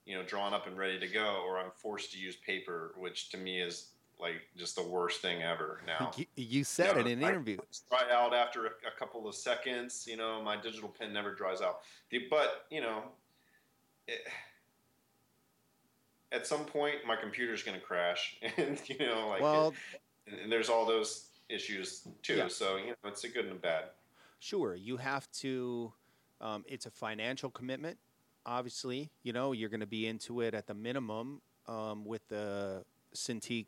you 0.07 0.16
know, 0.16 0.23
drawn 0.24 0.55
up 0.55 0.66
and 0.66 0.77
ready 0.78 0.98
to 0.98 1.07
go, 1.07 1.43
or 1.47 1.59
I'm 1.59 1.70
forced 1.70 2.12
to 2.12 2.19
use 2.19 2.36
paper, 2.36 2.94
which 2.97 3.28
to 3.31 3.36
me 3.36 3.61
is 3.61 3.89
like 4.19 4.40
just 4.57 4.74
the 4.77 4.82
worst 4.82 5.20
thing 5.23 5.43
ever. 5.43 5.81
Now, 5.86 6.11
you, 6.16 6.27
you 6.36 6.65
said 6.65 6.94
No, 6.94 7.01
it 7.01 7.07
in 7.07 7.19
an 7.19 7.24
I- 7.24 7.28
interview. 7.28 7.59
dry 7.90 8.05
out 8.11 8.35
after 8.35 8.66
a, 8.66 8.70
a 8.86 8.98
couple 8.98 9.28
of 9.28 9.35
seconds. 9.35 10.07
You 10.09 10.16
know, 10.16 10.43
my 10.43 10.57
digital 10.57 10.89
pen 10.89 11.12
never 11.12 11.35
dries 11.35 11.61
out. 11.61 11.81
The- 12.11 12.27
But 12.31 12.66
you 12.70 12.81
know, 12.81 13.05
it, 14.11 14.27
at 16.32 16.47
some 16.47 16.65
point, 16.65 16.97
my 17.07 17.16
computer's 17.16 17.62
going 17.62 17.78
to 17.78 17.85
crash, 17.85 18.37
and 18.57 18.81
you 18.87 18.99
know, 18.99 19.28
like, 19.28 19.41
Well, 19.41 19.74
and, 20.27 20.41
and 20.41 20.53
there's 20.53 20.69
all 20.69 20.85
those 20.85 21.28
issues 21.49 22.07
too. 22.23 22.37
Yeah. 22.37 22.49
So 22.49 22.77
you 22.77 22.89
know, 22.89 22.95
it's 23.07 23.24
a 23.24 23.28
good 23.28 23.47
and 23.47 23.55
a 23.55 23.59
bad. 23.59 23.85
Sure, 24.39 24.74
you 24.74 24.97
have 24.97 25.31
to. 25.32 25.93
Um, 26.41 26.65
it's 26.66 26.87
a 26.87 26.91
financial 26.91 27.51
commitment. 27.51 27.99
Obviously, 28.47 29.11
you 29.23 29.32
know 29.32 29.53
you're 29.53 29.69
going 29.69 29.81
to 29.81 29.87
be 29.87 30.07
into 30.07 30.41
it 30.41 30.55
at 30.55 30.66
the 30.66 30.74
minimum 30.74 31.43
um, 31.69 32.05
with 32.05 32.27
the 32.28 32.85
Cintiq. 33.15 33.66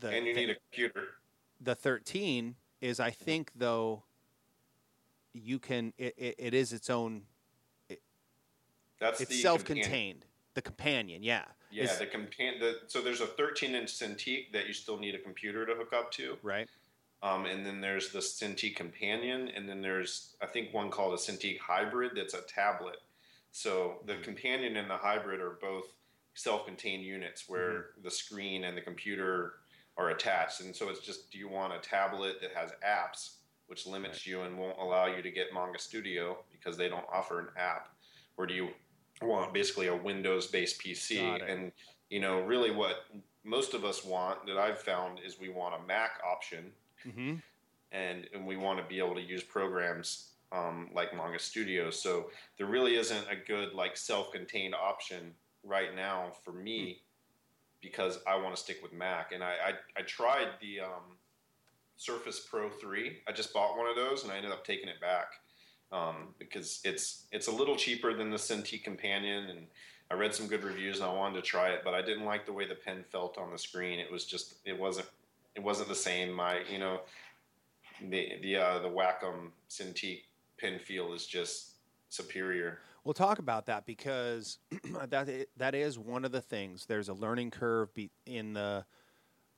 The 0.00 0.08
and 0.08 0.26
you 0.26 0.34
need 0.34 0.50
a 0.50 0.54
computer. 0.54 1.08
the 1.60 1.74
13 1.74 2.54
is 2.80 3.00
I 3.00 3.10
think 3.10 3.52
though. 3.54 4.04
You 5.32 5.60
can. 5.60 5.92
It, 5.96 6.16
it 6.16 6.54
is 6.54 6.72
its 6.72 6.90
own. 6.90 7.22
That's 9.00 9.20
It's 9.20 9.30
the 9.30 9.36
self-contained. 9.42 9.84
companion. 9.86 10.24
The 10.54 10.62
companion, 10.62 11.22
yeah. 11.22 11.44
Yeah, 11.70 11.84
Is- 11.84 11.98
the 11.98 12.06
compan- 12.06 12.60
the 12.60 12.80
So 12.86 13.00
there's 13.00 13.20
a 13.20 13.26
13 13.26 13.74
inch 13.74 13.88
Cintiq 13.90 14.52
that 14.52 14.66
you 14.66 14.72
still 14.74 14.98
need 14.98 15.14
a 15.14 15.18
computer 15.18 15.64
to 15.66 15.74
hook 15.74 15.92
up 15.92 16.10
to, 16.12 16.36
right. 16.42 16.68
um, 17.22 17.46
and 17.46 17.64
then 17.64 17.80
there's 17.80 18.10
the 18.12 18.18
Cintiq 18.18 18.76
Companion, 18.76 19.48
and 19.48 19.68
then 19.68 19.80
there's 19.80 20.36
I 20.40 20.46
think 20.46 20.74
one 20.74 20.90
called 20.90 21.14
a 21.14 21.16
Cintiq 21.16 21.58
Hybrid 21.60 22.12
that's 22.14 22.34
a 22.34 22.42
tablet. 22.42 22.98
So 23.52 24.02
the 24.06 24.14
Mm-hmm. 24.14 24.22
companion 24.22 24.76
and 24.76 24.90
the 24.90 24.96
hybrid 24.96 25.40
are 25.40 25.58
both 25.60 25.86
self-contained 26.34 27.02
units 27.04 27.48
where 27.48 27.70
Mm-hmm. 27.70 28.02
the 28.02 28.10
screen 28.10 28.64
and 28.64 28.76
the 28.76 28.80
computer 28.82 29.54
are 29.96 30.10
attached, 30.10 30.60
and 30.60 30.74
so 30.74 30.88
it's 30.88 31.00
just 31.00 31.30
do 31.30 31.38
you 31.38 31.48
want 31.48 31.72
a 31.72 31.78
tablet 31.78 32.40
that 32.40 32.52
has 32.54 32.72
apps, 32.86 33.36
which 33.68 33.86
limits 33.86 34.26
you 34.26 34.42
and 34.42 34.58
won't 34.58 34.78
allow 34.78 35.06
you 35.06 35.22
to 35.22 35.30
get 35.30 35.52
Manga 35.54 35.78
Studio 35.78 36.44
because 36.50 36.76
they 36.76 36.88
don't 36.88 37.06
offer 37.12 37.38
an 37.40 37.48
app, 37.56 37.90
or 38.36 38.46
do 38.46 38.54
you 38.54 38.70
want 39.22 39.52
basically 39.52 39.88
a 39.88 39.96
Windows-based 39.96 40.80
PC? 40.80 41.18
And 41.48 41.72
you 42.08 42.20
know, 42.20 42.40
really, 42.40 42.70
what 42.70 43.04
most 43.44 43.74
of 43.74 43.84
us 43.84 44.04
want 44.04 44.46
that 44.46 44.56
I've 44.58 44.80
found 44.80 45.18
is 45.24 45.38
we 45.38 45.48
want 45.48 45.74
a 45.82 45.86
Mac 45.86 46.20
option, 46.28 46.72
Mm-hmm. 47.06 47.36
and 47.92 48.28
and 48.34 48.46
we 48.46 48.58
want 48.58 48.78
to 48.78 48.84
be 48.84 48.98
able 48.98 49.14
to 49.14 49.22
use 49.22 49.42
programs 49.42 50.32
um, 50.52 50.90
like 50.94 51.16
Manga 51.16 51.38
Studio. 51.38 51.90
So 51.90 52.30
there 52.58 52.66
really 52.66 52.96
isn't 52.96 53.24
a 53.30 53.36
good 53.36 53.72
like 53.72 53.96
self-contained 53.96 54.74
option 54.74 55.32
right 55.64 55.94
now 55.96 56.32
for 56.44 56.52
me 56.52 57.00
because 57.80 58.18
I 58.26 58.36
want 58.36 58.54
to 58.54 58.60
stick 58.60 58.80
with 58.82 58.92
Mac. 58.92 59.32
And 59.32 59.42
I 59.42 59.54
I, 59.68 59.72
I 60.00 60.02
tried 60.02 60.48
the 60.60 60.80
um, 60.80 61.16
Surface 61.96 62.40
Pro 62.40 62.68
three. 62.68 63.18
I 63.26 63.32
just 63.32 63.54
bought 63.54 63.78
one 63.78 63.86
of 63.88 63.96
those 63.96 64.22
and 64.24 64.30
I 64.32 64.36
ended 64.36 64.52
up 64.52 64.64
taking 64.64 64.88
it 64.88 65.00
back 65.00 65.28
um, 65.92 66.34
because 66.38 66.80
it's 66.84 67.24
it's 67.32 67.48
a 67.48 67.52
little 67.52 67.76
cheaper 67.76 68.14
than 68.14 68.30
the 68.30 68.38
Cintiq 68.38 68.84
Companion 68.84 69.46
and. 69.50 69.66
I 70.12 70.16
read 70.16 70.34
some 70.34 70.48
good 70.48 70.64
reviews 70.64 70.98
and 70.98 71.08
I 71.08 71.12
wanted 71.12 71.36
to 71.36 71.42
try 71.42 71.68
it, 71.68 71.82
but 71.84 71.94
I 71.94 72.02
didn't 72.02 72.24
like 72.24 72.44
the 72.44 72.52
way 72.52 72.66
the 72.66 72.74
pen 72.74 73.04
felt 73.12 73.38
on 73.38 73.52
the 73.52 73.58
screen. 73.58 74.00
It 74.00 74.10
was 74.10 74.24
just 74.24 74.54
it 74.64 74.76
wasn't 74.76 75.06
it 75.54 75.62
wasn't 75.62 75.88
the 75.88 75.94
same. 75.94 76.32
My 76.32 76.62
you 76.68 76.80
know 76.80 77.02
the 78.08 78.32
the 78.42 78.56
uh, 78.56 78.78
the 78.80 78.88
Wacom 78.88 79.50
Cintiq 79.68 80.22
pen 80.58 80.78
feel 80.78 81.12
is 81.12 81.26
just 81.26 81.74
superior. 82.08 82.80
We'll 83.04 83.14
talk 83.14 83.38
about 83.38 83.66
that 83.66 83.86
because 83.86 84.58
that 85.08 85.46
that 85.56 85.74
is 85.74 85.98
one 85.98 86.24
of 86.24 86.32
the 86.32 86.40
things. 86.40 86.86
There's 86.86 87.08
a 87.08 87.14
learning 87.14 87.50
curve 87.50 87.90
in 88.26 88.52
the 88.52 88.84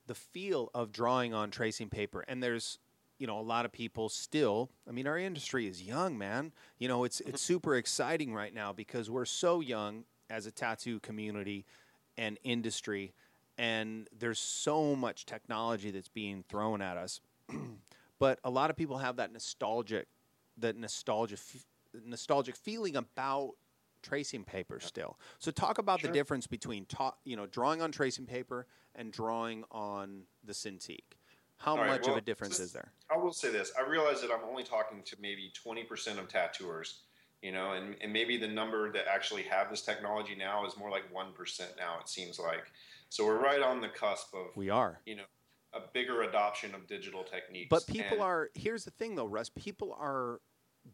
the 0.07 0.15
feel 0.15 0.71
of 0.75 0.93
drawing 0.93 1.35
on 1.35 1.51
tracing 1.51 1.89
paper, 1.89 2.25
and 2.27 2.43
there's 2.43 2.79
you 3.23 3.29
know 3.29 3.39
a 3.39 3.41
lot 3.41 3.65
of 3.65 3.71
people 3.71 4.09
still. 4.09 4.69
I 4.89 4.91
mean, 4.91 5.07
our 5.07 5.17
industry 5.17 5.69
is 5.69 5.81
young, 5.81 6.19
man. 6.19 6.51
You 6.81 6.89
know, 6.89 7.05
it's 7.05 7.21
it's 7.21 7.29
mm-hmm. 7.29 7.37
super 7.37 7.77
exciting 7.77 8.35
right 8.35 8.53
now 8.53 8.73
because 8.73 9.09
we're 9.09 9.27
so 9.27 9.61
young 9.61 10.03
as 10.29 10.47
a 10.47 10.51
tattoo 10.51 10.99
community 10.99 11.65
and 12.19 12.37
industry, 12.43 13.13
and 13.57 14.09
there's 14.19 14.41
so 14.41 14.97
much 14.97 15.25
technology 15.25 15.93
that's 15.93 16.09
being 16.09 16.43
thrown 16.49 16.83
at 16.83 16.97
us. 16.97 17.21
but 18.19 18.41
a 18.43 18.51
lot 18.51 18.71
of 18.71 18.77
people 18.77 18.99
have 18.99 19.15
that 19.15 19.33
nostalgic, 19.33 20.09
that 20.59 20.77
nostalgia, 20.77 21.37
nostalgic 22.05 22.57
feeling 22.57 22.97
about 22.97 23.53
tracing 24.03 24.43
paper 24.43 24.81
still. 24.81 25.17
So 25.39 25.53
talk 25.53 25.79
about 25.79 26.01
Sure. 26.01 26.11
the 26.11 26.13
difference 26.13 26.49
between 26.49 26.87
ta- 26.87 27.15
you 27.23 27.37
know 27.37 27.47
drawing 27.47 27.83
on 27.83 27.93
tracing 27.93 28.27
paper 28.27 28.67
and 28.97 29.13
drawing 29.13 29.63
on 29.71 30.25
the 30.43 30.55
Cintiq. 30.55 31.05
How 31.63 31.73
All 31.73 31.79
right, 31.79 31.91
much 31.91 32.03
well, 32.03 32.13
of 32.13 32.19
a 32.19 32.21
difference 32.23 32.59
is 32.59 32.73
there? 32.73 32.91
I 33.09 33.17
will 33.17 33.33
say 33.33 33.51
this: 33.53 33.71
I 33.79 33.89
realize 33.89 34.21
that 34.21 34.31
I'm 34.33 34.43
only 34.49 34.65
talking 34.65 35.01
to 35.05 35.17
maybe 35.21 35.53
20% 35.65 36.19
of 36.19 36.27
tattooers, 36.27 37.03
you 37.41 37.53
know, 37.53 37.73
and, 37.75 37.95
and 38.01 38.13
maybe 38.13 38.37
the 38.37 38.49
number 38.49 38.91
that 38.91 39.05
actually 39.09 39.45
have 39.45 39.71
this 39.71 39.83
technology 39.83 40.35
now 40.37 40.67
is 40.67 40.77
more 40.77 40.91
like 40.91 41.05
1% 41.15 41.61
now. 41.79 41.99
It 42.01 42.09
seems 42.09 42.41
like 42.41 42.65
so 43.11 43.25
we're 43.25 43.41
right 43.41 43.63
on 43.63 43.81
the 43.81 43.89
cusp 43.89 44.35
of 44.35 44.57
We 44.57 44.71
are. 44.71 44.99
you 45.07 45.15
know 45.17 45.23
a 45.75 45.81
bigger 45.95 46.23
adoption 46.23 46.75
of 46.75 46.87
digital 46.89 47.23
techniques. 47.23 47.69
But 47.71 47.87
people 47.87 48.15
And- 48.15 48.23
are 48.23 48.51
here's 48.55 48.85
the 48.85 48.91
thing 48.91 49.15
though, 49.15 49.27
Russ. 49.27 49.49
People 49.49 49.97
are 49.99 50.41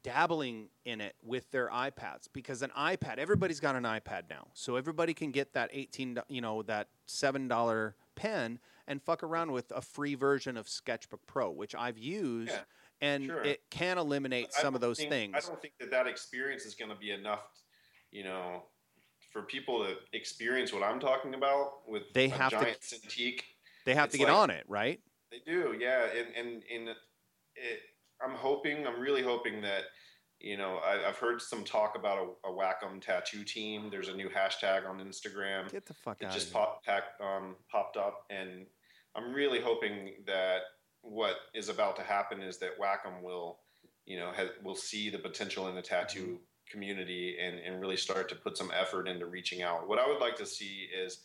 dabbling 0.03 0.69
in 0.85 1.01
it 1.01 1.16
with 1.23 1.51
their 1.51 1.70
iPads 1.70 2.28
because 2.35 2.61
an 2.61 2.70
iPad, 2.78 3.16
everybody's 3.16 3.59
got 3.59 3.74
an 3.74 3.85
iPad 3.85 4.24
now, 4.28 4.49
so 4.53 4.77
everybody 4.77 5.15
can 5.15 5.31
get 5.31 5.55
that 5.55 5.70
eighteen, 5.73 6.12
do- 6.15 6.23
you 6.28 6.43
know, 6.43 6.62
that 6.65 6.89
seven 7.07 7.49
dollar 7.49 7.97
pen 8.16 8.59
and 8.89 9.01
fuck 9.02 9.23
around 9.23 9.52
with 9.52 9.70
a 9.70 9.81
free 9.81 10.15
version 10.16 10.56
of 10.56 10.69
Sketchbook 10.69 11.20
Pro, 11.27 11.51
which 11.51 11.74
I've 11.74 11.98
used, 11.98 12.51
Yeah, 12.51 12.60
and 13.01 13.27
sure. 13.27 13.43
it 13.44 13.60
can 13.70 13.98
eliminate 13.98 14.52
some 14.52 14.74
of 14.74 14.81
those 14.81 14.98
think- 14.98 15.10
things. 15.10 15.35
I 15.36 15.40
don't 15.47 15.60
think 15.62 15.74
that 15.78 15.90
that 15.90 16.06
experience 16.09 16.65
is 16.65 16.74
going 16.74 16.90
to 16.90 16.97
be 16.97 17.10
enough, 17.12 17.44
you 18.10 18.24
know, 18.24 18.65
for 19.32 19.43
people 19.43 19.85
to 19.85 19.94
experience 20.15 20.73
what 20.73 20.82
I'm 20.82 20.98
talking 20.98 21.35
about 21.35 21.86
with 21.86 22.05
They 22.15 22.24
a 22.27 22.31
have 22.31 22.51
to- 22.51 22.56
giant 22.60 22.81
Cintiq. 22.81 23.43
they 23.85 23.94
have 23.94 24.10
to 24.10 24.19
get 24.19 24.28
like- 24.28 24.36
on 24.36 24.51
it, 24.51 24.65
right? 24.66 25.01
They 25.31 25.40
do, 25.47 25.77
yeah, 25.78 26.06
and 26.06 26.35
and 26.35 26.62
and 26.73 26.89
it, 27.55 27.81
I'm 28.24 28.35
hoping, 28.35 28.86
I'm 28.86 28.98
really 28.98 29.23
hoping 29.23 29.60
that, 29.60 29.85
you 30.40 30.56
know, 30.56 30.77
I, 30.78 31.06
I've 31.06 31.19
heard 31.19 31.43
some 31.43 31.62
talk 31.65 31.97
about 31.97 32.39
a, 32.44 32.48
a 32.48 32.51
Wacom 32.51 32.98
tattoo 33.02 33.44
team. 33.44 33.90
There's 33.90 34.09
a 34.09 34.15
new 34.15 34.31
hashtag 34.31 34.89
on 34.89 34.98
Instagram. 35.01 35.70
Get 35.70 35.85
the 35.85 35.93
fuck 35.93 36.23
it 36.23 36.24
out 36.28 36.32
just 36.32 36.47
of 36.48 36.52
here. 36.55 36.62
pop, 36.62 36.82
pack, 36.85 37.02
um, 37.20 37.56
popped 37.70 37.98
up, 37.98 38.24
and 38.31 38.65
I'm 39.19 39.32
really 39.32 39.61
hoping 39.61 40.15
that 40.27 40.61
what 41.03 41.36
is 41.55 41.69
about 41.69 41.97
to 41.97 42.03
happen 42.03 42.40
is 42.40 42.59
that 42.59 42.78
Wacom 42.78 43.23
will, 43.23 43.59
you 44.07 44.19
know, 44.19 44.32
has, 44.32 44.51
will 44.62 44.77
see 44.77 45.11
the 45.11 45.19
potential 45.19 45.69
in 45.69 45.74
the 45.74 45.82
tattoo 45.82 46.20
Mm-hmm. 46.20 46.45
community 46.70 47.39
and, 47.40 47.59
and 47.59 47.81
really 47.81 47.97
start 47.97 48.28
to 48.28 48.35
put 48.35 48.57
some 48.57 48.70
effort 48.74 49.09
into 49.09 49.27
reaching 49.27 49.62
out. 49.62 49.89
What 49.89 49.99
I 49.99 50.07
would 50.07 50.20
like 50.20 50.36
to 50.36 50.47
see 50.47 50.89
is, 50.95 51.23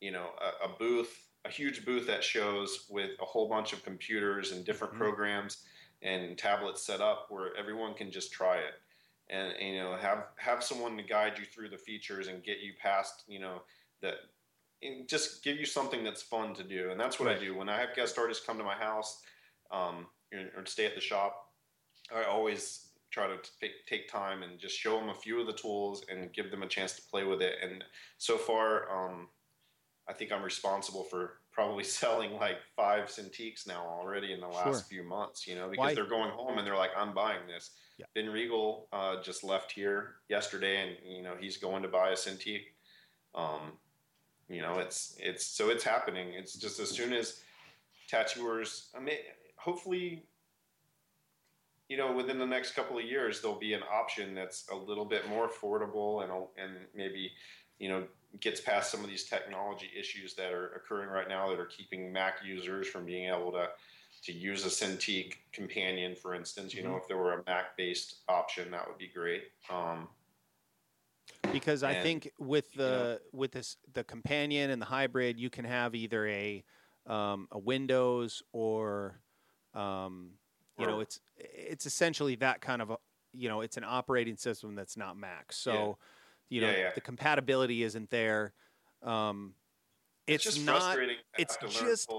you 0.00 0.12
know, 0.12 0.30
a, 0.40 0.66
a 0.66 0.78
booth, 0.78 1.28
a 1.44 1.50
huge 1.50 1.84
booth 1.84 2.06
that 2.06 2.22
shows 2.24 2.86
with 2.88 3.10
a 3.20 3.24
whole 3.24 3.48
bunch 3.48 3.72
of 3.72 3.82
computers 3.84 4.52
and 4.52 4.64
different 4.64 4.94
Mhm. 4.94 4.98
programs 4.98 5.64
and 6.02 6.38
tablets 6.38 6.82
set 6.86 7.00
up 7.00 7.26
where 7.30 7.56
everyone 7.56 7.94
can 7.94 8.10
just 8.10 8.32
try 8.32 8.58
it 8.58 8.74
and, 9.28 9.52
and, 9.56 9.74
you 9.74 9.82
know 9.82 9.96
have 9.96 10.26
have 10.36 10.62
someone 10.62 10.96
to 10.96 11.02
guide 11.02 11.38
you 11.38 11.44
through 11.46 11.68
the 11.68 11.78
features 11.78 12.28
and 12.28 12.44
get 12.44 12.60
you 12.60 12.72
past 12.80 13.24
you 13.26 13.38
know 13.40 13.62
and 14.02 14.16
just 15.06 15.42
give 15.42 15.56
you 15.58 15.66
something 15.66 16.04
that's 16.04 16.22
fun 16.22 16.54
to 16.54 16.62
do 16.62 16.90
and 16.90 17.00
that's 17.00 17.18
what 17.18 17.26
Right. 17.28 17.36
i 17.36 17.40
do 17.44 17.54
when 17.56 17.68
i 17.68 17.78
have 17.78 17.94
guest 17.94 18.18
artists 18.18 18.44
come 18.44 18.58
to 18.58 18.64
my 18.64 18.74
house 18.74 19.22
um, 19.70 20.06
or, 20.32 20.64
stay 20.66 20.86
at 20.86 20.94
the 20.94 21.00
shop 21.00 21.34
i 22.14 22.24
always 22.24 22.88
try 23.10 23.26
to 23.28 23.36
take, 23.60 23.86
take 23.86 24.08
time 24.08 24.42
and 24.42 24.58
just 24.58 24.76
show 24.76 24.98
them 24.98 25.08
a 25.08 25.14
few 25.14 25.40
of 25.40 25.46
the 25.46 25.52
tools 25.52 26.04
and 26.10 26.32
give 26.32 26.50
them 26.50 26.62
a 26.62 26.66
chance 26.66 26.94
to 26.96 27.02
play 27.10 27.24
with 27.24 27.40
it 27.40 27.56
and 27.62 27.84
so 28.18 28.36
far 28.36 28.90
um, 28.90 29.28
i 30.08 30.12
think 30.12 30.32
i'm 30.32 30.42
responsible 30.42 31.04
for 31.04 31.38
probably 31.52 31.84
selling 32.00 32.32
like 32.34 32.58
five 32.76 33.06
Cintiqs 33.08 33.66
now 33.66 33.84
already 33.86 34.32
in 34.32 34.40
the 34.40 34.48
last 34.48 34.64
Sure. 34.64 34.88
few 34.88 35.02
months 35.04 35.46
you 35.46 35.54
know 35.54 35.68
because 35.68 35.78
Why- 35.78 35.94
they're 35.94 36.08
going 36.08 36.30
home 36.30 36.58
and 36.58 36.66
they're 36.66 36.76
like 36.76 36.90
i'm 36.96 37.14
buying 37.14 37.46
this 37.46 37.70
Yeah. 37.98 38.06
Ben 38.14 38.28
Regal 38.28 38.88
uh, 38.92 39.22
just 39.22 39.44
left 39.44 39.70
here 39.72 40.16
yesterday, 40.28 40.76
and 40.82 40.90
you 41.16 41.22
know 41.22 41.36
he's 41.38 41.58
going 41.58 41.82
to 41.84 41.88
buy 41.88 42.08
a 42.10 42.16
Cintiq. 42.16 42.62
Um, 43.36 43.78
you 44.48 44.62
know, 44.62 44.78
it's 44.78 45.16
it's 45.18 45.46
so 45.46 45.70
it's 45.70 45.84
happening. 45.84 46.34
It's 46.34 46.54
just 46.54 46.80
as 46.80 46.90
soon 46.90 47.12
as 47.12 47.40
tattooers, 48.08 48.88
I 48.96 49.00
mean, 49.00 49.16
hopefully, 49.56 50.24
you 51.88 51.96
know, 51.96 52.12
within 52.12 52.38
the 52.38 52.46
next 52.46 52.74
couple 52.74 52.98
of 52.98 53.04
years, 53.04 53.40
there'll 53.40 53.58
be 53.58 53.74
an 53.74 53.82
option 53.92 54.34
that's 54.34 54.68
a 54.70 54.76
little 54.76 55.04
bit 55.04 55.28
more 55.28 55.48
affordable 55.48 56.22
and 56.22 56.32
and 56.62 56.76
maybe 56.94 57.30
you 57.78 57.88
know 57.88 58.04
gets 58.40 58.60
past 58.60 58.90
some 58.90 59.02
of 59.02 59.08
these 59.08 59.24
technology 59.24 59.88
issues 59.98 60.34
that 60.34 60.52
are 60.52 60.72
occurring 60.74 61.08
right 61.08 61.28
now 61.28 61.48
that 61.48 61.58
are 61.58 61.66
keeping 61.66 62.12
Mac 62.12 62.38
users 62.44 62.88
from 62.88 63.04
being 63.04 63.28
able 63.28 63.52
to 63.52 63.68
to 64.24 64.32
use 64.32 64.64
a 64.64 64.68
Cintiq 64.68 65.34
companion, 65.52 66.16
for 66.16 66.34
instance. 66.34 66.74
You 66.74 66.82
know, 66.82 66.96
if 66.96 67.06
there 67.06 67.18
were 67.18 67.34
a 67.34 67.42
Mac 67.46 67.76
based 67.76 68.20
option, 68.28 68.70
that 68.70 68.88
would 68.88 68.98
be 68.98 69.10
great. 69.14 69.44
Um, 69.70 70.08
because 71.52 71.82
I 71.82 71.94
think 71.94 72.30
with 72.38 72.68
you 72.74 72.80
know- 72.82 72.88
the 72.88 73.20
with 73.32 73.52
this 73.52 73.76
the 73.92 74.04
companion 74.04 74.70
and 74.70 74.80
the 74.80 74.86
hybrid, 74.86 75.38
you 75.38 75.50
can 75.50 75.64
have 75.64 75.94
either 75.94 76.26
a 76.26 76.64
um, 77.06 77.48
a 77.52 77.58
Windows 77.58 78.42
or 78.52 79.20
um, 79.74 80.30
you 80.78 80.86
know 80.86 81.00
it's 81.00 81.20
it's 81.36 81.86
essentially 81.86 82.36
that 82.36 82.60
kind 82.60 82.80
of 82.82 82.90
a 82.90 82.96
you 83.32 83.48
know 83.48 83.60
it's 83.60 83.76
an 83.76 83.84
operating 83.84 84.36
system 84.36 84.74
that's 84.74 84.96
not 84.96 85.16
Mac. 85.16 85.52
So 85.52 85.98
you 86.48 86.60
know 86.60 86.70
Yeah, 86.70 86.76
yeah. 86.78 86.90
the 86.94 87.00
compatibility 87.00 87.82
isn't 87.82 88.10
there. 88.10 88.52
Um, 89.02 89.54
it's, 90.26 90.44
just 90.44 90.64
not. 90.64 90.80
frustrating. 90.80 91.16
it's 91.38 91.56
have 91.56 91.70
to 91.70 91.78
learn 91.84 91.90
just- 91.90 92.10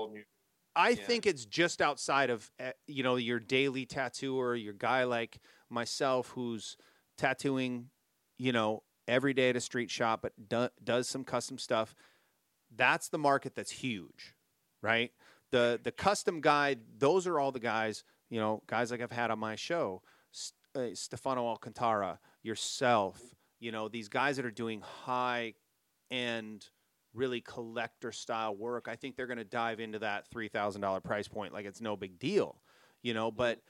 I 0.77 0.89
Yeah. 0.89 0.95
think 1.05 1.25
it's 1.25 1.45
just 1.45 1.81
outside 1.81 2.29
of 2.29 2.51
uh, 2.59 2.71
you 2.85 3.01
know 3.01 3.15
your 3.15 3.39
daily 3.39 3.85
tattooer, 3.85 4.55
your 4.55 4.73
guy 4.73 5.05
like 5.05 5.39
myself 5.69 6.29
who's 6.29 6.77
tattooing, 7.17 7.89
you 8.37 8.51
know, 8.51 8.83
every 9.07 9.33
day 9.33 9.49
at 9.49 9.55
a 9.55 9.61
street 9.61 9.91
shop, 9.91 10.21
but 10.21 10.33
do, 10.49 10.69
does 10.83 11.07
some 11.07 11.23
custom 11.23 11.57
stuff. 11.57 11.95
That's 12.75 13.09
the 13.09 13.17
market 13.17 13.55
that's 13.55 13.71
huge, 13.71 14.35
right? 14.81 15.11
The 15.51 15.79
the 15.83 15.91
custom 15.91 16.41
guy, 16.41 16.77
those 16.97 17.27
are 17.27 17.39
all 17.39 17.51
the 17.51 17.59
guys, 17.59 18.03
you 18.29 18.39
know, 18.39 18.63
guys 18.67 18.91
like 18.91 19.01
I've 19.01 19.11
had 19.11 19.31
on 19.31 19.39
my 19.39 19.55
show, 19.55 20.01
uh, 20.75 20.87
Stefano 20.93 21.45
Alcantara, 21.45 22.19
yourself, 22.43 23.21
you 23.59 23.71
know, 23.71 23.87
these 23.87 24.09
guys 24.09 24.35
that 24.37 24.45
are 24.45 24.51
doing 24.51 24.81
high 24.81 25.53
end 26.11 26.67
really 27.13 27.41
collector 27.41 28.11
style 28.11 28.55
work. 28.55 28.87
I 28.87 28.95
think 28.95 29.15
they're 29.15 29.27
going 29.27 29.37
to 29.37 29.43
dive 29.43 29.79
into 29.79 29.99
that 29.99 30.29
$3,000 30.29 31.03
price 31.03 31.27
point 31.27 31.53
like 31.53 31.65
it's 31.65 31.81
no 31.81 31.95
big 31.95 32.19
deal, 32.19 32.59
you 33.01 33.13
know, 33.13 33.31
but 33.31 33.61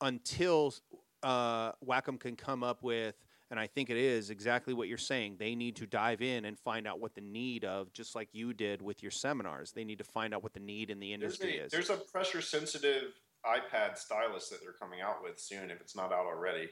until 0.00 0.74
uh, 1.22 1.72
Wacom 1.86 2.18
can 2.18 2.36
come 2.36 2.62
up 2.62 2.82
with, 2.82 3.14
and 3.50 3.58
I 3.58 3.66
think 3.66 3.90
it 3.90 3.96
is 3.96 4.30
exactly 4.30 4.74
what 4.74 4.88
you're 4.88 4.98
saying, 4.98 5.36
they 5.38 5.54
need 5.54 5.76
to 5.76 5.86
dive 5.86 6.22
in 6.22 6.44
and 6.44 6.58
find 6.58 6.86
out 6.86 7.00
what 7.00 7.14
the 7.14 7.20
need 7.20 7.64
of, 7.64 7.92
just 7.92 8.14
like 8.14 8.28
you 8.32 8.52
did 8.52 8.80
with 8.80 9.02
your 9.02 9.10
seminars. 9.10 9.72
They 9.72 9.84
need 9.84 9.98
to 9.98 10.04
find 10.04 10.32
out 10.32 10.42
what 10.42 10.54
the 10.54 10.60
need 10.60 10.90
in 10.90 11.00
the 11.00 11.08
There's 11.10 11.40
industry 11.40 11.58
a, 11.58 11.64
is. 11.64 11.72
there's 11.72 11.90
a 11.90 11.96
pressure 11.96 12.40
sensitive 12.40 13.12
iPad 13.44 13.98
stylus 13.98 14.48
that 14.50 14.60
they're 14.62 14.72
coming 14.72 15.00
out 15.00 15.22
with 15.22 15.40
soon, 15.40 15.70
if 15.70 15.80
it's 15.80 15.96
not 15.96 16.12
out 16.12 16.26
already. 16.26 16.68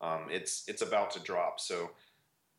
Um, 0.00 0.26
it's 0.30 0.64
it's 0.66 0.82
about 0.82 1.10
to 1.12 1.20
drop. 1.20 1.60
So 1.60 1.90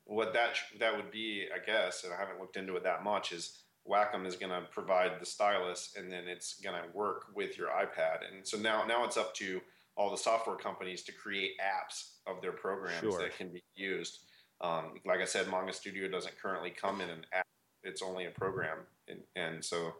what 0.05 0.33
that 0.33 0.55
that 0.79 0.95
would 0.95 1.11
be, 1.11 1.47
I 1.53 1.63
guess, 1.63 2.03
and 2.03 2.13
I 2.13 2.17
haven't 2.17 2.39
looked 2.39 2.57
into 2.57 2.75
it 2.77 2.83
that 2.83 3.03
much, 3.03 3.31
is 3.31 3.63
Wacom 3.87 4.25
is 4.25 4.35
going 4.35 4.51
to 4.51 4.67
provide 4.71 5.19
the 5.19 5.25
stylus, 5.25 5.93
and 5.97 6.11
then 6.11 6.23
it's 6.27 6.59
going 6.61 6.75
to 6.75 6.97
work 6.97 7.25
with 7.35 7.57
your 7.57 7.67
iPad. 7.67 8.19
And 8.31 8.47
so 8.47 8.57
now 8.57 8.85
now 8.85 9.03
it's 9.03 9.17
up 9.17 9.33
to 9.35 9.61
all 9.97 10.11
the 10.11 10.17
software 10.17 10.55
companies 10.55 11.01
to 11.03 11.11
create 11.11 11.53
apps 11.59 12.11
of 12.27 12.41
their 12.41 12.51
programs 12.51 12.99
Sure. 13.01 13.19
that 13.19 13.35
can 13.35 13.49
be 13.49 13.63
used. 13.75 14.19
Um, 14.61 14.99
like 15.05 15.19
I 15.19 15.25
said, 15.25 15.49
Manga 15.49 15.73
Studio 15.73 16.07
doesn't 16.07 16.39
currently 16.39 16.69
come 16.69 17.01
in 17.01 17.09
an 17.09 17.25
app; 17.33 17.47
it's 17.83 18.01
only 18.01 18.25
a 18.25 18.31
program, 18.31 18.79
and, 19.07 19.19
and 19.35 19.63
so 19.63 19.93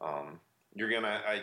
um, 0.00 0.38
you're 0.74 0.90
gonna. 0.90 1.20
I 1.26 1.42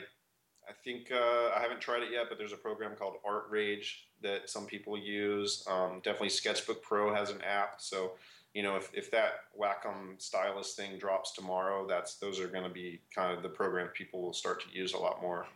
I 0.67 0.73
think 0.83 1.11
uh, 1.11 1.49
I 1.55 1.59
haven't 1.61 1.81
tried 1.81 2.03
it 2.03 2.11
yet, 2.11 2.25
but 2.29 2.37
there's 2.37 2.53
a 2.53 2.57
program 2.57 2.95
called 2.95 3.15
Art 3.25 3.45
Rage 3.49 4.07
that 4.21 4.49
some 4.49 4.65
people 4.67 4.97
use. 4.97 5.65
Um, 5.67 5.99
definitely 6.03 6.29
Sketchbook 6.29 6.83
Pro 6.83 7.13
has 7.13 7.31
an 7.31 7.41
app, 7.41 7.75
so 7.81 8.13
you 8.53 8.63
know 8.63 8.75
if, 8.75 8.91
if 8.93 9.09
that 9.11 9.45
Wacom 9.59 10.19
stylus 10.19 10.73
thing 10.73 10.97
drops 10.97 11.33
tomorrow, 11.33 11.87
that's 11.87 12.15
those 12.15 12.39
are 12.39 12.47
going 12.47 12.63
to 12.63 12.69
be 12.69 12.99
kind 13.13 13.35
of 13.35 13.41
the 13.43 13.49
programs 13.49 13.91
people 13.95 14.21
will 14.21 14.33
start 14.33 14.61
to 14.63 14.67
use 14.71 14.93
a 14.93 14.97
lot 14.97 15.21
more. 15.21 15.47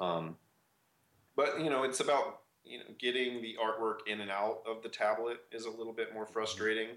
Um, 0.00 0.36
but 1.36 1.60
you 1.60 1.70
know, 1.70 1.82
it's 1.82 2.00
about 2.00 2.42
you 2.64 2.78
know 2.78 2.84
getting 2.98 3.42
the 3.42 3.56
artwork 3.62 4.06
in 4.06 4.20
and 4.20 4.30
out 4.30 4.62
of 4.66 4.82
the 4.82 4.88
tablet 4.88 5.38
is 5.52 5.64
a 5.64 5.70
little 5.70 5.92
bit 5.92 6.12
more 6.14 6.26
frustrating. 6.26 6.96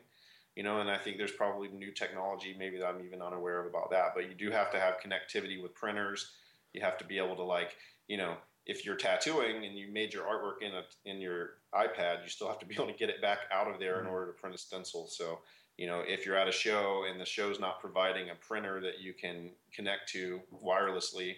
You 0.55 0.63
know, 0.63 0.79
and 0.79 0.89
I 0.89 0.97
think 0.97 1.17
there's 1.17 1.33
probably 1.33 1.67
new 1.67 1.91
technology 1.91 2.55
maybe 2.57 2.77
that 2.77 2.87
I'm 2.87 3.05
even 3.05 3.21
unaware 3.21 3.59
of 3.59 3.65
about 3.67 3.89
that. 3.91 4.13
But 4.15 4.29
you 4.29 4.35
do 4.35 4.51
have 4.51 4.71
to 4.71 4.79
have 4.79 4.95
connectivity 4.99 5.61
with 5.61 5.75
printers. 5.75 6.33
You 6.73 6.81
have 6.81 6.97
to 6.99 7.05
be 7.05 7.17
able 7.17 7.35
to 7.35 7.43
like, 7.43 7.75
you 8.07 8.15
know, 8.17 8.37
if 8.65 8.85
you're 8.85 8.95
tattooing 8.95 9.65
and 9.65 9.77
you 9.77 9.89
made 9.91 10.13
your 10.13 10.25
artwork 10.25 10.61
in 10.61 10.73
a 10.73 10.83
in 11.03 11.19
your 11.19 11.57
iPad, 11.73 12.23
you 12.23 12.29
still 12.29 12.47
have 12.47 12.59
to 12.59 12.65
be 12.65 12.75
able 12.75 12.87
to 12.87 12.93
get 12.93 13.09
it 13.09 13.21
back 13.21 13.39
out 13.51 13.67
of 13.69 13.79
there 13.79 13.99
in 13.99 14.05
Mhm. 14.05 14.11
order 14.11 14.31
to 14.31 14.39
print 14.39 14.55
a 14.55 14.57
stencil. 14.57 15.07
So, 15.07 15.41
you 15.77 15.87
know, 15.87 15.99
if 16.01 16.25
you're 16.25 16.37
at 16.37 16.47
a 16.47 16.51
show 16.53 17.03
and 17.03 17.19
the 17.19 17.25
show's 17.25 17.59
not 17.59 17.81
providing 17.81 18.29
a 18.29 18.35
printer 18.35 18.79
that 18.81 18.99
you 18.99 19.13
can 19.13 19.55
connect 19.73 20.09
to 20.09 20.41
wirelessly, 20.53 21.35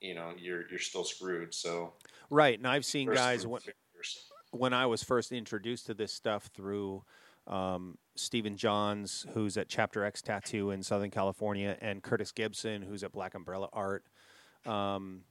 you 0.00 0.14
know, 0.14 0.32
you're 0.38 0.68
you're 0.68 0.78
still 0.78 1.04
screwed. 1.04 1.54
So, 1.54 1.94
right. 2.30 2.58
And 2.58 2.66
I've 2.66 2.84
seen 2.84 3.12
guys 3.12 3.46
when, 3.46 3.60
when 4.50 4.72
I 4.72 4.86
was 4.86 5.02
first 5.02 5.32
introduced 5.32 5.86
to 5.86 5.94
this 5.94 6.12
stuff 6.12 6.50
through 6.54 7.04
um, 7.46 7.98
Stephen 8.14 8.56
Johns, 8.56 9.26
who's 9.34 9.56
at 9.56 9.68
Chapter 9.68 10.04
X 10.04 10.22
Tattoo 10.22 10.70
in 10.70 10.82
Southern 10.82 11.10
California, 11.10 11.76
and 11.80 12.02
Curtis 12.02 12.32
Gibson, 12.32 12.82
who's 12.82 13.02
at 13.02 13.12
Black 13.12 13.34
Umbrella 13.34 13.68
Art 13.72 14.04
um, 14.64 15.22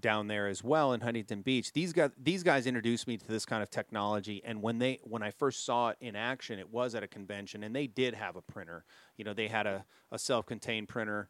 down 0.00 0.28
there 0.28 0.48
as 0.48 0.64
well 0.64 0.94
in 0.94 1.00
Huntington 1.00 1.42
Beach. 1.42 1.72
These 1.72 1.92
guys, 1.92 2.10
these 2.16 2.42
guys 2.42 2.66
introduced 2.66 3.06
me 3.06 3.18
to 3.18 3.26
this 3.26 3.44
kind 3.44 3.62
of 3.62 3.70
technology, 3.70 4.40
and 4.44 4.62
when 4.62 4.78
they 4.78 5.00
when 5.02 5.22
I 5.22 5.30
first 5.30 5.64
saw 5.64 5.90
it 5.90 5.96
in 6.00 6.16
action, 6.16 6.58
it 6.58 6.70
was 6.70 6.94
at 6.94 7.02
a 7.02 7.08
convention, 7.08 7.64
and 7.64 7.74
they 7.74 7.86
did 7.86 8.14
have 8.14 8.36
a 8.36 8.42
printer. 8.42 8.84
You 9.16 9.24
know, 9.24 9.34
they 9.34 9.48
had 9.48 9.66
a, 9.66 9.84
a 10.10 10.18
self-contained 10.18 10.88
printer 10.88 11.28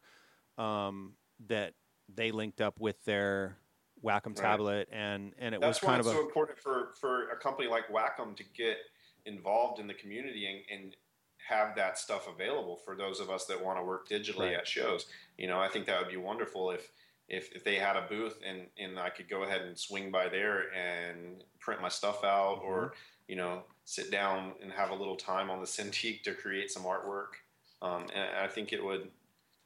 um, 0.57 1.13
that 1.47 1.73
they 2.13 2.31
linked 2.31 2.61
up 2.61 2.79
with 2.79 3.03
their 3.05 3.57
Wacom 4.03 4.27
Right. 4.27 4.35
tablet, 4.35 4.89
and 4.91 5.33
and 5.37 5.55
it 5.55 5.61
That's 5.61 5.81
was 5.81 5.87
why 5.87 5.93
kind 5.93 5.99
of 6.01 6.07
it's 6.07 6.15
a 6.15 6.17
so 6.17 6.21
important 6.25 6.59
for 6.59 6.93
for 6.99 7.29
a 7.29 7.37
company 7.37 7.67
like 7.69 7.87
Wacom 7.87 8.35
to 8.35 8.43
get 8.55 8.77
involved 9.25 9.79
in 9.79 9.87
the 9.87 9.93
community 9.93 10.45
and, 10.47 10.61
and 10.69 10.95
have 11.37 11.75
that 11.75 11.97
stuff 11.97 12.27
available 12.27 12.75
for 12.77 12.95
those 12.95 13.19
of 13.19 13.29
us 13.29 13.45
that 13.45 13.61
want 13.63 13.77
to 13.77 13.83
work 13.83 14.07
digitally 14.07 14.47
Right. 14.51 14.55
at 14.55 14.67
shows. 14.67 15.07
You 15.37 15.47
know, 15.47 15.59
I 15.59 15.67
think 15.69 15.85
that 15.85 15.99
would 15.99 16.09
be 16.09 16.17
wonderful 16.17 16.71
if 16.71 16.91
if, 17.29 17.53
if 17.53 17.63
they 17.63 17.75
had 17.75 17.95
a 17.95 18.01
booth 18.09 18.39
and, 18.45 18.67
and 18.77 18.99
I 18.99 19.09
could 19.09 19.29
go 19.29 19.43
ahead 19.43 19.61
and 19.61 19.77
swing 19.77 20.11
by 20.11 20.27
there 20.27 20.73
and 20.73 21.43
print 21.59 21.81
my 21.81 21.87
stuff 21.87 22.23
out 22.25 22.57
Mm-hmm. 22.57 22.67
or, 22.67 22.93
you 23.29 23.37
know, 23.37 23.63
sit 23.85 24.11
down 24.11 24.53
and 24.61 24.71
have 24.73 24.89
a 24.91 24.95
little 24.95 25.15
time 25.15 25.49
on 25.49 25.61
the 25.61 25.65
Cintiq 25.65 26.23
to 26.23 26.33
create 26.33 26.69
some 26.69 26.83
artwork. 26.83 27.35
Um, 27.81 28.07
and 28.13 28.35
I 28.37 28.47
think 28.47 28.73
it 28.73 28.83
would 28.83 29.09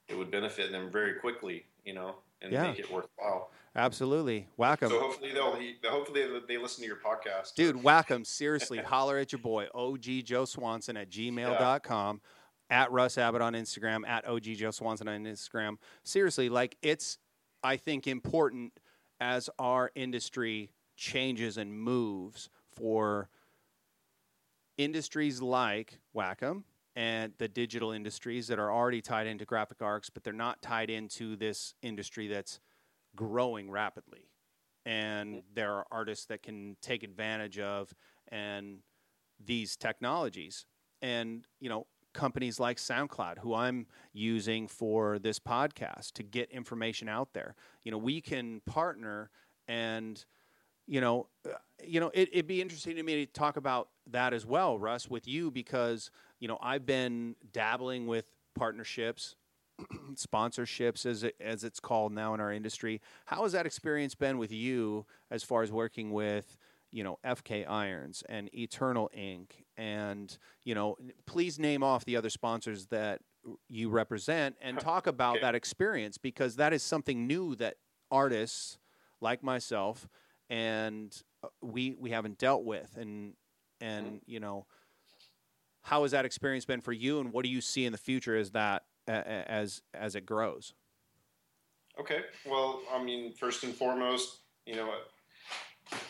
it 0.08 0.16
would 0.16 0.30
benefit 0.32 0.72
them 0.72 0.92
very 0.92 1.16
quickly, 1.16 1.66
you 1.84 1.94
know, 1.94 2.18
and 2.42 2.52
Yeah. 2.52 2.64
make 2.64 2.80
it 2.80 2.92
worthwhile. 2.92 3.52
Absolutely. 3.76 4.48
Whack 4.58 4.82
'em. 4.82 4.90
So 4.90 5.00
hopefully 5.00 5.32
they'll 5.34 5.92
hopefully 5.92 6.28
they 6.48 6.58
listen 6.58 6.82
to 6.82 6.88
your 6.88 6.98
podcast. 6.98 7.54
Dude, 7.56 7.76
whack 7.84 8.10
'em. 8.10 8.26
Seriously, 8.26 8.80
holler 8.80 9.18
at 9.18 9.32
your 9.32 9.40
boy, 9.42 9.68
OG 9.74 10.24
Joe 10.24 10.46
Swanson 10.46 10.98
at 10.98 11.10
gmail.com, 11.10 12.22
at 12.70 12.92
Russ 12.92 13.18
Abbott 13.18 13.42
on 13.42 13.54
Instagram, 13.54 14.08
at 14.08 14.28
OG 14.28 14.56
Joe 14.56 14.72
Swanson 14.72 15.08
on 15.08 15.24
Instagram. 15.26 15.78
Seriously, 16.04 16.50
like 16.50 16.78
it's, 16.82 17.20
I 17.64 17.78
think, 17.78 18.08
important 18.08 18.74
as 19.20 19.50
our 19.60 19.92
industry 19.96 20.72
changes 20.96 21.58
and 21.58 21.72
moves 21.74 22.50
for 22.76 23.30
industries 24.78 25.42
like 25.42 26.00
Wacom 26.16 26.64
and 26.98 27.34
the 27.38 27.48
digital 27.48 27.92
industries 27.92 28.48
that 28.48 28.58
are 28.58 28.74
already 28.74 29.02
tied 29.02 29.28
into 29.28 29.46
graphic 29.46 29.84
arts, 29.84 30.10
but 30.10 30.24
they're 30.24 30.34
not 30.34 30.64
tied 30.64 30.90
into 30.90 31.36
this 31.36 31.76
industry 31.84 32.26
that's 32.26 32.60
growing 33.16 33.70
rapidly. 33.70 34.32
And 34.84 35.44
there 35.54 35.74
are 35.74 35.86
artists 35.92 36.26
that 36.26 36.42
can 36.42 36.76
take 36.82 37.04
advantage 37.04 37.60
of 37.60 37.94
and 38.30 38.80
these 39.40 39.78
technologies. 39.78 40.66
And, 41.04 41.46
you 41.60 41.70
know, 41.70 41.86
companies 42.16 42.60
like 42.60 42.78
SoundCloud, 42.78 43.38
who 43.38 43.54
I'm 43.54 43.86
using 44.12 44.68
for 44.68 45.20
this 45.20 45.38
podcast 45.38 46.14
to 46.14 46.24
get 46.24 46.50
information 46.50 47.08
out 47.08 47.32
there. 47.34 47.54
You 47.84 47.92
know, 47.92 48.00
we 48.00 48.22
can 48.22 48.62
partner 48.66 49.30
and 49.68 50.26
you 50.88 51.02
know, 51.02 51.28
uh, 51.46 51.54
you 51.84 52.00
know, 52.00 52.12
it, 52.14 52.30
it'd 52.32 52.48
be 52.48 52.62
interesting 52.62 52.96
to 52.96 53.04
me 53.04 53.26
to 53.26 53.32
talk 53.32 53.58
about 53.58 53.90
that 54.10 54.34
as 54.34 54.46
well, 54.46 54.80
Russ, 54.80 55.10
with 55.10 55.28
you 55.28 55.52
because 55.52 56.10
you 56.40 56.48
know 56.48 56.58
I've 56.62 56.86
been 56.86 57.36
dabbling 57.52 58.08
with 58.08 58.26
partnerships, 58.56 59.36
sponsorships, 60.16 61.06
as 61.06 61.24
it, 61.24 61.36
as 61.40 61.64
it's 61.64 61.80
called 61.80 62.14
now 62.14 62.34
in 62.34 62.40
our 62.40 62.52
industry. 62.52 63.02
How 63.26 63.44
has 63.44 63.52
that 63.52 63.66
experience 63.66 64.16
been 64.16 64.38
with 64.38 64.52
you 64.52 65.06
as 65.30 65.44
far 65.44 65.62
as 65.62 65.72
working 65.72 66.12
with 66.12 66.58
you 66.92 67.04
know 67.04 67.20
FK 67.26 67.70
Irons 67.70 68.24
and 68.30 68.50
Eternal 68.56 69.10
Ink, 69.14 69.66
and 69.78 70.36
you 70.64 70.74
know, 70.74 70.96
please 71.26 71.60
name 71.60 71.84
off 71.84 72.06
the 72.06 72.16
other 72.16 72.30
sponsors 72.30 72.88
that 72.88 73.22
you 73.68 73.90
represent 73.90 74.56
and 74.62 74.80
talk 74.80 75.08
about 75.08 75.36
Okay. 75.36 75.42
that 75.42 75.56
experience 75.56 76.18
because 76.18 76.56
that 76.56 76.74
is 76.74 76.82
something 76.84 77.28
new 77.28 77.56
that 77.56 77.76
artists 78.12 78.78
like 79.22 79.44
myself 79.44 80.08
and 80.50 81.22
uh, 81.44 81.48
we 81.62 81.96
we 82.00 82.10
haven't 82.12 82.38
dealt 82.38 82.64
with 82.64 82.96
and 82.98 83.34
and 83.82 84.22
you 84.26 84.40
know 84.40 84.66
how 85.82 86.02
has 86.04 86.12
that 86.12 86.26
experience 86.26 86.66
been 86.66 86.82
for 86.82 86.92
you 86.94 87.20
and 87.20 87.32
what 87.32 87.44
do 87.46 87.50
you 87.50 87.62
see 87.62 87.86
in 87.86 87.92
the 87.92 87.98
future 87.98 88.36
as 88.36 88.52
that 88.52 88.84
as 89.08 89.82
as 89.94 90.16
it 90.16 90.26
grows 90.26 90.74
Okay. 92.00 92.20
Well, 92.46 92.82
I 92.94 93.04
mean, 93.04 93.34
first 93.34 93.64
and 93.64 93.74
foremost, 93.74 94.42
you 94.68 94.76
know, 94.76 94.94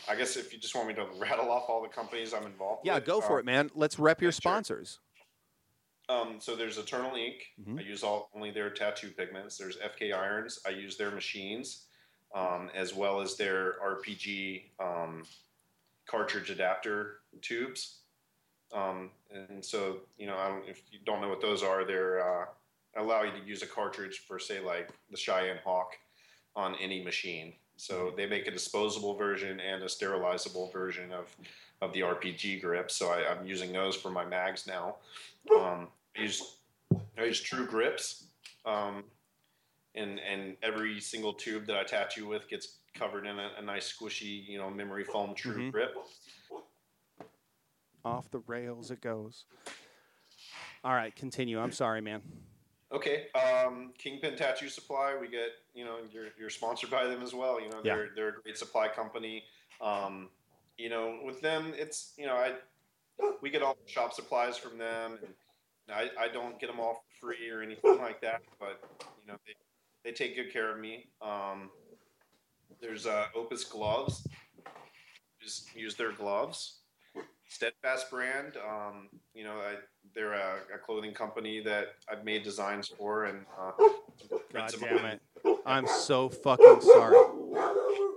I 0.09 0.15
guess 0.17 0.35
if 0.35 0.51
you 0.51 0.59
just 0.59 0.75
want 0.75 0.89
me 0.89 0.93
to 0.95 1.05
rattle 1.17 1.49
off 1.49 1.69
all 1.69 1.81
the 1.81 1.87
companies 1.87 2.33
I'm 2.33 2.45
involved 2.45 2.81
yeah 2.85 2.95
with. 2.95 3.05
go 3.05 3.21
for 3.21 3.35
um, 3.35 3.39
it 3.39 3.45
man 3.45 3.69
let's 3.73 3.97
rep 3.97 4.21
your 4.21 4.33
sponsors 4.33 4.99
Um, 6.09 6.39
so 6.41 6.57
there's 6.57 6.77
Eternal 6.77 7.15
Ink. 7.15 7.35
Mhm. 7.65 7.79
I 7.79 7.83
use 7.83 8.03
all 8.03 8.29
only 8.35 8.51
their 8.51 8.69
tattoo 8.69 9.11
pigments. 9.11 9.57
There's 9.57 9.77
FK 9.77 10.11
Irons. 10.13 10.59
I 10.65 10.71
use 10.71 10.97
their 10.97 11.11
machines, 11.11 11.86
um, 12.35 12.69
as 12.75 12.93
well 12.93 13.21
as 13.21 13.35
their 13.35 13.75
RPG 13.83 14.63
um, 14.79 15.23
cartridge 16.07 16.49
adapter 16.49 17.19
tubes. 17.41 17.99
Um, 18.73 19.11
and 19.33 19.63
so, 19.63 19.97
you 20.17 20.27
know, 20.27 20.35
I 20.35 20.49
don't, 20.49 20.67
if 20.67 20.81
you 20.91 20.99
don't 21.05 21.21
know 21.21 21.29
what 21.29 21.41
those 21.41 21.63
are, 21.63 21.85
they're 21.85 22.21
uh, 22.21 22.45
allow 22.97 23.23
you 23.23 23.31
to 23.31 23.45
use 23.45 23.61
a 23.61 23.67
cartridge 23.67 24.23
for, 24.27 24.39
say, 24.39 24.59
like 24.59 24.89
the 25.11 25.17
Cheyenne 25.17 25.59
Hawk 25.63 25.93
on 26.55 26.75
any 26.81 27.03
machine. 27.03 27.53
So 27.77 28.11
they 28.17 28.25
make 28.25 28.47
a 28.47 28.51
disposable 28.51 29.15
version 29.15 29.59
and 29.59 29.83
a 29.83 29.85
sterilizable 29.85 30.73
version 30.73 31.11
of, 31.11 31.35
of 31.81 31.93
the 31.93 32.01
RPG 32.01 32.61
grip. 32.61 32.89
So 32.89 33.09
I, 33.09 33.31
I'm 33.31 33.45
using 33.45 33.71
those 33.71 33.95
for 33.95 34.09
my 34.09 34.25
mags 34.25 34.65
now. 34.65 34.95
Um, 35.55 35.87
I 36.17 36.23
use 36.23 36.55
I 37.17 37.25
use 37.25 37.41
True 37.41 37.65
Grips, 37.65 38.25
um, 38.65 39.03
and 39.97 40.19
and 40.19 40.55
every 40.63 40.99
single 41.01 41.33
tube 41.33 41.65
that 41.67 41.75
I 41.75 41.83
tattoo 41.83 42.27
with 42.27 42.47
gets 42.47 42.77
covered 42.93 43.25
in 43.25 43.37
a, 43.39 43.49
a 43.59 43.61
nice 43.61 43.91
squishy, 43.93 44.47
you 44.47 44.57
know, 44.57 44.69
memory 44.69 45.03
foam 45.03 45.33
True 45.35 45.63
Mhm. 45.63 45.71
Grip. 45.71 45.95
off 48.05 48.29
the 48.31 48.39
rails 48.47 48.89
it 48.89 49.01
goes 49.01 49.43
all 50.83 50.93
right 50.93 51.13
continue 51.15 51.59
i'm 51.59 51.71
sorry 51.73 51.99
man 52.01 52.21
Okay, 52.89 53.25
um, 53.35 53.91
Kingpin 53.97 54.37
Tattoo 54.37 54.69
Supply. 54.69 55.13
We 55.19 55.27
get 55.27 55.49
you 55.73 55.83
know 55.83 55.97
you're, 56.09 56.27
you're 56.39 56.49
sponsored 56.49 56.89
by 56.89 57.03
them 57.05 57.21
as 57.21 57.33
well. 57.33 57.59
You 57.59 57.67
know 57.69 57.81
they're 57.83 58.09
they're 58.15 58.29
a 58.29 58.41
great 58.41 58.57
supply 58.57 58.87
company. 58.87 59.43
Um, 59.81 60.29
you 60.77 60.87
know 60.87 61.19
with 61.25 61.41
them 61.41 61.73
it's 61.75 62.13
you 62.17 62.25
know 62.25 62.35
I 62.35 62.53
we 63.41 63.49
get 63.49 63.61
all 63.61 63.75
the 63.85 63.91
shop 63.91 64.13
supplies 64.13 64.57
from 64.57 64.77
them. 64.77 65.17
And 65.21 65.33
I, 65.91 66.09
I 66.17 66.27
don't 66.29 66.57
get 66.61 66.67
them 66.67 66.79
all 66.79 67.03
for 67.19 67.27
free 67.27 67.49
or 67.49 67.61
anything 67.61 67.97
like 67.97 68.21
that, 68.21 68.41
but 68.57 68.81
you 69.21 69.33
know 69.33 69.37
they, 69.45 69.51
they 70.07 70.13
take 70.13 70.37
good 70.37 70.53
care 70.53 70.71
of 70.71 70.79
me. 70.79 71.09
Um, 71.21 71.69
there's 72.79 73.05
uh, 73.05 73.25
Opus 73.35 73.65
gloves. 73.65 74.25
Just 75.41 75.75
use 75.75 75.95
their 75.95 76.13
gloves. 76.13 76.79
Steadfast 77.49 78.09
brand. 78.09 78.53
Um, 78.65 79.09
you 79.33 79.43
know, 79.43 79.55
I, 79.55 79.75
they're 80.15 80.31
a, 80.31 80.59
a 80.73 80.77
clothing 80.77 81.13
company 81.13 81.59
that 81.59 81.87
I've 82.09 82.23
made 82.23 82.43
designs 82.43 82.87
for, 82.87 83.25
and 83.25 83.39
uh, 83.59 83.71
god 84.53 84.73
damn 84.79 85.05
it 85.05 85.21
i'm 85.65 85.87
so 85.87 86.29
fucking 86.29 86.81
sorry 86.81 87.15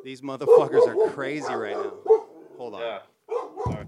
these 0.05 0.23
motherfuckers 0.23 0.87
are 0.87 1.11
crazy 1.11 1.53
right 1.53 1.77
now 1.77 1.93
hold 2.57 2.75
on 2.75 2.81
Yeah. 2.81 2.99
Sorry. 3.65 3.87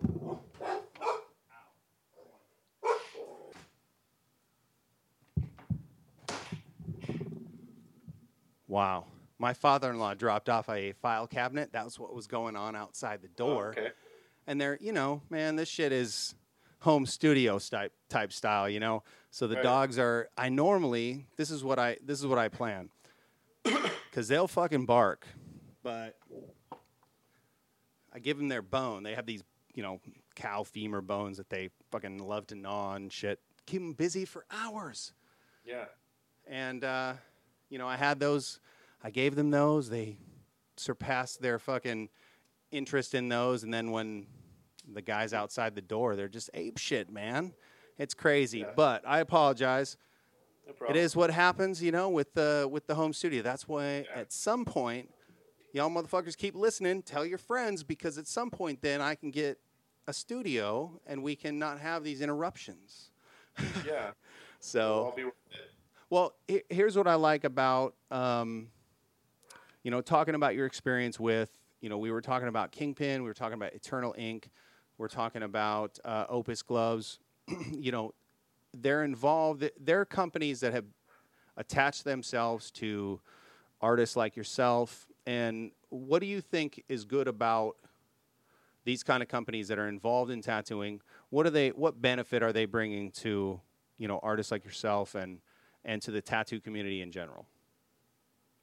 Wow. 8.72 9.04
My 9.38 9.52
father 9.52 9.90
in 9.90 9.98
law 9.98 10.14
dropped 10.14 10.48
off 10.48 10.66
a 10.70 10.92
file 10.92 11.26
cabinet. 11.26 11.72
That 11.72 11.84
was 11.84 11.98
what 11.98 12.14
was 12.14 12.26
going 12.26 12.56
on 12.56 12.74
outside 12.74 13.20
the 13.20 13.28
door. 13.28 13.74
Oh, 13.76 13.80
okay. 13.80 13.90
And 14.46 14.58
they're, 14.58 14.78
you 14.80 14.92
know, 14.92 15.20
man, 15.28 15.56
this 15.56 15.68
shit 15.68 15.92
is 15.92 16.34
home 16.80 17.04
studio 17.04 17.58
type 17.58 17.92
type 18.08 18.32
style, 18.32 18.70
you 18.70 18.80
know. 18.80 19.02
So 19.30 19.46
the 19.46 19.56
Right. 19.56 19.62
dogs 19.62 19.98
are 19.98 20.30
I 20.38 20.48
normally 20.48 21.26
this 21.36 21.50
is 21.50 21.62
what 21.62 21.78
I 21.78 21.98
this 22.02 22.18
is 22.18 22.26
what 22.26 22.38
I 22.38 22.48
plan. 22.48 22.88
Cuz 24.12 24.28
they'll 24.28 24.48
fucking 24.48 24.86
bark. 24.86 25.26
But 25.82 26.16
I 28.10 28.20
give 28.20 28.38
them 28.38 28.48
their 28.48 28.62
bone. 28.62 29.02
They 29.02 29.14
have 29.14 29.26
these, 29.26 29.42
you 29.74 29.82
know, 29.82 30.00
cow 30.34 30.62
femur 30.62 31.02
bones 31.02 31.36
that 31.36 31.50
they 31.50 31.68
fucking 31.90 32.18
love 32.20 32.46
to 32.46 32.54
gnaw 32.54 32.94
and 32.94 33.12
shit. 33.12 33.38
Keep 33.66 33.82
them 33.82 33.92
busy 33.92 34.24
for 34.24 34.46
hours 34.50 35.12
Yeah. 35.62 35.84
and 36.46 36.82
uh, 36.84 37.14
you 37.72 37.78
know 37.78 37.88
I 37.88 37.96
had 37.96 38.20
those. 38.20 38.60
I 39.02 39.10
gave 39.10 39.34
them 39.34 39.50
those. 39.50 39.88
They 39.88 40.18
surpassed 40.76 41.40
their 41.40 41.58
fucking 41.58 42.10
interest 42.70 43.14
in 43.14 43.28
those, 43.28 43.62
and 43.64 43.72
then 43.72 43.90
when 43.90 44.26
the 44.92 45.00
guys 45.02 45.32
outside 45.32 45.74
the 45.74 45.80
door, 45.80 46.14
they're 46.16 46.28
just 46.28 46.50
ape 46.54 46.76
shit, 46.76 47.10
man. 47.10 47.54
It's 47.98 48.14
crazy, 48.14 48.58
Yeah. 48.60 48.72
but 48.76 49.02
I 49.06 49.20
apologize. 49.20 49.96
No 50.80 50.86
It 50.88 50.96
is 50.96 51.16
what 51.16 51.30
happens, 51.30 51.82
you 51.82 51.92
know, 51.92 52.08
with 52.10 52.34
the 52.34 52.68
with 52.70 52.86
the 52.86 52.94
home 52.94 53.12
studio. 53.14 53.42
That's 53.42 53.66
why 53.66 54.06
Yeah. 54.08 54.20
at 54.20 54.32
some 54.32 54.64
point, 54.64 55.10
y'all 55.72 55.90
motherfuckers 55.90 56.36
keep 56.36 56.54
listening. 56.54 57.02
Tell 57.02 57.24
your 57.24 57.38
friends 57.38 57.82
because 57.84 58.18
at 58.18 58.26
some 58.26 58.50
point, 58.50 58.82
then 58.82 59.00
I 59.00 59.14
can 59.14 59.30
get 59.30 59.58
a 60.06 60.12
studio 60.12 61.00
and 61.06 61.22
we 61.22 61.36
can 61.36 61.58
not 61.58 61.78
have 61.80 62.04
these 62.04 62.20
interruptions. 62.20 63.10
Yeah. 63.86 64.12
So 64.64 65.06
I'll 65.06 65.16
be 65.16 65.24
with 65.24 65.34
it. 65.50 65.71
Well, 66.12 66.34
here's 66.68 66.94
what 66.94 67.06
I 67.06 67.14
like 67.14 67.44
about, 67.44 67.94
um, 68.10 68.68
you 69.82 69.90
know, 69.90 70.02
talking 70.02 70.34
about 70.34 70.54
your 70.54 70.66
experience 70.66 71.18
with, 71.18 71.48
you 71.80 71.88
know, 71.88 71.96
we 71.96 72.10
were 72.10 72.20
talking 72.20 72.48
about 72.48 72.70
Kingpin, 72.70 73.22
we 73.22 73.30
were 73.30 73.32
talking 73.32 73.54
about 73.54 73.72
Eternal 73.72 74.14
Ink, 74.18 74.50
we're 74.98 75.08
talking 75.08 75.42
about 75.42 75.98
uh, 76.04 76.26
Opus 76.28 76.60
Gloves. 76.60 77.18
you 77.72 77.92
know, 77.92 78.12
they're 78.74 79.04
involved. 79.04 79.70
They're 79.80 80.04
companies 80.04 80.60
that 80.60 80.74
have 80.74 80.84
attached 81.56 82.04
themselves 82.04 82.70
to 82.72 83.18
artists 83.80 84.14
like 84.14 84.36
yourself. 84.36 85.06
And 85.26 85.70
what 85.88 86.18
do 86.18 86.26
you 86.26 86.42
think 86.42 86.84
is 86.90 87.06
good 87.06 87.26
about 87.26 87.76
these 88.84 89.02
kind 89.02 89.22
of 89.22 89.30
companies 89.30 89.68
that 89.68 89.78
are 89.78 89.88
involved 89.88 90.30
in 90.30 90.42
tattooing, 90.42 91.00
what 91.30 91.46
are 91.46 91.50
they? 91.50 91.70
What 91.70 92.02
benefit 92.02 92.42
are 92.42 92.52
they 92.52 92.66
bringing 92.66 93.12
to 93.12 93.62
you 93.96 94.08
know 94.08 94.20
artists 94.22 94.52
like 94.52 94.62
yourself 94.62 95.14
and 95.14 95.38
and 95.84 96.00
to 96.02 96.10
the 96.10 96.20
tattoo 96.20 96.60
community 96.60 97.02
in 97.02 97.10
general? 97.10 97.46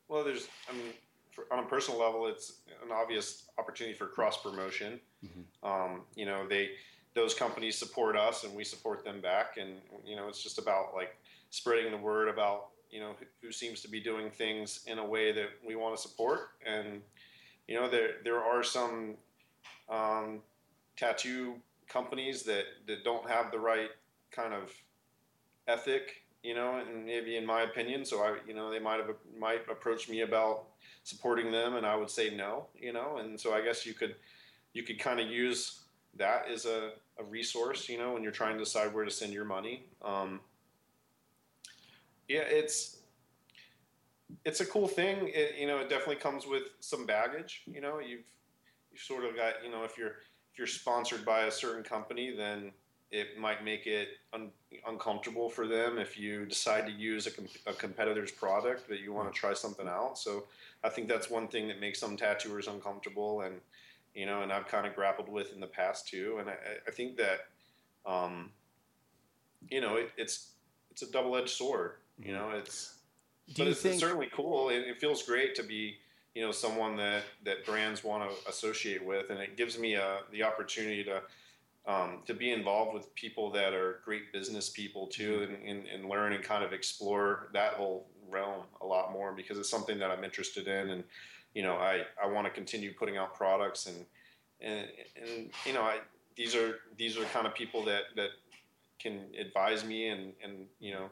Well, 0.07 0.23
there's, 0.23 0.47
I 0.69 0.73
mean, 0.73 0.93
for, 1.31 1.45
on 1.51 1.63
a 1.63 1.67
personal 1.67 1.99
level, 1.99 2.27
it's 2.27 2.53
an 2.83 2.91
obvious 2.91 3.45
opportunity 3.57 3.95
for 3.95 4.07
cross 4.07 4.41
promotion. 4.41 4.99
Mm-hmm. 5.23 5.67
Um, 5.67 6.01
you 6.15 6.25
know, 6.25 6.47
they 6.47 6.71
those 7.15 7.33
companies 7.33 7.77
support 7.77 8.15
us 8.15 8.43
and 8.43 8.55
we 8.55 8.63
support 8.63 9.03
them 9.03 9.19
back, 9.21 9.57
and 9.57 9.75
you 10.05 10.15
know, 10.15 10.27
it's 10.27 10.41
just 10.41 10.59
about 10.59 10.93
like 10.93 11.17
spreading 11.49 11.91
the 11.91 11.97
word 11.97 12.29
about 12.29 12.69
you 12.89 12.99
know 12.99 13.15
who, 13.19 13.25
who 13.47 13.51
seems 13.51 13.81
to 13.81 13.89
be 13.89 13.99
doing 13.99 14.29
things 14.29 14.81
in 14.87 14.99
a 14.99 15.05
way 15.05 15.31
that 15.31 15.49
we 15.65 15.75
want 15.75 15.95
to 15.95 16.01
support, 16.01 16.51
and 16.65 17.01
you 17.67 17.75
know, 17.75 17.89
there 17.89 18.13
there 18.23 18.43
are 18.43 18.63
some 18.63 19.15
um, 19.89 20.39
tattoo 20.97 21.55
companies 21.87 22.43
that 22.43 22.65
that 22.87 23.03
don't 23.03 23.29
have 23.29 23.51
the 23.51 23.59
right 23.59 23.89
kind 24.31 24.53
of 24.53 24.71
ethic 25.67 26.23
you 26.43 26.55
know, 26.55 26.77
and 26.77 27.05
maybe 27.05 27.35
in 27.35 27.45
my 27.45 27.63
opinion, 27.63 28.05
so 28.05 28.21
I, 28.21 28.37
you 28.47 28.53
know, 28.53 28.71
they 28.71 28.79
might 28.79 28.99
have 28.99 29.09
might 29.37 29.61
approach 29.69 30.09
me 30.09 30.21
about 30.21 30.65
supporting 31.03 31.51
them, 31.51 31.75
and 31.75 31.85
I 31.85 31.95
would 31.95 32.09
say 32.09 32.35
no, 32.35 32.67
you 32.77 32.93
know, 32.93 33.17
and 33.17 33.39
so 33.39 33.53
I 33.53 33.61
guess 33.61 33.85
you 33.85 33.93
could 33.93 34.15
you 34.73 34.83
could 34.83 34.99
kind 34.99 35.19
of 35.19 35.27
use 35.27 35.81
that 36.17 36.45
as 36.51 36.65
a, 36.65 36.91
a 37.19 37.23
resource, 37.23 37.89
you 37.89 37.97
know, 37.97 38.13
when 38.13 38.23
you're 38.23 38.31
trying 38.31 38.57
to 38.57 38.63
decide 38.63 38.93
where 38.93 39.05
to 39.05 39.11
send 39.11 39.33
your 39.33 39.45
money. 39.45 39.85
Um, 40.01 40.39
yeah, 42.27 42.41
it's 42.41 42.97
it's 44.45 44.61
a 44.61 44.65
cool 44.65 44.87
thing. 44.87 45.29
It, 45.33 45.55
you 45.59 45.67
know, 45.67 45.79
it 45.79 45.89
definitely 45.89 46.17
comes 46.17 46.45
with 46.45 46.63
some 46.79 47.05
baggage. 47.05 47.63
You 47.65 47.81
know, 47.81 47.99
you've 47.99 48.23
you've 48.91 49.01
sort 49.01 49.25
of 49.25 49.35
got 49.35 49.55
you 49.63 49.71
know 49.71 49.83
if 49.83 49.97
you're 49.97 50.15
if 50.51 50.57
you're 50.57 50.67
sponsored 50.67 51.25
by 51.25 51.41
a 51.43 51.51
certain 51.51 51.83
company, 51.83 52.33
then 52.35 52.71
it 53.11 53.39
might 53.39 53.63
make 53.63 53.87
it 53.87 54.09
un- 54.33 54.51
uncomfortable 54.87 55.49
for 55.49 55.67
them 55.67 55.97
if 55.97 56.17
you 56.17 56.45
decide 56.45 56.85
to 56.85 56.91
use 56.91 57.25
a, 57.25 57.31
com- 57.31 57.47
a, 57.65 57.73
competitor's 57.73 58.31
product 58.31 58.87
that 58.87 58.99
you 58.99 59.11
want 59.11 59.33
to 59.33 59.37
try 59.37 59.53
something 59.53 59.87
out. 59.87 60.17
So 60.17 60.45
I 60.83 60.89
think 60.89 61.07
that's 61.07 61.29
one 61.29 61.47
thing 61.47 61.67
that 61.69 61.79
makes 61.79 61.99
some 61.99 62.15
tattooers 62.15 62.67
uncomfortable, 62.67 63.41
and 63.41 63.55
you 64.13 64.25
know, 64.25 64.41
and 64.41 64.51
I've 64.51 64.67
kind 64.67 64.85
of 64.85 64.95
grappled 64.95 65.29
with 65.29 65.53
in 65.53 65.59
the 65.59 65.67
past 65.67 66.07
too. 66.07 66.37
And 66.39 66.49
I, 66.49 66.53
I 66.87 66.91
think 66.91 67.17
that, 67.17 67.47
um, 68.05 68.51
you 69.69 69.81
know, 69.81 69.95
it, 69.95 70.11
it's 70.17 70.51
it's 70.91 71.01
a 71.01 71.11
double 71.11 71.35
edged 71.35 71.49
sword. 71.49 71.93
You 72.21 72.33
know, 72.33 72.51
it's 72.51 72.95
Do 73.53 73.63
but 73.63 73.67
it's, 73.69 73.81
think- 73.81 73.93
it's 73.93 74.03
certainly 74.03 74.29
cool. 74.31 74.69
It, 74.69 74.79
it 74.87 74.99
feels 74.99 75.23
great 75.23 75.55
to 75.55 75.63
be 75.63 75.97
you 76.35 76.43
know 76.43 76.51
someone 76.51 76.95
that 76.97 77.23
that 77.43 77.65
brands 77.65 78.03
want 78.03 78.29
to 78.29 78.49
associate 78.49 79.03
with, 79.03 79.29
and 79.31 79.39
it 79.39 79.57
gives 79.57 79.79
me 79.79 79.95
a 79.95 80.19
the 80.31 80.43
opportunity 80.43 81.03
to 81.03 81.21
um, 81.89 82.19
to 82.27 82.35
be 82.35 82.51
involved 82.51 82.93
with 82.93 83.13
people 83.15 83.51
that 83.51 83.73
are 83.73 84.01
great 84.05 84.31
business 84.31 84.69
people 84.69 85.07
too, 85.07 85.39
mm-hmm. 85.39 85.53
and, 85.53 85.63
and, 85.63 85.87
and, 85.87 86.09
learn 86.09 86.33
and 86.33 86.43
kind 86.43 86.63
of 86.63 86.71
explore 86.71 87.49
that 87.53 87.73
whole 87.73 88.07
realm 88.29 88.61
a 88.81 88.85
lot 88.85 89.11
more 89.11 89.33
because 89.33 89.57
it's 89.57 89.71
something 89.71 89.97
that 89.97 90.11
I'm 90.11 90.23
interested 90.23 90.67
in, 90.67 90.91
and 90.91 91.03
you 91.55 91.63
know, 91.63 91.73
I, 91.73 92.03
I 92.23 92.27
want 92.27 92.45
to 92.45 92.51
continue 92.51 92.93
putting 92.93 93.17
out 93.17 93.33
products 93.33 93.87
and 93.87 94.05
and 94.61 94.87
and 95.15 95.49
you 95.65 95.73
know, 95.73 95.81
I 95.81 95.97
these 96.35 96.53
are 96.53 96.75
these 96.95 97.17
are 97.17 97.25
kind 97.25 97.47
of 97.47 97.55
people 97.55 97.83
that 97.85 98.03
that 98.15 98.29
can 98.99 99.21
advise 99.39 99.83
me 99.83 100.09
and 100.09 100.33
and 100.43 100.67
you 100.79 100.93
know 100.93 101.09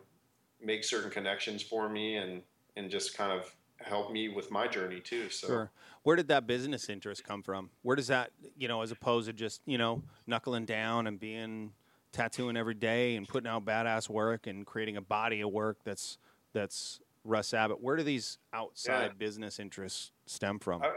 make 0.61 0.83
certain 0.83 1.09
connections 1.09 1.63
for 1.63 1.89
me 1.89 2.17
and 2.17 2.43
and 2.75 2.91
just 2.91 3.17
kind 3.17 3.31
of 3.31 3.51
help 3.79 4.11
me 4.11 4.29
with 4.29 4.51
my 4.51 4.67
journey 4.67 4.99
too. 4.99 5.29
So 5.29 5.47
sure. 5.47 5.71
Where 6.03 6.15
did 6.15 6.29
that 6.29 6.47
business 6.47 6.89
interest 6.89 7.23
come 7.23 7.43
from? 7.43 7.69
Where 7.81 7.95
does 7.95 8.07
that, 8.07 8.31
you 8.57 8.67
know, 8.67 8.81
as 8.81 8.91
opposed 8.91 9.27
to 9.27 9.33
just, 9.33 9.61
you 9.65 9.77
know, 9.77 10.03
knuckling 10.25 10.65
down 10.65 11.07
and 11.07 11.19
being 11.19 11.73
tattooing 12.11 12.57
every 12.57 12.73
day 12.73 13.15
and 13.15 13.27
putting 13.27 13.49
out 13.49 13.65
badass 13.65 14.09
work 14.09 14.47
and 14.47 14.65
creating 14.65 14.97
a 14.97 15.01
body 15.01 15.41
of 15.41 15.51
work 15.51 15.77
that's 15.83 16.17
that's 16.53 16.99
Russ 17.23 17.53
Abbott. 17.53 17.81
Where 17.81 17.97
do 17.97 18.03
these 18.03 18.37
outside 18.53 19.07
yeah. 19.07 19.13
business 19.17 19.59
interests 19.59 20.11
stem 20.25 20.59
from? 20.59 20.81
I, 20.81 20.93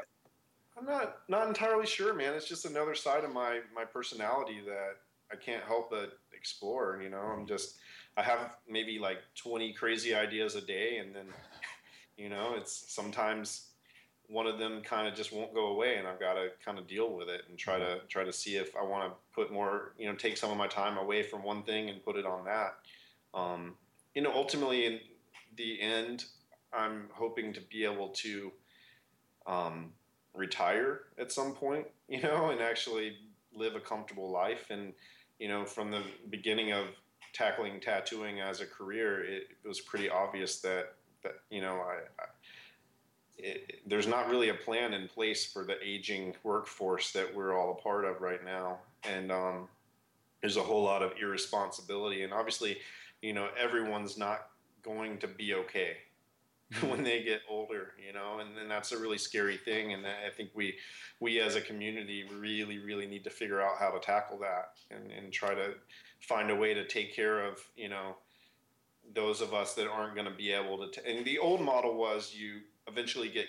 I'm 0.78 0.86
not 0.86 1.18
not 1.28 1.48
entirely 1.48 1.86
sure, 1.86 2.14
man. 2.14 2.34
It's 2.34 2.48
just 2.48 2.64
another 2.64 2.94
side 2.94 3.24
of 3.24 3.32
my 3.32 3.60
my 3.74 3.84
personality 3.84 4.60
that 4.66 4.96
I 5.30 5.36
can't 5.36 5.64
help 5.64 5.90
but 5.90 6.18
explore. 6.32 7.00
You 7.02 7.10
know, 7.10 7.18
I'm 7.18 7.38
mm-hmm. 7.38 7.46
just 7.46 7.76
I 8.16 8.22
have 8.22 8.56
maybe 8.68 8.98
like 8.98 9.18
20 9.34 9.72
crazy 9.74 10.14
ideas 10.14 10.54
a 10.54 10.60
day, 10.60 10.98
and 10.98 11.14
then 11.14 11.26
you 12.20 12.28
know, 12.28 12.52
it's 12.54 12.84
sometimes 12.92 13.68
one 14.28 14.46
of 14.46 14.58
them 14.58 14.82
kind 14.82 15.08
of 15.08 15.14
just 15.14 15.32
won't 15.32 15.54
go 15.54 15.68
away, 15.68 15.96
and 15.96 16.06
I've 16.06 16.20
got 16.20 16.34
to 16.34 16.48
kind 16.62 16.78
of 16.78 16.86
deal 16.86 17.16
with 17.16 17.28
it 17.28 17.42
and 17.48 17.58
try 17.58 17.78
to 17.78 17.84
mm-hmm. 17.84 18.06
try 18.08 18.24
to 18.24 18.32
see 18.32 18.56
if 18.56 18.76
I 18.76 18.84
want 18.84 19.10
to 19.10 19.16
put 19.34 19.50
more, 19.50 19.94
you 19.98 20.06
know, 20.06 20.14
take 20.14 20.36
some 20.36 20.50
of 20.50 20.58
my 20.58 20.68
time 20.68 20.98
away 20.98 21.22
from 21.22 21.42
one 21.42 21.62
thing 21.62 21.88
and 21.88 22.04
put 22.04 22.16
it 22.16 22.26
on 22.26 22.44
that. 22.44 22.74
Um, 23.32 23.74
you 24.14 24.22
know, 24.22 24.32
ultimately, 24.32 24.84
in 24.84 25.00
the 25.56 25.80
end, 25.80 26.26
I'm 26.72 27.08
hoping 27.12 27.54
to 27.54 27.60
be 27.62 27.84
able 27.84 28.08
to 28.08 28.52
um, 29.46 29.92
retire 30.34 31.00
at 31.18 31.32
some 31.32 31.54
point, 31.54 31.86
you 32.08 32.20
know, 32.20 32.50
and 32.50 32.60
actually 32.60 33.16
live 33.54 33.76
a 33.76 33.80
comfortable 33.80 34.30
life. 34.30 34.66
And 34.68 34.92
you 35.38 35.48
know, 35.48 35.64
from 35.64 35.90
the 35.90 36.02
beginning 36.28 36.72
of 36.72 36.84
tackling 37.32 37.80
tattooing 37.80 38.40
as 38.40 38.60
a 38.60 38.66
career, 38.66 39.24
it, 39.24 39.44
it 39.64 39.68
was 39.68 39.80
pretty 39.80 40.10
obvious 40.10 40.60
that 40.60 40.96
that 41.22 41.40
you 41.50 41.60
know 41.60 41.74
I, 41.74 42.22
I 42.22 42.26
it, 43.38 43.80
there's 43.86 44.06
not 44.06 44.28
really 44.28 44.50
a 44.50 44.54
plan 44.54 44.92
in 44.92 45.08
place 45.08 45.50
for 45.50 45.64
the 45.64 45.76
aging 45.82 46.34
workforce 46.42 47.12
that 47.12 47.34
we're 47.34 47.58
all 47.58 47.72
a 47.72 47.82
part 47.82 48.04
of 48.04 48.20
right 48.20 48.44
now, 48.44 48.78
and 49.04 49.32
um, 49.32 49.68
there's 50.40 50.56
a 50.56 50.62
whole 50.62 50.82
lot 50.82 51.02
of 51.02 51.12
irresponsibility, 51.20 52.22
and 52.22 52.32
obviously, 52.32 52.78
you 53.22 53.32
know, 53.32 53.48
everyone's 53.58 54.18
not 54.18 54.48
going 54.82 55.18
to 55.18 55.26
be 55.26 55.54
okay 55.54 55.96
when 56.88 57.02
they 57.02 57.22
get 57.22 57.40
older, 57.48 57.92
you 58.04 58.12
know, 58.12 58.38
and, 58.38 58.56
and 58.56 58.70
that's 58.70 58.92
a 58.92 58.98
really 58.98 59.18
scary 59.18 59.56
thing. 59.56 59.92
And 59.92 60.06
I 60.06 60.30
think 60.30 60.50
we, 60.54 60.76
we 61.18 61.40
as 61.40 61.56
a 61.56 61.60
community 61.60 62.24
really, 62.38 62.78
really 62.78 63.06
need 63.06 63.24
to 63.24 63.30
figure 63.30 63.60
out 63.60 63.78
how 63.78 63.90
to 63.90 63.98
tackle 63.98 64.38
that 64.38 64.72
and, 64.90 65.10
and 65.10 65.32
try 65.32 65.54
to 65.54 65.74
find 66.20 66.50
a 66.50 66.54
way 66.54 66.74
to 66.74 66.86
take 66.86 67.14
care 67.14 67.44
of, 67.44 67.58
you 67.76 67.88
know, 67.88 68.16
those 69.14 69.40
of 69.40 69.54
us 69.54 69.74
that 69.74 69.88
aren't 69.88 70.14
going 70.14 70.26
to 70.26 70.34
be 70.34 70.52
able 70.52 70.78
to. 70.78 70.90
T- 70.90 71.10
and 71.10 71.24
the 71.24 71.38
old 71.38 71.60
model 71.60 71.96
was 71.96 72.34
you 72.34 72.60
eventually 72.86 73.28
get 73.28 73.46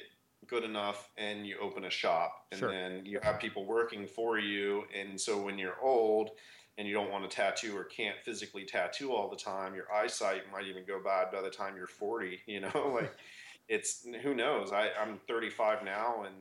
good 0.48 0.64
enough 0.64 1.10
and 1.18 1.46
you 1.46 1.58
open 1.62 1.86
a 1.86 1.90
shop, 1.90 2.46
and 2.52 2.60
sure. 2.60 2.72
then 2.72 3.06
you 3.06 3.20
have 3.22 3.40
people 3.40 3.66
working 3.66 4.08
for 4.08 4.40
you. 4.40 4.84
And 4.98 5.20
so 5.20 5.42
when 5.42 5.58
you're 5.58 5.80
old 5.82 6.32
and 6.78 6.88
you 6.88 6.94
don't 6.94 7.12
want 7.12 7.30
to 7.30 7.36
tattoo 7.36 7.78
or 7.78 7.84
can't 7.84 8.18
physically 8.24 8.66
tattoo 8.66 9.14
all 9.14 9.30
the 9.30 9.36
time, 9.36 9.76
your 9.76 9.92
eyesight 9.94 10.44
might 10.52 10.66
even 10.66 10.84
go 10.86 11.00
bad 11.04 11.32
by 11.32 11.42
the 11.42 11.50
time 11.50 11.76
you're 11.76 11.88
40. 11.88 12.40
You 12.48 12.62
know, 12.62 12.92
like 12.96 13.14
it's 13.68 14.06
who 14.24 14.34
knows. 14.34 14.72
I, 14.72 14.90
I'm 15.02 15.20
35 15.28 15.84
now, 15.84 16.24
and 16.26 16.36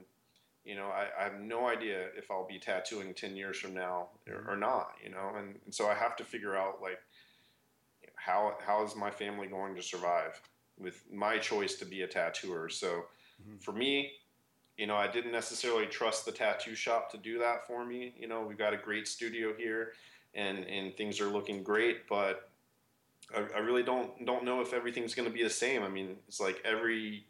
you 0.64 0.74
know, 0.74 0.88
I, 0.88 1.08
I, 1.18 1.24
have 1.24 1.40
no 1.40 1.68
idea 1.68 2.08
if 2.16 2.30
I'll 2.30 2.46
be 2.46 2.58
tattooing 2.58 3.14
10 3.14 3.34
years 3.34 3.58
from 3.58 3.72
now 3.72 4.08
or, 4.28 4.52
or 4.52 4.56
not, 4.56 4.92
you 5.02 5.10
know, 5.10 5.32
and, 5.36 5.56
and, 5.64 5.74
so 5.74 5.88
I 5.88 5.94
have 5.94 6.16
to 6.16 6.24
figure 6.24 6.54
out 6.54 6.82
like 6.82 6.98
how 8.24 8.56
how 8.64 8.84
is 8.84 8.94
my 8.94 9.10
family 9.10 9.46
going 9.46 9.74
to 9.74 9.82
survive 9.82 10.40
with 10.78 11.02
my 11.12 11.38
choice 11.38 11.74
to 11.76 11.84
be 11.84 12.02
a 12.02 12.06
tattooer? 12.06 12.68
So 12.68 12.88
mm-hmm. 13.42 13.58
for 13.58 13.72
me, 13.72 14.12
you 14.76 14.86
know, 14.86 14.96
I 14.96 15.08
didn't 15.08 15.32
necessarily 15.32 15.86
trust 15.86 16.24
the 16.24 16.32
tattoo 16.32 16.74
shop 16.74 17.10
to 17.12 17.18
do 17.18 17.38
that 17.38 17.66
for 17.66 17.84
me. 17.84 18.14
You 18.18 18.28
know, 18.28 18.42
we've 18.42 18.58
got 18.58 18.74
a 18.74 18.78
great 18.78 19.08
studio 19.08 19.54
here, 19.56 19.92
and 20.34 20.64
and 20.64 20.96
things 20.96 21.20
are 21.20 21.28
looking 21.28 21.62
great, 21.62 22.08
but 22.08 22.50
I, 23.34 23.46
I 23.56 23.58
really 23.58 23.82
don't 23.82 24.24
don't 24.26 24.44
know 24.44 24.60
if 24.60 24.72
everything's 24.72 25.14
going 25.14 25.28
to 25.28 25.34
be 25.34 25.42
the 25.42 25.50
same. 25.50 25.82
I 25.82 25.88
mean, 25.88 26.16
it's 26.28 26.40
like 26.40 26.60
every 26.64 27.26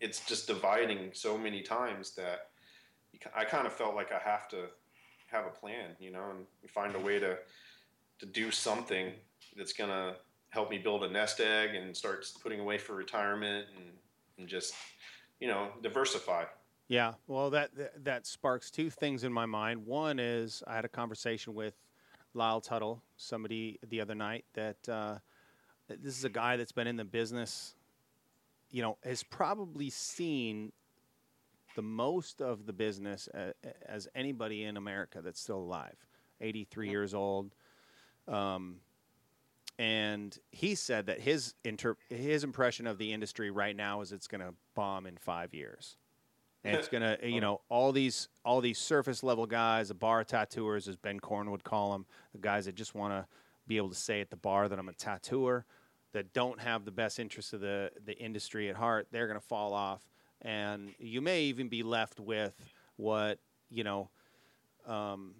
it's 0.00 0.24
just 0.24 0.46
dividing 0.46 1.10
so 1.12 1.36
many 1.36 1.60
times 1.62 2.12
that 2.12 2.48
I 3.34 3.44
kind 3.44 3.66
of 3.66 3.72
felt 3.72 3.94
like 3.94 4.12
I 4.12 4.18
have 4.18 4.48
to 4.48 4.66
have 5.26 5.44
a 5.44 5.50
plan, 5.50 5.90
you 5.98 6.10
know, 6.10 6.24
and 6.30 6.70
find 6.70 6.94
a 6.94 6.98
way 6.98 7.18
to 7.18 7.38
to 8.18 8.26
do 8.26 8.50
something 8.50 9.12
that's 9.56 9.72
going 9.72 9.90
help 10.50 10.70
me 10.70 10.78
build 10.78 11.04
a 11.04 11.08
nest 11.08 11.40
egg 11.40 11.74
and 11.74 11.96
start 11.96 12.26
putting 12.42 12.60
away 12.60 12.78
for 12.78 12.94
retirement 12.94 13.66
and, 13.76 13.86
and 14.38 14.48
just 14.48 14.74
you 15.40 15.48
know 15.48 15.68
diversify. 15.82 16.44
Yeah 16.88 17.14
well 17.26 17.50
that, 17.50 17.74
that, 17.76 18.04
that 18.04 18.26
sparks 18.26 18.70
two 18.70 18.90
things 18.90 19.24
in 19.24 19.32
my 19.32 19.46
mind. 19.46 19.86
One 19.86 20.18
is 20.18 20.62
i 20.66 20.74
had 20.74 20.84
a 20.84 20.88
conversation 20.88 21.54
with 21.54 21.74
lyle 22.34 22.60
tuttle 22.60 23.02
somebody 23.16 23.78
the 23.88 24.00
other 24.00 24.14
night 24.14 24.44
that 24.54 24.88
uh, 24.88 25.16
this 25.88 26.16
is 26.16 26.24
a 26.24 26.28
guy 26.28 26.56
that's 26.56 26.72
been 26.72 26.86
in 26.86 26.96
the 26.96 27.04
business 27.04 27.74
you 28.70 28.82
know 28.82 28.96
has 29.02 29.24
probably 29.24 29.90
seen 29.90 30.70
the 31.74 31.82
most 31.82 32.40
of 32.40 32.66
the 32.66 32.72
business 32.72 33.28
as, 33.34 33.52
as 33.86 34.08
anybody 34.14 34.64
in 34.64 34.76
america 34.76 35.20
that's 35.22 35.40
still 35.40 35.58
alive. 35.58 35.96
83 36.40 36.86
mm-hmm. 36.86 36.90
years 36.90 37.14
old. 37.14 37.54
Um, 38.28 38.76
and 39.80 40.38
he 40.50 40.74
said 40.74 41.06
that 41.06 41.20
his 41.20 41.54
inter- 41.64 41.96
his 42.10 42.44
impression 42.44 42.86
of 42.86 42.98
the 42.98 43.14
industry 43.14 43.50
right 43.50 43.74
now 43.74 44.02
is 44.02 44.12
it's 44.12 44.28
going 44.28 44.42
to 44.42 44.52
bomb 44.74 45.06
in 45.06 45.16
five 45.16 45.54
years. 45.54 45.96
And 46.62 46.76
it's 46.76 46.88
gonna, 46.90 47.16
you 47.22 47.40
know, 47.40 47.62
all 47.70 47.90
these 47.90 48.28
all 48.44 48.60
these 48.60 48.78
surface 48.78 49.22
level 49.22 49.46
guys, 49.46 49.88
the 49.88 49.94
bar 49.94 50.22
tattooers, 50.22 50.86
as 50.86 50.96
Ben 50.96 51.18
Corn 51.18 51.50
would 51.50 51.64
call 51.64 51.92
them, 51.92 52.04
the 52.32 52.38
guys 52.38 52.66
that 52.66 52.74
just 52.74 52.94
want 52.94 53.14
to 53.14 53.26
be 53.66 53.78
able 53.78 53.88
to 53.88 53.94
say 53.94 54.20
at 54.20 54.28
the 54.28 54.36
bar 54.36 54.68
that 54.68 54.78
I'm 54.78 54.90
a 54.90 54.92
tattooer, 54.92 55.64
that 56.12 56.34
don't 56.34 56.60
have 56.60 56.84
the 56.84 56.90
best 56.90 57.18
interest 57.18 57.54
of 57.54 57.60
the 57.60 57.90
the 58.04 58.18
industry 58.18 58.68
at 58.68 58.76
heart, 58.76 59.08
they're 59.10 59.28
gonna 59.28 59.40
fall 59.40 59.72
off, 59.72 60.02
and 60.42 60.90
you 60.98 61.22
may 61.22 61.44
even 61.44 61.70
be 61.70 61.82
left 61.82 62.20
with 62.20 62.54
what 62.96 63.38
you 63.70 63.82
know. 63.82 64.10
Um, 64.86 65.36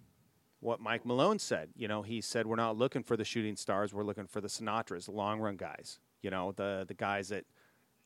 what 0.61 0.79
Mike 0.79 1.05
Malone 1.05 1.39
said. 1.39 1.69
You 1.75 1.87
know, 1.87 2.03
he 2.03 2.21
said 2.21 2.47
we're 2.47 2.55
not 2.55 2.77
looking 2.77 3.03
for 3.03 3.17
the 3.17 3.25
shooting 3.25 3.57
stars, 3.57 3.93
we're 3.93 4.03
looking 4.03 4.27
for 4.27 4.39
the 4.39 4.47
Sinatras, 4.47 5.05
the 5.05 5.11
long 5.11 5.39
run 5.39 5.57
guys. 5.57 5.99
You 6.21 6.29
know, 6.29 6.53
the 6.53 6.85
the 6.87 6.93
guys 6.93 7.29
that 7.29 7.45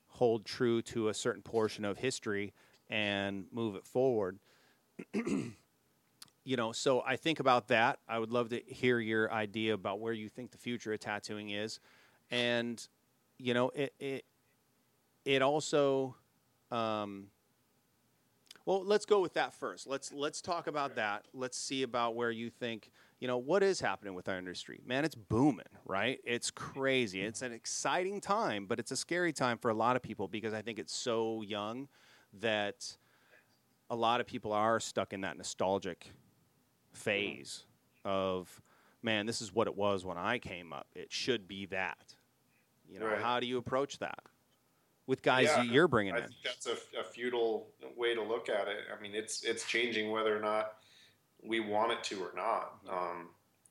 hold 0.07 0.45
true 0.45 0.81
to 0.81 1.09
a 1.09 1.13
certain 1.13 1.43
portion 1.43 1.85
of 1.85 1.97
history 1.97 2.53
and 2.89 3.45
move 3.51 3.75
it 3.75 3.85
forward. 3.85 4.39
you 5.13 6.55
know, 6.55 6.71
so 6.71 7.03
I 7.05 7.17
think 7.17 7.41
about 7.41 7.67
that. 7.67 7.99
I 8.07 8.17
would 8.17 8.31
love 8.31 8.49
to 8.49 8.61
hear 8.65 8.99
your 8.99 9.31
idea 9.31 9.73
about 9.73 9.99
where 9.99 10.13
you 10.13 10.29
think 10.29 10.51
the 10.51 10.57
future 10.57 10.93
of 10.93 11.01
tattooing 11.01 11.49
is, 11.49 11.79
and 12.31 12.85
you 13.37 13.53
know, 13.53 13.69
it 13.69 13.93
it 13.99 14.25
it 15.25 15.41
also. 15.41 16.15
Um, 16.71 17.27
well, 18.65 18.83
let's 18.83 19.05
go 19.05 19.19
with 19.21 19.33
that 19.33 19.53
first. 19.53 19.87
Let's 19.87 20.11
let's 20.11 20.41
talk 20.41 20.67
about 20.67 20.95
that. 20.95 21.25
Let's 21.33 21.57
see 21.57 21.83
about 21.83 22.15
where 22.15 22.31
you 22.31 22.49
think 22.49 22.91
you 23.19 23.27
know 23.27 23.37
what 23.37 23.63
is 23.63 23.79
happening 23.79 24.15
with 24.15 24.27
our 24.27 24.37
industry. 24.37 24.81
Man, 24.85 25.05
it's 25.05 25.15
booming, 25.15 25.65
right? 25.85 26.19
It's 26.23 26.51
crazy. 26.51 27.21
It's 27.21 27.41
an 27.41 27.53
exciting 27.53 28.21
time, 28.21 28.65
but 28.65 28.79
it's 28.79 28.91
a 28.91 28.97
scary 28.97 29.33
time 29.33 29.57
for 29.57 29.69
a 29.69 29.73
lot 29.73 29.95
of 29.95 30.01
people 30.01 30.27
because 30.27 30.53
I 30.53 30.61
think 30.61 30.79
it's 30.79 30.93
so 30.93 31.43
young 31.43 31.87
that 32.41 32.97
a 33.89 33.95
lot 33.95 34.19
of 34.19 34.27
people 34.27 34.51
are 34.51 34.79
stuck 34.79 35.13
in 35.13 35.21
that 35.21 35.37
nostalgic 35.37 35.99
mm-hmm. 35.99 36.97
phase 36.97 37.65
of 38.03 38.61
man, 39.03 39.27
this 39.27 39.41
is 39.41 39.53
what 39.53 39.67
it 39.67 39.75
was 39.75 40.03
when 40.03 40.17
I 40.17 40.39
came 40.39 40.73
up. 40.73 40.87
It 40.95 41.13
should 41.13 41.47
be 41.47 41.67
that. 41.67 42.15
You 42.89 42.99
know, 42.99 43.05
Right. 43.05 43.21
how 43.21 43.39
do 43.39 43.45
you 43.45 43.57
approach 43.57 43.99
that 43.99 44.19
with 45.07 45.21
guys 45.21 45.45
Yeah, 45.45 45.63
you're 45.63 45.87
bringing 45.87 46.15
in. 46.15 46.21
I 46.21 46.25
in? 46.25 46.29
think 46.29 46.41
that's 46.43 46.67
a, 46.67 46.99
a 46.99 47.03
futile 47.03 47.67
way 47.95 48.15
to 48.15 48.23
look 48.23 48.49
at 48.49 48.67
it. 48.67 48.77
I 48.95 49.01
mean, 49.01 49.13
it's 49.13 49.43
it's 49.43 49.65
changing 49.65 50.11
whether 50.11 50.35
or 50.35 50.41
not 50.41 50.73
we 51.43 51.59
want 51.59 51.91
it 51.91 52.03
to 52.05 52.21
or 52.21 52.31
not. 52.35 52.73
Um, 52.89 53.29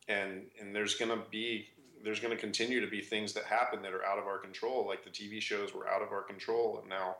and 0.08 0.42
and 0.60 0.74
there's 0.74 0.94
going 0.94 1.10
to 1.10 1.22
be 1.30 1.68
there's 2.04 2.20
going 2.20 2.34
to 2.34 2.40
continue 2.40 2.80
to 2.80 2.86
be 2.86 3.00
things 3.00 3.32
that 3.32 3.44
happen 3.44 3.80
that 3.82 3.92
are 3.92 4.04
out 4.04 4.18
of 4.18 4.26
our 4.26 4.38
control. 4.38 4.86
Like 4.86 5.04
the 5.04 5.10
TV 5.10 5.40
shows 5.40 5.74
were 5.74 5.88
out 5.88 6.02
of 6.02 6.12
our 6.12 6.22
control, 6.22 6.78
and 6.80 6.88
now 6.88 7.16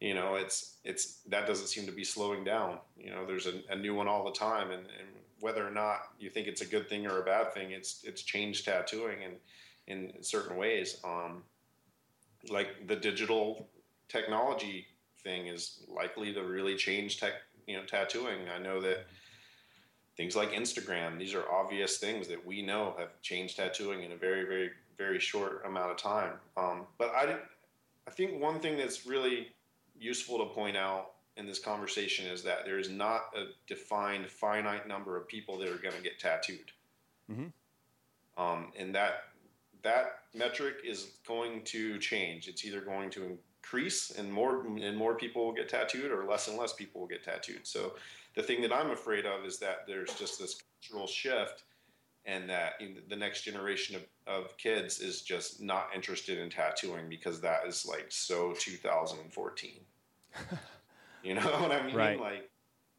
you 0.00 0.14
know 0.14 0.34
it's 0.36 0.76
it's 0.84 1.20
that 1.28 1.46
doesn't 1.46 1.66
seem 1.68 1.86
to 1.86 1.92
be 1.92 2.04
slowing 2.04 2.42
down. 2.44 2.78
You 2.98 3.10
know, 3.10 3.26
there's 3.26 3.46
a, 3.46 3.62
a 3.70 3.76
new 3.76 3.94
one 3.94 4.08
all 4.08 4.24
the 4.24 4.32
time, 4.32 4.70
and, 4.70 4.80
and 4.86 5.08
whether 5.40 5.66
or 5.66 5.70
not 5.70 6.08
you 6.18 6.30
think 6.30 6.48
it's 6.48 6.62
a 6.62 6.66
good 6.66 6.88
thing 6.88 7.06
or 7.06 7.20
a 7.20 7.24
bad 7.24 7.52
thing, 7.52 7.70
it's 7.72 8.02
it's 8.04 8.22
changed 8.22 8.64
tattooing 8.64 9.18
in 9.22 9.32
in 9.86 10.22
certain 10.22 10.56
ways. 10.56 10.98
Um, 11.04 11.42
like 12.50 12.86
the 12.86 12.96
digital 12.96 13.68
technology 14.08 14.86
thing 15.22 15.46
is 15.46 15.80
likely 15.88 16.32
to 16.32 16.42
really 16.42 16.76
change 16.76 17.18
tech, 17.18 17.32
you 17.66 17.76
know, 17.76 17.84
tattooing. 17.84 18.48
I 18.54 18.58
know 18.58 18.80
that 18.80 19.06
things 20.16 20.36
like 20.36 20.52
Instagram, 20.52 21.18
these 21.18 21.34
are 21.34 21.50
obvious 21.50 21.98
things 21.98 22.28
that 22.28 22.44
we 22.44 22.62
know 22.62 22.94
have 22.98 23.20
changed 23.22 23.56
tattooing 23.56 24.02
in 24.02 24.12
a 24.12 24.16
very, 24.16 24.44
very, 24.44 24.70
very 24.96 25.20
short 25.20 25.62
amount 25.66 25.90
of 25.90 25.96
time. 25.96 26.32
Um, 26.56 26.86
but 26.98 27.10
I, 27.10 27.36
I 28.06 28.10
think 28.10 28.40
one 28.40 28.60
thing 28.60 28.76
that's 28.76 29.06
really 29.06 29.48
useful 29.98 30.38
to 30.38 30.46
point 30.54 30.76
out 30.76 31.12
in 31.36 31.46
this 31.46 31.58
conversation 31.58 32.26
is 32.26 32.42
that 32.42 32.64
there 32.64 32.78
is 32.78 32.88
not 32.88 33.26
a 33.36 33.46
defined 33.66 34.26
finite 34.28 34.88
number 34.88 35.16
of 35.16 35.28
people 35.28 35.58
that 35.58 35.68
are 35.68 35.76
going 35.76 35.94
to 35.94 36.02
get 36.02 36.18
tattooed. 36.18 36.72
Mhm. 37.30 37.52
Um, 38.38 38.72
and 38.78 38.94
that 38.94 39.24
that 39.86 40.18
metric 40.34 40.78
is 40.84 41.18
going 41.26 41.62
to 41.62 41.96
change. 41.98 42.48
It's 42.48 42.64
either 42.64 42.80
going 42.80 43.08
to 43.10 43.38
increase 43.62 44.10
and 44.10 44.30
more 44.30 44.66
and 44.66 44.96
more 44.96 45.14
people 45.14 45.46
will 45.46 45.52
get 45.52 45.68
tattooed, 45.68 46.10
or 46.10 46.24
less 46.24 46.48
and 46.48 46.58
less 46.58 46.72
people 46.72 47.00
will 47.00 47.08
get 47.08 47.22
tattooed. 47.22 47.64
So 47.64 47.94
the 48.34 48.42
thing 48.42 48.60
that 48.62 48.72
I'm 48.72 48.90
afraid 48.90 49.26
of 49.26 49.44
is 49.44 49.58
that 49.60 49.86
there's 49.86 50.12
just 50.14 50.40
this 50.40 50.60
cultural 50.82 51.06
shift, 51.06 51.62
and 52.24 52.50
that 52.50 52.72
in 52.80 52.98
the 53.08 53.14
next 53.14 53.42
generation 53.42 53.94
of, 53.94 54.02
of 54.26 54.56
kids 54.56 54.98
is 54.98 55.22
just 55.22 55.62
not 55.62 55.86
interested 55.94 56.36
in 56.36 56.50
tattooing 56.50 57.08
because 57.08 57.40
that 57.42 57.60
is 57.68 57.86
like 57.88 58.06
so 58.08 58.54
2014. 58.58 59.70
you 61.22 61.34
know 61.34 61.40
what 61.40 61.70
I 61.70 61.86
mean? 61.86 61.94
Right. 61.94 62.20
Like 62.20 62.50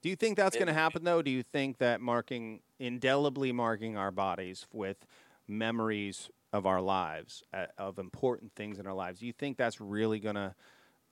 Do 0.01 0.09
you 0.09 0.15
think 0.15 0.37
that's 0.37 0.55
going 0.55 0.67
to 0.67 0.73
happen 0.73 1.03
though? 1.03 1.21
Do 1.21 1.31
you 1.31 1.43
think 1.43 1.79
that 1.79 1.99
marking 1.99 2.61
indelibly 2.79 3.51
marking 3.51 3.97
our 3.97 4.11
bodies 4.11 4.65
with 4.71 5.05
memories 5.49 6.29
of 6.57 6.65
our 6.65 6.81
lives 6.81 7.43
uh, 7.53 7.67
of 7.77 7.99
important 7.99 8.51
things 8.55 8.79
in 8.79 8.87
our 8.87 8.93
lives? 8.93 9.19
Do 9.19 9.27
you 9.27 9.33
think 9.33 9.57
that's 9.57 9.79
really 9.79 10.19
going 10.19 10.35
to 10.35 10.55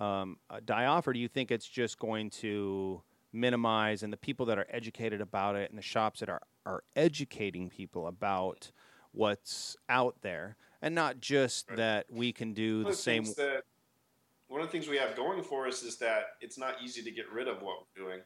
um, 0.04 0.38
uh, 0.50 0.60
die 0.66 0.86
off, 0.88 1.08
or 1.08 1.14
do 1.14 1.20
you 1.20 1.30
think 1.30 1.52
it's 1.52 1.68
just 1.68 1.98
going 2.00 2.30
to 2.32 3.02
minimize 3.32 4.04
and 4.04 4.12
the 4.12 4.18
people 4.18 4.46
that 4.48 4.58
are 4.58 4.66
educated 4.70 5.22
about 5.22 5.56
it 5.56 5.70
and 5.70 5.78
the 5.78 5.84
shops 5.84 6.20
that 6.20 6.30
are 6.30 6.42
are 6.66 6.84
educating 6.96 7.70
people 7.70 8.08
about 8.08 8.72
what's 9.12 9.78
out 9.88 10.16
there, 10.22 10.58
and 10.82 10.96
not 10.96 11.20
just 11.20 11.70
Right. 11.70 11.78
that 11.78 12.06
we 12.10 12.34
can 12.34 12.54
do 12.54 12.84
one 12.84 12.92
the 12.92 12.98
same. 12.98 13.24
that 13.38 13.64
one 14.48 14.62
of 14.62 14.68
the 14.68 14.72
things 14.72 14.88
we 14.88 14.98
have 14.98 15.16
going 15.16 15.44
for 15.44 15.68
us 15.68 15.84
is 15.84 15.98
that 15.98 16.38
it's 16.42 16.58
not 16.58 16.82
easy 16.84 17.02
to 17.04 17.12
get 17.12 17.32
rid 17.32 17.48
of 17.48 17.62
what 17.62 17.76
we're 17.96 18.04
doing. 18.04 18.22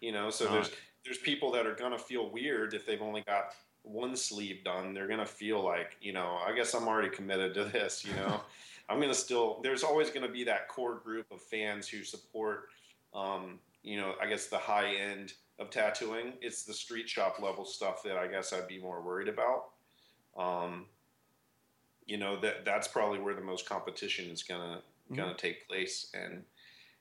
You 0.00 0.12
know, 0.12 0.30
so 0.30 0.46
Not. 0.46 0.52
there's 0.54 0.70
there's 1.04 1.18
people 1.18 1.52
that 1.52 1.66
are 1.66 1.74
gonna 1.74 1.98
feel 1.98 2.30
weird 2.30 2.74
if 2.74 2.86
they've 2.86 3.02
only 3.02 3.20
got 3.22 3.54
one 3.82 4.16
sleeve 4.16 4.64
done. 4.64 4.94
They're 4.94 5.08
gonna 5.08 5.26
feel 5.26 5.62
like, 5.62 5.96
you 6.00 6.12
know, 6.12 6.38
I 6.46 6.54
guess 6.54 6.74
I'm 6.74 6.88
already 6.88 7.10
committed 7.10 7.54
to 7.54 7.64
this. 7.64 8.04
You 8.04 8.14
know, 8.14 8.40
I'm 8.88 9.00
gonna 9.00 9.14
still. 9.14 9.60
There's 9.62 9.82
always 9.82 10.10
gonna 10.10 10.28
be 10.28 10.44
that 10.44 10.68
core 10.68 10.96
group 10.96 11.26
of 11.30 11.40
fans 11.40 11.88
who 11.88 12.04
support. 12.04 12.68
Um, 13.14 13.58
you 13.82 13.96
know, 13.96 14.14
I 14.20 14.26
guess 14.26 14.46
the 14.46 14.58
high 14.58 14.94
end 14.94 15.34
of 15.58 15.70
tattooing. 15.70 16.34
It's 16.40 16.64
the 16.64 16.74
street 16.74 17.08
shop 17.08 17.40
level 17.40 17.64
stuff 17.64 18.02
that 18.04 18.16
I 18.16 18.26
guess 18.26 18.52
I'd 18.52 18.68
be 18.68 18.78
more 18.78 19.02
worried 19.02 19.28
about. 19.28 19.70
Um, 20.36 20.86
you 22.06 22.16
know 22.16 22.40
that 22.40 22.64
that's 22.64 22.88
probably 22.88 23.18
where 23.18 23.34
the 23.34 23.42
most 23.42 23.68
competition 23.68 24.30
is 24.30 24.42
gonna 24.42 24.82
gonna 25.14 25.34
take 25.34 25.68
place, 25.68 26.10
and 26.14 26.42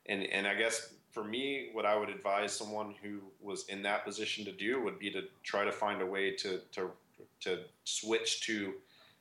and 0.05 0.23
and 0.23 0.47
I 0.47 0.55
guess 0.55 0.93
for 1.17 1.23
me, 1.23 1.69
what 1.73 1.83
I 1.83 1.95
would 1.95 2.09
advise 2.09 2.53
someone 2.53 2.93
who 3.01 3.21
was 3.41 3.67
in 3.69 3.81
that 3.81 4.05
position 4.05 4.45
to 4.45 4.51
do 4.51 4.79
would 4.83 4.99
be 4.99 5.09
to 5.09 5.23
try 5.41 5.65
to 5.65 5.71
find 5.71 5.99
a 5.99 6.05
way 6.05 6.29
to 6.35 6.59
to 6.73 6.91
to 7.39 7.61
switch 7.85 8.41
to 8.41 8.75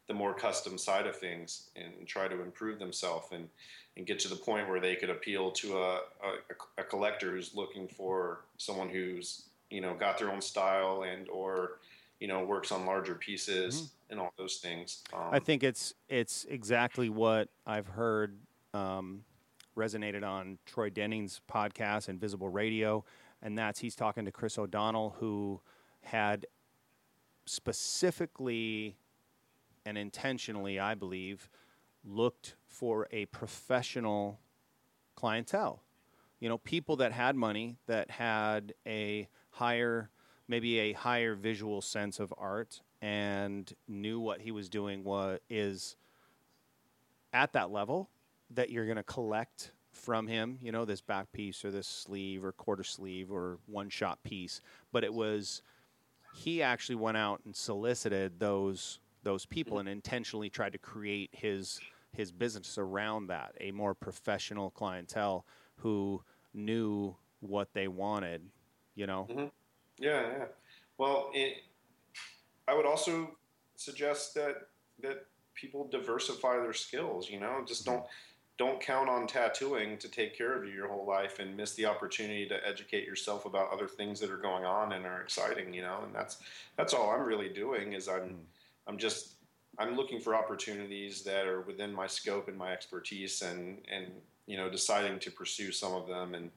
the 0.06 0.12
more 0.12 0.34
custom 0.34 0.76
side 0.76 1.06
of 1.06 1.16
things 1.16 1.70
and 1.74 2.06
try 2.06 2.28
to 2.28 2.42
improve 2.42 2.78
themselves 2.78 3.28
and 3.32 3.48
and 3.96 4.06
get 4.06 4.18
to 4.18 4.28
the 4.28 4.36
point 4.36 4.68
where 4.68 4.78
they 4.78 4.94
could 4.94 5.08
appeal 5.08 5.50
to 5.50 5.78
a, 5.78 5.94
a, 5.96 6.82
a 6.82 6.84
collector 6.84 7.30
who's 7.30 7.54
looking 7.54 7.88
for 7.88 8.40
someone 8.58 8.90
who's 8.90 9.44
you 9.70 9.80
know 9.80 9.94
got 9.94 10.18
their 10.18 10.30
own 10.30 10.42
style 10.42 11.04
and 11.10 11.30
or 11.30 11.78
you 12.20 12.28
know 12.28 12.44
works 12.44 12.72
on 12.72 12.84
larger 12.84 13.14
pieces 13.14 13.92
and 14.10 14.20
all 14.20 14.34
those 14.36 14.56
things. 14.56 15.02
Um, 15.14 15.30
I 15.32 15.38
think 15.38 15.62
it's 15.62 15.94
it's 16.10 16.44
exactly 16.50 17.08
what 17.08 17.48
I've 17.66 17.88
heard 17.88 18.36
um, 18.74 19.24
resonated 19.76 20.24
on 20.24 20.58
Troy 20.66 20.90
Denning's 20.90 21.40
podcast 21.50 22.08
Invisible 22.08 22.48
Radio, 22.48 23.04
and 23.42 23.56
that's 23.56 23.80
he's 23.80 23.94
talking 23.94 24.24
to 24.24 24.32
Chris 24.32 24.58
O'Donnell, 24.58 25.16
who 25.20 25.60
had 26.02 26.46
specifically 27.44 28.96
and 29.84 29.96
intentionally, 29.96 30.80
I 30.80 30.94
believe, 30.94 31.48
looked 32.04 32.56
for 32.66 33.06
a 33.10 33.26
professional 33.26 34.40
clientele. 35.14 35.82
You 36.40 36.48
know, 36.48 36.58
people 36.58 36.96
that 36.96 37.12
had 37.12 37.36
money, 37.36 37.76
that 37.86 38.10
had 38.10 38.74
a 38.86 39.28
higher, 39.50 40.10
maybe 40.48 40.78
a 40.78 40.92
higher 40.92 41.34
visual 41.34 41.80
sense 41.80 42.18
of 42.18 42.34
art, 42.36 42.82
and 43.00 43.72
knew 43.86 44.18
what 44.18 44.40
he 44.40 44.50
was 44.50 44.68
doing 44.68 45.04
was 45.04 45.38
is 45.48 45.96
at 47.32 47.52
that 47.52 47.70
level 47.70 48.08
that 48.50 48.70
you're 48.70 48.84
going 48.84 48.96
to 48.96 49.02
collect 49.02 49.72
from 49.92 50.26
him. 50.26 50.58
You 50.60 50.72
know, 50.72 50.84
this 50.84 51.00
back 51.00 51.32
piece 51.32 51.64
or 51.64 51.70
this 51.70 51.86
sleeve 51.86 52.44
or 52.44 52.52
quarter 52.52 52.84
sleeve 52.84 53.30
or 53.30 53.58
one 53.66 53.88
shot 53.88 54.22
piece, 54.22 54.60
but 54.92 55.04
it 55.04 55.12
was 55.12 55.62
he 56.34 56.62
actually 56.62 56.96
went 56.96 57.16
out 57.16 57.40
and 57.44 57.54
solicited 57.54 58.38
those 58.38 59.00
those 59.22 59.46
people 59.46 59.78
and 59.78 59.88
intentionally 59.88 60.50
tried 60.50 60.72
to 60.72 60.78
create 60.78 61.30
his 61.32 61.80
his 62.12 62.30
business 62.30 62.78
around 62.78 63.26
that 63.26 63.54
a 63.60 63.70
more 63.72 63.94
professional 63.94 64.70
clientele 64.70 65.44
who 65.76 66.22
knew 66.54 67.14
what 67.40 67.72
they 67.74 67.88
wanted 67.88 68.40
you 68.94 69.06
know 69.06 69.26
mm-hmm. 69.28 69.46
Yeah, 69.98 70.20
yeah. 70.20 70.44
Well, 70.98 71.30
it, 71.34 71.58
I 72.68 72.74
would 72.74 72.86
also 72.86 73.36
suggest 73.76 74.34
that 74.34 74.68
that 75.02 75.26
people 75.54 75.88
diversify 75.88 76.56
their 76.56 76.72
skills. 76.72 77.30
You 77.30 77.40
know, 77.40 77.64
just 77.66 77.86
mm-hmm. 77.86 77.98
don't 77.98 78.06
don't 78.58 78.80
count 78.80 79.08
on 79.08 79.26
tattooing 79.26 79.98
to 79.98 80.08
take 80.08 80.36
care 80.36 80.54
of 80.54 80.64
you 80.64 80.70
your 80.70 80.88
whole 80.88 81.06
life 81.06 81.38
and 81.38 81.56
miss 81.56 81.74
the 81.74 81.84
opportunity 81.84 82.46
to 82.46 82.66
educate 82.66 83.06
yourself 83.06 83.44
about 83.44 83.70
other 83.70 83.86
things 83.86 84.18
that 84.20 84.30
are 84.30 84.38
going 84.38 84.64
on 84.64 84.92
and 84.92 85.04
are 85.04 85.20
exciting 85.20 85.72
you 85.74 85.82
know? 85.82 86.00
And 86.04 86.14
that's 86.14 86.38
that's 86.76 86.94
all 86.94 87.10
i'm 87.10 87.22
really 87.22 87.48
doing 87.48 87.92
is 87.92 88.08
i'm 88.08 88.20
mm. 88.20 88.36
i'm 88.86 88.98
just 88.98 89.34
i'm 89.78 89.96
looking 89.96 90.20
for 90.20 90.34
opportunities 90.34 91.22
that 91.22 91.46
are 91.46 91.60
within 91.62 91.92
my 91.92 92.06
scope 92.06 92.48
and 92.48 92.56
my 92.56 92.72
expertise 92.72 93.42
and 93.42 93.78
and 93.92 94.06
you 94.46 94.56
know 94.56 94.70
deciding 94.70 95.18
to 95.20 95.30
pursue 95.30 95.72
some 95.72 95.92
of 95.92 96.06
them 96.06 96.34
and 96.34 96.50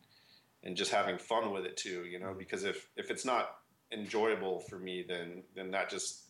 and 0.64 0.76
just 0.76 0.92
having 0.92 1.18
fun 1.18 1.52
with 1.52 1.66
it 1.66 1.78
too 1.78 2.06
you 2.06 2.20
know? 2.20 2.34
Because 2.38 2.64
if 2.64 2.90
if 2.96 3.12
it's 3.12 3.26
not 3.26 3.58
enjoyable 3.92 4.60
for 4.60 4.78
me 4.78 5.04
then 5.08 5.44
then 5.56 5.72
that 5.72 5.90
just 5.90 6.24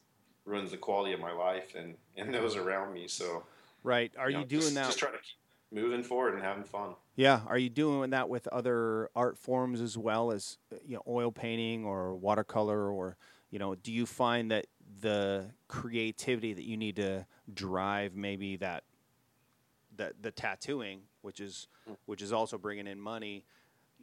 ruins 0.46 0.72
the 0.72 0.78
quality 0.78 1.14
of 1.14 1.20
my 1.20 1.32
life 1.32 1.76
and 1.76 1.96
and 2.18 2.34
those 2.34 2.56
around 2.56 2.94
me 2.94 3.08
so. 3.08 3.44
Right. 3.82 4.12
Are 4.20 4.30
you, 4.30 4.34
know, 4.36 4.42
you 4.42 4.46
doing 4.46 4.62
just, 4.62 4.76
that 4.76 4.86
just 4.88 5.00
trying 5.00 5.14
to 5.14 5.20
keep 5.20 5.39
moving 5.72 6.04
forward 6.04 6.34
and 6.34 6.44
having 6.44 6.64
fun. 6.64 6.96
Yeah, 7.16 7.42
are 7.48 7.58
you 7.58 7.70
doing 7.70 8.12
that 8.12 8.30
with 8.30 8.48
other 8.48 9.10
art 9.16 9.38
forms 9.38 9.82
as 9.82 9.98
well 9.98 10.32
as 10.32 10.58
you 10.86 10.96
know 10.96 11.04
oil 11.08 11.32
painting 11.32 11.86
or 11.86 12.16
watercolor 12.16 12.92
or 12.92 13.18
you 13.52 13.60
know 13.60 13.76
do 13.76 13.92
you 13.92 14.06
find 14.06 14.52
that 14.52 14.68
the 15.02 15.46
creativity 15.68 16.54
that 16.54 16.66
you 16.66 16.78
need 16.78 16.96
to 16.96 17.26
drive 17.54 18.16
maybe 18.16 18.56
that 18.58 18.84
that 19.98 20.14
the 20.22 20.32
tattooing 20.32 21.02
which 21.22 21.40
is 21.40 21.68
mm. 21.90 21.96
which 22.06 22.22
is 22.22 22.32
also 22.32 22.58
bringing 22.58 22.88
in 22.88 23.00
money 23.00 23.44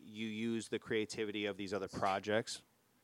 you 0.04 0.26
use 0.26 0.68
the 0.68 0.78
creativity 0.78 1.46
of 1.46 1.56
these 1.56 1.72
other 1.72 1.88
projects 1.88 2.62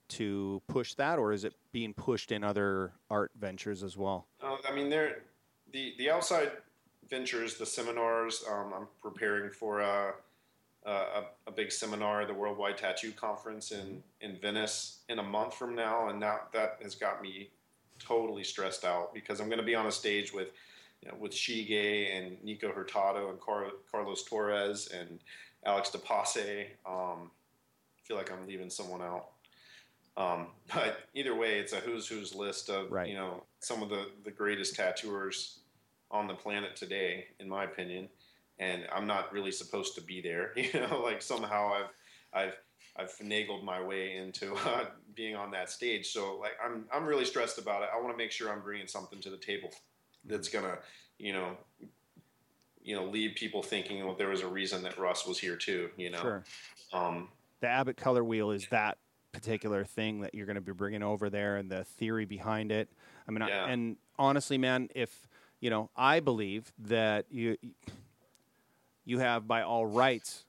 to 0.09 0.61
push 0.69 0.95
that 0.95 1.19
or 1.19 1.33
is 1.33 1.45
it 1.45 1.55
being 1.73 1.95
pushed 1.95 2.33
in 2.33 2.45
other 2.45 2.93
art 3.11 3.31
ventures 3.39 3.83
as 3.83 3.97
well 3.97 4.27
uh, 4.43 4.57
i 4.69 4.75
mean 4.75 4.89
there 4.89 5.23
the 5.73 5.95
the 5.99 6.11
outside 6.11 6.53
ventures, 7.13 7.57
the 7.59 7.67
seminars. 7.67 8.43
Um, 8.51 8.73
I'm 8.75 8.87
preparing 9.03 9.51
for 9.51 9.81
a, 9.81 10.15
a, 10.87 11.25
a, 11.47 11.53
big 11.55 11.71
seminar, 11.71 12.25
the 12.25 12.33
Worldwide 12.33 12.79
Tattoo 12.79 13.13
Conference 13.13 13.71
in, 13.71 14.03
in 14.23 14.39
Venice 14.41 15.01
in 15.11 15.19
a 15.19 15.23
month 15.23 15.53
from 15.53 15.75
now, 15.75 16.09
and 16.09 16.23
that 16.23 16.49
that 16.55 16.79
has 16.83 16.95
got 16.95 17.21
me 17.21 17.51
totally 17.99 18.43
stressed 18.43 18.87
out 18.87 19.13
because 19.13 19.41
I'm 19.41 19.49
going 19.49 19.59
to 19.59 19.65
be 19.65 19.75
on 19.75 19.87
a 19.87 19.93
stage 19.93 20.33
with 20.33 20.49
you 21.03 21.09
know, 21.09 21.15
with 21.21 21.33
Shige 21.33 22.17
and 22.17 22.43
Nico 22.43 22.73
Hurtado 22.73 23.29
and 23.29 23.39
Car- 23.39 23.73
Carlos 23.91 24.25
Torres 24.25 24.89
and 24.89 25.21
Alex 25.67 25.91
De 25.91 25.99
Pase. 25.99 26.69
Um, 26.87 27.31
I 27.31 28.01
feel 28.05 28.17
like 28.17 28.33
I'm 28.33 28.49
leaving 28.49 28.71
someone 28.71 29.03
out. 29.03 29.27
Um, 30.17 30.47
but 30.75 31.01
either 31.13 31.35
way, 31.35 31.59
it's 31.59 31.75
a 31.75 31.77
who's 31.77 32.09
who's 32.09 32.35
list 32.35 32.71
of 32.71 32.91
right. 32.91 33.07
you 33.07 33.17
know 33.17 33.43
some 33.61 33.83
of 33.83 33.91
the 33.91 34.07
the 34.25 34.31
greatest 34.31 34.75
tattooers 34.77 35.59
on 36.13 36.27
the 36.27 36.35
planet 36.35 36.77
today, 36.77 37.27
in 37.41 37.49
my 37.49 37.65
opinion. 37.65 38.09
And 38.59 38.87
I'm 38.95 39.07
not 39.07 39.33
really 39.33 39.51
supposed 39.51 39.95
to 39.97 40.03
be 40.03 40.21
there. 40.21 40.53
You 40.57 40.81
know, 40.81 41.01
like 41.03 41.23
somehow 41.23 41.73
I've 41.73 41.91
I've 42.33 42.57
I've 42.97 43.11
finagled 43.11 43.65
my 43.65 43.83
way 43.83 44.17
into 44.17 44.55
uh, 44.67 44.85
being 45.15 45.35
on 45.35 45.51
that 45.53 45.71
stage. 45.71 46.13
So 46.13 46.39
like 46.39 46.53
I'm 46.65 46.85
I'm 46.93 47.05
really 47.05 47.25
stressed 47.25 47.59
about 47.59 47.83
it. 47.83 47.89
I 47.95 48.01
want 48.01 48.13
to 48.13 48.19
make 48.19 48.31
sure 48.31 48.53
I'm 48.53 48.61
bringing 48.61 48.87
something 48.87 49.21
to 49.23 49.31
the 49.31 49.39
table 49.39 49.71
that's 50.25 50.49
gonna 50.49 50.79
you 51.19 51.33
know 51.33 51.57
you 52.81 52.95
know 52.95 53.05
leave 53.05 53.35
people 53.35 53.63
thinking 53.63 54.05
well 54.05 54.15
there 54.15 54.29
was 54.29 54.43
a 54.43 54.47
reason 54.47 54.83
that 54.85 54.99
Russ 54.99 55.27
was 55.27 55.39
here 55.39 55.57
too. 55.57 55.91
You 55.97 56.11
know. 56.11 56.21
Sure. 56.21 56.45
Um, 56.93 57.29
the 57.61 57.69
Abbott 57.69 57.97
color 57.97 58.25
wheel 58.25 58.51
is 58.51 58.67
that 58.69 58.99
particular 59.33 59.85
thing 59.85 60.21
that 60.21 60.35
you're 60.35 60.47
going 60.47 60.57
to 60.57 60.61
be 60.61 60.73
bringing 60.73 61.03
over 61.03 61.31
there 61.31 61.57
and 61.57 61.71
the 61.71 61.85
theory 61.85 62.27
behind 62.27 62.71
it. 62.71 62.91
I 63.27 63.31
mean, 63.31 63.45
yeah. 63.49 63.65
I, 63.65 63.71
and 63.71 63.97
honestly, 64.19 64.59
man, 64.59 64.89
if 64.95 65.27
you 65.63 65.71
know, 65.71 65.91
I 65.97 66.19
believe 66.19 66.73
that 66.81 67.27
you 67.31 67.57
you 69.05 69.21
have 69.21 69.47
by 69.47 69.63
all 69.63 69.87
rights 69.87 70.45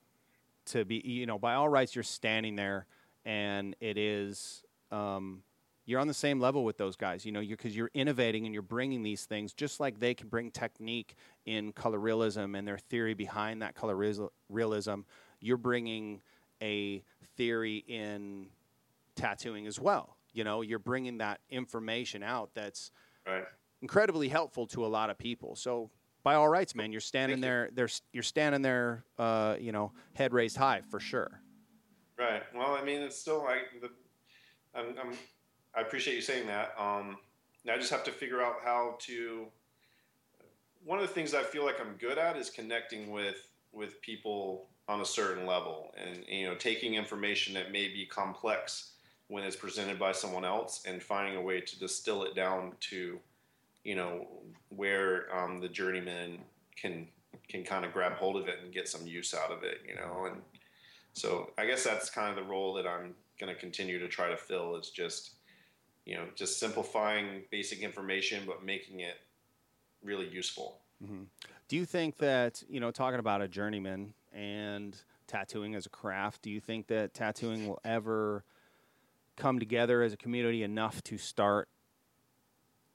to 0.65 0.83
be, 0.83 0.95
you 1.05 1.27
know, 1.27 1.37
by 1.37 1.53
all 1.53 1.69
rights 1.69 1.95
you're 1.95 2.03
standing 2.03 2.55
there, 2.57 2.87
and 3.23 3.75
it 3.79 3.97
is. 3.97 4.63
Um, 4.91 5.43
you're 5.85 5.99
on 5.99 6.07
the 6.07 6.13
same 6.13 6.39
level 6.39 6.63
with 6.63 6.77
those 6.77 6.95
guys, 6.95 7.25
you 7.25 7.33
know, 7.33 7.41
because 7.41 7.75
you're, 7.75 7.89
you're, 7.93 8.01
innovating 8.01 8.45
and 8.45 8.53
you're 8.53 8.61
bringing 8.61 9.03
these 9.03 9.25
things 9.25 9.51
just 9.51 9.81
like 9.81 9.99
they 9.99 10.13
can 10.13 10.29
bring 10.29 10.49
technique 10.49 11.15
in 11.45 11.73
color 11.73 11.99
realism 11.99 12.55
and 12.55 12.65
their 12.65 12.77
theory 12.77 13.13
behind 13.13 13.61
that 13.61 13.75
color 13.75 13.97
realism. 14.49 14.99
You're 15.41 15.57
bringing 15.57 16.21
a 16.61 17.03
theory 17.35 17.83
in 17.85 18.45
tattooing 19.17 19.67
as 19.67 19.77
well. 19.77 20.15
You 20.31 20.45
know, 20.45 20.61
you're 20.61 20.79
bringing 20.79 21.17
that 21.17 21.41
information 21.49 22.23
out 22.23 22.51
that's 22.53 22.91
right 23.27 23.43
incredibly 23.83 24.29
helpful 24.29 24.65
to 24.65 24.85
a 24.85 24.87
lot 24.87 25.09
of 25.11 25.17
people. 25.17 25.55
So 25.55 25.91
by 26.23 26.35
all 26.35 26.47
rights, 26.47 26.73
man, 26.73 26.91
you're 26.91 27.01
standing 27.01 27.41
there. 27.41 27.69
There's 27.73 28.01
you're 28.13 28.23
standing 28.23 28.61
there, 28.61 29.03
uh, 29.19 29.57
you 29.59 29.73
know, 29.73 29.91
head 30.13 30.33
raised 30.33 30.55
high 30.55 30.81
for 30.89 30.99
sure. 30.99 31.41
Right. 32.17 32.41
Well, 32.55 32.75
I 32.75 32.83
mean, 32.83 33.01
it's 33.01 33.19
still 33.19 33.43
like 33.43 33.81
the. 33.81 33.89
I'm, 34.73 34.95
I'm 34.99 35.13
i 35.75 35.81
appreciate 35.81 36.15
you 36.15 36.21
saying 36.21 36.47
that. 36.47 36.73
Um, 36.79 37.17
I 37.71 37.77
just 37.77 37.91
have 37.91 38.03
to 38.05 38.11
figure 38.11 38.41
out 38.41 38.55
how 38.63 38.95
to. 39.01 39.47
One 40.85 40.99
of 40.99 41.07
the 41.07 41.13
things 41.13 41.33
I 41.33 41.43
feel 41.43 41.65
like 41.65 41.79
I'm 41.79 41.95
good 41.97 42.17
at 42.17 42.37
is 42.37 42.49
connecting 42.49 43.11
with 43.11 43.49
with 43.73 44.01
people 44.01 44.67
on 44.87 45.01
a 45.01 45.05
certain 45.05 45.45
level, 45.45 45.93
and 45.97 46.23
you 46.27 46.47
know, 46.47 46.55
taking 46.55 46.95
information 46.95 47.53
that 47.55 47.73
may 47.73 47.89
be 47.89 48.05
complex 48.05 48.91
when 49.27 49.43
it's 49.43 49.55
presented 49.57 49.99
by 49.99 50.13
someone 50.13 50.45
else, 50.45 50.83
and 50.87 51.03
finding 51.03 51.35
a 51.35 51.41
way 51.41 51.59
to 51.59 51.79
distill 51.79 52.23
it 52.23 52.33
down 52.33 52.71
to 52.79 53.19
you 53.83 53.95
know 53.95 54.27
where 54.69 55.33
um, 55.35 55.59
the 55.59 55.69
journeyman 55.69 56.39
can 56.75 57.07
can 57.49 57.63
kind 57.63 57.85
of 57.85 57.93
grab 57.93 58.13
hold 58.13 58.37
of 58.37 58.47
it 58.47 58.59
and 58.63 58.73
get 58.73 58.87
some 58.87 59.05
use 59.05 59.33
out 59.33 59.51
of 59.51 59.63
it, 59.63 59.79
you 59.87 59.95
know. 59.95 60.25
And 60.25 60.41
so 61.13 61.51
I 61.57 61.65
guess 61.65 61.83
that's 61.83 62.09
kind 62.09 62.29
of 62.29 62.35
the 62.35 62.49
role 62.49 62.73
that 62.75 62.87
I'm 62.87 63.13
going 63.39 63.53
to 63.53 63.59
continue 63.59 63.99
to 63.99 64.07
try 64.07 64.29
to 64.29 64.37
fill 64.37 64.75
is 64.75 64.89
just 64.89 65.35
you 66.05 66.15
know 66.15 66.25
just 66.35 66.59
simplifying 66.59 67.43
basic 67.51 67.79
information 67.79 68.43
but 68.45 68.63
making 68.63 69.01
it 69.01 69.15
really 70.03 70.27
useful. 70.27 70.79
Mm-hmm. 71.03 71.23
Do 71.67 71.75
you 71.75 71.85
think 71.85 72.17
that 72.17 72.63
you 72.69 72.79
know 72.79 72.91
talking 72.91 73.19
about 73.19 73.41
a 73.41 73.47
journeyman 73.47 74.13
and 74.31 74.95
tattooing 75.27 75.75
as 75.75 75.85
a 75.85 75.89
craft? 75.89 76.41
Do 76.41 76.49
you 76.49 76.59
think 76.59 76.87
that 76.87 77.13
tattooing 77.13 77.67
will 77.67 77.79
ever 77.83 78.43
come 79.35 79.59
together 79.59 80.01
as 80.03 80.13
a 80.13 80.17
community 80.17 80.63
enough 80.63 81.03
to 81.03 81.17
start 81.17 81.67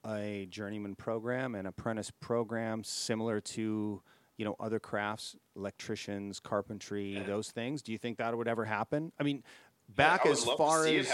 a 0.05 0.47
journeyman 0.49 0.95
program, 0.95 1.55
an 1.55 1.65
apprentice 1.65 2.11
program 2.19 2.83
similar 2.83 3.41
to 3.41 4.01
you 4.37 4.45
know 4.45 4.55
other 4.59 4.79
crafts, 4.79 5.35
electricians, 5.55 6.39
carpentry, 6.39 7.15
yeah. 7.15 7.23
those 7.23 7.51
things? 7.51 7.81
Do 7.81 7.91
you 7.91 7.97
think 7.97 8.17
that 8.17 8.35
would 8.35 8.47
ever 8.47 8.65
happen? 8.65 9.11
I 9.19 9.23
mean, 9.23 9.43
back 9.89 10.23
yeah, 10.23 10.31
I 10.31 10.33
as 10.33 10.43
far 10.43 10.87
as 10.87 11.11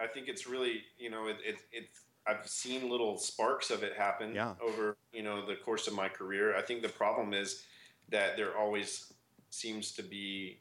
I 0.00 0.06
think 0.06 0.28
it's 0.28 0.46
really 0.46 0.82
you 0.98 1.10
know 1.10 1.28
it, 1.28 1.36
it, 1.44 1.56
it's 1.72 2.00
I've 2.26 2.46
seen 2.48 2.90
little 2.90 3.18
sparks 3.18 3.70
of 3.70 3.82
it 3.82 3.94
happen 3.96 4.34
yeah. 4.34 4.54
over 4.60 4.96
you 5.12 5.22
know 5.22 5.46
the 5.46 5.54
course 5.56 5.86
of 5.86 5.94
my 5.94 6.08
career. 6.08 6.56
I 6.56 6.62
think 6.62 6.82
the 6.82 6.88
problem 6.88 7.32
is 7.32 7.62
that 8.08 8.36
there 8.36 8.56
always 8.56 9.12
seems 9.50 9.92
to 9.92 10.02
be 10.02 10.60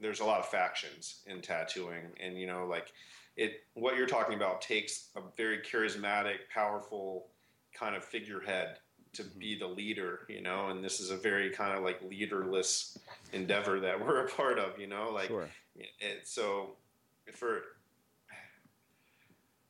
there's 0.00 0.20
a 0.20 0.24
lot 0.24 0.40
of 0.40 0.46
factions 0.46 1.22
in 1.26 1.40
tattooing, 1.40 2.12
and 2.20 2.38
you 2.38 2.46
know 2.46 2.66
like 2.66 2.92
it 3.36 3.64
what 3.74 3.96
you're 3.96 4.06
talking 4.06 4.34
about 4.34 4.60
takes 4.60 5.08
a 5.16 5.20
very 5.36 5.58
charismatic, 5.58 6.36
powerful 6.52 7.28
kind 7.74 7.96
of 7.96 8.04
figurehead 8.04 8.78
to 9.14 9.22
mm-hmm. 9.22 9.38
be 9.38 9.58
the 9.58 9.66
leader, 9.66 10.20
you 10.28 10.42
know, 10.42 10.68
and 10.68 10.84
this 10.84 11.00
is 11.00 11.10
a 11.10 11.16
very 11.16 11.50
kind 11.50 11.76
of 11.76 11.84
like 11.84 12.00
leaderless 12.02 12.98
endeavor 13.32 13.80
that 13.80 13.98
we're 14.06 14.26
a 14.26 14.28
part 14.28 14.58
of, 14.58 14.78
you 14.78 14.86
know, 14.86 15.10
like 15.12 15.28
sure. 15.28 15.48
it, 15.76 16.20
so 16.24 16.76
for 17.32 17.62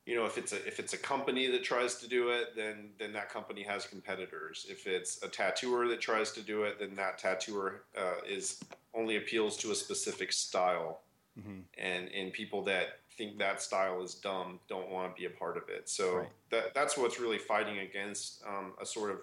you 0.05 0.15
know 0.15 0.25
if 0.25 0.37
it's 0.37 0.51
a 0.51 0.67
if 0.67 0.79
it's 0.79 0.93
a 0.93 0.97
company 0.97 1.47
that 1.47 1.63
tries 1.63 1.95
to 1.95 2.07
do 2.07 2.29
it 2.29 2.55
then 2.55 2.89
then 2.99 3.13
that 3.13 3.29
company 3.29 3.63
has 3.63 3.85
competitors 3.85 4.65
if 4.69 4.85
it's 4.87 5.23
a 5.23 5.27
tattooer 5.27 5.87
that 5.87 6.01
tries 6.01 6.31
to 6.31 6.41
do 6.41 6.63
it 6.63 6.77
then 6.79 6.93
that 6.95 7.17
tattooer 7.17 7.83
uh, 7.97 8.15
is 8.27 8.59
only 8.93 9.17
appeals 9.17 9.55
to 9.55 9.71
a 9.71 9.75
specific 9.75 10.33
style 10.33 11.01
mm-hmm. 11.39 11.59
and 11.77 12.09
and 12.09 12.33
people 12.33 12.63
that 12.63 12.99
think 13.17 13.37
that 13.39 13.61
style 13.61 14.01
is 14.01 14.15
dumb 14.15 14.59
don't 14.67 14.89
want 14.89 15.15
to 15.15 15.19
be 15.19 15.25
a 15.25 15.29
part 15.29 15.57
of 15.57 15.69
it. 15.69 15.89
So 15.89 16.17
right. 16.17 16.29
that 16.51 16.73
that's 16.73 16.97
what's 16.97 17.19
really 17.19 17.37
fighting 17.37 17.79
against 17.79 18.43
um, 18.47 18.73
a 18.81 18.85
sort 18.85 19.11
of 19.11 19.21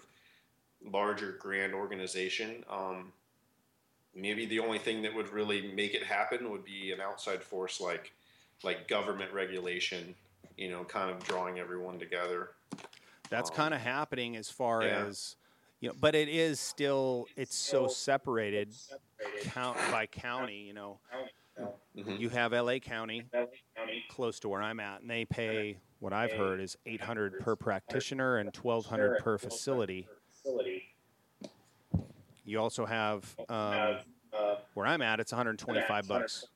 larger 0.84 1.36
grand 1.38 1.74
organization. 1.74 2.64
Um, 2.70 3.12
maybe 4.14 4.46
the 4.46 4.60
only 4.60 4.78
thing 4.78 5.02
that 5.02 5.14
would 5.14 5.30
really 5.30 5.72
make 5.74 5.94
it 5.94 6.02
happen 6.02 6.50
would 6.50 6.64
be 6.64 6.92
an 6.92 7.00
outside 7.00 7.42
force 7.42 7.80
like 7.80 8.12
like 8.62 8.88
government 8.88 9.32
regulation. 9.32 10.14
You 10.56 10.70
know, 10.70 10.84
kind 10.84 11.10
of 11.10 11.22
drawing 11.24 11.58
everyone 11.58 11.98
together. 11.98 12.50
That's 13.30 13.50
um, 13.50 13.56
kind 13.56 13.74
of 13.74 13.80
happening 13.80 14.36
as 14.36 14.50
far 14.50 14.82
yeah. 14.82 15.04
as 15.06 15.36
you 15.80 15.88
know, 15.88 15.94
but 15.98 16.14
it 16.14 16.28
is 16.28 16.60
still 16.60 17.26
it's 17.36 17.56
so 17.56 17.88
separated, 17.88 18.74
count 19.42 19.78
by 19.90 20.06
county. 20.06 20.64
You 20.66 20.74
know, 20.74 20.98
Mm-hmm. 21.58 22.16
You 22.16 22.28
have 22.30 22.52
LA 22.52 22.78
County, 22.78 23.24
close 24.08 24.40
to 24.40 24.48
where 24.48 24.62
I'm 24.62 24.80
at, 24.80 25.02
and 25.02 25.10
they 25.10 25.24
pay 25.24 25.78
what 25.98 26.12
I've 26.12 26.32
heard 26.32 26.60
is 26.60 26.76
800 26.86 27.40
per 27.40 27.56
practitioner 27.56 28.38
and 28.38 28.54
1200 28.54 29.18
per 29.18 29.38
facility. 29.38 30.08
You 32.44 32.58
also 32.58 32.86
have 32.86 33.36
um, 33.48 33.98
uh, 34.32 34.56
where 34.74 34.86
I'm 34.86 35.02
at. 35.02 35.20
It's 35.20 35.32
125 35.32 36.08
bucks 36.08 36.46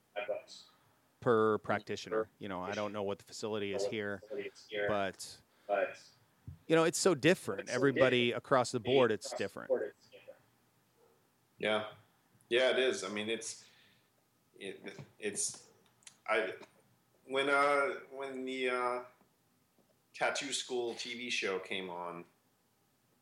per 1.20 1.58
practitioner. 1.58 2.28
You 2.38 2.48
know, 2.48 2.60
I 2.60 2.72
don't 2.72 2.92
know 2.92 3.02
what 3.02 3.18
the 3.18 3.24
facility 3.24 3.72
is 3.72 3.84
here, 3.86 4.22
but 4.88 5.26
but 5.68 5.96
you 6.66 6.76
know, 6.76 6.84
it's 6.84 6.98
so 6.98 7.14
different. 7.14 7.68
Everybody 7.68 8.32
across 8.32 8.72
the 8.72 8.80
board, 8.80 9.12
it's 9.12 9.26
across 9.26 9.38
the 9.38 9.44
different. 9.44 9.68
board, 9.68 9.82
it's 9.98 10.08
different. 10.08 10.38
Yeah, 11.58 11.84
yeah, 12.48 12.70
it 12.70 12.78
is. 12.78 13.04
I 13.04 13.08
mean, 13.08 13.28
it's 13.28 13.63
it, 14.64 14.98
it's 15.18 15.62
I 16.28 16.48
when 17.28 17.48
uh 17.48 17.88
when 18.10 18.44
the 18.44 18.70
uh, 18.70 18.98
tattoo 20.14 20.52
school 20.52 20.94
TV 20.94 21.30
show 21.30 21.58
came 21.58 21.90
on, 21.90 22.24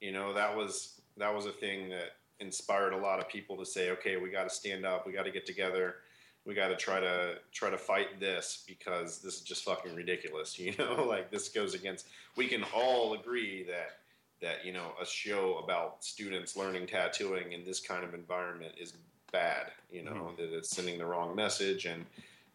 you 0.01 0.13
know 0.13 0.33
that 0.35 0.57
was 0.57 1.01
that 1.17 1.35
was 1.35 1.47
a 1.47 1.53
thing 1.53 1.89
that 1.91 2.17
inspired 2.41 2.93
a 2.93 2.97
lot 2.97 3.21
of 3.21 3.29
people 3.29 3.57
to 3.57 3.67
say, 3.67 3.91
okay, 3.91 4.17
we 4.17 4.31
got 4.31 4.45
to 4.45 4.51
stand 4.51 4.85
up, 4.85 5.07
we 5.07 5.13
got 5.13 5.25
to 5.25 5.31
get 5.31 5.47
together, 5.47 5.97
we 6.45 6.55
got 6.55 6.69
to 6.69 6.77
try 6.77 7.01
to 7.01 7.37
try 7.53 7.71
to 7.71 7.79
fight 7.79 8.19
this 8.21 8.65
because 8.67 9.21
this 9.21 9.35
is 9.35 9.41
just 9.43 9.65
fucking 9.65 9.95
ridiculous. 9.95 10.59
You 10.63 10.75
know, 10.79 11.05
like 11.05 11.31
this 11.31 11.49
goes 11.49 11.75
against. 11.75 12.07
We 12.37 12.47
can 12.47 12.65
all 12.75 13.15
agree 13.15 13.65
that 13.65 13.99
that 14.41 14.65
you 14.65 14.73
know 14.73 14.93
a 15.01 15.07
show 15.07 15.61
about 15.63 16.05
students 16.05 16.57
learning 16.57 16.87
tattooing 16.87 17.53
in 17.53 17.65
this 17.65 17.81
kind 17.81 18.05
of 18.05 18.15
environment 18.15 18.75
is 18.79 18.95
bad. 19.33 19.73
You 19.91 20.03
know 20.03 20.13
Mhm. 20.13 20.37
that 20.37 20.57
it's 20.57 20.71
sending 20.71 20.99
the 20.99 21.07
wrong 21.07 21.35
message, 21.35 21.87
and 21.87 22.07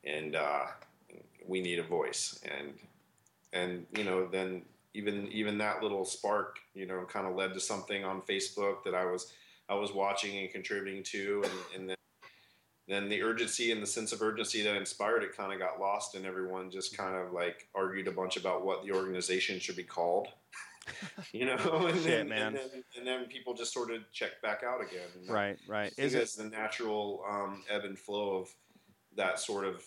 and 0.04 0.36
uh, 0.36 0.68
we 1.46 1.62
need 1.62 1.80
a 1.80 1.84
voice, 1.84 2.40
and 2.44 2.80
and 3.54 3.86
you 3.98 4.04
know 4.04 4.28
then 4.28 4.66
even 4.94 5.28
even 5.32 5.58
that 5.60 5.84
little 5.84 6.06
spark, 6.06 6.60
you 6.74 6.86
know, 6.86 7.06
kind 7.06 7.28
of 7.28 7.36
led 7.36 7.54
to 7.54 7.60
something 7.60 8.04
on 8.04 8.22
Facebook 8.22 8.84
that 8.84 8.96
I 8.96 9.06
was 9.06 9.34
I 9.70 9.76
was 9.76 9.92
watching 9.92 10.38
and 10.38 10.50
contributing 10.50 11.04
to, 11.04 11.44
and, 11.44 11.54
and 11.76 11.90
then 11.90 11.98
then 12.88 13.10
the 13.10 13.22
urgency 13.22 13.72
and 13.74 13.82
the 13.84 13.88
sense 13.88 14.14
of 14.14 14.22
urgency 14.22 14.62
that 14.64 14.76
inspired 14.76 15.22
it 15.22 15.36
kind 15.36 15.52
of 15.52 15.60
got 15.60 15.80
lost, 15.80 16.16
and 16.16 16.26
everyone 16.26 16.72
just 16.72 16.96
kind 16.98 17.16
of 17.16 17.34
like 17.34 17.68
argued 17.76 18.08
a 18.08 18.12
bunch 18.12 18.38
about 18.38 18.66
what 18.66 18.84
the 18.86 18.92
organization 18.94 19.60
should 19.60 19.76
be 19.76 19.84
called. 19.84 20.30
you 21.32 21.46
know, 21.46 21.56
and, 21.88 21.98
Shit, 22.00 22.30
then, 22.30 22.32
and 22.32 22.56
then 22.56 22.84
and 22.98 23.08
then 23.08 23.26
people 23.26 23.54
just 23.54 23.74
sort 23.74 23.92
of 23.92 24.02
check 24.12 24.42
back 24.42 24.64
out 24.64 24.82
again. 24.82 25.08
Right, 25.30 25.58
right. 25.68 25.94
Is 25.98 26.14
it 26.14 26.30
the 26.38 26.50
natural 26.50 27.24
um, 27.30 27.64
ebb 27.70 27.84
and 27.84 27.98
flow 27.98 28.38
of 28.38 28.50
that 29.16 29.40
sort 29.40 29.66
of 29.66 29.84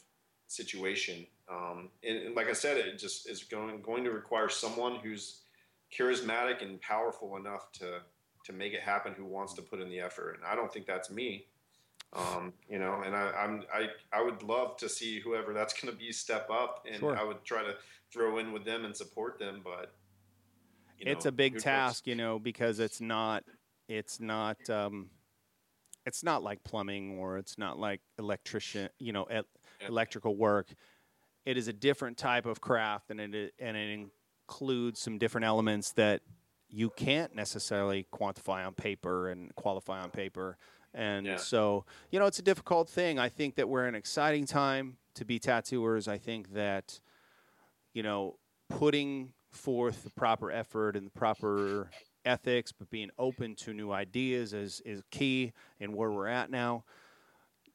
situation. 0.51 1.27
Um, 1.49 1.89
and, 2.07 2.19
and 2.19 2.37
like 2.37 2.49
I 2.49 2.53
said, 2.53 2.77
it 2.77 2.99
just 2.99 3.29
is 3.29 3.45
going 3.45 3.81
going 3.83 4.05
to 4.05 4.11
require 4.11 4.49
someone 4.49 4.97
who's 4.97 5.43
charismatic 5.97 6.63
and 6.63 6.81
powerful 6.81 7.37
enough 7.37 7.73
to 7.73 8.01
to 8.45 8.53
make 8.53 8.73
it 8.73 8.81
happen, 8.81 9.15
who 9.17 9.25
wants 9.25 9.55
to 9.55 9.63
put 9.63 9.81
in 9.81 9.89
the 9.89 10.01
effort. 10.01 10.37
And 10.37 10.45
I 10.45 10.55
don't 10.55 10.73
think 10.73 10.87
that's 10.87 11.11
me. 11.11 11.47
Um, 12.13 12.53
you 12.69 12.79
know, 12.79 13.03
and 13.05 13.15
I, 13.15 13.31
I'm 13.31 13.63
I 13.73 13.89
I 14.13 14.23
would 14.23 14.43
love 14.43 14.77
to 14.79 14.89
see 14.89 15.21
whoever 15.21 15.53
that's 15.53 15.81
going 15.81 15.93
to 15.93 15.99
be 15.99 16.13
step 16.13 16.49
up, 16.51 16.85
and 16.91 17.01
Sure. 17.01 17.17
I 17.17 17.23
would 17.23 17.45
try 17.45 17.63
to 17.63 17.75
throw 18.13 18.39
in 18.39 18.53
with 18.53 18.65
them 18.65 18.85
and 18.85 18.97
support 18.97 19.39
them. 19.39 19.61
But 19.63 19.93
you 21.01 21.13
it's 21.13 21.27
a 21.27 21.33
big 21.33 21.59
task, 21.59 22.07
you 22.07 22.15
know, 22.15 22.39
because 22.39 22.79
it's 22.79 23.01
not 23.01 23.45
it's 23.89 24.21
not 24.21 24.69
um, 24.71 25.11
it's 26.07 26.23
not 26.23 26.43
like 26.43 26.63
plumbing 26.65 27.19
or 27.19 27.39
it's 27.39 27.59
not 27.59 27.79
like 27.79 28.01
electrician, 28.19 28.89
you 28.99 29.13
know, 29.13 29.27
e- 29.31 29.41
electrical 29.87 30.37
work. 30.37 30.69
It 31.45 31.57
is 31.57 31.69
a 31.69 31.73
different 31.73 32.17
type 32.19 32.47
of 32.47 32.61
craft, 32.61 33.11
and 33.11 33.21
it 33.21 33.55
and 33.59 33.77
it 33.77 34.09
includes 34.49 35.01
some 35.01 35.19
different 35.19 35.45
elements 35.47 35.93
that 35.93 36.23
you 36.69 36.91
can't 36.91 37.35
necessarily 37.35 38.07
quantify 38.13 38.65
on 38.65 38.75
paper 38.75 39.29
and 39.29 39.55
qualify 39.57 40.01
on 40.01 40.11
paper. 40.11 40.57
And 40.95 41.27
Yeah. 41.27 41.37
so, 41.37 41.85
you 42.11 42.19
know, 42.19 42.27
it's 42.27 42.39
a 42.39 42.43
difficult 42.43 42.89
thing. 42.89 43.19
I 43.19 43.29
think 43.29 43.57
that 43.57 43.69
we're 43.69 43.83
in 43.85 43.91
an 43.91 43.95
exciting 43.97 44.47
time 44.47 44.99
to 45.15 45.25
be 45.25 45.39
tattooers. 45.39 46.09
I 46.09 46.19
think 46.19 46.53
that, 46.55 47.01
you 47.93 48.03
know, 48.03 48.39
putting 48.69 49.33
forth 49.51 50.05
the 50.05 50.11
proper 50.11 50.51
effort 50.51 50.97
and 50.97 51.07
the 51.07 51.11
proper 51.11 51.91
ethics, 52.25 52.73
but 52.73 52.91
being 52.91 53.11
open 53.19 53.55
to 53.57 53.73
new 53.73 53.93
ideas 53.93 54.53
is, 54.53 54.81
is 54.85 55.03
key 55.11 55.53
in 55.79 55.93
where 55.93 56.11
we're 56.11 56.29
at 56.29 56.51
now. 56.51 56.85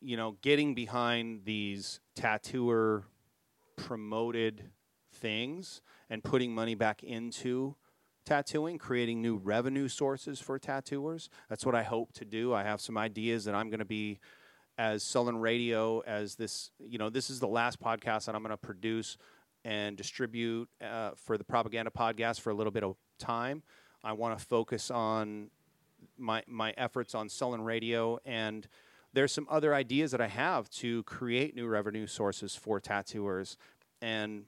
You 0.02 0.18
know, 0.18 0.38
getting 0.42 0.76
behind 0.76 1.46
these 1.46 2.00
tattooer 2.16 3.06
promoted 3.76 4.70
things 5.14 5.82
and 6.10 6.24
putting 6.24 6.54
money 6.54 6.76
back 6.76 7.04
into 7.04 7.76
tattooing, 8.26 8.78
creating 8.78 9.22
new 9.22 9.38
revenue 9.38 9.88
sources 9.88 10.40
for 10.40 10.60
tattooers. 10.60 11.30
That's 11.50 11.66
what 11.66 11.76
I 11.76 11.84
hope 11.84 12.14
to 12.14 12.26
do. 12.26 12.54
I 12.54 12.64
have 12.64 12.82
some 12.82 12.98
ideas 12.98 13.46
that 13.46 13.56
I'm 13.56 13.70
going 13.70 13.80
to 13.80 13.86
be 13.86 14.20
as 14.78 15.04
Sullen 15.04 15.38
Radio 15.38 16.00
as 16.02 16.36
this, 16.36 16.72
you 16.80 16.98
know, 16.98 17.10
this 17.10 17.30
is 17.30 17.40
the 17.40 17.48
last 17.48 17.80
podcast 17.80 18.26
that 18.26 18.36
I'm 18.36 18.42
going 18.42 18.52
to 18.52 18.58
produce 18.58 19.18
and 19.66 19.98
distribute 19.98 20.70
uh, 20.80 21.12
for 21.18 21.38
the 21.38 21.44
propaganda 21.44 21.92
podcast 21.92 22.40
for 22.40 22.52
a 22.52 22.54
little 22.54 22.72
bit 22.72 22.84
of 22.84 22.96
time. 23.18 23.64
I 24.04 24.14
want 24.14 24.38
to 24.38 24.46
focus 24.46 24.92
on 24.92 25.50
my 26.18 26.44
my 26.48 26.74
efforts 26.78 27.16
on 27.16 27.28
Sullen 27.28 27.62
Radio 27.62 28.20
and 28.26 28.68
there's 29.14 29.32
some 29.32 29.48
other 29.50 29.74
ideas 29.74 30.12
that 30.12 30.22
I 30.22 30.28
have 30.28 30.70
to 30.72 31.02
create 31.04 31.56
new 31.56 31.68
revenue 31.68 32.06
sources 32.06 32.56
for 32.56 32.80
tattooers 32.80 33.58
and 34.02 34.46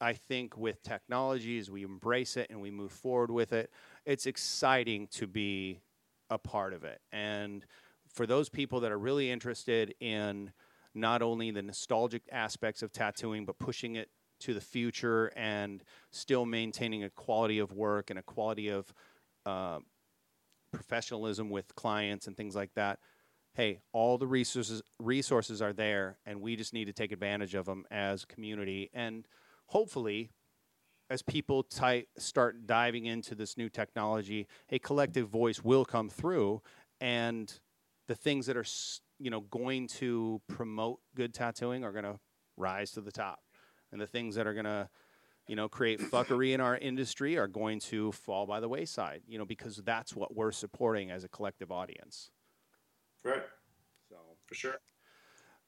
I 0.00 0.12
think 0.12 0.56
with 0.56 0.82
technology 0.82 1.58
as 1.58 1.70
we 1.70 1.82
embrace 1.82 2.36
it 2.36 2.48
and 2.50 2.60
we 2.60 2.70
move 2.70 2.92
forward 2.92 3.30
with 3.30 3.54
it 3.54 3.70
it's 4.04 4.26
exciting 4.26 5.06
to 5.12 5.26
be 5.26 5.80
a 6.28 6.36
part 6.36 6.74
of 6.74 6.84
it 6.84 7.00
and 7.10 7.64
for 8.12 8.26
those 8.26 8.50
people 8.50 8.80
that 8.80 8.92
are 8.92 8.98
really 8.98 9.30
interested 9.30 9.94
in 10.00 10.52
not 10.94 11.22
only 11.22 11.50
the 11.50 11.62
nostalgic 11.62 12.22
aspects 12.30 12.82
of 12.82 12.92
tattooing 12.92 13.46
but 13.46 13.58
pushing 13.58 13.96
it 13.96 14.10
to 14.40 14.54
the 14.54 14.60
future 14.60 15.32
and 15.36 15.82
still 16.10 16.46
maintaining 16.46 17.04
a 17.04 17.10
quality 17.10 17.58
of 17.58 17.72
work 17.72 18.10
and 18.10 18.18
a 18.18 18.22
quality 18.22 18.68
of 18.68 18.92
uh, 19.46 19.78
professionalism 20.72 21.50
with 21.50 21.74
clients 21.74 22.26
and 22.26 22.36
things 22.36 22.54
like 22.54 22.74
that. 22.74 22.98
Hey, 23.54 23.80
all 23.92 24.18
the 24.18 24.26
resources 24.26 24.82
resources 25.00 25.60
are 25.60 25.72
there, 25.72 26.18
and 26.24 26.40
we 26.40 26.54
just 26.54 26.72
need 26.72 26.84
to 26.84 26.92
take 26.92 27.12
advantage 27.12 27.54
of 27.54 27.66
them 27.66 27.84
as 27.90 28.24
community. 28.24 28.90
And 28.92 29.26
hopefully, 29.66 30.30
as 31.10 31.22
people 31.22 31.62
ti- 31.62 32.06
start 32.18 32.66
diving 32.66 33.06
into 33.06 33.34
this 33.34 33.56
new 33.56 33.68
technology, 33.68 34.46
a 34.70 34.78
collective 34.78 35.28
voice 35.28 35.64
will 35.64 35.84
come 35.84 36.08
through, 36.08 36.62
and 37.00 37.52
the 38.06 38.14
things 38.14 38.46
that 38.46 38.56
are 38.56 38.66
you 39.18 39.30
know 39.30 39.40
going 39.40 39.88
to 39.88 40.40
promote 40.48 41.00
good 41.16 41.34
tattooing 41.34 41.84
are 41.84 41.92
going 41.92 42.04
to 42.04 42.18
rise 42.56 42.92
to 42.92 43.00
the 43.00 43.12
top, 43.12 43.40
and 43.92 44.00
the 44.00 44.06
things 44.06 44.34
that 44.34 44.46
are 44.46 44.54
going 44.54 44.64
to 44.64 44.88
you 45.48 45.56
know, 45.56 45.68
create 45.68 45.98
fuckery 45.98 46.52
in 46.52 46.60
our 46.60 46.76
industry 46.76 47.38
are 47.38 47.48
going 47.48 47.80
to 47.80 48.12
fall 48.12 48.46
by 48.46 48.60
the 48.60 48.68
wayside, 48.68 49.22
you 49.26 49.38
know, 49.38 49.46
because 49.46 49.78
that's 49.78 50.14
what 50.14 50.36
we're 50.36 50.52
supporting 50.52 51.10
as 51.10 51.24
a 51.24 51.28
collective 51.28 51.72
audience. 51.72 52.30
right 53.24 53.42
So, 54.10 54.16
for 54.46 54.54
sure. 54.54 54.76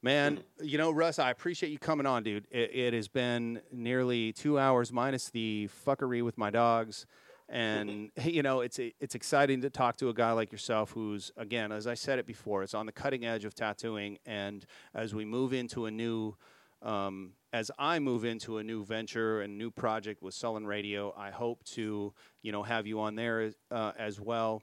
man, 0.03 0.37
mm. 0.37 0.69
you 0.69 0.77
know, 0.77 0.91
Russ, 0.91 1.19
I 1.19 1.31
appreciate 1.31 1.71
you 1.71 1.79
coming 1.79 2.07
on, 2.07 2.23
dude. 2.23 2.47
It, 2.51 2.75
it 2.75 2.95
has 2.95 3.09
been 3.09 3.63
nearly 3.73 4.33
two 4.35 4.59
hours 4.59 4.93
minus 4.93 5.31
the 5.31 5.69
fuckery 5.87 6.23
with 6.23 6.37
my 6.37 6.51
dogs. 6.51 7.07
And 7.49 8.13
you 8.23 8.43
know 8.43 8.61
it's 8.61 8.79
it's 8.79 9.17
exciting 9.17 9.63
to 9.63 9.71
talk 9.71 9.97
to 9.97 10.09
a 10.09 10.15
guy 10.15 10.31
like 10.33 10.53
yourself, 10.53 10.93
who's 10.93 11.33
again, 11.37 11.73
as 11.73 11.89
I 11.89 11.95
said 11.95 12.21
it 12.21 12.27
before, 12.27 12.63
it's 12.63 12.75
on 12.75 12.87
the 12.87 12.93
cutting 12.93 13.25
edge 13.25 13.45
of 13.45 13.55
tattooing. 13.55 14.19
And 14.25 14.65
as 14.95 15.15
we 15.15 15.25
move 15.25 15.53
into 15.53 15.87
a 15.87 15.91
new 15.91 16.37
um, 16.83 17.33
as 17.53 17.71
I 17.79 17.99
move 17.99 18.25
into 18.25 18.59
a 18.59 18.65
new 18.65 18.85
venture 18.85 19.41
and 19.41 19.59
new 19.59 19.71
project 19.71 20.23
with 20.23 20.35
Sullen 20.35 20.67
Radio, 20.67 21.15
I 21.17 21.31
hope 21.31 21.65
to 21.75 22.13
you 22.43 22.53
know 22.53 22.63
have 22.63 22.87
you 22.87 23.01
on 23.01 23.17
there 23.17 23.53
uh, 23.71 23.93
as 23.99 24.21
well, 24.21 24.63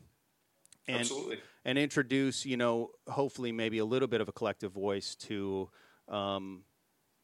and 0.88 1.00
Absolutely. 1.00 1.40
and 1.66 1.78
introduce 1.78 2.46
you 2.46 2.58
know 2.58 2.92
hopefully 3.08 3.52
maybe 3.52 3.80
a 3.80 3.86
little 3.86 4.08
bit 4.08 4.22
of 4.22 4.30
a 4.30 4.32
collective 4.32 4.72
voice 4.72 5.16
to 5.16 5.70
um, 6.08 6.64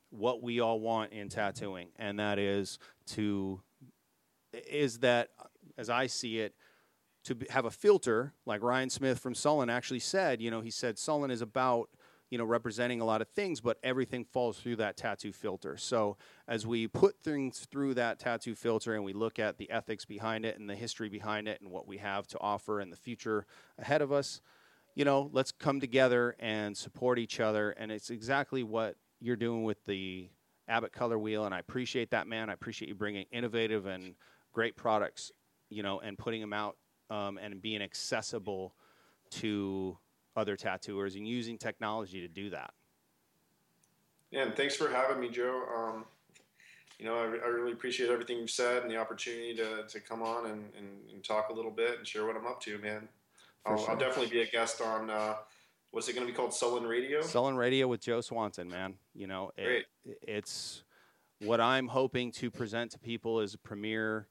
what 0.09 0.43
we 0.43 0.59
all 0.59 0.79
want 0.79 1.13
in 1.13 1.29
tattooing, 1.29 1.89
and 1.97 2.19
that 2.19 2.39
is 2.39 2.77
to 3.07 3.61
is 4.53 4.99
that 4.99 5.29
as 5.77 5.89
I 5.89 6.07
see 6.07 6.39
it 6.39 6.53
to 7.23 7.35
be, 7.35 7.47
have 7.49 7.65
a 7.65 7.71
filter 7.71 8.33
like 8.45 8.61
Ryan 8.61 8.89
Smith 8.89 9.19
from 9.19 9.33
Sullen 9.33 9.69
actually 9.69 9.99
said. 9.99 10.41
You 10.41 10.51
know, 10.51 10.61
he 10.61 10.71
said 10.71 10.97
Sullen 10.97 11.31
is 11.31 11.41
about 11.41 11.89
you 12.29 12.37
know 12.37 12.43
representing 12.43 13.01
a 13.01 13.05
lot 13.05 13.21
of 13.21 13.27
things, 13.29 13.61
but 13.61 13.77
everything 13.83 14.25
falls 14.25 14.59
through 14.59 14.77
that 14.77 14.97
tattoo 14.97 15.31
filter. 15.31 15.77
So 15.77 16.17
as 16.47 16.65
we 16.65 16.87
put 16.87 17.19
things 17.23 17.67
through 17.69 17.93
that 17.95 18.19
tattoo 18.19 18.55
filter 18.55 18.95
and 18.95 19.03
we 19.03 19.13
look 19.13 19.39
at 19.39 19.57
the 19.57 19.69
ethics 19.69 20.05
behind 20.05 20.45
it 20.45 20.57
and 20.57 20.69
the 20.69 20.75
history 20.75 21.09
behind 21.09 21.47
it 21.47 21.61
and 21.61 21.71
what 21.71 21.87
we 21.87 21.97
have 21.97 22.27
to 22.27 22.39
offer 22.39 22.79
and 22.79 22.91
the 22.91 22.97
future 22.97 23.45
ahead 23.77 24.01
of 24.01 24.11
us, 24.11 24.41
you 24.95 25.05
know, 25.05 25.29
let's 25.31 25.51
come 25.51 25.79
together 25.79 26.35
and 26.39 26.75
support 26.75 27.19
each 27.19 27.39
other. 27.39 27.71
And 27.71 27.91
it's 27.91 28.09
exactly 28.09 28.63
what 28.63 28.95
you're 29.19 29.35
doing 29.35 29.63
with 29.63 29.85
the 29.85 30.29
Abbott 30.67 30.93
Color 30.93 31.19
Wheel, 31.19 31.45
and 31.45 31.53
I 31.53 31.59
appreciate 31.59 32.11
that, 32.11 32.27
man. 32.27 32.49
I 32.49 32.53
appreciate 32.53 32.89
you 32.89 32.95
bringing 32.95 33.25
innovative 33.31 33.85
and 33.85 34.15
great 34.53 34.75
products, 34.75 35.31
you 35.69 35.83
know, 35.83 35.99
and 35.99 36.17
putting 36.17 36.41
them 36.41 36.53
out 36.53 36.77
um, 37.09 37.37
and 37.37 37.61
being 37.61 37.81
accessible 37.81 38.73
to 39.31 39.97
other 40.35 40.55
tattooers 40.55 41.15
and 41.15 41.27
using 41.27 41.57
technology 41.57 42.21
to 42.21 42.27
do 42.27 42.49
that. 42.49 42.73
Yeah, 44.31 44.43
and 44.43 44.55
thanks 44.55 44.75
for 44.75 44.89
having 44.89 45.19
me, 45.19 45.29
Joe. 45.29 45.63
Um, 45.75 46.05
you 46.97 47.05
know, 47.05 47.15
I, 47.15 47.23
I, 47.23 47.49
really 47.49 47.71
appreciate 47.71 48.09
everything 48.09 48.37
you've 48.37 48.49
said 48.49 48.81
and 48.81 48.89
the 48.89 48.97
opportunity 48.97 49.53
to, 49.55 49.83
to 49.87 49.99
come 49.99 50.21
on 50.21 50.45
and, 50.45 50.63
and, 50.77 50.87
and 51.11 51.23
talk 51.23 51.49
a 51.49 51.53
little 51.53 51.71
bit 51.71 51.97
and 51.97 52.07
share 52.07 52.25
what 52.25 52.35
I'm 52.35 52.47
up 52.47 52.61
to, 52.61 52.77
man. 52.77 53.07
I'll, 53.65 53.77
sure. 53.77 53.91
I'll, 53.91 53.97
definitely 53.97 54.31
be 54.31 54.41
a 54.41 54.47
guest 54.47 54.81
on, 54.81 55.09
uh, 55.09 55.35
what's 55.91 56.07
it 56.07 56.13
going 56.13 56.25
to 56.25 56.31
be 56.31 56.35
called? 56.35 56.53
Sullen 56.53 56.85
Radio? 56.85 57.21
Sullen 57.21 57.55
Radio 57.55 57.87
with 57.87 58.01
Joe 58.01 58.21
Swanson, 58.21 58.69
man. 58.69 58.95
You 59.13 59.27
know, 59.27 59.51
it, 59.57 59.85
it's 60.21 60.83
what 61.39 61.59
I'm 61.59 61.87
hoping 61.87 62.31
to 62.33 62.49
present 62.49 62.91
to 62.91 62.99
people 62.99 63.39
is 63.39 63.53
a 63.53 63.57
premier 63.57 64.27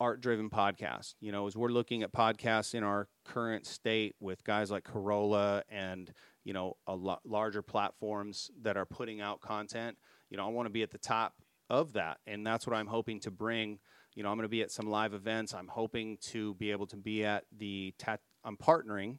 art 0.00 0.20
driven 0.20 0.50
podcast. 0.50 1.14
You 1.20 1.30
know, 1.30 1.46
as 1.46 1.56
we're 1.56 1.68
looking 1.68 2.02
at 2.02 2.12
podcasts 2.12 2.74
in 2.74 2.82
our 2.82 3.06
current 3.24 3.66
state 3.66 4.16
with 4.18 4.42
guys 4.42 4.70
like 4.70 4.84
Carolla 4.84 5.62
and, 5.68 6.12
you 6.42 6.54
know, 6.54 6.78
a 6.86 6.94
lo- 6.96 7.20
larger 7.24 7.62
platforms 7.62 8.50
that 8.62 8.76
are 8.76 8.86
putting 8.86 9.20
out 9.20 9.40
content, 9.40 9.98
you 10.30 10.38
know, 10.38 10.46
I 10.46 10.48
want 10.48 10.66
to 10.66 10.70
be 10.70 10.82
at 10.82 10.90
the 10.90 10.98
top 10.98 11.34
of 11.68 11.92
that. 11.92 12.18
And 12.26 12.46
that's 12.46 12.66
what 12.66 12.74
I'm 12.74 12.86
hoping 12.86 13.20
to 13.20 13.30
bring. 13.30 13.78
You 14.14 14.22
know, 14.22 14.30
I'm 14.30 14.36
going 14.36 14.44
to 14.44 14.48
be 14.48 14.62
at 14.62 14.72
some 14.72 14.88
live 14.90 15.14
events. 15.14 15.54
I'm 15.54 15.68
hoping 15.68 16.16
to 16.22 16.54
be 16.54 16.70
able 16.72 16.86
to 16.88 16.96
be 16.96 17.24
at 17.24 17.44
the 17.56 17.94
tat. 17.98 18.20
I'm 18.42 18.56
partnering. 18.56 19.18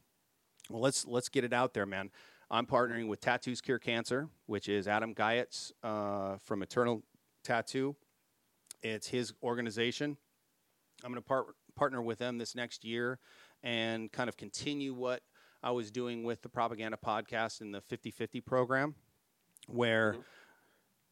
Well, 0.69 0.81
let's 0.81 1.05
let's 1.05 1.29
get 1.29 1.43
it 1.43 1.53
out 1.53 1.73
there, 1.73 1.85
man. 1.85 2.09
I'm 2.49 2.65
partnering 2.65 3.07
with 3.07 3.21
Tattoos 3.21 3.61
Cure 3.61 3.79
Cancer, 3.79 4.27
which 4.47 4.67
is 4.67 4.87
Adam 4.87 5.15
Guyetz 5.15 5.71
uh, 5.83 6.37
from 6.43 6.61
Eternal 6.61 7.03
Tattoo. 7.45 7.95
It's 8.83 9.07
his 9.07 9.33
organization. 9.41 10.17
I'm 11.03 11.11
going 11.11 11.21
to 11.21 11.27
part, 11.27 11.47
partner 11.75 12.01
with 12.01 12.19
them 12.19 12.37
this 12.37 12.55
next 12.55 12.83
year 12.83 13.19
and 13.63 14.11
kind 14.11 14.29
of 14.29 14.37
continue 14.37 14.93
what 14.93 15.21
I 15.63 15.71
was 15.71 15.91
doing 15.91 16.23
with 16.23 16.41
the 16.41 16.49
Propaganda 16.49 16.97
Podcast 17.03 17.61
in 17.61 17.71
the 17.71 17.81
50 17.81 18.11
50 18.11 18.41
program, 18.41 18.95
where 19.67 20.13
mm-hmm. 20.13 20.21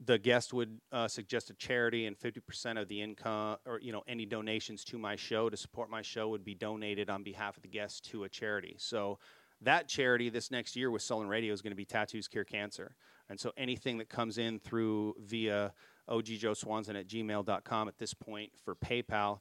the 0.06 0.18
guest 0.18 0.54
would 0.54 0.80
uh, 0.92 1.08
suggest 1.08 1.50
a 1.50 1.54
charity 1.54 2.08
and 2.08 2.18
50% 2.18 2.82
of 2.82 2.88
the 2.88 3.02
income 3.02 3.58
or 3.66 3.80
you 3.80 3.92
know 3.92 4.04
any 4.08 4.26
donations 4.26 4.84
to 4.86 4.98
my 4.98 5.16
show 5.16 5.50
to 5.50 5.58
support 5.58 5.90
my 5.90 6.02
show 6.02 6.30
would 6.30 6.44
be 6.44 6.56
donated 6.56 7.10
on 7.10 7.24
behalf 7.24 7.58
of 7.58 7.62
the 7.62 7.70
guest 7.70 8.06
to 8.10 8.24
a 8.24 8.30
charity 8.30 8.76
so 8.80 9.20
that 9.62 9.88
charity 9.88 10.30
this 10.30 10.52
next 10.52 10.76
year 10.76 10.90
with 10.90 11.02
Sullen 11.02 11.28
Radio 11.28 11.54
is 11.54 11.62
going 11.62 11.72
to 11.72 11.78
be 11.78 11.86
Tattoos 11.86 12.28
Cure 12.28 12.46
Cancer. 12.46 12.96
And 13.30 13.40
so 13.40 13.52
anything 13.58 13.98
that 13.98 14.10
comes 14.10 14.38
in 14.38 14.60
through 14.60 15.16
via 15.20 15.74
ogjoeswanson 16.10 17.00
at 17.00 17.08
gmail.com 17.08 17.88
at 17.88 17.98
this 17.98 18.14
point 18.14 18.52
for 18.64 18.76
PayPal 18.76 19.40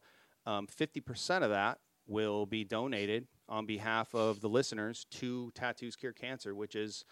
um, 0.48 0.66
50% 0.66 1.42
of 1.42 1.50
that 1.50 1.78
will 2.06 2.46
be 2.46 2.64
donated 2.64 3.26
on 3.50 3.66
behalf 3.66 4.14
of 4.14 4.40
the 4.40 4.48
listeners 4.48 5.06
to 5.10 5.52
Tattoos 5.54 5.94
Cure 5.94 6.14
Cancer, 6.14 6.54
which 6.54 6.74
is, 6.74 7.04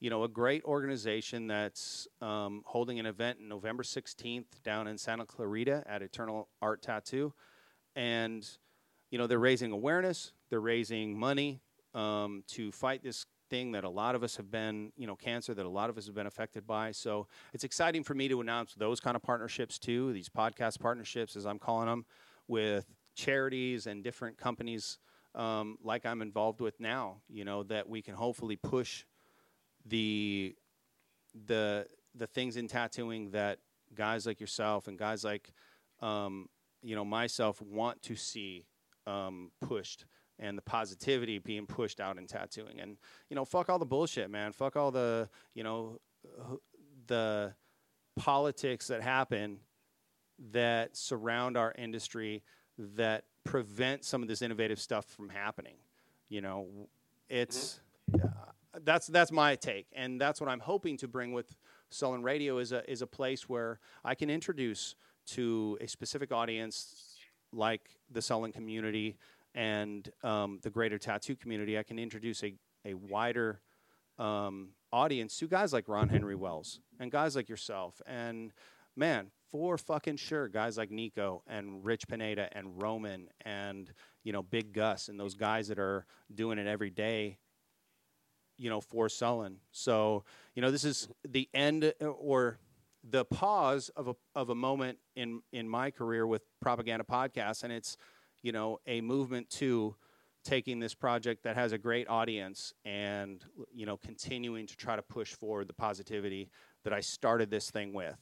you 0.00 0.10
know, 0.10 0.24
a 0.24 0.28
great 0.28 0.64
organization 0.64 1.46
that's 1.46 2.08
um, 2.20 2.62
holding 2.66 2.98
an 2.98 3.06
event 3.06 3.40
November 3.40 3.84
16th 3.84 4.60
down 4.64 4.88
in 4.88 4.98
Santa 4.98 5.24
Clarita 5.24 5.84
at 5.86 6.02
Eternal 6.02 6.48
Art 6.60 6.82
Tattoo. 6.82 7.32
And, 7.94 8.46
you 9.12 9.18
know, 9.18 9.28
they're 9.28 9.38
raising 9.38 9.70
awareness, 9.70 10.32
they're 10.50 10.60
raising 10.60 11.16
money 11.16 11.62
um, 11.94 12.42
to 12.48 12.72
fight 12.72 13.04
this 13.04 13.24
thing 13.50 13.70
that 13.72 13.84
a 13.84 13.88
lot 13.88 14.16
of 14.16 14.24
us 14.24 14.36
have 14.36 14.50
been, 14.50 14.92
you 14.96 15.06
know, 15.06 15.14
cancer 15.14 15.54
that 15.54 15.66
a 15.66 15.68
lot 15.68 15.90
of 15.90 15.98
us 15.98 16.06
have 16.06 16.14
been 16.16 16.26
affected 16.26 16.66
by. 16.66 16.90
So 16.90 17.28
it's 17.52 17.62
exciting 17.62 18.02
for 18.02 18.14
me 18.14 18.26
to 18.26 18.40
announce 18.40 18.74
those 18.74 18.98
kind 18.98 19.14
of 19.14 19.22
partnerships 19.22 19.78
too, 19.78 20.12
these 20.12 20.28
podcast 20.28 20.80
partnerships, 20.80 21.36
as 21.36 21.46
I'm 21.46 21.60
calling 21.60 21.86
them 21.86 22.04
with 22.50 22.84
charities 23.14 23.86
and 23.86 24.04
different 24.04 24.36
companies 24.36 24.98
um, 25.34 25.78
like 25.82 26.04
I'm 26.06 26.22
involved 26.22 26.60
with 26.60 26.80
now, 26.80 27.18
you 27.28 27.44
know, 27.44 27.62
that 27.64 27.88
we 27.88 28.02
can 28.02 28.14
hopefully 28.14 28.56
push 28.56 29.04
the 29.86 30.54
the 31.46 31.86
the 32.14 32.26
things 32.26 32.56
in 32.56 32.66
tattooing 32.66 33.30
that 33.30 33.58
guys 33.94 34.26
like 34.26 34.40
yourself 34.40 34.88
and 34.88 34.98
guys 34.98 35.22
like 35.22 35.52
um, 36.00 36.48
you 36.82 36.96
know 36.96 37.04
myself 37.04 37.62
want 37.62 38.02
to 38.02 38.16
see 38.16 38.66
um, 39.06 39.52
pushed 39.60 40.06
and 40.38 40.56
the 40.58 40.62
positivity 40.62 41.38
being 41.38 41.66
pushed 41.66 42.00
out 42.00 42.18
in 42.18 42.26
tattooing. 42.26 42.80
And 42.80 42.96
you 43.28 43.36
know 43.36 43.44
fuck 43.44 43.68
all 43.68 43.78
the 43.78 43.86
bullshit 43.86 44.30
man. 44.30 44.52
Fuck 44.52 44.76
all 44.76 44.90
the 44.90 45.28
you 45.54 45.62
know 45.62 46.00
the 47.06 47.54
politics 48.16 48.88
that 48.88 49.02
happen 49.02 49.60
that 50.52 50.96
surround 50.96 51.56
our 51.56 51.74
industry 51.76 52.42
that 52.78 53.24
prevent 53.44 54.04
some 54.04 54.22
of 54.22 54.28
this 54.28 54.42
innovative 54.42 54.80
stuff 54.80 55.04
from 55.06 55.28
happening. 55.28 55.76
You 56.28 56.40
know, 56.40 56.66
it's 57.28 57.80
mm-hmm. 58.10 58.26
uh, 58.26 58.80
that's 58.84 59.06
that's 59.06 59.32
my 59.32 59.56
take, 59.56 59.86
and 59.92 60.20
that's 60.20 60.40
what 60.40 60.48
I'm 60.48 60.60
hoping 60.60 60.96
to 60.98 61.08
bring 61.08 61.32
with 61.32 61.56
Sullen 61.90 62.22
Radio 62.22 62.58
is 62.58 62.72
a 62.72 62.88
is 62.90 63.02
a 63.02 63.06
place 63.06 63.48
where 63.48 63.80
I 64.04 64.14
can 64.14 64.30
introduce 64.30 64.94
to 65.28 65.76
a 65.80 65.86
specific 65.86 66.32
audience 66.32 67.16
like 67.52 67.90
the 68.10 68.22
Sullen 68.22 68.52
community 68.52 69.16
and 69.54 70.08
um, 70.22 70.60
the 70.62 70.70
greater 70.70 70.98
tattoo 70.98 71.36
community. 71.36 71.78
I 71.78 71.82
can 71.82 71.98
introduce 71.98 72.42
a 72.44 72.54
a 72.84 72.94
wider 72.94 73.60
um, 74.18 74.70
audience 74.92 75.36
to 75.38 75.48
guys 75.48 75.72
like 75.72 75.88
Ron 75.88 76.08
Henry 76.08 76.34
Wells 76.34 76.80
and 76.98 77.10
guys 77.10 77.36
like 77.36 77.48
yourself 77.48 78.00
and 78.06 78.52
man, 78.96 79.30
for 79.50 79.76
fucking 79.76 80.16
sure, 80.16 80.48
guys 80.48 80.78
like 80.78 80.90
Nico 80.90 81.42
and 81.46 81.84
Rich 81.84 82.08
Pineda 82.08 82.48
and 82.52 82.80
Roman 82.80 83.28
and 83.44 83.92
you 84.22 84.32
know 84.32 84.42
Big 84.42 84.72
Gus 84.72 85.08
and 85.08 85.18
those 85.18 85.34
guys 85.34 85.68
that 85.68 85.78
are 85.78 86.06
doing 86.32 86.58
it 86.58 86.66
every 86.66 86.90
day, 86.90 87.38
you 88.56 88.70
know, 88.70 88.80
for 88.80 89.08
Sullen. 89.08 89.56
So 89.72 90.24
you 90.54 90.62
know, 90.62 90.70
this 90.70 90.84
is 90.84 91.08
the 91.28 91.48
end 91.52 91.92
uh, 92.00 92.06
or 92.06 92.58
the 93.02 93.24
pause 93.24 93.88
of 93.96 94.08
a 94.08 94.14
of 94.34 94.50
a 94.50 94.54
moment 94.54 94.98
in 95.16 95.42
in 95.52 95.68
my 95.68 95.90
career 95.90 96.26
with 96.26 96.42
propaganda 96.60 97.04
podcasts, 97.04 97.64
and 97.64 97.72
it's 97.72 97.96
you 98.42 98.52
know 98.52 98.78
a 98.86 99.00
movement 99.00 99.50
to 99.50 99.96
taking 100.42 100.80
this 100.80 100.94
project 100.94 101.42
that 101.42 101.54
has 101.54 101.72
a 101.72 101.78
great 101.78 102.08
audience 102.08 102.72
and 102.84 103.44
you 103.74 103.84
know 103.84 103.96
continuing 103.96 104.66
to 104.66 104.76
try 104.76 104.96
to 104.96 105.02
push 105.02 105.34
forward 105.34 105.68
the 105.68 105.74
positivity 105.74 106.50
that 106.84 106.92
I 106.92 107.00
started 107.00 107.50
this 107.50 107.70
thing 107.70 107.92
with 107.92 108.16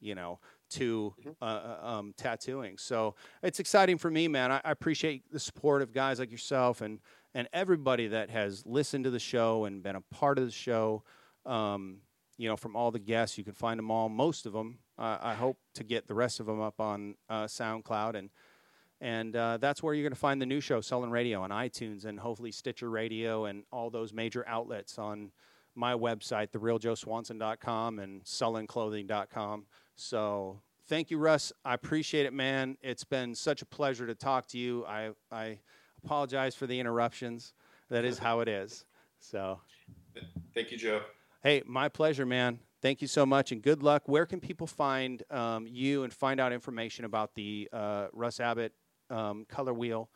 you 0.00 0.14
know, 0.14 0.38
to 0.70 1.14
mm-hmm. 1.20 1.30
uh, 1.42 1.44
uh, 1.44 1.78
um, 1.82 2.14
tattooing. 2.16 2.78
So 2.78 3.14
it's 3.42 3.60
exciting 3.60 3.98
for 3.98 4.10
me, 4.10 4.28
man. 4.28 4.52
I, 4.52 4.60
I, 4.64 4.70
appreciate 4.70 5.30
the 5.32 5.40
support 5.40 5.82
of 5.82 5.92
guys 5.92 6.18
like 6.18 6.30
yourself 6.30 6.80
and 6.80 7.00
and 7.34 7.48
everybody 7.52 8.08
that 8.08 8.30
has 8.30 8.64
listened 8.66 9.04
to 9.04 9.10
the 9.10 9.18
show 9.18 9.64
and 9.64 9.82
been 9.82 9.96
a 9.96 10.00
part 10.00 10.38
of 10.38 10.44
the 10.44 10.50
show. 10.50 11.02
Um, 11.46 11.98
you 12.36 12.48
know, 12.48 12.56
from 12.56 12.76
all 12.76 12.90
the 12.90 12.98
guests, 12.98 13.36
you 13.36 13.44
can 13.44 13.52
find 13.52 13.78
them 13.78 13.90
all, 13.90 14.08
most 14.08 14.46
of 14.46 14.52
them. 14.52 14.78
Uh, 14.98 15.18
I 15.20 15.34
hope 15.34 15.58
to 15.74 15.84
get 15.84 16.06
the 16.06 16.14
rest 16.14 16.40
of 16.40 16.46
them 16.46 16.60
up 16.60 16.80
on 16.80 17.14
uh, 17.28 17.44
SoundCloud 17.44 18.14
and. 18.14 18.30
And 19.00 19.36
uh, 19.36 19.58
that's 19.58 19.80
where 19.80 19.94
you're 19.94 20.02
going 20.02 20.12
to 20.12 20.18
find 20.18 20.42
the 20.42 20.46
new 20.46 20.60
show, 20.60 20.80
Sullen 20.80 21.12
Radio, 21.12 21.40
on 21.40 21.50
iTunes 21.50 22.04
and 22.04 22.18
hopefully 22.18 22.50
Stitcher 22.50 22.90
Radio 22.90 23.44
and 23.44 23.62
all 23.70 23.90
those 23.90 24.12
major 24.12 24.44
outlets 24.48 24.98
on 24.98 25.30
my 25.78 25.94
website, 25.94 26.48
therealjoeswanson.com 26.48 28.00
and 28.00 28.24
sullenclothing.com. 28.24 29.66
So 29.98 30.60
thank 30.86 31.10
you, 31.10 31.18
Russ. 31.18 31.52
I 31.64 31.74
appreciate 31.74 32.24
it, 32.24 32.32
man. 32.32 32.78
It's 32.82 33.02
been 33.02 33.34
such 33.34 33.62
a 33.62 33.66
pleasure 33.66 34.06
to 34.06 34.14
talk 34.14 34.46
to 34.48 34.58
you. 34.58 34.86
I, 34.86 35.10
I 35.32 35.58
apologize 36.04 36.54
for 36.54 36.68
the 36.68 36.78
interruptions. 36.78 37.52
That 37.90 38.04
is 38.04 38.16
how 38.16 38.38
it 38.38 38.48
is. 38.48 38.84
So 39.18 39.60
thank 40.54 40.70
you, 40.70 40.78
Joe. 40.78 41.00
Hey, 41.42 41.64
my 41.66 41.88
pleasure, 41.88 42.24
man. 42.24 42.60
Thank 42.80 43.02
you 43.02 43.08
so 43.08 43.26
much 43.26 43.50
and 43.50 43.60
good 43.60 43.82
luck. 43.82 44.04
Where 44.06 44.24
can 44.24 44.38
people 44.38 44.68
find 44.68 45.20
um, 45.32 45.66
you 45.66 46.04
and 46.04 46.12
find 46.12 46.38
out 46.38 46.52
information 46.52 47.04
about 47.04 47.34
the 47.34 47.68
uh, 47.72 48.06
Russ 48.12 48.38
Abbott 48.38 48.72
um, 49.10 49.46
color 49.48 49.74
wheel? 49.74 50.10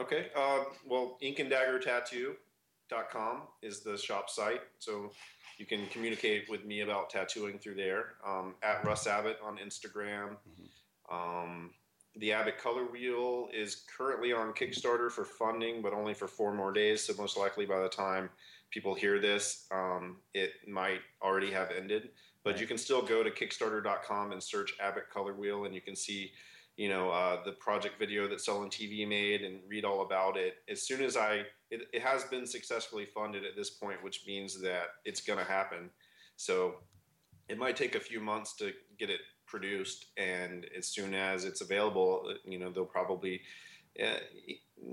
Okay. 0.00 0.30
Uh, 0.34 0.64
well, 0.84 1.16
Ink 1.20 1.38
and 1.38 1.48
Dagger 1.48 1.78
Tattoo.com 1.78 3.42
is 3.62 3.84
the 3.84 3.96
shop 3.96 4.28
site. 4.28 4.62
So 4.80 5.12
you 5.56 5.66
can 5.66 5.86
communicate 5.86 6.48
with 6.50 6.64
me 6.64 6.80
about 6.80 7.10
tattooing 7.10 7.58
through 7.58 7.74
there 7.76 8.14
um, 8.26 8.54
at 8.62 8.84
Russ 8.84 9.06
Abbott 9.06 9.38
on 9.44 9.56
Instagram. 9.56 10.36
Mm-hmm. 10.48 11.14
Um, 11.14 11.70
the 12.18 12.32
Abbott 12.32 12.58
Color 12.58 12.84
Wheel 12.84 13.48
is 13.52 13.84
currently 13.96 14.32
on 14.32 14.52
Kickstarter 14.52 15.10
for 15.10 15.24
funding, 15.24 15.82
but 15.82 15.92
only 15.92 16.14
for 16.14 16.26
four 16.26 16.52
more 16.54 16.72
days. 16.72 17.02
So 17.04 17.14
most 17.18 17.36
likely 17.36 17.66
by 17.66 17.80
the 17.80 17.88
time 17.88 18.30
people 18.70 18.94
hear 18.94 19.20
this, 19.20 19.66
um, 19.70 20.16
it 20.34 20.52
might 20.66 21.00
already 21.22 21.50
have 21.50 21.70
ended. 21.70 22.10
But 22.42 22.52
right. 22.52 22.60
you 22.60 22.66
can 22.66 22.78
still 22.78 23.02
go 23.02 23.22
to 23.22 23.30
Kickstarter.com 23.30 24.32
and 24.32 24.42
search 24.42 24.74
Abbott 24.80 25.10
Color 25.12 25.34
Wheel, 25.34 25.64
and 25.64 25.74
you 25.74 25.80
can 25.80 25.96
see, 25.96 26.32
you 26.76 26.88
know, 26.88 27.10
uh, 27.10 27.42
the 27.44 27.52
project 27.52 27.98
video 27.98 28.28
that 28.28 28.40
Sullen 28.40 28.68
TV 28.68 29.08
made 29.08 29.42
and 29.42 29.60
read 29.68 29.84
all 29.84 30.02
about 30.02 30.36
it. 30.36 30.56
As 30.68 30.82
soon 30.82 31.02
as 31.02 31.16
I 31.16 31.42
it, 31.70 31.88
it 31.92 32.02
has 32.02 32.24
been 32.24 32.46
successfully 32.46 33.06
funded 33.06 33.44
at 33.44 33.56
this 33.56 33.70
point, 33.70 34.02
which 34.02 34.24
means 34.26 34.60
that 34.60 34.88
it's 35.04 35.20
going 35.20 35.38
to 35.38 35.44
happen. 35.44 35.90
So 36.36 36.76
it 37.48 37.58
might 37.58 37.76
take 37.76 37.94
a 37.94 38.00
few 38.00 38.20
months 38.20 38.54
to 38.56 38.72
get 38.98 39.10
it 39.10 39.20
produced, 39.46 40.06
and 40.16 40.66
as 40.76 40.86
soon 40.88 41.14
as 41.14 41.44
it's 41.44 41.60
available, 41.60 42.34
you 42.44 42.58
know, 42.58 42.70
they'll 42.70 42.84
probably. 42.84 43.40
Uh, 44.02 44.18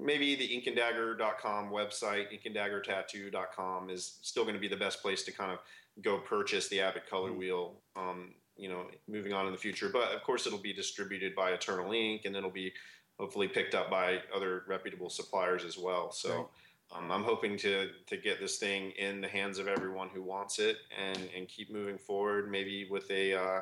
maybe 0.02 0.34
the 0.34 0.48
inkandagger.com 0.48 1.70
website, 1.70 2.28
inkandaggertattoo.com 2.32 3.90
is 3.90 4.20
still 4.22 4.44
going 4.44 4.56
to 4.56 4.62
be 4.62 4.70
the 4.70 4.78
best 4.78 5.02
place 5.02 5.24
to 5.24 5.32
kind 5.34 5.52
of 5.52 5.60
go 6.02 6.20
purchase 6.20 6.70
the 6.70 6.80
Abbott 6.80 7.10
color 7.10 7.30
mm-hmm. 7.30 7.40
wheel. 7.40 7.82
Um, 7.98 8.34
you 8.58 8.70
know, 8.70 8.86
moving 9.08 9.34
on 9.34 9.46
in 9.46 9.52
the 9.52 9.58
future, 9.58 9.90
but 9.90 10.12
of 10.12 10.24
course 10.24 10.46
it'll 10.46 10.60
be 10.60 10.74
distributed 10.74 11.36
by 11.36 11.52
Eternal 11.52 11.92
Ink, 11.92 12.22
and 12.26 12.36
it'll 12.36 12.52
be 12.52 12.74
hopefully 13.20 13.48
picked 13.48 13.76
up 13.76 13.90
by 13.90 14.20
other 14.36 14.64
reputable 14.68 15.10
suppliers 15.10 15.64
as 15.66 15.78
well. 15.78 16.12
So. 16.12 16.36
Right. 16.36 16.46
Um, 16.96 17.12
I'm 17.12 17.24
hoping 17.24 17.58
to 17.60 17.90
to 18.08 18.18
get 18.18 18.40
this 18.40 18.58
thing 18.58 18.92
in 19.00 19.20
the 19.20 19.28
hands 19.28 19.58
of 19.58 19.68
everyone 19.68 20.10
who 20.14 20.22
wants 20.22 20.60
it, 20.60 20.78
and 20.96 21.18
and 21.36 21.48
keep 21.48 21.72
moving 21.72 21.98
forward. 21.98 22.52
Maybe 22.52 22.88
with 22.88 23.10
a 23.10 23.34
uh, 23.34 23.62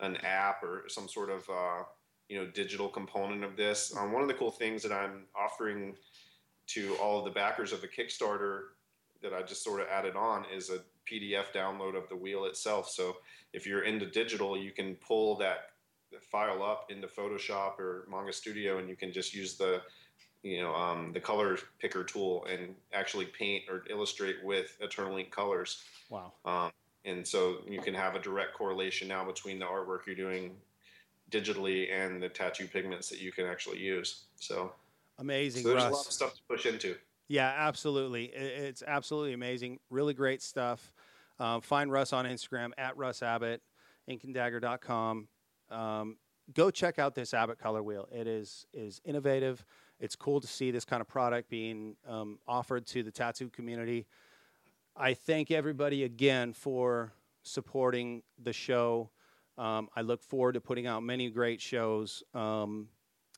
an 0.00 0.16
app 0.18 0.62
or 0.62 0.84
some 0.88 1.08
sort 1.08 1.30
of 1.30 1.48
uh, 1.48 1.84
you 2.28 2.38
know 2.38 2.46
digital 2.46 2.88
component 2.88 3.44
of 3.44 3.56
this. 3.56 3.94
Um, 3.96 4.12
one 4.12 4.22
of 4.22 4.28
the 4.28 4.34
cool 4.34 4.50
things 4.50 4.82
that 4.82 4.92
I'm 4.92 5.24
offering 5.36 5.94
to 6.68 6.96
all 6.96 7.18
of 7.18 7.24
the 7.24 7.30
backers 7.30 7.72
of 7.72 7.80
the 7.80 7.88
Kickstarter 7.88 8.62
that 9.22 9.32
I 9.32 9.42
just 9.42 9.62
sort 9.62 9.80
of 9.80 9.88
added 9.88 10.16
on 10.16 10.44
is 10.52 10.70
a 10.70 10.80
PDF 11.10 11.52
download 11.54 11.96
of 11.96 12.08
the 12.08 12.16
wheel 12.16 12.44
itself. 12.44 12.88
So 12.88 13.16
if 13.52 13.66
you're 13.66 13.82
into 13.82 14.06
digital, 14.06 14.56
you 14.56 14.72
can 14.72 14.94
pull 14.96 15.36
that 15.38 15.70
file 16.22 16.62
up 16.62 16.90
into 16.90 17.06
Photoshop 17.06 17.78
or 17.78 18.06
Manga 18.10 18.32
Studio, 18.32 18.78
and 18.78 18.88
you 18.88 18.96
can 18.96 19.12
just 19.12 19.34
use 19.34 19.54
the 19.56 19.82
you 20.42 20.60
know 20.60 20.74
um, 20.74 21.12
the 21.12 21.20
color 21.20 21.58
picker 21.78 22.04
tool 22.04 22.46
and 22.50 22.74
actually 22.92 23.26
paint 23.26 23.64
or 23.68 23.84
illustrate 23.90 24.36
with 24.44 24.76
Eternal 24.80 25.16
Ink 25.16 25.30
colors. 25.30 25.82
Wow. 26.10 26.32
Um, 26.44 26.70
and 27.04 27.26
so 27.26 27.58
you 27.68 27.80
can 27.80 27.94
have 27.94 28.14
a 28.14 28.18
direct 28.18 28.54
correlation 28.54 29.08
now 29.08 29.24
between 29.24 29.58
the 29.58 29.66
artwork 29.66 30.06
you're 30.06 30.16
doing 30.16 30.52
digitally 31.30 31.92
and 31.92 32.22
the 32.22 32.28
tattoo 32.28 32.66
pigments 32.66 33.08
that 33.08 33.20
you 33.20 33.32
can 33.32 33.46
actually 33.46 33.78
use. 33.78 34.24
So 34.36 34.72
amazing. 35.18 35.62
So 35.62 35.70
there's 35.70 35.82
Russ. 35.82 35.92
a 35.92 35.96
lot 35.96 36.06
of 36.06 36.12
stuff 36.12 36.34
to 36.34 36.40
push 36.48 36.66
into. 36.66 36.96
Yeah, 37.34 37.52
absolutely. 37.52 38.26
It's 38.26 38.84
absolutely 38.86 39.32
amazing. 39.32 39.80
Really 39.90 40.14
great 40.14 40.40
stuff. 40.40 40.94
Um, 41.40 41.62
find 41.62 41.90
Russ 41.90 42.12
on 42.12 42.26
Instagram 42.26 42.70
at 42.78 42.96
Russ 42.96 43.24
Abbott, 43.24 43.60
inkandagger.com. 44.08 45.26
Um, 45.68 46.16
go 46.52 46.70
check 46.70 47.00
out 47.00 47.16
this 47.16 47.34
Abbott 47.34 47.58
color 47.58 47.82
wheel. 47.82 48.06
It 48.12 48.28
is 48.28 48.66
is 48.72 49.00
innovative. 49.04 49.66
It's 49.98 50.14
cool 50.14 50.40
to 50.42 50.46
see 50.46 50.70
this 50.70 50.84
kind 50.84 51.00
of 51.00 51.08
product 51.08 51.50
being 51.50 51.96
um, 52.08 52.38
offered 52.46 52.86
to 52.86 53.02
the 53.02 53.10
tattoo 53.10 53.50
community. 53.50 54.06
I 54.96 55.14
thank 55.14 55.50
everybody 55.50 56.04
again 56.04 56.52
for 56.52 57.14
supporting 57.42 58.22
the 58.40 58.52
show. 58.52 59.10
Um, 59.58 59.88
I 59.96 60.02
look 60.02 60.22
forward 60.22 60.52
to 60.52 60.60
putting 60.60 60.86
out 60.86 61.02
many 61.02 61.30
great 61.30 61.60
shows 61.60 62.22
um, 62.32 62.90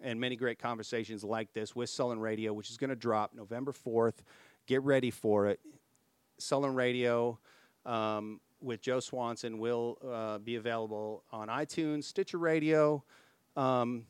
and 0.02 0.20
many 0.20 0.36
great 0.36 0.59
conversations 0.59 1.24
like 1.24 1.52
this 1.52 1.74
with 1.74 1.90
Sullen 1.90 2.20
Radio, 2.20 2.52
which 2.52 2.70
is 2.70 2.77
going 2.77 2.90
to 2.90 2.97
drop 2.97 3.32
November 3.35 3.73
4th. 3.73 4.16
Get 4.66 4.82
ready 4.82 5.10
for 5.10 5.47
it. 5.47 5.60
Sullen 6.39 6.74
Radio 6.74 7.39
um, 7.85 8.40
with 8.60 8.81
Joe 8.82 9.01
Swanson 9.01 9.59
will 9.59 9.98
uh, 10.06 10.39
be 10.39 10.56
available 10.56 11.24
on 11.32 11.48
iTunes, 11.48 12.05
Stitcher 12.05 12.39
Radio, 12.39 13.05
um, 13.56 14.05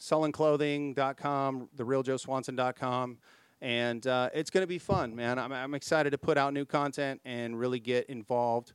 SullenClothing.com, 0.00 1.68
TheRealJoeSwanson.com. 1.76 3.18
And 3.62 4.06
uh, 4.06 4.28
it's 4.34 4.50
going 4.50 4.62
to 4.62 4.68
be 4.68 4.78
fun, 4.78 5.16
man. 5.16 5.38
I'm, 5.38 5.50
I'm 5.50 5.74
excited 5.74 6.10
to 6.10 6.18
put 6.18 6.36
out 6.36 6.52
new 6.52 6.66
content 6.66 7.22
and 7.24 7.58
really 7.58 7.80
get 7.80 8.06
involved 8.10 8.74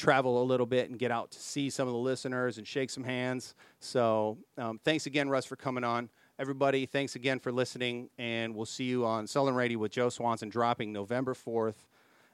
travel 0.00 0.42
a 0.42 0.44
little 0.44 0.66
bit 0.66 0.88
and 0.88 0.98
get 0.98 1.10
out 1.10 1.30
to 1.30 1.38
see 1.38 1.68
some 1.68 1.86
of 1.86 1.92
the 1.92 2.00
listeners 2.00 2.58
and 2.58 2.66
shake 2.66 2.90
some 2.90 3.04
hands. 3.04 3.54
So 3.78 4.38
um, 4.56 4.80
thanks 4.82 5.06
again, 5.06 5.28
Russ, 5.28 5.44
for 5.44 5.56
coming 5.56 5.84
on. 5.84 6.08
Everybody, 6.38 6.86
thanks 6.86 7.16
again 7.16 7.38
for 7.38 7.52
listening, 7.52 8.08
and 8.16 8.54
we'll 8.54 8.64
see 8.64 8.84
you 8.84 9.04
on 9.04 9.26
Sullen 9.26 9.54
Radio 9.54 9.78
with 9.78 9.92
Joe 9.92 10.08
Swanson 10.08 10.48
dropping 10.48 10.90
November 10.90 11.34
4th. 11.34 11.86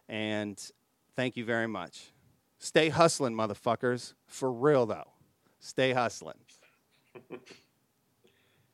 And 0.08 0.62
thank 1.16 1.36
you 1.36 1.44
very 1.44 1.66
much. 1.66 2.12
Stay 2.60 2.88
hustling, 2.88 3.34
motherfuckers. 3.34 4.14
For 4.26 4.52
real, 4.52 4.86
though. 4.86 5.10
Stay 5.58 5.92
hustling. 5.92 6.38